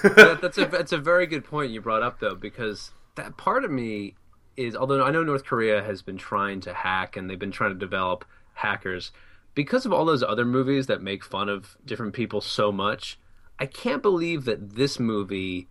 that, 0.04 0.40
that's 0.42 0.58
a 0.58 0.66
that's 0.66 0.92
a 0.92 0.98
very 0.98 1.26
good 1.26 1.44
point 1.44 1.72
you 1.72 1.82
brought 1.82 2.04
up 2.04 2.20
though 2.20 2.36
because 2.36 2.92
that 3.16 3.38
part 3.38 3.64
of 3.64 3.72
me 3.72 4.16
is 4.56 4.76
although 4.76 5.04
I 5.04 5.12
know 5.12 5.24
North 5.24 5.44
Korea 5.46 5.84
has 5.84 6.02
been 6.02 6.18
trying 6.18 6.62
to 6.62 6.74
hack 6.74 7.18
and 7.18 7.30
they've 7.30 7.40
been 7.40 7.52
trying 7.52 7.72
to 7.72 7.78
develop 7.80 8.24
hackers 8.54 9.12
because 9.56 9.86
of 9.86 9.92
all 9.94 10.06
those 10.06 10.24
other 10.24 10.46
movies 10.46 10.88
that 10.88 11.02
make 11.02 11.24
fun 11.24 11.50
of 11.50 11.76
different 11.86 12.14
people 12.14 12.40
so 12.42 12.72
much 12.72 13.20
I 13.60 13.66
can't 13.66 14.02
believe 14.02 14.46
that 14.46 14.76
this 14.76 15.00
movie 15.00 15.68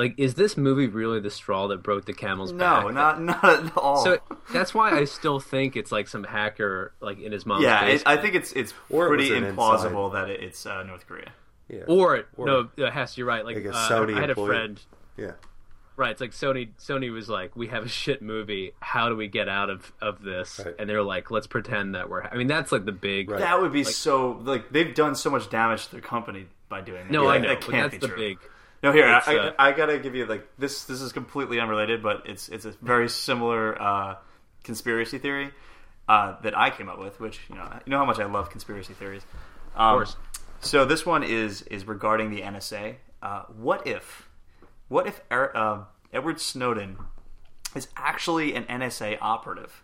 like 0.00 0.14
is 0.18 0.34
this 0.34 0.56
movie 0.56 0.86
really 0.86 1.20
the 1.20 1.30
straw 1.30 1.68
that 1.68 1.82
broke 1.82 2.04
the 2.06 2.12
camel's 2.12 2.52
back 2.52 2.84
No, 2.84 2.90
not 2.90 3.20
not 3.20 3.44
at 3.44 3.76
all. 3.76 4.02
so 4.04 4.18
that's 4.52 4.72
why 4.74 4.90
I 4.90 5.04
still 5.04 5.38
think 5.40 5.76
it's 5.76 5.92
like 5.92 6.08
some 6.08 6.24
hacker 6.24 6.92
like 7.00 7.20
in 7.20 7.32
his 7.32 7.44
mom's 7.46 7.64
yeah, 7.64 7.82
it, 7.84 7.86
basement. 7.92 8.18
I 8.18 8.22
think 8.22 8.34
it's 8.34 8.52
it's 8.52 8.72
Or 8.88 9.08
pretty 9.08 9.30
was 9.30 9.42
an 9.42 9.56
implausible 9.56 10.12
that 10.14 10.30
it's 10.30 10.64
uh, 10.66 10.82
North 10.84 11.06
Korea. 11.06 11.32
Yeah. 11.68 11.84
or, 11.86 12.24
Or- 12.36 12.46
no 12.46 12.68
uh, 12.84 12.90
Hess 12.90 13.16
you're 13.16 13.26
right 13.28 13.44
like, 13.44 13.56
Like 13.56 13.66
a 13.66 13.70
uh, 13.70 13.88
Sony 13.88 14.16
I 14.16 14.20
had 14.22 14.30
employee. 14.30 14.44
a 14.44 14.48
friend 14.48 14.80
yeah. 15.16 15.32
Right, 15.96 16.12
it's 16.12 16.20
like 16.22 16.30
Sony. 16.30 16.70
Sony 16.78 17.12
was 17.12 17.28
like, 17.28 17.54
"We 17.54 17.66
have 17.66 17.84
a 17.84 17.88
shit 17.88 18.22
movie. 18.22 18.72
How 18.80 19.10
do 19.10 19.16
we 19.16 19.28
get 19.28 19.50
out 19.50 19.68
of 19.68 19.92
of 20.00 20.22
this?" 20.22 20.58
Right. 20.64 20.74
And 20.78 20.88
they're 20.88 21.02
like, 21.02 21.30
"Let's 21.30 21.46
pretend 21.46 21.94
that 21.94 22.08
we're." 22.08 22.22
I 22.22 22.36
mean, 22.36 22.46
that's 22.46 22.72
like 22.72 22.86
the 22.86 22.92
big. 22.92 23.28
Right. 23.28 23.40
That 23.40 23.60
would 23.60 23.70
be 23.70 23.84
so 23.84 24.40
like 24.42 24.70
they've 24.70 24.94
done 24.94 25.14
so 25.14 25.28
much 25.28 25.50
damage 25.50 25.84
to 25.86 25.92
their 25.92 26.00
company 26.00 26.46
by 26.70 26.80
doing 26.80 27.02
that. 27.02 27.10
No, 27.12 27.24
That- 27.24 27.30
I 27.32 27.38
know, 27.38 27.48
that 27.50 27.60
can't 27.60 27.90
that's 27.92 27.94
be 27.96 27.98
the 27.98 28.06
true. 28.08 28.16
big. 28.16 28.38
No, 28.82 28.92
here 28.92 29.04
I, 29.04 29.18
uh, 29.36 29.52
I, 29.58 29.68
I 29.68 29.72
gotta 29.72 29.98
give 29.98 30.14
you 30.14 30.26
like 30.26 30.46
this. 30.58 30.84
This 30.84 31.00
is 31.02 31.12
completely 31.12 31.60
unrelated, 31.60 32.02
but 32.02 32.22
it's 32.26 32.48
it's 32.48 32.64
a 32.64 32.72
very 32.80 33.08
similar 33.08 33.80
uh, 33.80 34.16
conspiracy 34.64 35.18
theory 35.18 35.50
uh, 36.08 36.36
that 36.42 36.56
I 36.56 36.70
came 36.70 36.88
up 36.88 36.98
with. 36.98 37.20
Which 37.20 37.40
you 37.50 37.56
know, 37.56 37.78
you 37.84 37.90
know 37.90 37.98
how 37.98 38.06
much 38.06 38.18
I 38.18 38.24
love 38.24 38.50
conspiracy 38.50 38.94
theories. 38.94 39.22
Um, 39.76 39.86
Of 39.86 39.96
course. 39.98 40.16
So 40.60 40.84
this 40.84 41.04
one 41.04 41.22
is 41.22 41.62
is 41.62 41.86
regarding 41.86 42.30
the 42.30 42.40
NSA. 42.42 42.96
Uh, 43.22 43.42
what 43.56 43.86
if, 43.86 44.28
what 44.88 45.06
if 45.06 45.20
Er- 45.30 45.54
uh, 45.54 45.84
Edward 46.12 46.40
Snowden 46.40 46.96
is 47.74 47.88
actually 47.96 48.54
an 48.54 48.64
NSA 48.64 49.18
operative? 49.20 49.82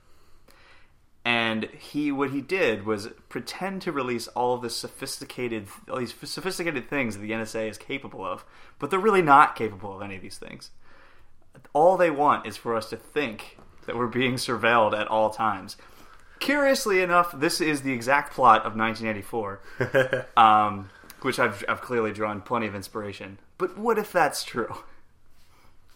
And 1.27 1.65
he 1.77 2.13
what 2.13 2.31
he 2.31 2.41
did 2.41 2.87
was 2.87 3.09
pretend 3.29 3.83
to 3.83 3.91
release 3.91 4.29
all 4.29 4.55
of 4.55 4.63
this 4.63 4.77
sophisticated 4.77 5.67
all 5.91 5.99
these 5.99 6.15
sophisticated 6.23 6.89
things 6.89 7.17
that 7.17 7.21
the 7.21 7.33
NSA 7.33 7.69
is 7.69 7.77
capable 7.77 8.25
of, 8.25 8.45
but 8.79 8.91
they're 8.91 9.01
really 9.01 9.23
not 9.23 9.57
capable 9.57 9.97
of 9.97 10.03
any 10.03 10.15
of 10.15 10.23
these 10.23 10.39
things. 10.39 10.71
All 11.73 11.97
they 11.97 12.13
want 12.13 12.47
is 12.47 12.57
for 12.57 12.77
us 12.77 12.89
to 12.91 12.97
think 12.97 13.59
that 13.87 13.97
we're 13.97 14.07
being 14.07 14.35
surveilled 14.35 14.97
at 14.97 15.09
all 15.09 15.31
times. 15.31 15.77
Curiously 16.39 17.03
enough, 17.03 17.33
this 17.37 17.61
is 17.61 17.83
the 17.83 17.93
exact 17.93 18.33
plot 18.33 18.65
of 18.65 18.77
1984, 18.77 20.27
um, 20.37 20.91
which 21.23 21.41
I've, 21.41 21.65
I've 21.69 21.81
clearly 21.81 22.13
drawn 22.13 22.41
plenty 22.41 22.69
of 22.69 22.77
inspiration. 22.77 23.41
But 23.59 23.77
what 23.77 23.99
if 23.99 24.13
that's 24.13 24.45
true? 24.45 24.77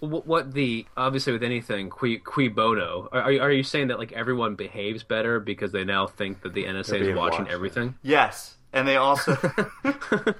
What, 0.01 0.27
what 0.27 0.53
the 0.53 0.87
obviously 0.97 1.33
with 1.33 1.43
anything 1.43 1.91
qui, 1.91 2.19
cui 2.19 2.49
bono? 2.49 3.09
Are, 3.13 3.23
are 3.23 3.33
you- 3.33 3.41
are 3.41 3.53
you 3.53 3.63
saying 3.63 3.89
that 3.89 3.99
like 3.99 4.13
everyone 4.13 4.55
behaves 4.55 5.03
better 5.03 5.39
because 5.41 5.73
they 5.73 5.85
now 5.85 6.07
think 6.07 6.43
that 6.43 6.55
the 6.55 6.65
NSA 6.65 7.01
is 7.01 7.17
watching 7.17 7.41
watched, 7.41 7.53
everything? 7.53 7.95
Yes, 8.03 8.57
and 8.73 8.87
they 8.89 8.97
also. 8.97 9.37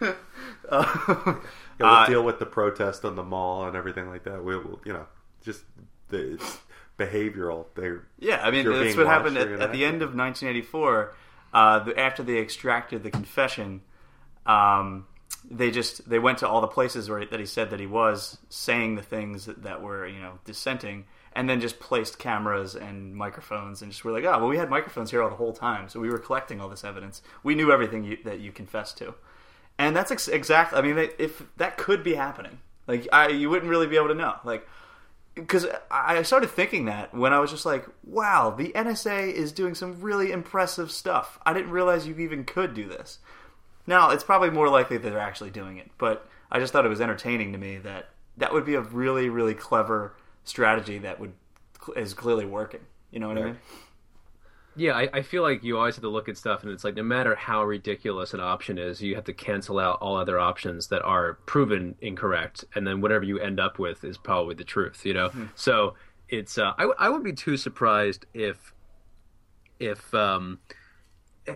Yeah, 1.76 1.86
we'll 1.86 1.88
Uh, 1.90 2.06
deal 2.06 2.22
with 2.22 2.38
the 2.38 2.46
protest 2.46 3.04
on 3.04 3.16
the 3.16 3.24
mall 3.24 3.66
and 3.66 3.76
everything 3.76 4.08
like 4.08 4.22
that. 4.24 4.44
We'll, 4.44 4.62
we'll- 4.62 4.80
you 4.84 4.92
know, 4.92 5.06
just 5.44 5.64
the, 6.08 6.34
it's 6.34 6.58
behavioral. 6.98 7.66
They're 7.74 8.06
Yeah, 8.18 8.40
I 8.46 8.50
mean 8.52 8.64
that's 8.70 8.96
what 8.96 9.06
happened 9.06 9.36
at, 9.36 9.48
at 9.48 9.72
the 9.72 9.84
end 9.84 10.00
of 10.02 10.14
1984. 10.14 11.14
Uh, 11.52 11.78
the, 11.80 11.98
after 11.98 12.22
they 12.22 12.38
extracted 12.38 13.02
the 13.02 13.10
confession, 13.10 13.82
um, 14.46 15.06
they 15.50 15.70
just 15.70 16.08
they 16.08 16.18
went 16.18 16.38
to 16.38 16.48
all 16.48 16.60
the 16.60 16.66
places 16.66 17.08
where 17.08 17.24
that 17.24 17.40
he 17.40 17.46
said 17.46 17.70
that 17.70 17.80
he 17.80 17.86
was 17.86 18.38
saying 18.48 18.94
the 18.94 19.02
things 19.02 19.46
that, 19.46 19.82
were 19.82 20.06
you 20.06 20.20
know 20.20 20.38
dissenting, 20.44 21.04
and 21.32 21.48
then 21.48 21.60
just 21.60 21.78
placed 21.78 22.18
cameras 22.18 22.74
and 22.74 23.14
microphones 23.14 23.82
and 23.82 23.92
just 23.92 24.04
were 24.04 24.12
like, 24.12 24.24
oh 24.24 24.38
well, 24.38 24.48
we 24.48 24.56
had 24.56 24.70
microphones 24.70 25.10
here 25.10 25.22
all 25.22 25.30
the 25.30 25.36
whole 25.36 25.52
time, 25.52 25.88
so 25.88 26.00
we 26.00 26.08
were 26.08 26.18
collecting 26.18 26.60
all 26.60 26.68
this 26.68 26.84
evidence. 26.84 27.22
We 27.42 27.54
knew 27.54 27.70
everything 27.70 28.04
you, 28.04 28.18
that 28.24 28.40
you 28.40 28.52
confessed 28.52 28.98
to, 28.98 29.14
and 29.78 29.94
that's 29.94 30.10
ex- 30.10 30.28
exact. 30.28 30.72
I 30.72 30.82
mean, 30.82 31.10
if 31.18 31.42
that 31.56 31.76
could 31.76 32.02
be 32.02 32.14
happening, 32.14 32.58
like 32.86 33.06
I, 33.12 33.28
you 33.28 33.50
wouldn't 33.50 33.70
really 33.70 33.86
be 33.86 33.96
able 33.96 34.08
to 34.08 34.14
know, 34.14 34.36
like 34.44 34.66
because 35.34 35.66
I 35.90 36.22
started 36.22 36.50
thinking 36.50 36.84
that 36.84 37.12
when 37.12 37.32
I 37.32 37.40
was 37.40 37.50
just 37.50 37.66
like, 37.66 37.86
wow, 38.04 38.50
the 38.50 38.72
NSA 38.72 39.32
is 39.32 39.52
doing 39.52 39.74
some 39.74 40.00
really 40.00 40.30
impressive 40.30 40.92
stuff. 40.92 41.38
I 41.44 41.52
didn't 41.52 41.72
realize 41.72 42.06
you 42.06 42.16
even 42.18 42.44
could 42.44 42.72
do 42.72 42.88
this. 42.88 43.18
Now, 43.86 44.10
it's 44.10 44.24
probably 44.24 44.50
more 44.50 44.68
likely 44.68 44.96
that 44.96 45.08
they're 45.08 45.18
actually 45.18 45.50
doing 45.50 45.76
it, 45.76 45.90
but 45.98 46.26
I 46.50 46.58
just 46.58 46.72
thought 46.72 46.86
it 46.86 46.88
was 46.88 47.00
entertaining 47.00 47.52
to 47.52 47.58
me 47.58 47.78
that 47.78 48.08
that 48.36 48.52
would 48.52 48.64
be 48.64 48.74
a 48.74 48.80
really, 48.80 49.28
really 49.28 49.54
clever 49.54 50.14
strategy 50.44 50.98
that 50.98 51.20
would 51.20 51.32
is 51.96 52.14
clearly 52.14 52.46
working. 52.46 52.80
You 53.10 53.20
know 53.20 53.28
what 53.28 53.38
I 53.38 53.42
mean? 53.44 53.58
Yeah, 54.76 54.94
I, 54.94 55.08
I 55.12 55.22
feel 55.22 55.42
like 55.42 55.62
you 55.62 55.78
always 55.78 55.94
have 55.94 56.02
to 56.02 56.08
look 56.08 56.28
at 56.28 56.36
stuff, 56.36 56.62
and 56.62 56.72
it's 56.72 56.82
like 56.82 56.96
no 56.96 57.02
matter 57.02 57.34
how 57.36 57.62
ridiculous 57.62 58.34
an 58.34 58.40
option 58.40 58.76
is, 58.76 59.00
you 59.00 59.14
have 59.14 59.24
to 59.24 59.32
cancel 59.32 59.78
out 59.78 59.98
all 60.00 60.16
other 60.16 60.38
options 60.38 60.88
that 60.88 61.02
are 61.02 61.34
proven 61.46 61.94
incorrect, 62.00 62.64
and 62.74 62.86
then 62.86 63.00
whatever 63.00 63.24
you 63.24 63.38
end 63.38 63.60
up 63.60 63.78
with 63.78 64.02
is 64.02 64.18
probably 64.18 64.54
the 64.54 64.64
truth. 64.64 65.04
You 65.04 65.14
know, 65.14 65.30
so 65.54 65.94
it's 66.28 66.58
uh, 66.58 66.72
I, 66.76 66.82
w- 66.82 66.96
I 66.98 67.08
wouldn't 67.08 67.24
be 67.24 67.34
too 67.34 67.56
surprised 67.56 68.26
if 68.34 68.72
if 69.78 70.12
um, 70.12 70.58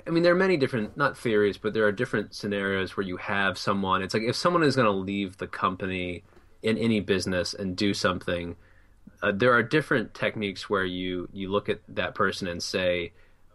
I 0.07 0.11
mean 0.11 0.23
there 0.23 0.33
are 0.33 0.37
many 0.37 0.57
different 0.57 0.97
not 0.97 1.17
theories, 1.17 1.57
but 1.59 1.75
there 1.75 1.87
are 1.87 1.93
different 1.93 2.35
scenarios 2.35 2.97
where 2.97 3.07
you 3.07 3.17
have 3.17 3.57
someone. 3.57 4.03
It's 4.03 4.15
like 4.15 4.23
if 4.23 4.37
someone 4.37 4.63
is 4.63 4.77
going 4.77 4.87
to 4.87 4.93
leave 4.93 5.39
the 5.39 5.47
company 5.47 6.25
in 6.63 6.77
any 6.77 7.01
business 7.01 7.55
and 7.55 7.77
do 7.77 7.95
something 7.95 8.57
uh, 9.23 9.33
there 9.35 9.53
are 9.53 9.63
different 9.63 10.15
techniques 10.15 10.71
where 10.71 10.85
you 10.85 11.29
you 11.33 11.51
look 11.51 11.69
at 11.69 11.81
that 11.89 12.15
person 12.15 12.47
and 12.47 12.63
say, 12.63 13.13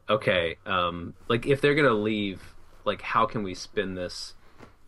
okay, 0.10 0.58
um, 0.66 1.14
like 1.30 1.46
if 1.46 1.62
they're 1.62 1.76
gonna 1.76 1.94
leave, 1.94 2.42
like 2.86 3.02
how 3.02 3.26
can 3.26 3.44
we 3.44 3.54
spin 3.54 3.96
this? 3.96 4.34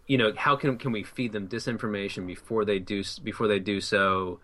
You 0.07 0.17
know, 0.17 0.34
how 0.35 0.55
can 0.55 0.77
can 0.77 0.91
we 0.91 1.03
feed 1.03 1.31
them 1.31 1.47
disinformation 1.47 2.27
before 2.27 2.65
they 2.65 2.80
do 2.80 3.03
before 3.23 3.47
they 3.47 3.59
do 3.59 3.80
so? 3.80 4.39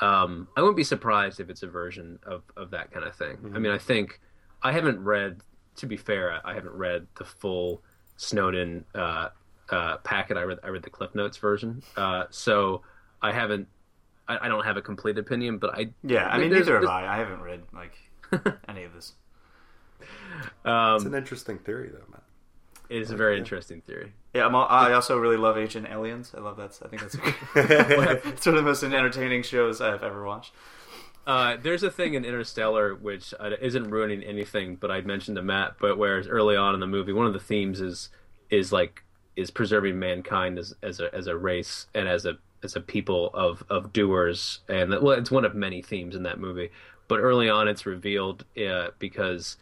Um, 0.00 0.48
I 0.56 0.60
wouldn't 0.60 0.76
be 0.76 0.84
surprised 0.84 1.40
if 1.40 1.50
it's 1.50 1.62
a 1.62 1.68
version 1.68 2.18
of 2.24 2.42
of 2.56 2.70
that 2.72 2.90
kind 2.92 3.06
of 3.06 3.14
thing. 3.14 3.52
I 3.54 3.58
mean, 3.58 3.72
I 3.72 3.78
think 3.78 4.20
I 4.62 4.72
haven't 4.72 5.02
read. 5.02 5.42
To 5.80 5.86
be 5.86 5.96
fair, 5.96 6.40
I 6.44 6.54
haven't 6.54 6.74
read 6.74 7.06
the 7.16 7.24
full 7.24 7.82
Snowden 8.16 8.84
uh, 8.94 9.28
uh, 9.70 9.96
packet. 9.98 10.36
I 10.36 10.42
read 10.42 10.58
I 10.62 10.68
read 10.68 10.82
the 10.82 10.90
Cliff 10.90 11.14
Notes 11.14 11.38
version, 11.38 11.82
uh, 11.96 12.24
so 12.30 12.82
I 13.22 13.32
haven't. 13.32 13.66
I, 14.28 14.46
I 14.46 14.48
don't 14.48 14.64
have 14.64 14.76
a 14.76 14.82
complete 14.82 15.16
opinion, 15.18 15.56
but 15.58 15.74
I 15.74 15.90
Yeah, 16.02 16.26
I 16.28 16.38
mean, 16.38 16.52
neither 16.52 16.80
have 16.80 16.88
I. 16.88 17.06
I 17.06 17.16
haven't 17.16 17.40
read 17.40 17.62
like 17.72 17.94
any 18.68 18.84
of 18.84 18.92
this. 18.94 19.14
it's 20.00 20.06
Um, 20.64 21.06
an 21.06 21.14
interesting 21.14 21.58
theory, 21.58 21.88
though, 21.90 22.04
man. 22.10 22.20
it 22.90 23.00
is 23.00 23.10
a 23.10 23.16
very 23.16 23.38
interesting 23.38 23.80
theory. 23.80 24.12
Yeah, 24.34 24.46
I'm, 24.46 24.54
al- 24.54 24.68
I 24.68 24.92
also 24.92 25.18
really 25.18 25.36
love 25.36 25.56
Ancient 25.58 25.88
Aliens. 25.88 26.32
I 26.36 26.40
love 26.40 26.56
that. 26.58 26.78
I 26.84 26.88
think 26.88 27.02
that's 27.02 27.14
it's 28.34 28.46
one 28.46 28.54
of 28.54 28.62
the 28.62 28.68
most 28.68 28.82
entertaining 28.82 29.42
shows 29.42 29.80
I've 29.80 30.02
ever 30.02 30.24
watched. 30.24 30.52
Uh, 31.26 31.56
there's 31.62 31.82
a 31.82 31.90
thing 31.90 32.14
in 32.14 32.24
Interstellar 32.24 32.94
which 32.94 33.34
uh, 33.38 33.50
isn't 33.60 33.90
ruining 33.90 34.22
anything, 34.22 34.76
but 34.76 34.90
I 34.90 35.00
mentioned 35.02 35.36
to 35.36 35.42
Matt. 35.42 35.76
But 35.80 35.98
whereas 35.98 36.26
early 36.26 36.56
on 36.56 36.74
in 36.74 36.80
the 36.80 36.86
movie, 36.86 37.12
one 37.12 37.26
of 37.26 37.32
the 37.32 37.40
themes 37.40 37.80
is 37.80 38.08
is 38.50 38.72
like 38.72 39.04
is 39.36 39.50
preserving 39.50 39.98
mankind 39.98 40.58
as 40.58 40.74
as 40.82 41.00
a 41.00 41.14
as 41.14 41.26
a 41.26 41.36
race 41.36 41.86
and 41.94 42.08
as 42.08 42.26
a 42.26 42.38
as 42.62 42.76
a 42.76 42.80
people 42.80 43.30
of 43.32 43.62
of 43.70 43.92
doers, 43.92 44.60
and 44.68 44.90
well, 44.90 45.10
it's 45.10 45.30
one 45.30 45.44
of 45.44 45.54
many 45.54 45.82
themes 45.82 46.14
in 46.16 46.22
that 46.24 46.38
movie. 46.38 46.70
But 47.08 47.20
early 47.20 47.48
on, 47.48 47.68
it's 47.68 47.86
revealed 47.86 48.44
uh, 48.56 48.88
because 48.98 49.56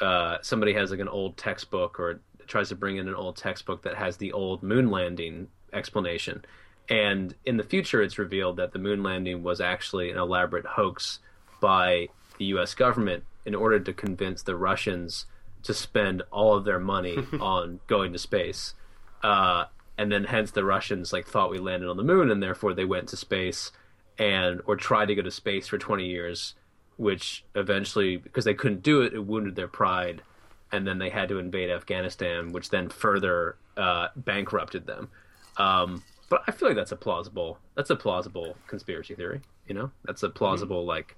uh, 0.00 0.38
somebody 0.42 0.74
has 0.74 0.90
like 0.90 1.00
an 1.00 1.08
old 1.08 1.36
textbook 1.36 1.98
or 1.98 2.20
tries 2.46 2.68
to 2.68 2.76
bring 2.76 2.96
in 2.96 3.08
an 3.08 3.14
old 3.14 3.36
textbook 3.36 3.82
that 3.82 3.96
has 3.96 4.16
the 4.16 4.32
old 4.32 4.62
moon 4.62 4.90
landing 4.90 5.48
explanation. 5.72 6.44
And 6.88 7.34
in 7.44 7.56
the 7.56 7.64
future, 7.64 8.00
it's 8.00 8.18
revealed 8.18 8.56
that 8.58 8.72
the 8.72 8.78
moon 8.78 9.02
landing 9.02 9.42
was 9.42 9.60
actually 9.60 10.10
an 10.10 10.18
elaborate 10.18 10.66
hoax 10.66 11.18
by 11.60 12.08
the 12.38 12.44
U.S. 12.46 12.74
government 12.74 13.24
in 13.44 13.54
order 13.54 13.80
to 13.80 13.92
convince 13.92 14.42
the 14.42 14.56
Russians 14.56 15.26
to 15.62 15.74
spend 15.74 16.22
all 16.30 16.54
of 16.54 16.64
their 16.64 16.78
money 16.78 17.16
on 17.40 17.80
going 17.86 18.12
to 18.12 18.18
space. 18.18 18.74
Uh, 19.22 19.64
and 19.98 20.12
then 20.12 20.24
hence 20.24 20.50
the 20.50 20.64
Russians 20.64 21.12
like 21.12 21.26
thought 21.26 21.50
we 21.50 21.58
landed 21.58 21.88
on 21.88 21.96
the 21.96 22.04
moon, 22.04 22.30
and 22.30 22.42
therefore 22.42 22.74
they 22.74 22.84
went 22.84 23.08
to 23.08 23.16
space 23.16 23.72
and 24.18 24.60
or 24.66 24.76
tried 24.76 25.06
to 25.06 25.14
go 25.14 25.22
to 25.22 25.30
space 25.30 25.66
for 25.66 25.78
20 25.78 26.06
years, 26.06 26.54
which 26.96 27.44
eventually 27.54 28.16
because 28.16 28.44
they 28.44 28.54
couldn't 28.54 28.82
do 28.82 29.02
it, 29.02 29.14
it 29.14 29.24
wounded 29.24 29.56
their 29.56 29.68
pride, 29.68 30.22
and 30.70 30.86
then 30.86 30.98
they 30.98 31.10
had 31.10 31.28
to 31.30 31.38
invade 31.38 31.70
Afghanistan, 31.70 32.52
which 32.52 32.70
then 32.70 32.88
further 32.88 33.56
uh, 33.76 34.08
bankrupted 34.16 34.86
them. 34.86 35.08
Um, 35.56 36.02
but 36.28 36.42
I 36.46 36.52
feel 36.52 36.68
like 36.68 36.76
that's 36.76 36.92
a 36.92 36.96
plausible 36.96 37.58
that's 37.74 37.90
a 37.90 37.96
plausible 37.96 38.56
conspiracy 38.66 39.14
theory. 39.14 39.40
You 39.66 39.74
know, 39.74 39.90
that's 40.04 40.22
a 40.22 40.30
plausible 40.30 40.80
mm-hmm. 40.80 40.88
like 40.88 41.16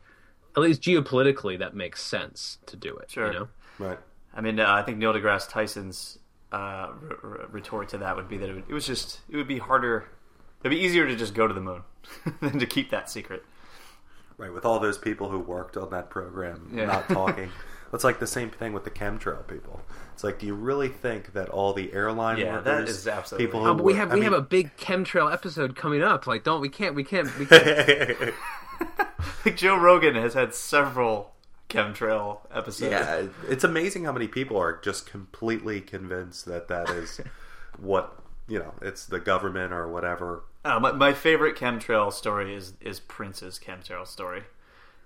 at 0.57 0.63
least 0.63 0.83
geopolitically 0.83 1.59
that 1.59 1.75
makes 1.75 2.03
sense 2.03 2.59
to 2.67 2.77
do 2.77 2.97
it. 2.97 3.11
Sure, 3.11 3.33
you 3.33 3.39
know? 3.39 3.49
right. 3.79 3.99
I 4.35 4.41
mean, 4.41 4.61
uh, 4.61 4.67
I 4.69 4.83
think 4.83 4.99
Neil 4.99 5.13
deGrasse 5.13 5.49
Tyson's 5.49 6.19
uh, 6.53 6.91
re- 7.23 7.47
retort 7.51 7.89
to 7.91 7.99
that 7.99 8.17
would 8.17 8.29
be 8.29 8.37
that 8.39 8.49
it, 8.49 8.55
would, 8.55 8.65
it, 8.69 8.73
was 8.73 8.87
just 8.87 9.21
it 9.29 9.37
would 9.37 9.49
be 9.49 9.59
harder, 9.59 10.07
it'd 10.61 10.71
be 10.71 10.83
easier 10.83 11.07
to 11.07 11.17
just 11.17 11.35
go 11.35 11.47
to 11.47 11.55
the 11.55 11.61
moon 11.61 11.83
than 12.41 12.59
to 12.59 12.67
keep 12.67 12.91
that 12.91 13.11
secret. 13.11 13.45
Right, 14.37 14.53
with 14.53 14.65
all 14.65 14.79
those 14.79 14.99
people 14.99 15.29
who 15.31 15.41
worked 15.41 15.77
on 15.77 15.91
that 15.91 16.11
program 16.11 16.71
yeah. 16.73 16.87
not 16.87 17.09
talking. 17.09 17.51
It's 17.93 18.05
like 18.05 18.19
the 18.19 18.27
same 18.27 18.51
thing 18.51 18.73
with 18.73 18.85
the 18.85 18.91
chemtrail 18.91 19.47
people. 19.47 19.81
It's 20.13 20.25
like, 20.25 20.39
do 20.39 20.47
you 20.47 20.55
really 20.55 20.89
think 20.89 21.33
that 21.33 21.49
all 21.49 21.73
the 21.73 21.93
airline 21.93 22.39
yeah, 22.39 22.57
workers, 22.57 22.65
that 22.65 22.89
is 22.89 23.09
absolutely 23.09 23.47
people 23.47 23.65
who 23.65 23.71
oh, 23.71 23.75
we 23.75 23.95
have 23.95 24.11
I 24.11 24.15
we 24.15 24.21
mean, 24.21 24.33
have 24.33 24.39
a 24.39 24.43
big 24.43 24.77
chemtrail 24.77 25.33
episode 25.33 25.77
coming 25.77 26.03
up. 26.03 26.27
Like, 26.27 26.45
don't 26.45 26.61
we 26.61 26.69
can't 26.69 26.95
we 26.95 27.05
can't 27.05 27.37
we 27.39 27.47
can't. 27.47 28.35
like 29.45 29.57
Joe 29.57 29.77
Rogan 29.77 30.17
has 30.17 30.35
had 30.35 30.55
several 30.55 31.35
chemtrail 31.69 32.41
episodes. 32.53 32.91
Yeah, 32.91 33.27
it's 33.49 33.65
amazing 33.65 34.05
how 34.05 34.13
many 34.13 34.29
people 34.29 34.57
are 34.57 34.79
just 34.81 35.07
completely 35.07 35.81
convinced 35.81 36.47
that 36.47 36.69
that 36.69 36.91
is 36.91 37.21
what 37.79 38.19
you 38.47 38.59
know. 38.59 38.75
It's 38.83 39.07
the 39.07 39.21
government 39.21 39.73
or 39.73 39.89
whatever. 39.89 40.45
Oh, 40.65 40.81
my, 40.81 40.93
my 40.93 41.13
favorite 41.13 41.57
chemtrail 41.57 42.13
story 42.13 42.55
is 42.55 42.75
is 42.81 43.01
Prince's 43.01 43.59
chemtrail 43.59 44.07
story, 44.07 44.45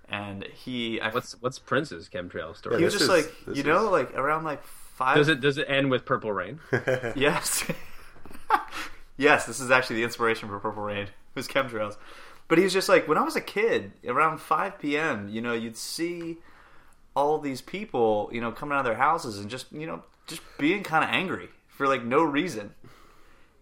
and 0.09 0.43
he. 0.45 0.99
I, 0.99 1.09
what's 1.11 1.33
what's 1.41 1.59
Prince's 1.59 2.09
chemtrail 2.09 2.55
story? 2.55 2.77
He 2.77 2.83
was 2.85 2.93
just 2.93 3.03
is, 3.03 3.09
like 3.09 3.33
you 3.47 3.61
is... 3.61 3.65
know 3.65 3.89
like 3.89 4.13
around 4.13 4.43
like 4.43 4.63
five. 4.63 5.17
Does 5.17 5.27
it 5.27 5.41
does 5.41 5.57
it 5.57 5.65
end 5.69 5.89
with 5.89 6.05
Purple 6.05 6.31
Rain? 6.31 6.59
yes. 7.15 7.65
yes, 9.17 9.45
this 9.45 9.59
is 9.59 9.71
actually 9.71 9.97
the 9.97 10.03
inspiration 10.03 10.49
for 10.49 10.59
Purple 10.59 10.83
Rain. 10.83 11.03
It 11.03 11.35
was 11.35 11.47
chemtrails. 11.47 11.97
But 12.47 12.57
he 12.57 12.63
was 12.63 12.73
just 12.73 12.89
like 12.89 13.07
when 13.07 13.17
I 13.17 13.23
was 13.23 13.35
a 13.35 13.41
kid, 13.41 13.93
around 14.07 14.39
5 14.39 14.79
p.m., 14.79 15.29
you 15.29 15.41
know, 15.41 15.53
you'd 15.53 15.77
see 15.77 16.37
all 17.15 17.39
these 17.39 17.61
people, 17.61 18.29
you 18.31 18.41
know, 18.41 18.51
coming 18.51 18.73
out 18.73 18.79
of 18.79 18.85
their 18.85 18.95
houses 18.95 19.39
and 19.39 19.49
just, 19.49 19.71
you 19.71 19.87
know, 19.87 20.03
just 20.27 20.41
being 20.57 20.83
kind 20.83 21.03
of 21.03 21.09
angry 21.09 21.49
for 21.67 21.87
like 21.87 22.03
no 22.03 22.21
reason. 22.23 22.73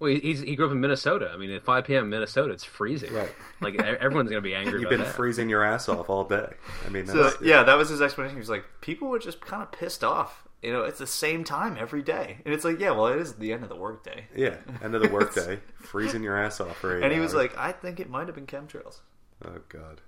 Well, 0.02 0.10
he's, 0.10 0.42
he 0.42 0.56
grew 0.56 0.66
up 0.66 0.72
in 0.72 0.82
Minnesota. 0.82 1.30
I 1.32 1.38
mean, 1.38 1.52
at 1.52 1.64
5 1.64 1.86
p.m. 1.86 2.10
Minnesota, 2.10 2.52
it's 2.52 2.64
freezing. 2.64 3.14
Right. 3.14 3.32
Like 3.62 3.80
everyone's 3.80 4.32
gonna 4.32 4.42
be 4.42 4.56
angry. 4.56 4.82
You've 4.82 4.90
been 4.90 5.02
that. 5.02 5.14
freezing 5.14 5.48
your 5.48 5.64
ass 5.64 5.88
off 5.88 6.10
all 6.10 6.24
day. 6.24 6.54
I 6.88 6.90
mean, 6.90 7.06
so, 7.06 7.32
yeah, 7.40 7.62
that 7.62 7.76
was 7.76 7.90
his 7.90 8.02
explanation. 8.02 8.36
He 8.36 8.40
was 8.40 8.50
like, 8.50 8.66
people 8.82 9.10
were 9.10 9.20
just 9.20 9.42
kind 9.42 9.62
of 9.62 9.72
pissed 9.72 10.04
off. 10.04 10.48
You 10.64 10.74
know, 10.74 10.86
it's 10.86 10.98
the 10.98 11.06
same 11.06 11.44
time 11.44 11.78
every 11.80 12.02
day, 12.02 12.38
and 12.44 12.54
it's 12.54 12.66
like, 12.66 12.80
yeah, 12.80 12.92
well, 12.92 13.08
it 13.08 13.20
is 13.20 13.34
the 13.34 13.54
end 13.54 13.62
of 13.62 13.70
the 13.70 13.76
workday. 13.76 14.26
Yeah, 14.36 14.58
end 14.84 14.96
of 14.96 15.04
the 15.04 15.10
workday, 15.10 15.60
freezing 15.76 16.24
your 16.24 16.36
ass 16.36 16.60
off 16.60 16.78
for 16.78 16.98
eight. 16.98 17.04
And 17.04 17.14
he 17.14 17.20
was 17.20 17.36
like, 17.36 17.56
I 17.56 17.72
think 17.72 18.00
it 18.00 18.10
might 18.10 18.26
have 18.26 18.36
been 18.36 18.48
chemtrails. 18.48 19.02
Oh 19.46 19.60
God. 19.70 20.02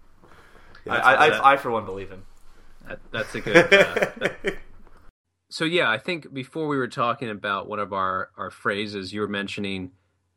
Yeah, 0.85 0.95
I, 0.95 1.13
I, 1.13 1.27
I, 1.27 1.53
I, 1.53 1.57
for 1.57 1.69
one, 1.69 1.85
believe 1.85 2.09
him. 2.09 2.25
That, 2.87 2.99
that's 3.11 3.35
a 3.35 3.41
good. 3.41 3.73
Uh, 3.73 4.51
so 5.53 5.65
yeah, 5.65 5.87
I 5.87 5.99
think 5.99 6.33
before 6.33 6.67
we 6.67 6.77
were 6.77 6.87
talking 6.87 7.29
about 7.29 7.69
one 7.69 7.77
of 7.77 7.93
our 7.93 8.31
our 8.37 8.49
phrases, 8.49 9.13
you 9.13 9.21
were 9.21 9.27
mentioning 9.27 9.91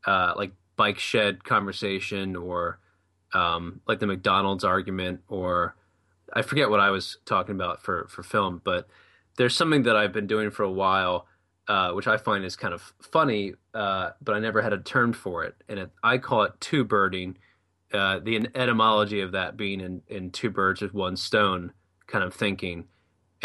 uh, 0.05 0.35
like 0.37 0.53
bike 0.77 0.99
shed 0.99 1.43
conversation 1.43 2.37
or 2.37 2.81
um, 3.33 3.81
like 3.89 3.99
the 3.99 4.07
McDonald's 4.07 4.63
argument, 4.63 5.23
or 5.29 5.75
I 6.35 6.43
forget 6.43 6.69
what 6.69 6.81
I 6.81 6.91
was 6.91 7.17
talking 7.25 7.55
about 7.55 7.83
for 7.83 8.07
for 8.11 8.23
film, 8.23 8.61
but 8.63 8.89
there's 9.39 9.57
something 9.57 9.85
that 9.85 9.97
I've 9.97 10.13
been 10.13 10.27
doing 10.27 10.51
for 10.51 10.65
a 10.65 10.71
while. 10.71 11.27
Uh, 11.67 11.91
which 11.93 12.07
I 12.07 12.17
find 12.17 12.45
is 12.45 12.55
kind 12.55 12.73
of 12.73 12.93
funny, 13.01 13.55
uh, 13.75 14.11
but 14.23 14.37
I 14.37 14.39
never 14.39 14.63
had 14.63 14.73
a 14.73 14.79
term 14.79 15.13
for 15.13 15.43
it, 15.43 15.57
and 15.69 15.81
it, 15.81 15.91
I 16.05 16.19
call 16.19 16.43
it 16.43 16.53
two 16.61 16.85
birding. 16.85 17.39
Uh, 17.93 18.21
the 18.21 18.49
etymology 18.55 19.21
of 19.23 19.33
that 19.33 19.57
being 19.57 19.81
in, 19.81 20.03
in 20.07 20.31
two 20.31 20.51
birds 20.51 20.81
with 20.81 20.95
one 20.95 21.17
stone, 21.17 21.73
kind 22.07 22.23
of 22.23 22.35
thinking. 22.35 22.85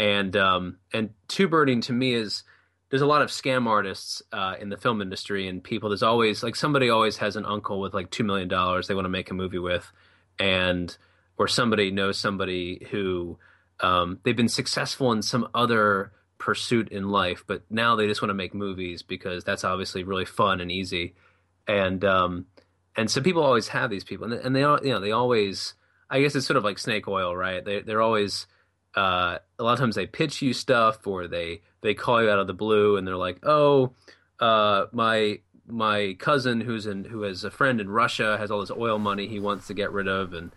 And 0.02 0.36
um, 0.36 0.78
and 0.92 1.12
two 1.28 1.48
birding 1.48 1.82
to 1.82 1.94
me 1.94 2.16
is 2.16 2.42
there's 2.90 3.04
a 3.04 3.08
lot 3.08 3.22
of 3.22 3.30
scam 3.30 3.68
artists 3.68 4.24
uh, 4.34 4.56
in 4.60 4.70
the 4.70 4.78
film 4.78 5.00
industry 5.00 5.48
and 5.48 5.64
people. 5.64 5.90
There's 5.90 6.02
always 6.02 6.42
like 6.42 6.56
somebody 6.56 6.90
always 6.90 7.18
has 7.18 7.36
an 7.36 7.46
uncle 7.46 7.80
with 7.80 7.94
like 7.94 8.10
two 8.10 8.24
million 8.24 8.48
dollars 8.48 8.88
they 8.88 8.96
want 8.96 9.06
to 9.06 9.10
make 9.10 9.30
a 9.30 9.36
movie 9.36 9.60
with, 9.60 9.92
and 10.40 10.98
or 11.38 11.48
somebody 11.48 11.92
knows 11.92 12.18
somebody 12.18 12.88
who 12.90 13.38
um, 13.80 14.20
they've 14.24 14.36
been 14.36 14.50
successful 14.50 15.12
in 15.12 15.22
some 15.22 15.48
other 15.54 16.14
pursuit 16.40 16.90
in 16.90 17.10
life, 17.10 17.44
but 17.46 17.62
now 17.70 17.96
they 17.96 18.08
just 18.08 18.24
want 18.24 18.32
to 18.32 18.36
make 18.36 18.56
movies 18.56 19.04
because 19.04 19.44
that's 19.44 19.64
obviously 19.64 20.04
really 20.04 20.26
fun 20.26 20.62
and 20.62 20.72
easy. 20.72 21.14
And 21.68 22.04
um, 22.04 22.48
and 22.98 23.08
so 23.08 23.22
people 23.22 23.44
always 23.44 23.68
have 23.68 23.92
these 23.92 24.04
people, 24.04 24.26
and, 24.26 24.34
and 24.34 24.56
they 24.56 24.64
all 24.64 24.80
you 24.82 24.94
know 24.94 25.00
they 25.00 25.12
always 25.12 25.76
I 26.10 26.22
guess 26.22 26.36
it's 26.36 26.48
sort 26.48 26.58
of 26.58 26.64
like 26.64 26.80
snake 26.80 27.08
oil, 27.08 27.36
right? 27.36 27.64
They 27.64 27.82
they're 27.82 28.02
always 28.02 28.48
uh, 28.96 29.38
a 29.58 29.64
lot 29.64 29.74
of 29.74 29.80
times 29.80 29.96
they 29.96 30.06
pitch 30.06 30.42
you 30.42 30.54
stuff 30.54 31.06
or 31.08 31.28
they 31.28 31.62
they 31.82 31.94
call 31.94 32.22
you 32.22 32.30
out 32.30 32.40
of 32.40 32.48
the 32.48 32.54
blue 32.54 32.98
and 32.98 33.08
they're 33.08 33.18
like, 33.18 33.40
oh, 33.44 33.92
uh, 34.40 34.86
my 34.92 35.40
my 35.68 36.16
cousin 36.20 36.62
who's 36.62 36.86
in 36.86 37.06
who 37.06 37.22
has 37.22 37.44
a 37.44 37.52
friend 37.52 37.80
in 37.80 37.90
Russia 37.90 38.38
has 38.38 38.52
all 38.52 38.60
this 38.60 38.72
oil 38.72 39.00
money 39.00 39.28
he 39.28 39.40
wants 39.40 39.68
to 39.68 39.74
get 39.74 39.92
rid 39.92 40.08
of 40.08 40.34
and 40.34 40.52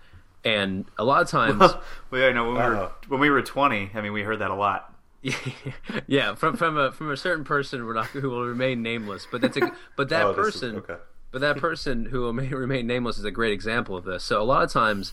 and 0.45 0.87
a 0.99 1.05
lot 1.05 1.23
of 1.23 1.29
times 1.29 1.61
well, 2.11 2.21
yeah, 2.21 2.33
no 2.33 2.47
when 2.47 2.55
we 2.55 2.61
were 2.61 2.93
when 3.09 3.21
we 3.21 3.31
were 3.31 3.43
20 3.43 3.91
I 3.95 4.01
mean 4.01 4.13
we 4.13 4.23
heard 4.23 4.41
that 4.41 4.51
a 4.51 4.55
lot 4.55 4.93
yeah 6.09 6.35
from 6.35 6.57
from 6.57 6.77
a 6.77 6.91
from 6.91 7.11
a 7.11 7.17
certain 7.17 7.45
person 7.45 7.85
we're 7.87 7.95
not, 7.95 8.07
who 8.07 8.29
will 8.29 8.45
remain 8.45 8.83
nameless 8.83 9.29
but 9.31 9.41
that's 9.41 9.57
a 9.57 9.71
but 9.97 10.09
that 10.09 10.25
oh, 10.25 10.35
person 10.35 10.71
is, 10.71 10.77
okay. 10.79 10.97
but 11.31 11.41
that 11.43 11.59
person 11.59 12.07
who 12.07 12.23
will 12.23 12.33
remain 12.35 12.87
nameless 12.87 13.19
is 13.19 13.25
a 13.25 13.31
great 13.31 13.53
example 13.53 13.97
of 13.97 14.05
this 14.05 14.25
so 14.25 14.43
a 14.43 14.45
lot 14.45 14.65
of 14.65 14.73
times 14.73 15.13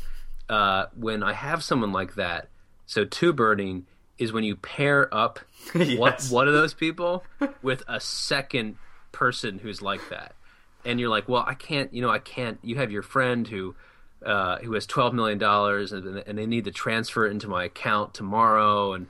uh, 0.51 0.87
when 0.95 1.23
I 1.23 1.33
have 1.33 1.63
someone 1.63 1.91
like 1.91 2.15
that. 2.15 2.49
So 2.85 3.05
two 3.05 3.33
birding 3.33 3.85
is 4.17 4.31
when 4.31 4.43
you 4.43 4.55
pair 4.55 5.13
up 5.13 5.39
yes. 5.75 5.97
what, 5.97 6.27
one 6.29 6.47
of 6.47 6.53
those 6.53 6.73
people 6.73 7.23
with 7.61 7.83
a 7.87 7.99
second 7.99 8.77
person 9.11 9.59
who's 9.59 9.81
like 9.81 10.01
that, 10.09 10.35
and 10.85 10.99
you're 10.99 11.09
like, 11.09 11.27
well, 11.27 11.43
I 11.45 11.53
can't, 11.53 11.93
you 11.93 12.01
know, 12.01 12.09
I 12.09 12.19
can't. 12.19 12.59
You 12.61 12.75
have 12.77 12.91
your 12.91 13.01
friend 13.01 13.47
who 13.47 13.75
uh, 14.25 14.57
who 14.59 14.73
has 14.73 14.85
twelve 14.85 15.13
million 15.13 15.37
dollars, 15.37 15.91
and, 15.91 16.23
and 16.25 16.37
they 16.37 16.45
need 16.45 16.65
to 16.65 16.71
transfer 16.71 17.25
it 17.25 17.31
into 17.31 17.47
my 17.47 17.63
account 17.65 18.13
tomorrow, 18.13 18.93
and 18.93 19.07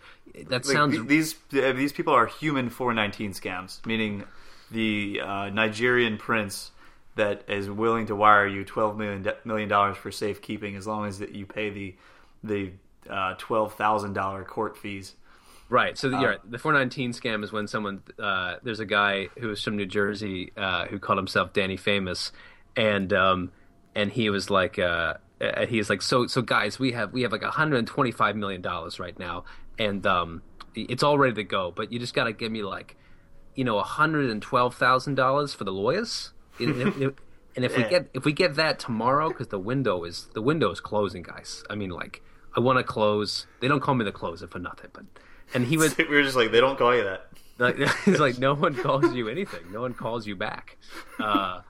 that 0.47 0.65
sounds 0.65 0.97
like, 0.97 1.07
these 1.07 1.35
these 1.49 1.91
people 1.91 2.13
are 2.13 2.25
human 2.25 2.69
419 2.69 3.33
scams, 3.33 3.85
meaning 3.85 4.23
the 4.71 5.19
uh, 5.21 5.49
Nigerian 5.49 6.17
prince 6.17 6.71
that 7.15 7.43
is 7.49 7.69
willing 7.69 8.05
to 8.07 8.15
wire 8.15 8.47
you 8.47 8.63
twelve 8.63 8.97
million 8.97 9.27
million 9.43 9.67
dollars 9.67 9.97
for 9.97 10.11
safekeeping 10.11 10.75
as 10.75 10.87
long 10.87 11.05
as 11.05 11.19
that 11.19 11.31
you 11.31 11.45
pay 11.45 11.69
the 11.69 11.95
the 12.43 12.71
uh, 13.09 13.35
twelve 13.37 13.75
thousand 13.75 14.13
dollar 14.13 14.43
court 14.43 14.77
fees. 14.77 15.15
Right. 15.69 15.97
So 15.97 16.09
the, 16.09 16.17
um, 16.17 16.35
the 16.43 16.59
419 16.59 17.13
scam 17.13 17.45
is 17.45 17.53
when 17.53 17.65
someone 17.65 18.03
uh, 18.19 18.55
there's 18.61 18.81
a 18.81 18.85
guy 18.85 19.29
who 19.39 19.47
was 19.47 19.63
from 19.63 19.77
New 19.77 19.85
Jersey 19.85 20.51
uh, 20.57 20.87
who 20.87 20.99
called 20.99 21.17
himself 21.17 21.53
Danny 21.53 21.77
Famous, 21.77 22.33
and 22.75 23.13
um, 23.13 23.51
and 23.95 24.11
he 24.11 24.29
was 24.29 24.49
like 24.49 24.77
uh, 24.77 25.13
uh 25.39 25.65
he 25.67 25.77
was 25.77 25.89
like 25.89 26.01
so 26.01 26.27
so 26.27 26.41
guys 26.41 26.77
we 26.77 26.91
have 26.91 27.13
we 27.13 27.21
have 27.21 27.31
like 27.31 27.41
125 27.41 28.35
million 28.35 28.61
dollars 28.61 28.99
right 28.99 29.17
now 29.17 29.45
and 29.79 30.05
um, 30.05 30.41
it's 30.75 31.03
all 31.03 31.17
ready 31.17 31.35
to 31.35 31.43
go 31.43 31.71
but 31.71 31.91
you 31.91 31.99
just 31.99 32.13
got 32.13 32.25
to 32.25 32.33
give 32.33 32.51
me 32.51 32.63
like 32.63 32.97
you 33.55 33.63
know 33.63 33.75
112 33.75 34.75
thousand 34.75 35.15
dollars 35.15 35.53
for 35.53 35.63
the 35.63 35.71
lawyers 35.71 36.33
And 37.55 37.65
if 37.65 37.75
we 37.75 37.83
get 37.89 38.09
if 38.13 38.25
we 38.25 38.33
get 38.33 38.55
that 38.55 38.79
tomorrow, 38.79 39.29
because 39.29 39.47
the 39.47 39.59
window 39.59 40.03
is 40.03 40.27
the 40.33 40.41
window 40.41 40.71
is 40.71 40.79
closing, 40.79 41.23
guys. 41.23 41.63
I 41.69 41.75
mean, 41.75 41.89
like 41.89 42.23
I 42.55 42.59
want 42.59 42.77
to 42.77 42.83
close. 42.83 43.47
They 43.59 43.67
don't 43.67 43.79
call 43.79 43.95
me 43.95 44.05
the 44.05 44.11
closer 44.11 44.47
for 44.47 44.59
nothing, 44.59 44.89
but 44.93 45.05
and 45.53 45.65
he 45.65 45.77
was 45.77 45.97
we 45.97 46.05
were 46.05 46.23
just 46.23 46.35
like 46.35 46.51
they 46.51 46.59
don't 46.59 46.77
call 46.77 46.95
you 46.95 47.03
that. 47.03 47.27
Like 47.57 47.75
it's 48.05 48.19
like 48.19 48.39
no 48.39 48.53
one 48.53 48.75
calls 48.75 49.13
you 49.13 49.29
anything. 49.29 49.71
No 49.71 49.81
one 49.81 49.93
calls 49.93 50.25
you 50.25 50.35
back. 50.35 50.77
Uh, 51.19 51.61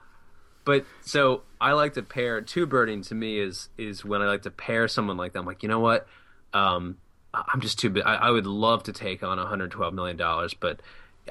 but 0.64 0.84
so 1.02 1.42
I 1.60 1.72
like 1.72 1.94
to 1.94 2.02
pair 2.02 2.40
two 2.40 2.66
birding 2.66 3.02
to 3.02 3.14
me 3.14 3.38
is 3.38 3.68
is 3.76 4.04
when 4.04 4.22
I 4.22 4.26
like 4.26 4.42
to 4.42 4.50
pair 4.50 4.88
someone 4.88 5.16
like 5.16 5.32
that. 5.32 5.40
I'm 5.40 5.46
like, 5.46 5.62
you 5.62 5.68
know 5.68 5.80
what? 5.80 6.06
Um, 6.52 6.98
I'm 7.34 7.60
just 7.60 7.78
too 7.78 7.90
big. 7.90 8.02
I, 8.04 8.14
I, 8.16 8.30
would 8.30 8.46
love 8.46 8.82
to 8.84 8.92
take 8.92 9.22
on 9.22 9.38
112 9.38 9.94
million 9.94 10.18
dollars, 10.18 10.52
but 10.52 10.82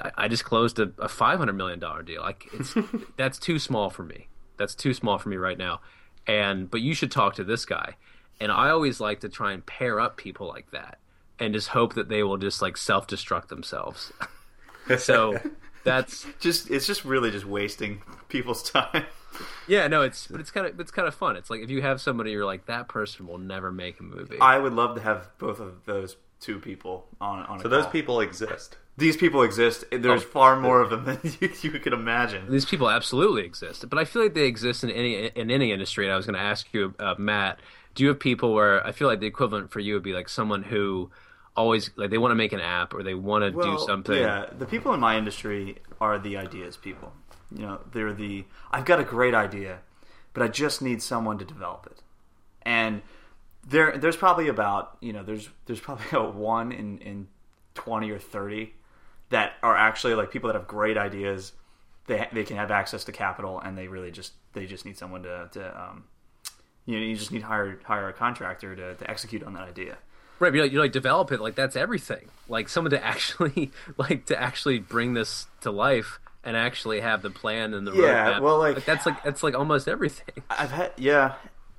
I, 0.02 0.10
I, 0.16 0.28
just 0.28 0.44
closed 0.44 0.80
a, 0.80 0.92
a 0.98 1.08
500 1.08 1.52
million 1.52 1.78
dollar 1.78 2.02
deal. 2.02 2.22
Like 2.22 2.48
it's 2.52 2.74
that's 3.16 3.38
too 3.38 3.58
small 3.58 3.88
for 3.88 4.02
me. 4.02 4.28
That's 4.56 4.74
too 4.74 4.94
small 4.94 5.18
for 5.18 5.28
me 5.28 5.36
right 5.36 5.56
now. 5.56 5.80
And 6.26 6.70
but 6.70 6.80
you 6.80 6.94
should 6.94 7.12
talk 7.12 7.34
to 7.36 7.44
this 7.44 7.64
guy. 7.64 7.96
And 8.42 8.50
I 8.50 8.70
always 8.70 9.00
like 9.00 9.20
to 9.20 9.28
try 9.28 9.52
and 9.52 9.64
pair 9.64 10.00
up 10.00 10.16
people 10.16 10.48
like 10.48 10.72
that 10.72 10.98
and 11.38 11.54
just 11.54 11.68
hope 11.68 11.94
that 11.94 12.08
they 12.08 12.24
will 12.24 12.38
just 12.38 12.60
like 12.60 12.76
self 12.76 13.06
destruct 13.06 13.48
themselves. 13.48 14.12
so 14.98 15.38
that's 15.84 16.26
just 16.40 16.68
it's 16.68 16.84
just 16.84 17.04
really 17.04 17.30
just 17.30 17.46
wasting 17.46 18.02
people's 18.28 18.62
time. 18.70 19.06
Yeah, 19.68 19.86
no, 19.86 20.02
it's 20.02 20.26
but 20.26 20.40
it's 20.40 20.50
kind 20.50 20.66
of 20.66 20.80
it's 20.80 20.90
kind 20.90 21.06
of 21.06 21.14
fun. 21.14 21.36
It's 21.36 21.50
like 21.50 21.60
if 21.60 21.70
you 21.70 21.82
have 21.82 22.00
somebody 22.00 22.32
you're 22.32 22.44
like 22.44 22.66
that 22.66 22.88
person 22.88 23.28
will 23.28 23.38
never 23.38 23.70
make 23.70 24.00
a 24.00 24.02
movie. 24.02 24.38
I 24.40 24.58
would 24.58 24.72
love 24.72 24.96
to 24.96 25.02
have 25.02 25.28
both 25.38 25.60
of 25.60 25.84
those 25.84 26.16
two 26.40 26.58
people 26.58 27.06
on 27.20 27.44
on. 27.46 27.60
so 27.60 27.68
those 27.68 27.86
people 27.86 28.20
exist. 28.20 28.76
These 28.98 29.16
people 29.16 29.42
exist. 29.42 29.84
There's 29.90 30.22
oh, 30.22 30.26
far 30.26 30.60
more 30.60 30.82
of 30.82 30.90
them 30.90 31.04
than 31.06 31.18
you, 31.40 31.50
you 31.62 31.70
could 31.70 31.94
imagine. 31.94 32.50
These 32.50 32.66
people 32.66 32.90
absolutely 32.90 33.44
exist, 33.44 33.88
but 33.88 33.98
I 33.98 34.04
feel 34.04 34.22
like 34.22 34.34
they 34.34 34.46
exist 34.46 34.84
in 34.84 34.90
any 34.90 35.28
in 35.28 35.50
any 35.50 35.72
industry. 35.72 36.06
And 36.06 36.12
I 36.12 36.16
was 36.16 36.26
going 36.26 36.38
to 36.38 36.44
ask 36.44 36.66
you, 36.74 36.92
uh, 36.98 37.14
Matt, 37.16 37.58
do 37.94 38.04
you 38.04 38.08
have 38.08 38.20
people 38.20 38.54
where 38.54 38.86
I 38.86 38.92
feel 38.92 39.08
like 39.08 39.20
the 39.20 39.26
equivalent 39.26 39.70
for 39.70 39.80
you 39.80 39.94
would 39.94 40.02
be 40.02 40.12
like 40.12 40.28
someone 40.28 40.62
who 40.62 41.10
always 41.56 41.90
like 41.96 42.10
they 42.10 42.18
want 42.18 42.30
to 42.30 42.36
make 42.36 42.52
an 42.52 42.60
app 42.60 42.94
or 42.94 43.02
they 43.02 43.14
want 43.14 43.44
to 43.44 43.56
well, 43.56 43.78
do 43.78 43.84
something. 43.84 44.16
Yeah, 44.16 44.46
the 44.56 44.66
people 44.66 44.92
in 44.94 45.00
my 45.00 45.16
industry 45.16 45.76
are 46.00 46.18
the 46.18 46.36
ideas 46.36 46.76
people. 46.76 47.12
You 47.54 47.62
know, 47.62 47.80
they're 47.92 48.12
the 48.12 48.44
I've 48.70 48.84
got 48.84 49.00
a 49.00 49.04
great 49.04 49.34
idea, 49.34 49.80
but 50.32 50.42
I 50.42 50.48
just 50.48 50.82
need 50.82 51.02
someone 51.02 51.38
to 51.38 51.44
develop 51.44 51.86
it. 51.90 52.02
And 52.62 53.02
there 53.66 53.96
there's 53.96 54.16
probably 54.16 54.48
about, 54.48 54.96
you 55.00 55.12
know, 55.12 55.22
there's 55.22 55.48
there's 55.66 55.80
probably 55.80 56.06
a 56.12 56.22
1 56.22 56.72
in 56.72 56.98
in 56.98 57.28
20 57.74 58.10
or 58.10 58.18
30 58.18 58.72
that 59.30 59.54
are 59.62 59.76
actually 59.76 60.14
like 60.14 60.30
people 60.30 60.48
that 60.48 60.56
have 60.56 60.66
great 60.66 60.96
ideas. 60.96 61.52
They 62.06 62.26
they 62.32 62.44
can 62.44 62.56
have 62.56 62.70
access 62.70 63.04
to 63.04 63.12
capital 63.12 63.60
and 63.60 63.76
they 63.76 63.88
really 63.88 64.10
just 64.10 64.32
they 64.54 64.66
just 64.66 64.84
need 64.84 64.96
someone 64.96 65.22
to 65.24 65.48
to 65.52 65.80
um 65.80 66.04
you 66.86 66.98
know, 66.98 67.04
you 67.04 67.16
just 67.16 67.32
need 67.32 67.40
to 67.40 67.46
hire 67.46 67.78
hire 67.84 68.08
a 68.08 68.12
contractor 68.12 68.74
to, 68.74 68.94
to 68.94 69.10
execute 69.10 69.42
on 69.42 69.54
that 69.54 69.68
idea. 69.68 69.96
Right, 70.38 70.52
you 70.52 70.62
like, 70.62 70.72
you 70.72 70.80
like 70.80 70.92
develop 70.92 71.30
it 71.30 71.40
like 71.40 71.54
that's 71.54 71.76
everything. 71.76 72.28
Like 72.48 72.68
someone 72.68 72.90
to 72.90 73.04
actually 73.04 73.70
like 73.96 74.26
to 74.26 74.40
actually 74.40 74.80
bring 74.80 75.14
this 75.14 75.46
to 75.60 75.70
life 75.70 76.18
and 76.44 76.56
actually 76.56 77.00
have 77.00 77.22
the 77.22 77.30
plan 77.30 77.74
and 77.74 77.86
the 77.86 77.92
yeah. 77.92 78.32
Roadmap. 78.32 78.40
Well, 78.40 78.58
like, 78.58 78.74
like 78.76 78.84
that's 78.84 79.06
like 79.06 79.22
that's 79.22 79.42
like 79.42 79.54
almost 79.54 79.86
everything. 79.88 80.42
I've 80.50 80.72
had 80.72 80.92
yeah, 80.96 81.34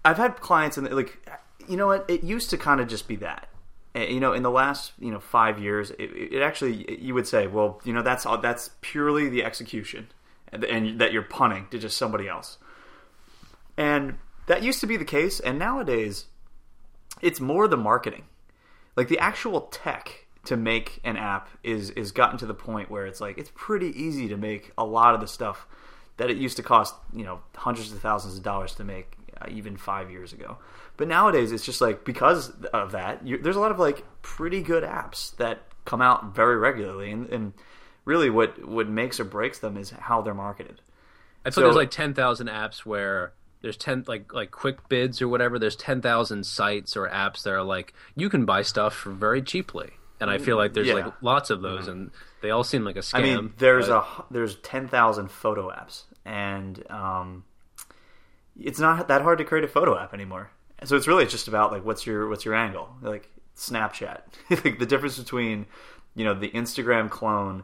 I've 0.05 0.17
had 0.17 0.39
clients 0.39 0.77
and 0.77 0.89
like 0.91 1.19
you 1.67 1.77
know 1.77 1.87
what 1.87 2.09
it 2.09 2.23
used 2.23 2.49
to 2.51 2.57
kind 2.57 2.79
of 2.79 2.87
just 2.87 3.07
be 3.07 3.17
that. 3.17 3.49
Eh, 3.95 4.05
you 4.05 4.19
know, 4.19 4.33
in 4.33 4.43
the 4.43 4.51
last 4.51 4.93
you 4.99 5.11
know 5.11 5.19
five 5.19 5.59
years, 5.59 5.91
it, 5.91 6.11
it 6.33 6.41
actually 6.41 6.99
you 7.01 7.13
would 7.13 7.27
say, 7.27 7.47
well, 7.47 7.81
you 7.83 7.93
know, 7.93 8.01
that's 8.01 8.25
all, 8.25 8.37
that's 8.37 8.71
purely 8.81 9.29
the 9.29 9.43
execution, 9.43 10.07
and, 10.51 10.63
and 10.63 10.99
that 11.01 11.11
you're 11.11 11.21
punting 11.21 11.67
to 11.71 11.79
just 11.79 11.97
somebody 11.97 12.27
else. 12.27 12.57
And 13.75 14.17
that 14.47 14.63
used 14.63 14.79
to 14.81 14.87
be 14.87 14.97
the 14.97 15.05
case, 15.05 15.39
and 15.39 15.57
nowadays, 15.57 16.25
it's 17.21 17.39
more 17.39 17.67
the 17.67 17.77
marketing 17.77 18.25
like 18.95 19.07
the 19.07 19.19
actual 19.19 19.61
tech 19.61 20.27
to 20.45 20.57
make 20.57 20.99
an 21.03 21.17
app 21.17 21.49
is 21.63 21.89
is 21.91 22.11
gotten 22.11 22.37
to 22.37 22.45
the 22.45 22.53
point 22.53 22.91
where 22.91 23.05
it's 23.05 23.21
like 23.21 23.37
it's 23.37 23.51
pretty 23.55 23.87
easy 23.99 24.27
to 24.27 24.37
make 24.37 24.71
a 24.77 24.85
lot 24.85 25.15
of 25.15 25.21
the 25.21 25.27
stuff 25.27 25.67
that 26.17 26.29
it 26.29 26.37
used 26.37 26.57
to 26.57 26.63
cost 26.63 26.95
you 27.13 27.23
know 27.23 27.39
hundreds 27.55 27.91
of 27.91 27.99
thousands 27.99 28.37
of 28.37 28.43
dollars 28.43 28.75
to 28.75 28.83
make 28.83 29.17
uh, 29.39 29.45
even 29.49 29.77
five 29.77 30.11
years 30.11 30.33
ago. 30.33 30.57
But 30.97 31.07
nowadays 31.07 31.51
it's 31.51 31.65
just 31.65 31.81
like 31.81 32.03
because 32.03 32.51
of 32.73 32.91
that, 32.91 33.25
you, 33.25 33.37
there's 33.37 33.55
a 33.55 33.59
lot 33.59 33.71
of 33.71 33.79
like 33.79 34.05
pretty 34.21 34.61
good 34.61 34.83
apps 34.83 35.35
that 35.37 35.63
come 35.85 36.01
out 36.01 36.35
very 36.35 36.57
regularly, 36.57 37.11
and, 37.11 37.27
and 37.29 37.53
really 38.05 38.29
what 38.29 38.67
what 38.67 38.87
makes 38.87 39.19
or 39.19 39.23
breaks 39.23 39.59
them 39.59 39.77
is 39.77 39.91
how 39.91 40.21
they're 40.21 40.33
marketed. 40.33 40.81
I 41.45 41.49
thought 41.49 41.55
so, 41.55 41.61
there's 41.61 41.75
like 41.75 41.91
ten 41.91 42.13
thousand 42.13 42.47
apps 42.47 42.79
where 42.79 43.33
there's 43.63 43.77
10 43.77 44.03
like 44.07 44.31
like 44.33 44.51
QuiBids 44.51 45.21
or 45.21 45.27
whatever 45.27 45.57
there's 45.57 45.75
10,000 45.77 46.45
sites 46.45 46.95
or 46.95 47.07
apps 47.07 47.43
that 47.43 47.53
are 47.53 47.63
like 47.63 47.93
you 48.13 48.29
can 48.29 48.45
buy 48.45 48.61
stuff 48.61 48.93
for 48.93 49.11
very 49.11 49.41
cheaply 49.41 49.89
and 50.19 50.29
I 50.29 50.37
feel 50.37 50.57
like 50.57 50.73
there's 50.73 50.87
yeah. 50.87 50.93
like 50.93 51.13
lots 51.21 51.49
of 51.49 51.61
those 51.61 51.87
and 51.87 52.11
they 52.41 52.49
all 52.49 52.63
seem 52.63 52.85
like 52.85 52.95
a 52.95 52.99
scam. 52.99 53.15
I 53.15 53.21
mean 53.21 53.53
there's 53.57 53.87
but... 53.87 54.05
a 54.05 54.25
there's 54.29 54.55
10,000 54.57 55.31
photo 55.31 55.69
apps 55.69 56.03
and 56.23 56.83
um 56.91 57.45
it's 58.59 58.79
not 58.79 59.07
that 59.07 59.21
hard 59.21 59.39
to 59.39 59.45
create 59.45 59.63
a 59.63 59.67
photo 59.67 59.97
app 59.97 60.13
anymore. 60.13 60.51
So 60.83 60.95
it's 60.95 61.07
really 61.07 61.25
just 61.25 61.47
about 61.47 61.71
like 61.71 61.85
what's 61.85 62.05
your 62.05 62.27
what's 62.27 62.45
your 62.45 62.53
angle? 62.53 62.89
Like 63.01 63.29
Snapchat. 63.57 64.21
like 64.49 64.77
the 64.77 64.85
difference 64.85 65.17
between 65.17 65.65
you 66.15 66.25
know 66.25 66.33
the 66.33 66.49
Instagram 66.49 67.09
clone 67.09 67.63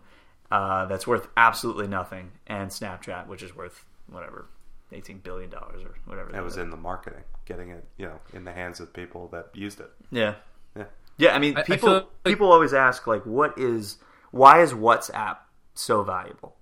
uh, 0.49 0.85
that's 0.85 1.05
worth 1.05 1.27
absolutely 1.37 1.87
nothing 1.87 2.31
and 2.47 2.69
Snapchat 2.69 3.27
which 3.27 3.43
is 3.43 3.55
worth 3.55 3.85
whatever 4.07 4.47
eighteen 4.91 5.19
billion 5.19 5.49
dollars 5.49 5.83
or 5.83 5.95
whatever. 6.05 6.35
It 6.35 6.43
was 6.43 6.57
in 6.57 6.69
the 6.69 6.77
marketing, 6.77 7.23
getting 7.45 7.69
it, 7.69 7.85
you 7.97 8.05
know, 8.05 8.19
in 8.33 8.43
the 8.43 8.51
hands 8.51 8.79
of 8.79 8.93
people 8.93 9.27
that 9.29 9.49
used 9.53 9.79
it. 9.79 9.91
Yeah, 10.11 10.35
yeah, 10.75 10.85
yeah. 11.17 11.35
I 11.35 11.39
mean, 11.39 11.55
people 11.65 11.89
I 11.89 11.93
like... 11.93 12.23
people 12.23 12.51
always 12.51 12.73
ask 12.73 13.07
like, 13.07 13.25
what 13.25 13.57
is 13.57 13.97
why 14.31 14.61
is 14.61 14.73
WhatsApp 14.73 15.37
so 15.73 16.03
valuable? 16.03 16.55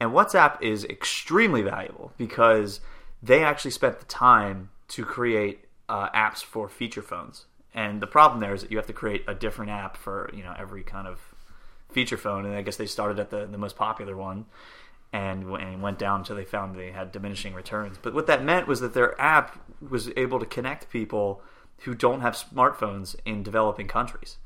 And 0.00 0.10
WhatsApp 0.10 0.60
is 0.60 0.84
extremely 0.84 1.62
valuable 1.62 2.12
because 2.16 2.80
they 3.22 3.44
actually 3.44 3.70
spent 3.70 4.00
the 4.00 4.06
time 4.06 4.70
to 4.88 5.04
create 5.04 5.66
uh, 5.88 6.10
apps 6.10 6.42
for 6.42 6.68
feature 6.68 7.02
phones. 7.02 7.46
And 7.74 8.02
the 8.02 8.06
problem 8.06 8.40
there 8.40 8.52
is 8.52 8.62
that 8.62 8.70
you 8.70 8.76
have 8.76 8.86
to 8.88 8.92
create 8.92 9.24
a 9.28 9.34
different 9.34 9.70
app 9.70 9.96
for 9.96 10.30
you 10.34 10.42
know 10.42 10.54
every 10.58 10.82
kind 10.82 11.06
of 11.06 11.20
feature 11.90 12.16
phone. 12.16 12.44
And 12.44 12.54
I 12.54 12.62
guess 12.62 12.76
they 12.76 12.86
started 12.86 13.18
at 13.18 13.30
the 13.30 13.46
the 13.46 13.58
most 13.58 13.76
popular 13.76 14.16
one 14.16 14.46
and, 15.12 15.44
and 15.44 15.82
went 15.82 15.98
down 15.98 16.20
until 16.20 16.36
they 16.36 16.44
found 16.44 16.74
they 16.74 16.90
had 16.90 17.12
diminishing 17.12 17.54
returns. 17.54 17.98
But 18.00 18.14
what 18.14 18.26
that 18.28 18.42
meant 18.42 18.66
was 18.66 18.80
that 18.80 18.94
their 18.94 19.20
app 19.20 19.58
was 19.86 20.10
able 20.16 20.40
to 20.40 20.46
connect 20.46 20.90
people 20.90 21.42
who 21.80 21.94
don't 21.94 22.20
have 22.20 22.34
smartphones 22.34 23.16
in 23.24 23.42
developing 23.42 23.88
countries, 23.88 24.38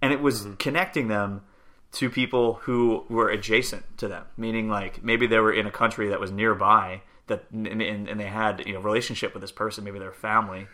and 0.00 0.12
it 0.12 0.20
was 0.20 0.42
mm-hmm. 0.42 0.54
connecting 0.54 1.08
them 1.08 1.42
to 1.92 2.10
people 2.10 2.54
who 2.62 3.04
were 3.08 3.28
adjacent 3.28 3.98
to 3.98 4.08
them, 4.08 4.24
meaning 4.36 4.68
like 4.68 5.02
maybe 5.02 5.26
they 5.26 5.38
were 5.38 5.52
in 5.52 5.66
a 5.66 5.70
country 5.70 6.08
that 6.08 6.20
was 6.20 6.32
nearby 6.32 7.02
that 7.26 7.44
and, 7.52 7.80
and 7.82 8.20
they 8.20 8.26
had 8.26 8.64
you 8.66 8.74
know 8.74 8.80
relationship 8.80 9.34
with 9.34 9.40
this 9.40 9.52
person, 9.52 9.84
maybe 9.84 9.98
their 9.98 10.12
family. 10.12 10.66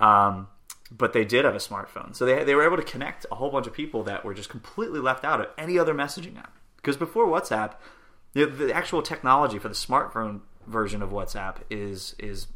Um, 0.00 0.48
but 0.90 1.12
they 1.12 1.24
did 1.24 1.44
have 1.44 1.54
a 1.54 1.58
smartphone, 1.58 2.14
so 2.14 2.24
they 2.26 2.44
they 2.44 2.54
were 2.54 2.64
able 2.64 2.76
to 2.76 2.82
connect 2.82 3.26
a 3.30 3.36
whole 3.36 3.50
bunch 3.50 3.66
of 3.66 3.72
people 3.72 4.02
that 4.04 4.24
were 4.24 4.34
just 4.34 4.48
completely 4.48 5.00
left 5.00 5.24
out 5.24 5.40
of 5.40 5.48
any 5.56 5.78
other 5.78 5.94
messaging 5.94 6.38
app. 6.38 6.56
Because 6.76 6.96
before 6.96 7.26
WhatsApp, 7.26 7.74
the, 8.34 8.46
the 8.46 8.72
actual 8.72 9.02
technology 9.02 9.58
for 9.58 9.68
the 9.68 9.74
smartphone 9.74 10.40
version 10.66 11.02
of 11.02 11.10
WhatsApp 11.10 11.56
is 11.70 12.14
is 12.18 12.48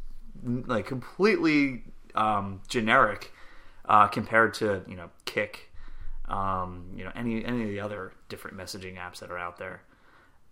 like 0.43 0.85
completely 0.85 1.83
um, 2.15 2.61
generic 2.67 3.33
uh, 3.85 4.07
compared 4.07 4.53
to 4.55 4.83
you 4.87 4.95
know 4.95 5.09
Kik, 5.25 5.71
um, 6.27 6.91
you 6.95 7.03
know 7.03 7.11
any 7.15 7.43
any 7.43 7.63
of 7.63 7.69
the 7.69 7.79
other 7.79 8.13
different 8.27 8.57
messaging 8.57 8.97
apps 8.97 9.19
that 9.19 9.31
are 9.31 9.39
out 9.39 9.57
there. 9.57 9.81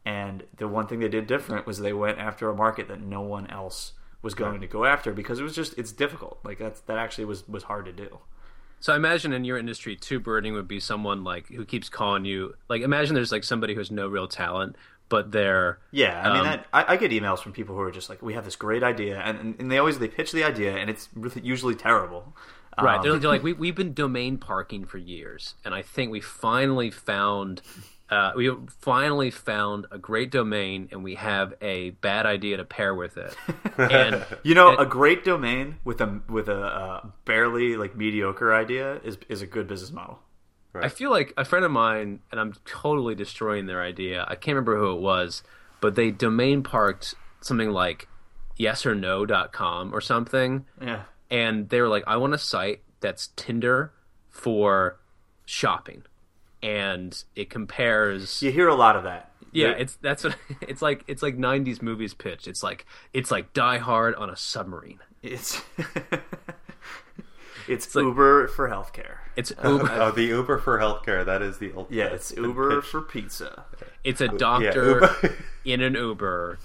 And 0.06 0.44
the 0.56 0.70
one 0.70 0.88
thing 0.88 1.00
they 1.00 1.10
did 1.10 1.28
different 1.28 1.68
was 1.68 1.80
they 1.80 1.92
went 1.92 2.18
after 2.18 2.50
a 2.50 2.56
market 2.56 2.88
that 2.88 3.02
no 3.02 3.22
one 3.22 3.46
else 3.48 3.92
was 4.22 4.34
going 4.34 4.62
to 4.62 4.68
go 4.68 4.86
after 4.86 5.12
because 5.12 5.40
it 5.40 5.44
was 5.44 5.54
just 5.54 5.78
it's 5.78 5.92
difficult. 5.92 6.40
Like 6.44 6.60
that's 6.60 6.80
that 6.82 6.98
actually 6.98 7.26
was 7.26 7.48
was 7.48 7.64
hard 7.64 7.86
to 7.86 7.92
do. 7.92 8.20
So 8.80 8.94
I 8.94 8.96
imagine 8.96 9.34
in 9.34 9.44
your 9.44 9.58
industry, 9.58 9.96
two 9.96 10.20
birding 10.20 10.54
would 10.54 10.68
be 10.68 10.80
someone 10.80 11.24
like 11.24 11.48
who 11.48 11.66
keeps 11.66 11.90
calling 11.90 12.26
you. 12.26 12.56
Like 12.70 12.82
imagine 12.82 13.16
there's 13.16 13.32
like 13.32 13.44
somebody 13.44 13.74
who 13.74 13.80
has 13.80 13.92
no 13.92 14.08
real 14.08 14.28
talent, 14.28 14.76
but 15.10 15.32
they're 15.32 15.80
yeah. 15.92 16.22
I 16.22 16.30
mean, 16.30 16.40
um, 16.40 16.46
that, 16.46 16.68
I, 16.74 16.94
I, 16.94 16.98
get 16.98 17.12
emails 17.12 17.40
from 17.40 17.54
people 17.54 17.76
who 17.76 17.82
are 17.82 17.92
just 17.92 18.10
like, 18.10 18.22
"We 18.22 18.34
have 18.34 18.46
this 18.46 18.56
great 18.56 18.84
idea," 18.84 19.20
and, 19.20 19.56
and 19.60 19.72
they 19.72 19.78
always 19.78 20.00
they 20.00 20.08
pitch 20.08 20.32
the 20.32 20.44
idea, 20.44 20.76
and 20.76 20.90
it's 20.90 21.10
really, 21.16 21.42
usually 21.42 21.76
terrible. 21.76 22.36
Right? 22.80 22.98
Um, 22.98 23.04
they're, 23.04 23.20
they're, 23.20 23.30
like, 23.30 23.44
"We 23.44 23.54
we've 23.54 23.76
been 23.76 23.94
domain 23.94 24.38
parking 24.38 24.86
for 24.86 24.98
years, 24.98 25.56
and 25.64 25.74
I 25.74 25.82
think 25.82 26.12
we 26.12 26.22
finally 26.22 26.92
found." 26.92 27.62
Uh, 28.10 28.32
we 28.38 28.50
finally 28.80 29.30
found 29.30 29.86
a 29.92 29.98
great 29.98 30.32
domain, 30.32 30.88
and 30.94 31.04
we 31.04 31.16
have 31.16 31.54
a 31.62 31.90
bad 31.90 32.26
idea 32.26 32.56
to 32.56 32.64
pair 32.64 32.96
with 32.96 33.18
it. 33.18 33.36
And 33.78 34.26
you 34.42 34.56
know, 34.56 34.70
and, 34.70 34.80
a 34.80 34.86
great 34.86 35.24
domain 35.24 35.76
with 35.84 36.02
a 36.02 36.22
with 36.30 36.48
a 36.48 36.56
uh, 36.56 37.08
barely 37.26 37.76
like 37.76 37.96
mediocre 37.96 38.56
idea 38.56 39.02
is 39.04 39.18
is 39.30 39.42
a 39.44 39.46
good 39.46 39.68
business 39.68 39.92
model. 39.92 40.20
Right. 40.78 40.86
I 40.86 40.90
feel 40.90 41.12
like 41.12 41.34
a 41.38 41.46
friend 41.46 41.64
of 41.66 41.72
mine, 41.72 42.20
and 42.32 42.40
I'm 42.40 42.54
totally 42.66 43.16
destroying 43.16 43.66
their 43.66 43.82
idea. 43.82 44.24
I 44.28 44.36
can't 44.36 44.56
remember 44.56 44.78
who 44.78 44.92
it 44.94 45.02
was, 45.02 45.44
but 45.82 45.96
they 45.96 46.12
domain 46.12 46.64
parked 46.64 47.16
something 47.42 47.70
like 47.72 48.08
yesorno.com 48.60 49.94
or 49.94 50.02
something. 50.02 50.66
Yeah. 50.82 51.04
And 51.30 51.70
they 51.70 51.82
were 51.82 51.88
like, 51.90 52.04
I 52.08 52.18
want 52.18 52.34
a 52.34 52.38
site 52.38 52.82
that's 53.00 53.30
Tinder 53.36 53.92
for 54.30 54.98
shopping. 55.46 56.04
And 56.64 57.22
it 57.36 57.50
compares 57.50 58.42
You 58.42 58.52
hear 58.52 58.68
a 58.68 58.76
lot 58.76 58.96
of 58.96 59.04
that. 59.04 59.32
yeah, 59.52 59.70
it's 59.70 59.96
that's 59.98 60.24
what 60.24 60.36
it's 60.62 60.82
like. 60.82 61.04
It's 61.08 61.22
like 61.22 61.38
'90s 61.38 61.82
movies 61.84 62.14
pitch. 62.16 62.48
It's 62.48 62.64
like 62.64 62.86
it's 63.14 63.30
like 63.30 63.54
Die 63.54 63.78
Hard 63.78 64.16
on 64.16 64.30
a 64.32 64.36
submarine. 64.36 65.00
It's 65.22 65.62
it's 67.68 67.94
Uber 67.96 68.48
for 68.48 68.70
healthcare. 68.70 69.18
It's 69.36 69.52
Uber, 69.64 69.90
Oh, 69.92 70.12
the 70.12 70.24
Uber 70.24 70.58
for 70.60 70.80
healthcare. 70.80 71.26
That 71.26 71.42
is 71.42 71.58
the 71.60 71.72
ult- 71.74 71.92
Yeah, 71.92 72.06
it's 72.06 72.32
Uber 72.36 72.78
pitched. 72.82 72.92
for 72.92 73.02
pizza. 73.02 73.66
it's 74.04 74.22
a 74.22 74.26
Yeah, 74.26 74.32
doctor 74.38 74.86
Uber. 75.22 75.36
in 75.66 75.82
an 75.82 75.94
Uber 75.94 76.58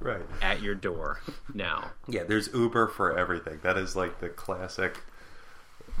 right. 0.00 0.20
at 0.42 0.60
your 0.60 0.74
door 0.74 1.20
now. 1.54 1.90
Yeah, 2.06 2.24
there's 2.24 2.48
Uber 2.52 2.88
for 2.88 3.16
everything. 3.18 3.60
That 3.62 3.78
is 3.78 3.96
like 3.96 4.20
the 4.20 4.28
classic. 4.28 4.98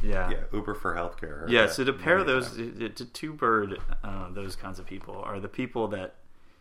Yeah. 0.02 0.30
Yeah, 0.30 0.36
Uber 0.52 0.74
for 0.74 0.94
healthcare. 0.94 1.40
Heard 1.40 1.50
Yeah, 1.50 1.62
that 1.66 1.72
so 1.72 1.84
to 1.84 1.92
pair 1.92 2.22
those 2.24 2.54
times. 2.56 2.78
to, 2.78 2.88
to 2.90 3.04
two 3.06 3.32
bird, 3.32 3.78
uh, 4.02 4.28
those 4.30 4.56
kinds 4.56 4.78
of 4.78 4.84
people 4.86 5.16
are 5.24 5.40
the 5.40 5.48
people 5.48 5.88
that, 5.88 6.16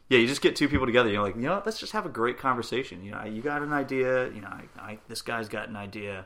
yeah, 0.08 0.20
you 0.20 0.28
just 0.28 0.42
get 0.42 0.56
two 0.56 0.70
people 0.70 0.86
together. 0.86 1.10
You're 1.10 1.24
like, 1.24 1.36
you 1.36 1.42
know, 1.42 1.56
what, 1.56 1.66
let's 1.66 1.80
just 1.80 1.92
have 1.92 2.06
a 2.06 2.10
great 2.10 2.38
conversation. 2.38 3.04
You 3.04 3.12
know, 3.12 3.24
you 3.26 3.42
got 3.42 3.62
an 3.62 3.74
idea. 3.74 4.30
You 4.30 4.42
know, 4.42 4.48
I, 4.48 4.64
I, 4.80 4.98
this 5.10 5.22
guy's 5.22 5.50
got 5.50 5.68
an 5.68 5.76
idea, 5.76 6.26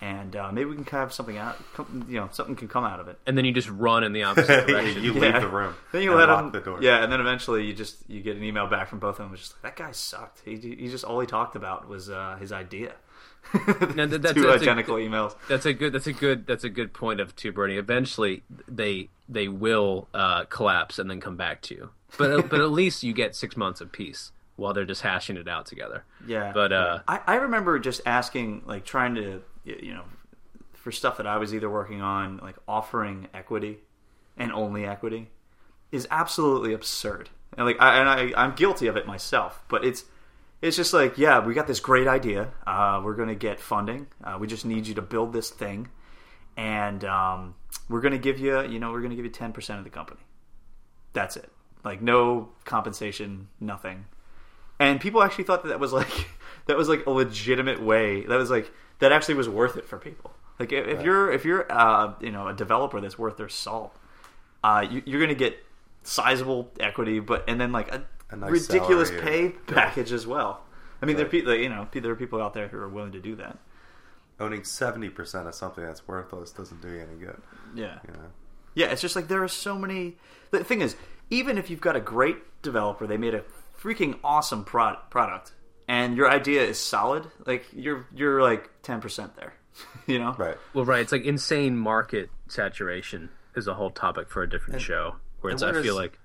and 0.00 0.36
uh, 0.36 0.52
maybe 0.52 0.70
we 0.70 0.76
can 0.76 0.84
have 0.86 1.12
something 1.12 1.36
out. 1.36 1.56
come- 1.74 2.06
You 2.08 2.20
know, 2.20 2.28
something 2.32 2.54
can 2.56 2.68
come 2.68 2.84
out 2.84 3.00
of 3.00 3.08
it. 3.08 3.18
And 3.26 3.36
then 3.36 3.44
you 3.44 3.52
just 3.52 3.68
run 3.70 4.04
in 4.04 4.12
the 4.12 4.22
opposite 4.24 4.66
direction. 4.66 5.02
you 5.02 5.12
Yeah. 5.14 5.20
leave 5.20 5.40
the 5.40 5.48
room. 5.48 5.74
Then 5.92 6.02
you 6.02 6.10
and 6.10 6.18
let 6.20 6.28
lock 6.28 6.44
him. 6.44 6.50
the 6.52 6.60
door. 6.60 6.78
Yeah, 6.82 7.02
and 7.02 7.10
then 7.12 7.20
eventually 7.20 7.64
you 7.66 7.72
just 7.74 8.08
you 8.08 8.20
get 8.20 8.36
an 8.36 8.44
email 8.44 8.66
back 8.66 8.88
from 8.88 8.98
both 8.98 9.18
of 9.18 9.26
them. 9.26 9.32
It's 9.34 9.42
just 9.42 9.54
like 9.64 9.76
that 9.76 9.84
guy 9.84 9.92
sucked. 9.92 10.42
He 10.44 10.56
he 10.56 10.88
just 10.88 11.04
all 11.04 11.18
he 11.20 11.26
talked 11.26 11.56
about 11.56 11.88
was 11.88 12.08
uh, 12.10 12.36
his 12.40 12.52
idea. 12.52 12.92
No, 13.94 14.06
that- 14.06 14.22
that's- 14.22 14.34
two 14.34 14.42
that's 14.42 14.60
a- 14.62 14.64
identical 14.64 14.96
emails. 14.96 15.34
That's 15.48 15.64
a 15.66 15.72
good. 15.72 15.92
That's 15.92 16.06
a 16.06 16.12
good. 16.12 16.46
That's 16.46 16.64
a 16.64 16.68
good 16.68 16.92
point 16.92 17.20
of 17.20 17.34
two 17.34 17.50
birding. 17.52 17.78
Eventually, 17.78 18.42
they 18.68 19.08
they 19.28 19.48
will 19.48 20.08
uh, 20.14 20.44
collapse 20.44 20.98
and 20.98 21.08
then 21.10 21.20
come 21.20 21.36
back 21.36 21.62
to 21.62 21.74
you. 21.74 21.90
But 22.18 22.48
but 22.50 22.60
at 22.60 22.70
least 22.70 23.02
you 23.02 23.12
get 23.12 23.34
six 23.34 23.56
months 23.56 23.80
of 23.80 23.90
peace 23.92 24.32
while 24.56 24.74
they're 24.74 24.84
just 24.84 25.02
hashing 25.02 25.36
it 25.36 25.46
out 25.46 25.66
together. 25.66 26.04
Yeah, 26.26 26.50
But 26.52 26.72
uh, 26.72 26.98
I, 27.06 27.20
I 27.28 27.34
remember 27.36 27.78
just 27.78 28.00
asking, 28.04 28.62
like, 28.66 28.84
trying 28.84 29.14
to, 29.14 29.30
y- 29.30 29.40
you 29.82 29.94
know, 29.94 30.04
for 30.72 30.92
stuff 30.92 31.16
that 31.16 31.26
I 31.26 31.36
was 31.36 31.54
either 31.54 31.68
working 31.68 32.00
on, 32.00 32.38
like 32.38 32.56
offering 32.66 33.28
equity 33.34 33.78
and 34.36 34.52
only 34.52 34.86
equity 34.86 35.30
is 35.90 36.06
absolutely 36.10 36.72
absurd. 36.72 37.30
And 37.56 37.66
like, 37.66 37.80
I, 37.80 37.98
and 37.98 38.08
I, 38.08 38.42
I'm 38.42 38.54
guilty 38.54 38.86
of 38.86 38.96
it 38.96 39.06
myself. 39.06 39.62
But 39.68 39.84
it's, 39.84 40.04
it's 40.60 40.76
just 40.76 40.92
like, 40.92 41.18
yeah, 41.18 41.44
we 41.44 41.54
got 41.54 41.66
this 41.66 41.80
great 41.80 42.06
idea. 42.06 42.52
Uh, 42.66 43.00
we're 43.04 43.14
going 43.14 43.28
to 43.28 43.34
get 43.34 43.60
funding. 43.60 44.06
Uh, 44.22 44.36
we 44.40 44.46
just 44.46 44.64
need 44.64 44.86
you 44.86 44.94
to 44.94 45.02
build 45.02 45.32
this 45.32 45.50
thing, 45.50 45.88
and 46.56 47.04
um, 47.04 47.54
we're 47.88 48.00
going 48.00 48.12
to 48.12 48.18
give 48.18 48.38
you, 48.38 48.62
you 48.62 48.78
know, 48.78 48.90
we're 48.90 49.00
going 49.00 49.10
to 49.10 49.16
give 49.16 49.24
you 49.24 49.30
ten 49.30 49.52
percent 49.52 49.78
of 49.78 49.84
the 49.84 49.90
company. 49.90 50.20
That's 51.12 51.36
it. 51.36 51.50
Like 51.84 52.02
no 52.02 52.48
compensation, 52.64 53.48
nothing 53.60 54.06
and 54.78 55.00
people 55.00 55.22
actually 55.22 55.44
thought 55.44 55.62
that 55.62 55.68
that 55.68 55.80
was 55.80 55.92
like 55.92 56.28
that 56.68 56.76
was 56.76 56.88
like 56.88 57.04
a 57.06 57.10
legitimate 57.10 57.82
way 57.82 58.24
that 58.26 58.36
was 58.36 58.50
like 58.50 58.70
that 59.00 59.10
actually 59.10 59.34
was 59.34 59.48
worth 59.48 59.76
it 59.76 59.84
for 59.84 59.98
people 59.98 60.30
like 60.60 60.72
if, 60.72 60.86
if 60.86 61.02
you're 61.02 61.30
if 61.32 61.44
you're 61.44 61.70
uh, 61.70 62.14
you 62.20 62.30
know 62.30 62.46
a 62.48 62.54
developer 62.54 63.00
that's 63.00 63.18
worth 63.18 63.36
their 63.36 63.48
salt 63.48 63.94
uh, 64.62 64.86
you, 64.88 65.02
you're 65.04 65.20
gonna 65.20 65.34
get 65.34 65.58
sizable 66.04 66.70
equity 66.80 67.18
but 67.20 67.44
and 67.48 67.60
then 67.60 67.72
like 67.72 67.92
a, 67.92 68.04
A 68.30 68.36
nice 68.36 68.50
ridiculous 68.50 69.10
pay 69.10 69.48
package 69.66 70.12
as 70.12 70.26
well 70.26 70.62
i 71.02 71.06
mean 71.06 71.16
there 71.16 71.26
are 71.26 71.28
people 71.28 71.54
you 71.54 71.68
know 71.68 71.88
there 71.92 72.12
are 72.12 72.16
people 72.16 72.40
out 72.40 72.54
there 72.54 72.68
who 72.68 72.78
are 72.78 72.88
willing 72.88 73.12
to 73.12 73.20
do 73.20 73.34
that 73.36 73.58
Owning 74.40 74.62
seventy 74.62 75.08
percent 75.08 75.48
of 75.48 75.54
something 75.54 75.84
that's 75.84 76.06
worthless 76.06 76.52
doesn't 76.52 76.80
do 76.80 76.88
you 76.90 77.00
any 77.00 77.18
good. 77.18 77.40
yeah 77.74 77.98
You 78.06 78.12
know. 78.14 78.28
Yeah, 78.74 78.86
it's 78.92 79.02
just 79.02 79.16
like 79.16 79.26
there 79.26 79.42
are 79.42 79.48
so 79.48 79.76
many. 79.76 80.16
The 80.52 80.62
thing 80.62 80.80
is, 80.80 80.94
even 81.30 81.58
if 81.58 81.68
you've 81.68 81.80
got 81.80 81.96
a 81.96 82.00
great 82.00 82.36
developer, 82.62 83.04
they 83.08 83.16
made 83.16 83.34
a 83.34 83.42
freaking 83.76 84.16
awesome 84.22 84.62
pro- 84.64 84.98
product, 85.10 85.50
and 85.88 86.16
your 86.16 86.30
idea 86.30 86.62
is 86.62 86.78
solid, 86.78 87.26
like 87.46 87.66
you're 87.72 88.06
you're 88.14 88.40
like 88.42 88.70
ten 88.82 89.00
percent 89.00 89.34
there, 89.36 89.54
you 90.06 90.18
know? 90.18 90.34
Right. 90.38 90.56
well, 90.74 90.84
right. 90.84 91.00
It's 91.00 91.12
like 91.12 91.24
insane 91.24 91.76
market 91.76 92.30
saturation 92.48 93.30
is 93.56 93.66
a 93.66 93.74
whole 93.74 93.90
topic 93.90 94.30
for 94.30 94.42
a 94.42 94.48
different 94.48 94.80
show. 94.82 95.16
Where 95.40 95.52
it's 95.52 95.62
and 95.62 95.70
I 95.70 95.72
where 95.74 95.82
feel 95.82 95.94
does- 95.94 96.02
like 96.02 96.18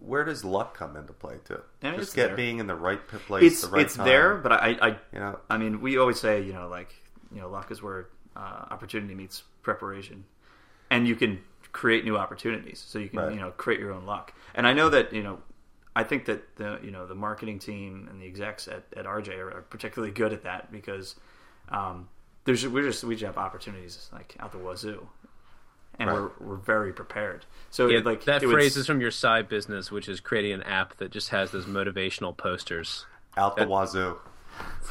Where 0.00 0.24
does 0.24 0.44
luck 0.44 0.76
come 0.76 0.96
into 0.96 1.12
play 1.12 1.36
too? 1.44 1.60
I 1.82 1.90
mean, 1.90 1.94
Just 2.00 2.08
it's 2.10 2.14
get 2.16 2.26
there. 2.28 2.36
being 2.36 2.58
in 2.58 2.66
the 2.66 2.74
right 2.74 3.00
place, 3.08 3.44
It's 3.44 3.62
the 3.62 3.68
right 3.68 3.82
it's 3.84 3.96
time. 3.96 4.06
there, 4.06 4.34
but 4.36 4.52
I, 4.52 4.76
I 4.80 4.88
You 5.12 5.18
know, 5.20 5.38
I 5.50 5.58
mean, 5.58 5.80
we 5.80 5.98
always 5.98 6.20
say, 6.20 6.42
you 6.42 6.52
know, 6.52 6.68
like 6.68 6.94
you 7.34 7.40
know, 7.40 7.48
luck 7.48 7.70
is 7.70 7.82
where 7.82 8.08
uh, 8.36 8.66
opportunity 8.70 9.14
meets 9.14 9.42
preparation, 9.62 10.24
and 10.90 11.06
you 11.08 11.16
can 11.16 11.40
create 11.72 12.04
new 12.04 12.16
opportunities. 12.18 12.84
So 12.86 12.98
you 12.98 13.08
can 13.08 13.18
Right. 13.20 13.32
you 13.34 13.40
know 13.40 13.50
create 13.52 13.80
your 13.80 13.92
own 13.92 14.04
luck. 14.04 14.34
And 14.54 14.66
I 14.66 14.72
know 14.74 14.90
that 14.90 15.12
you 15.14 15.22
know, 15.22 15.38
I 15.94 16.04
think 16.04 16.24
that 16.26 16.56
the 16.56 16.78
you 16.82 16.90
know 16.90 17.06
the 17.06 17.14
marketing 17.14 17.58
team 17.58 18.08
and 18.10 18.20
the 18.20 18.26
execs 18.26 18.66
at, 18.68 18.84
at 18.96 19.04
RJ 19.04 19.38
are, 19.38 19.58
are 19.58 19.62
particularly 19.62 20.12
good 20.12 20.32
at 20.32 20.44
that 20.44 20.72
because 20.72 21.14
um, 21.68 22.08
there's 22.44 22.66
we're 22.66 22.82
just 22.84 23.04
we 23.04 23.14
just 23.14 23.24
have 23.26 23.38
opportunities 23.38 24.08
like 24.12 24.36
out 24.40 24.52
the 24.52 24.58
wazoo. 24.58 25.08
And 25.98 26.08
Right. 26.08 26.18
we're, 26.18 26.30
we're 26.40 26.56
very 26.56 26.90
prepared. 26.94 27.44
So 27.68 27.88
yeah, 27.88 27.98
it, 27.98 28.06
like 28.06 28.24
that 28.24 28.42
it 28.42 28.46
would 28.46 28.54
phrase 28.54 28.78
is 28.78 28.86
from 28.86 29.02
your 29.02 29.10
side 29.10 29.46
business, 29.50 29.90
which 29.92 30.08
is 30.08 30.20
creating 30.20 30.52
an 30.52 30.62
app 30.62 30.96
that 30.96 31.10
just 31.10 31.28
has 31.28 31.50
those 31.50 31.66
motivational 31.66 32.34
posters, 32.34 33.04
out 33.36 33.56
the 33.58 33.66
wazoo. 33.68 34.16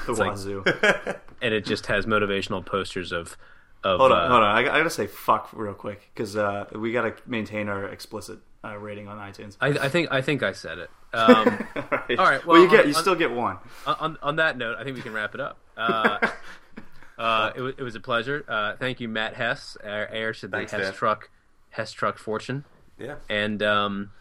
the 0.06 0.14
like- 0.14 0.30
wazoo. 0.32 0.64
and 1.42 1.56
it 1.56 1.66
just 1.66 1.88
has 1.88 2.06
motivational 2.06 2.64
posters 2.64 3.12
of 3.12 3.36
of 3.84 4.00
Hold 4.00 4.12
uh, 4.12 4.16
on, 4.16 4.30
hold 4.32 4.44
on. 4.44 4.56
I, 4.56 4.60
I 4.60 4.64
gotta 4.78 4.92
say 4.92 5.08
fuck 5.08 5.50
real 5.54 5.74
quick 5.74 6.12
because 6.14 6.38
uh, 6.38 6.66
we 6.76 6.92
gotta 6.92 7.16
maintain 7.26 7.68
our 7.68 7.86
explicit 7.86 8.38
uh, 8.64 8.78
rating 8.78 9.08
on 9.08 9.18
iTunes. 9.18 9.58
I, 9.60 9.68
I 9.70 9.90
think 9.90 10.10
I 10.12 10.22
think 10.22 10.44
I 10.44 10.52
said 10.52 10.78
it. 10.80 10.90
Um, 11.14 11.36
all 11.76 11.84
right. 11.92 12.20
all 12.20 12.26
right, 12.26 12.46
Well, 12.46 12.58
you 12.62 12.68
well, 12.68 12.72
get 12.78 12.88
you 12.88 12.96
on- 12.96 13.02
still 13.02 13.16
get 13.16 13.32
one. 13.32 13.58
on, 13.86 14.18
on 14.24 14.36
that 14.38 14.58
note, 14.58 14.78
I 14.80 14.84
think 14.84 14.96
we 14.96 15.02
can 15.02 15.14
wrap 15.14 15.34
it 15.36 15.42
up. 15.42 15.58
Uh, 15.76 16.18
uh, 17.18 17.52
it, 17.56 17.62
was, 17.62 17.74
it 17.78 17.84
was 17.84 17.96
a 17.96 18.00
pleasure. 18.00 18.46
Uh, 18.48 18.76
thank 18.78 19.00
you, 19.00 19.10
Matt 19.10 19.34
Hess, 19.36 19.76
heir 19.84 20.10
heir 20.12 20.34
to 20.34 20.48
the 20.48 20.58
Thanks, 20.58 20.72
Hess 20.72 20.82
Dan. 20.84 20.94
truck, 20.94 21.30
Hess 21.72 21.92
truck 21.92 22.18
fortune, 22.18 22.64
Yeah. 22.98 23.16
and 23.30 23.62
um, 23.62 24.12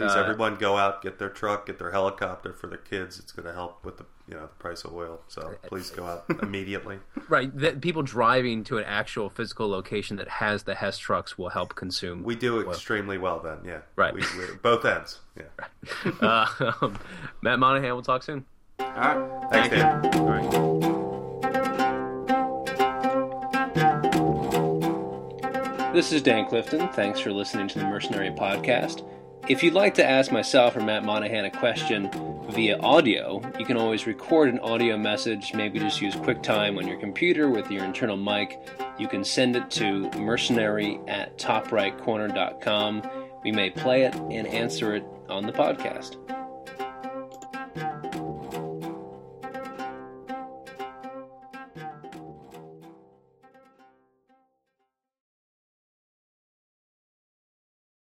Please, 0.00 0.12
Uh, 0.12 0.20
everyone, 0.20 0.56
go 0.56 0.76
out, 0.76 1.02
get 1.02 1.18
their 1.18 1.28
truck, 1.28 1.66
get 1.66 1.78
their 1.78 1.90
helicopter 1.90 2.52
for 2.52 2.66
their 2.68 2.78
kids. 2.78 3.18
It's 3.18 3.32
going 3.32 3.46
to 3.46 3.52
help 3.52 3.84
with 3.84 3.98
the 3.98 4.06
you 4.28 4.34
know 4.34 4.42
the 4.42 4.48
price 4.48 4.84
of 4.84 4.94
oil. 4.94 5.20
So 5.28 5.56
please 5.66 5.90
go 5.90 6.06
out 6.06 6.24
immediately. 6.42 6.98
right, 7.28 7.54
that 7.58 7.80
people 7.80 8.02
driving 8.02 8.62
to 8.64 8.78
an 8.78 8.84
actual 8.84 9.28
physical 9.28 9.68
location 9.68 10.16
that 10.16 10.28
has 10.28 10.62
the 10.62 10.76
Hess 10.76 10.98
trucks 10.98 11.36
will 11.36 11.48
help 11.50 11.74
consume. 11.74 12.22
We 12.22 12.36
do 12.36 12.68
extremely 12.68 13.18
well 13.18 13.40
then. 13.40 13.58
Yeah. 13.64 13.80
Right. 13.96 14.14
We, 14.14 14.20
we, 14.20 14.54
both 14.62 14.84
ends. 14.84 15.18
Yeah. 15.36 16.10
uh, 16.20 16.72
um, 16.80 16.98
Matt 17.42 17.58
Monihan, 17.58 17.92
we'll 17.92 18.02
talk 18.02 18.22
soon. 18.22 18.44
All 18.78 18.86
right. 18.86 19.50
Thanks, 19.50 19.74
Dan. 19.74 20.06
All 20.14 20.26
right. 20.26 21.00
This 25.92 26.12
is 26.12 26.22
Dan 26.22 26.46
Clifton. 26.46 26.88
Thanks 26.90 27.18
for 27.18 27.32
listening 27.32 27.66
to 27.68 27.78
the 27.80 27.84
Mercenary 27.84 28.30
Podcast. 28.30 29.04
If 29.48 29.62
you'd 29.62 29.74
like 29.74 29.94
to 29.94 30.04
ask 30.04 30.30
myself 30.30 30.76
or 30.76 30.80
Matt 30.80 31.02
Monihan 31.02 31.46
a 31.46 31.50
question 31.50 32.10
via 32.50 32.78
audio, 32.78 33.42
you 33.58 33.64
can 33.64 33.76
always 33.76 34.06
record 34.06 34.48
an 34.48 34.60
audio 34.60 34.96
message. 34.96 35.54
Maybe 35.54 35.78
just 35.78 36.00
use 36.00 36.14
QuickTime 36.14 36.78
on 36.78 36.86
your 36.86 36.98
computer 36.98 37.48
with 37.48 37.70
your 37.70 37.84
internal 37.84 38.16
mic. 38.16 38.60
You 38.98 39.08
can 39.08 39.24
send 39.24 39.56
it 39.56 39.70
to 39.72 40.10
mercenary 40.12 41.00
at 41.08 41.36
toprightcorner.com. 41.38 43.10
We 43.42 43.50
may 43.50 43.70
play 43.70 44.02
it 44.02 44.14
and 44.14 44.46
answer 44.46 44.94
it 44.94 45.04
on 45.28 45.46
the 45.46 45.52
podcast. 45.52 46.16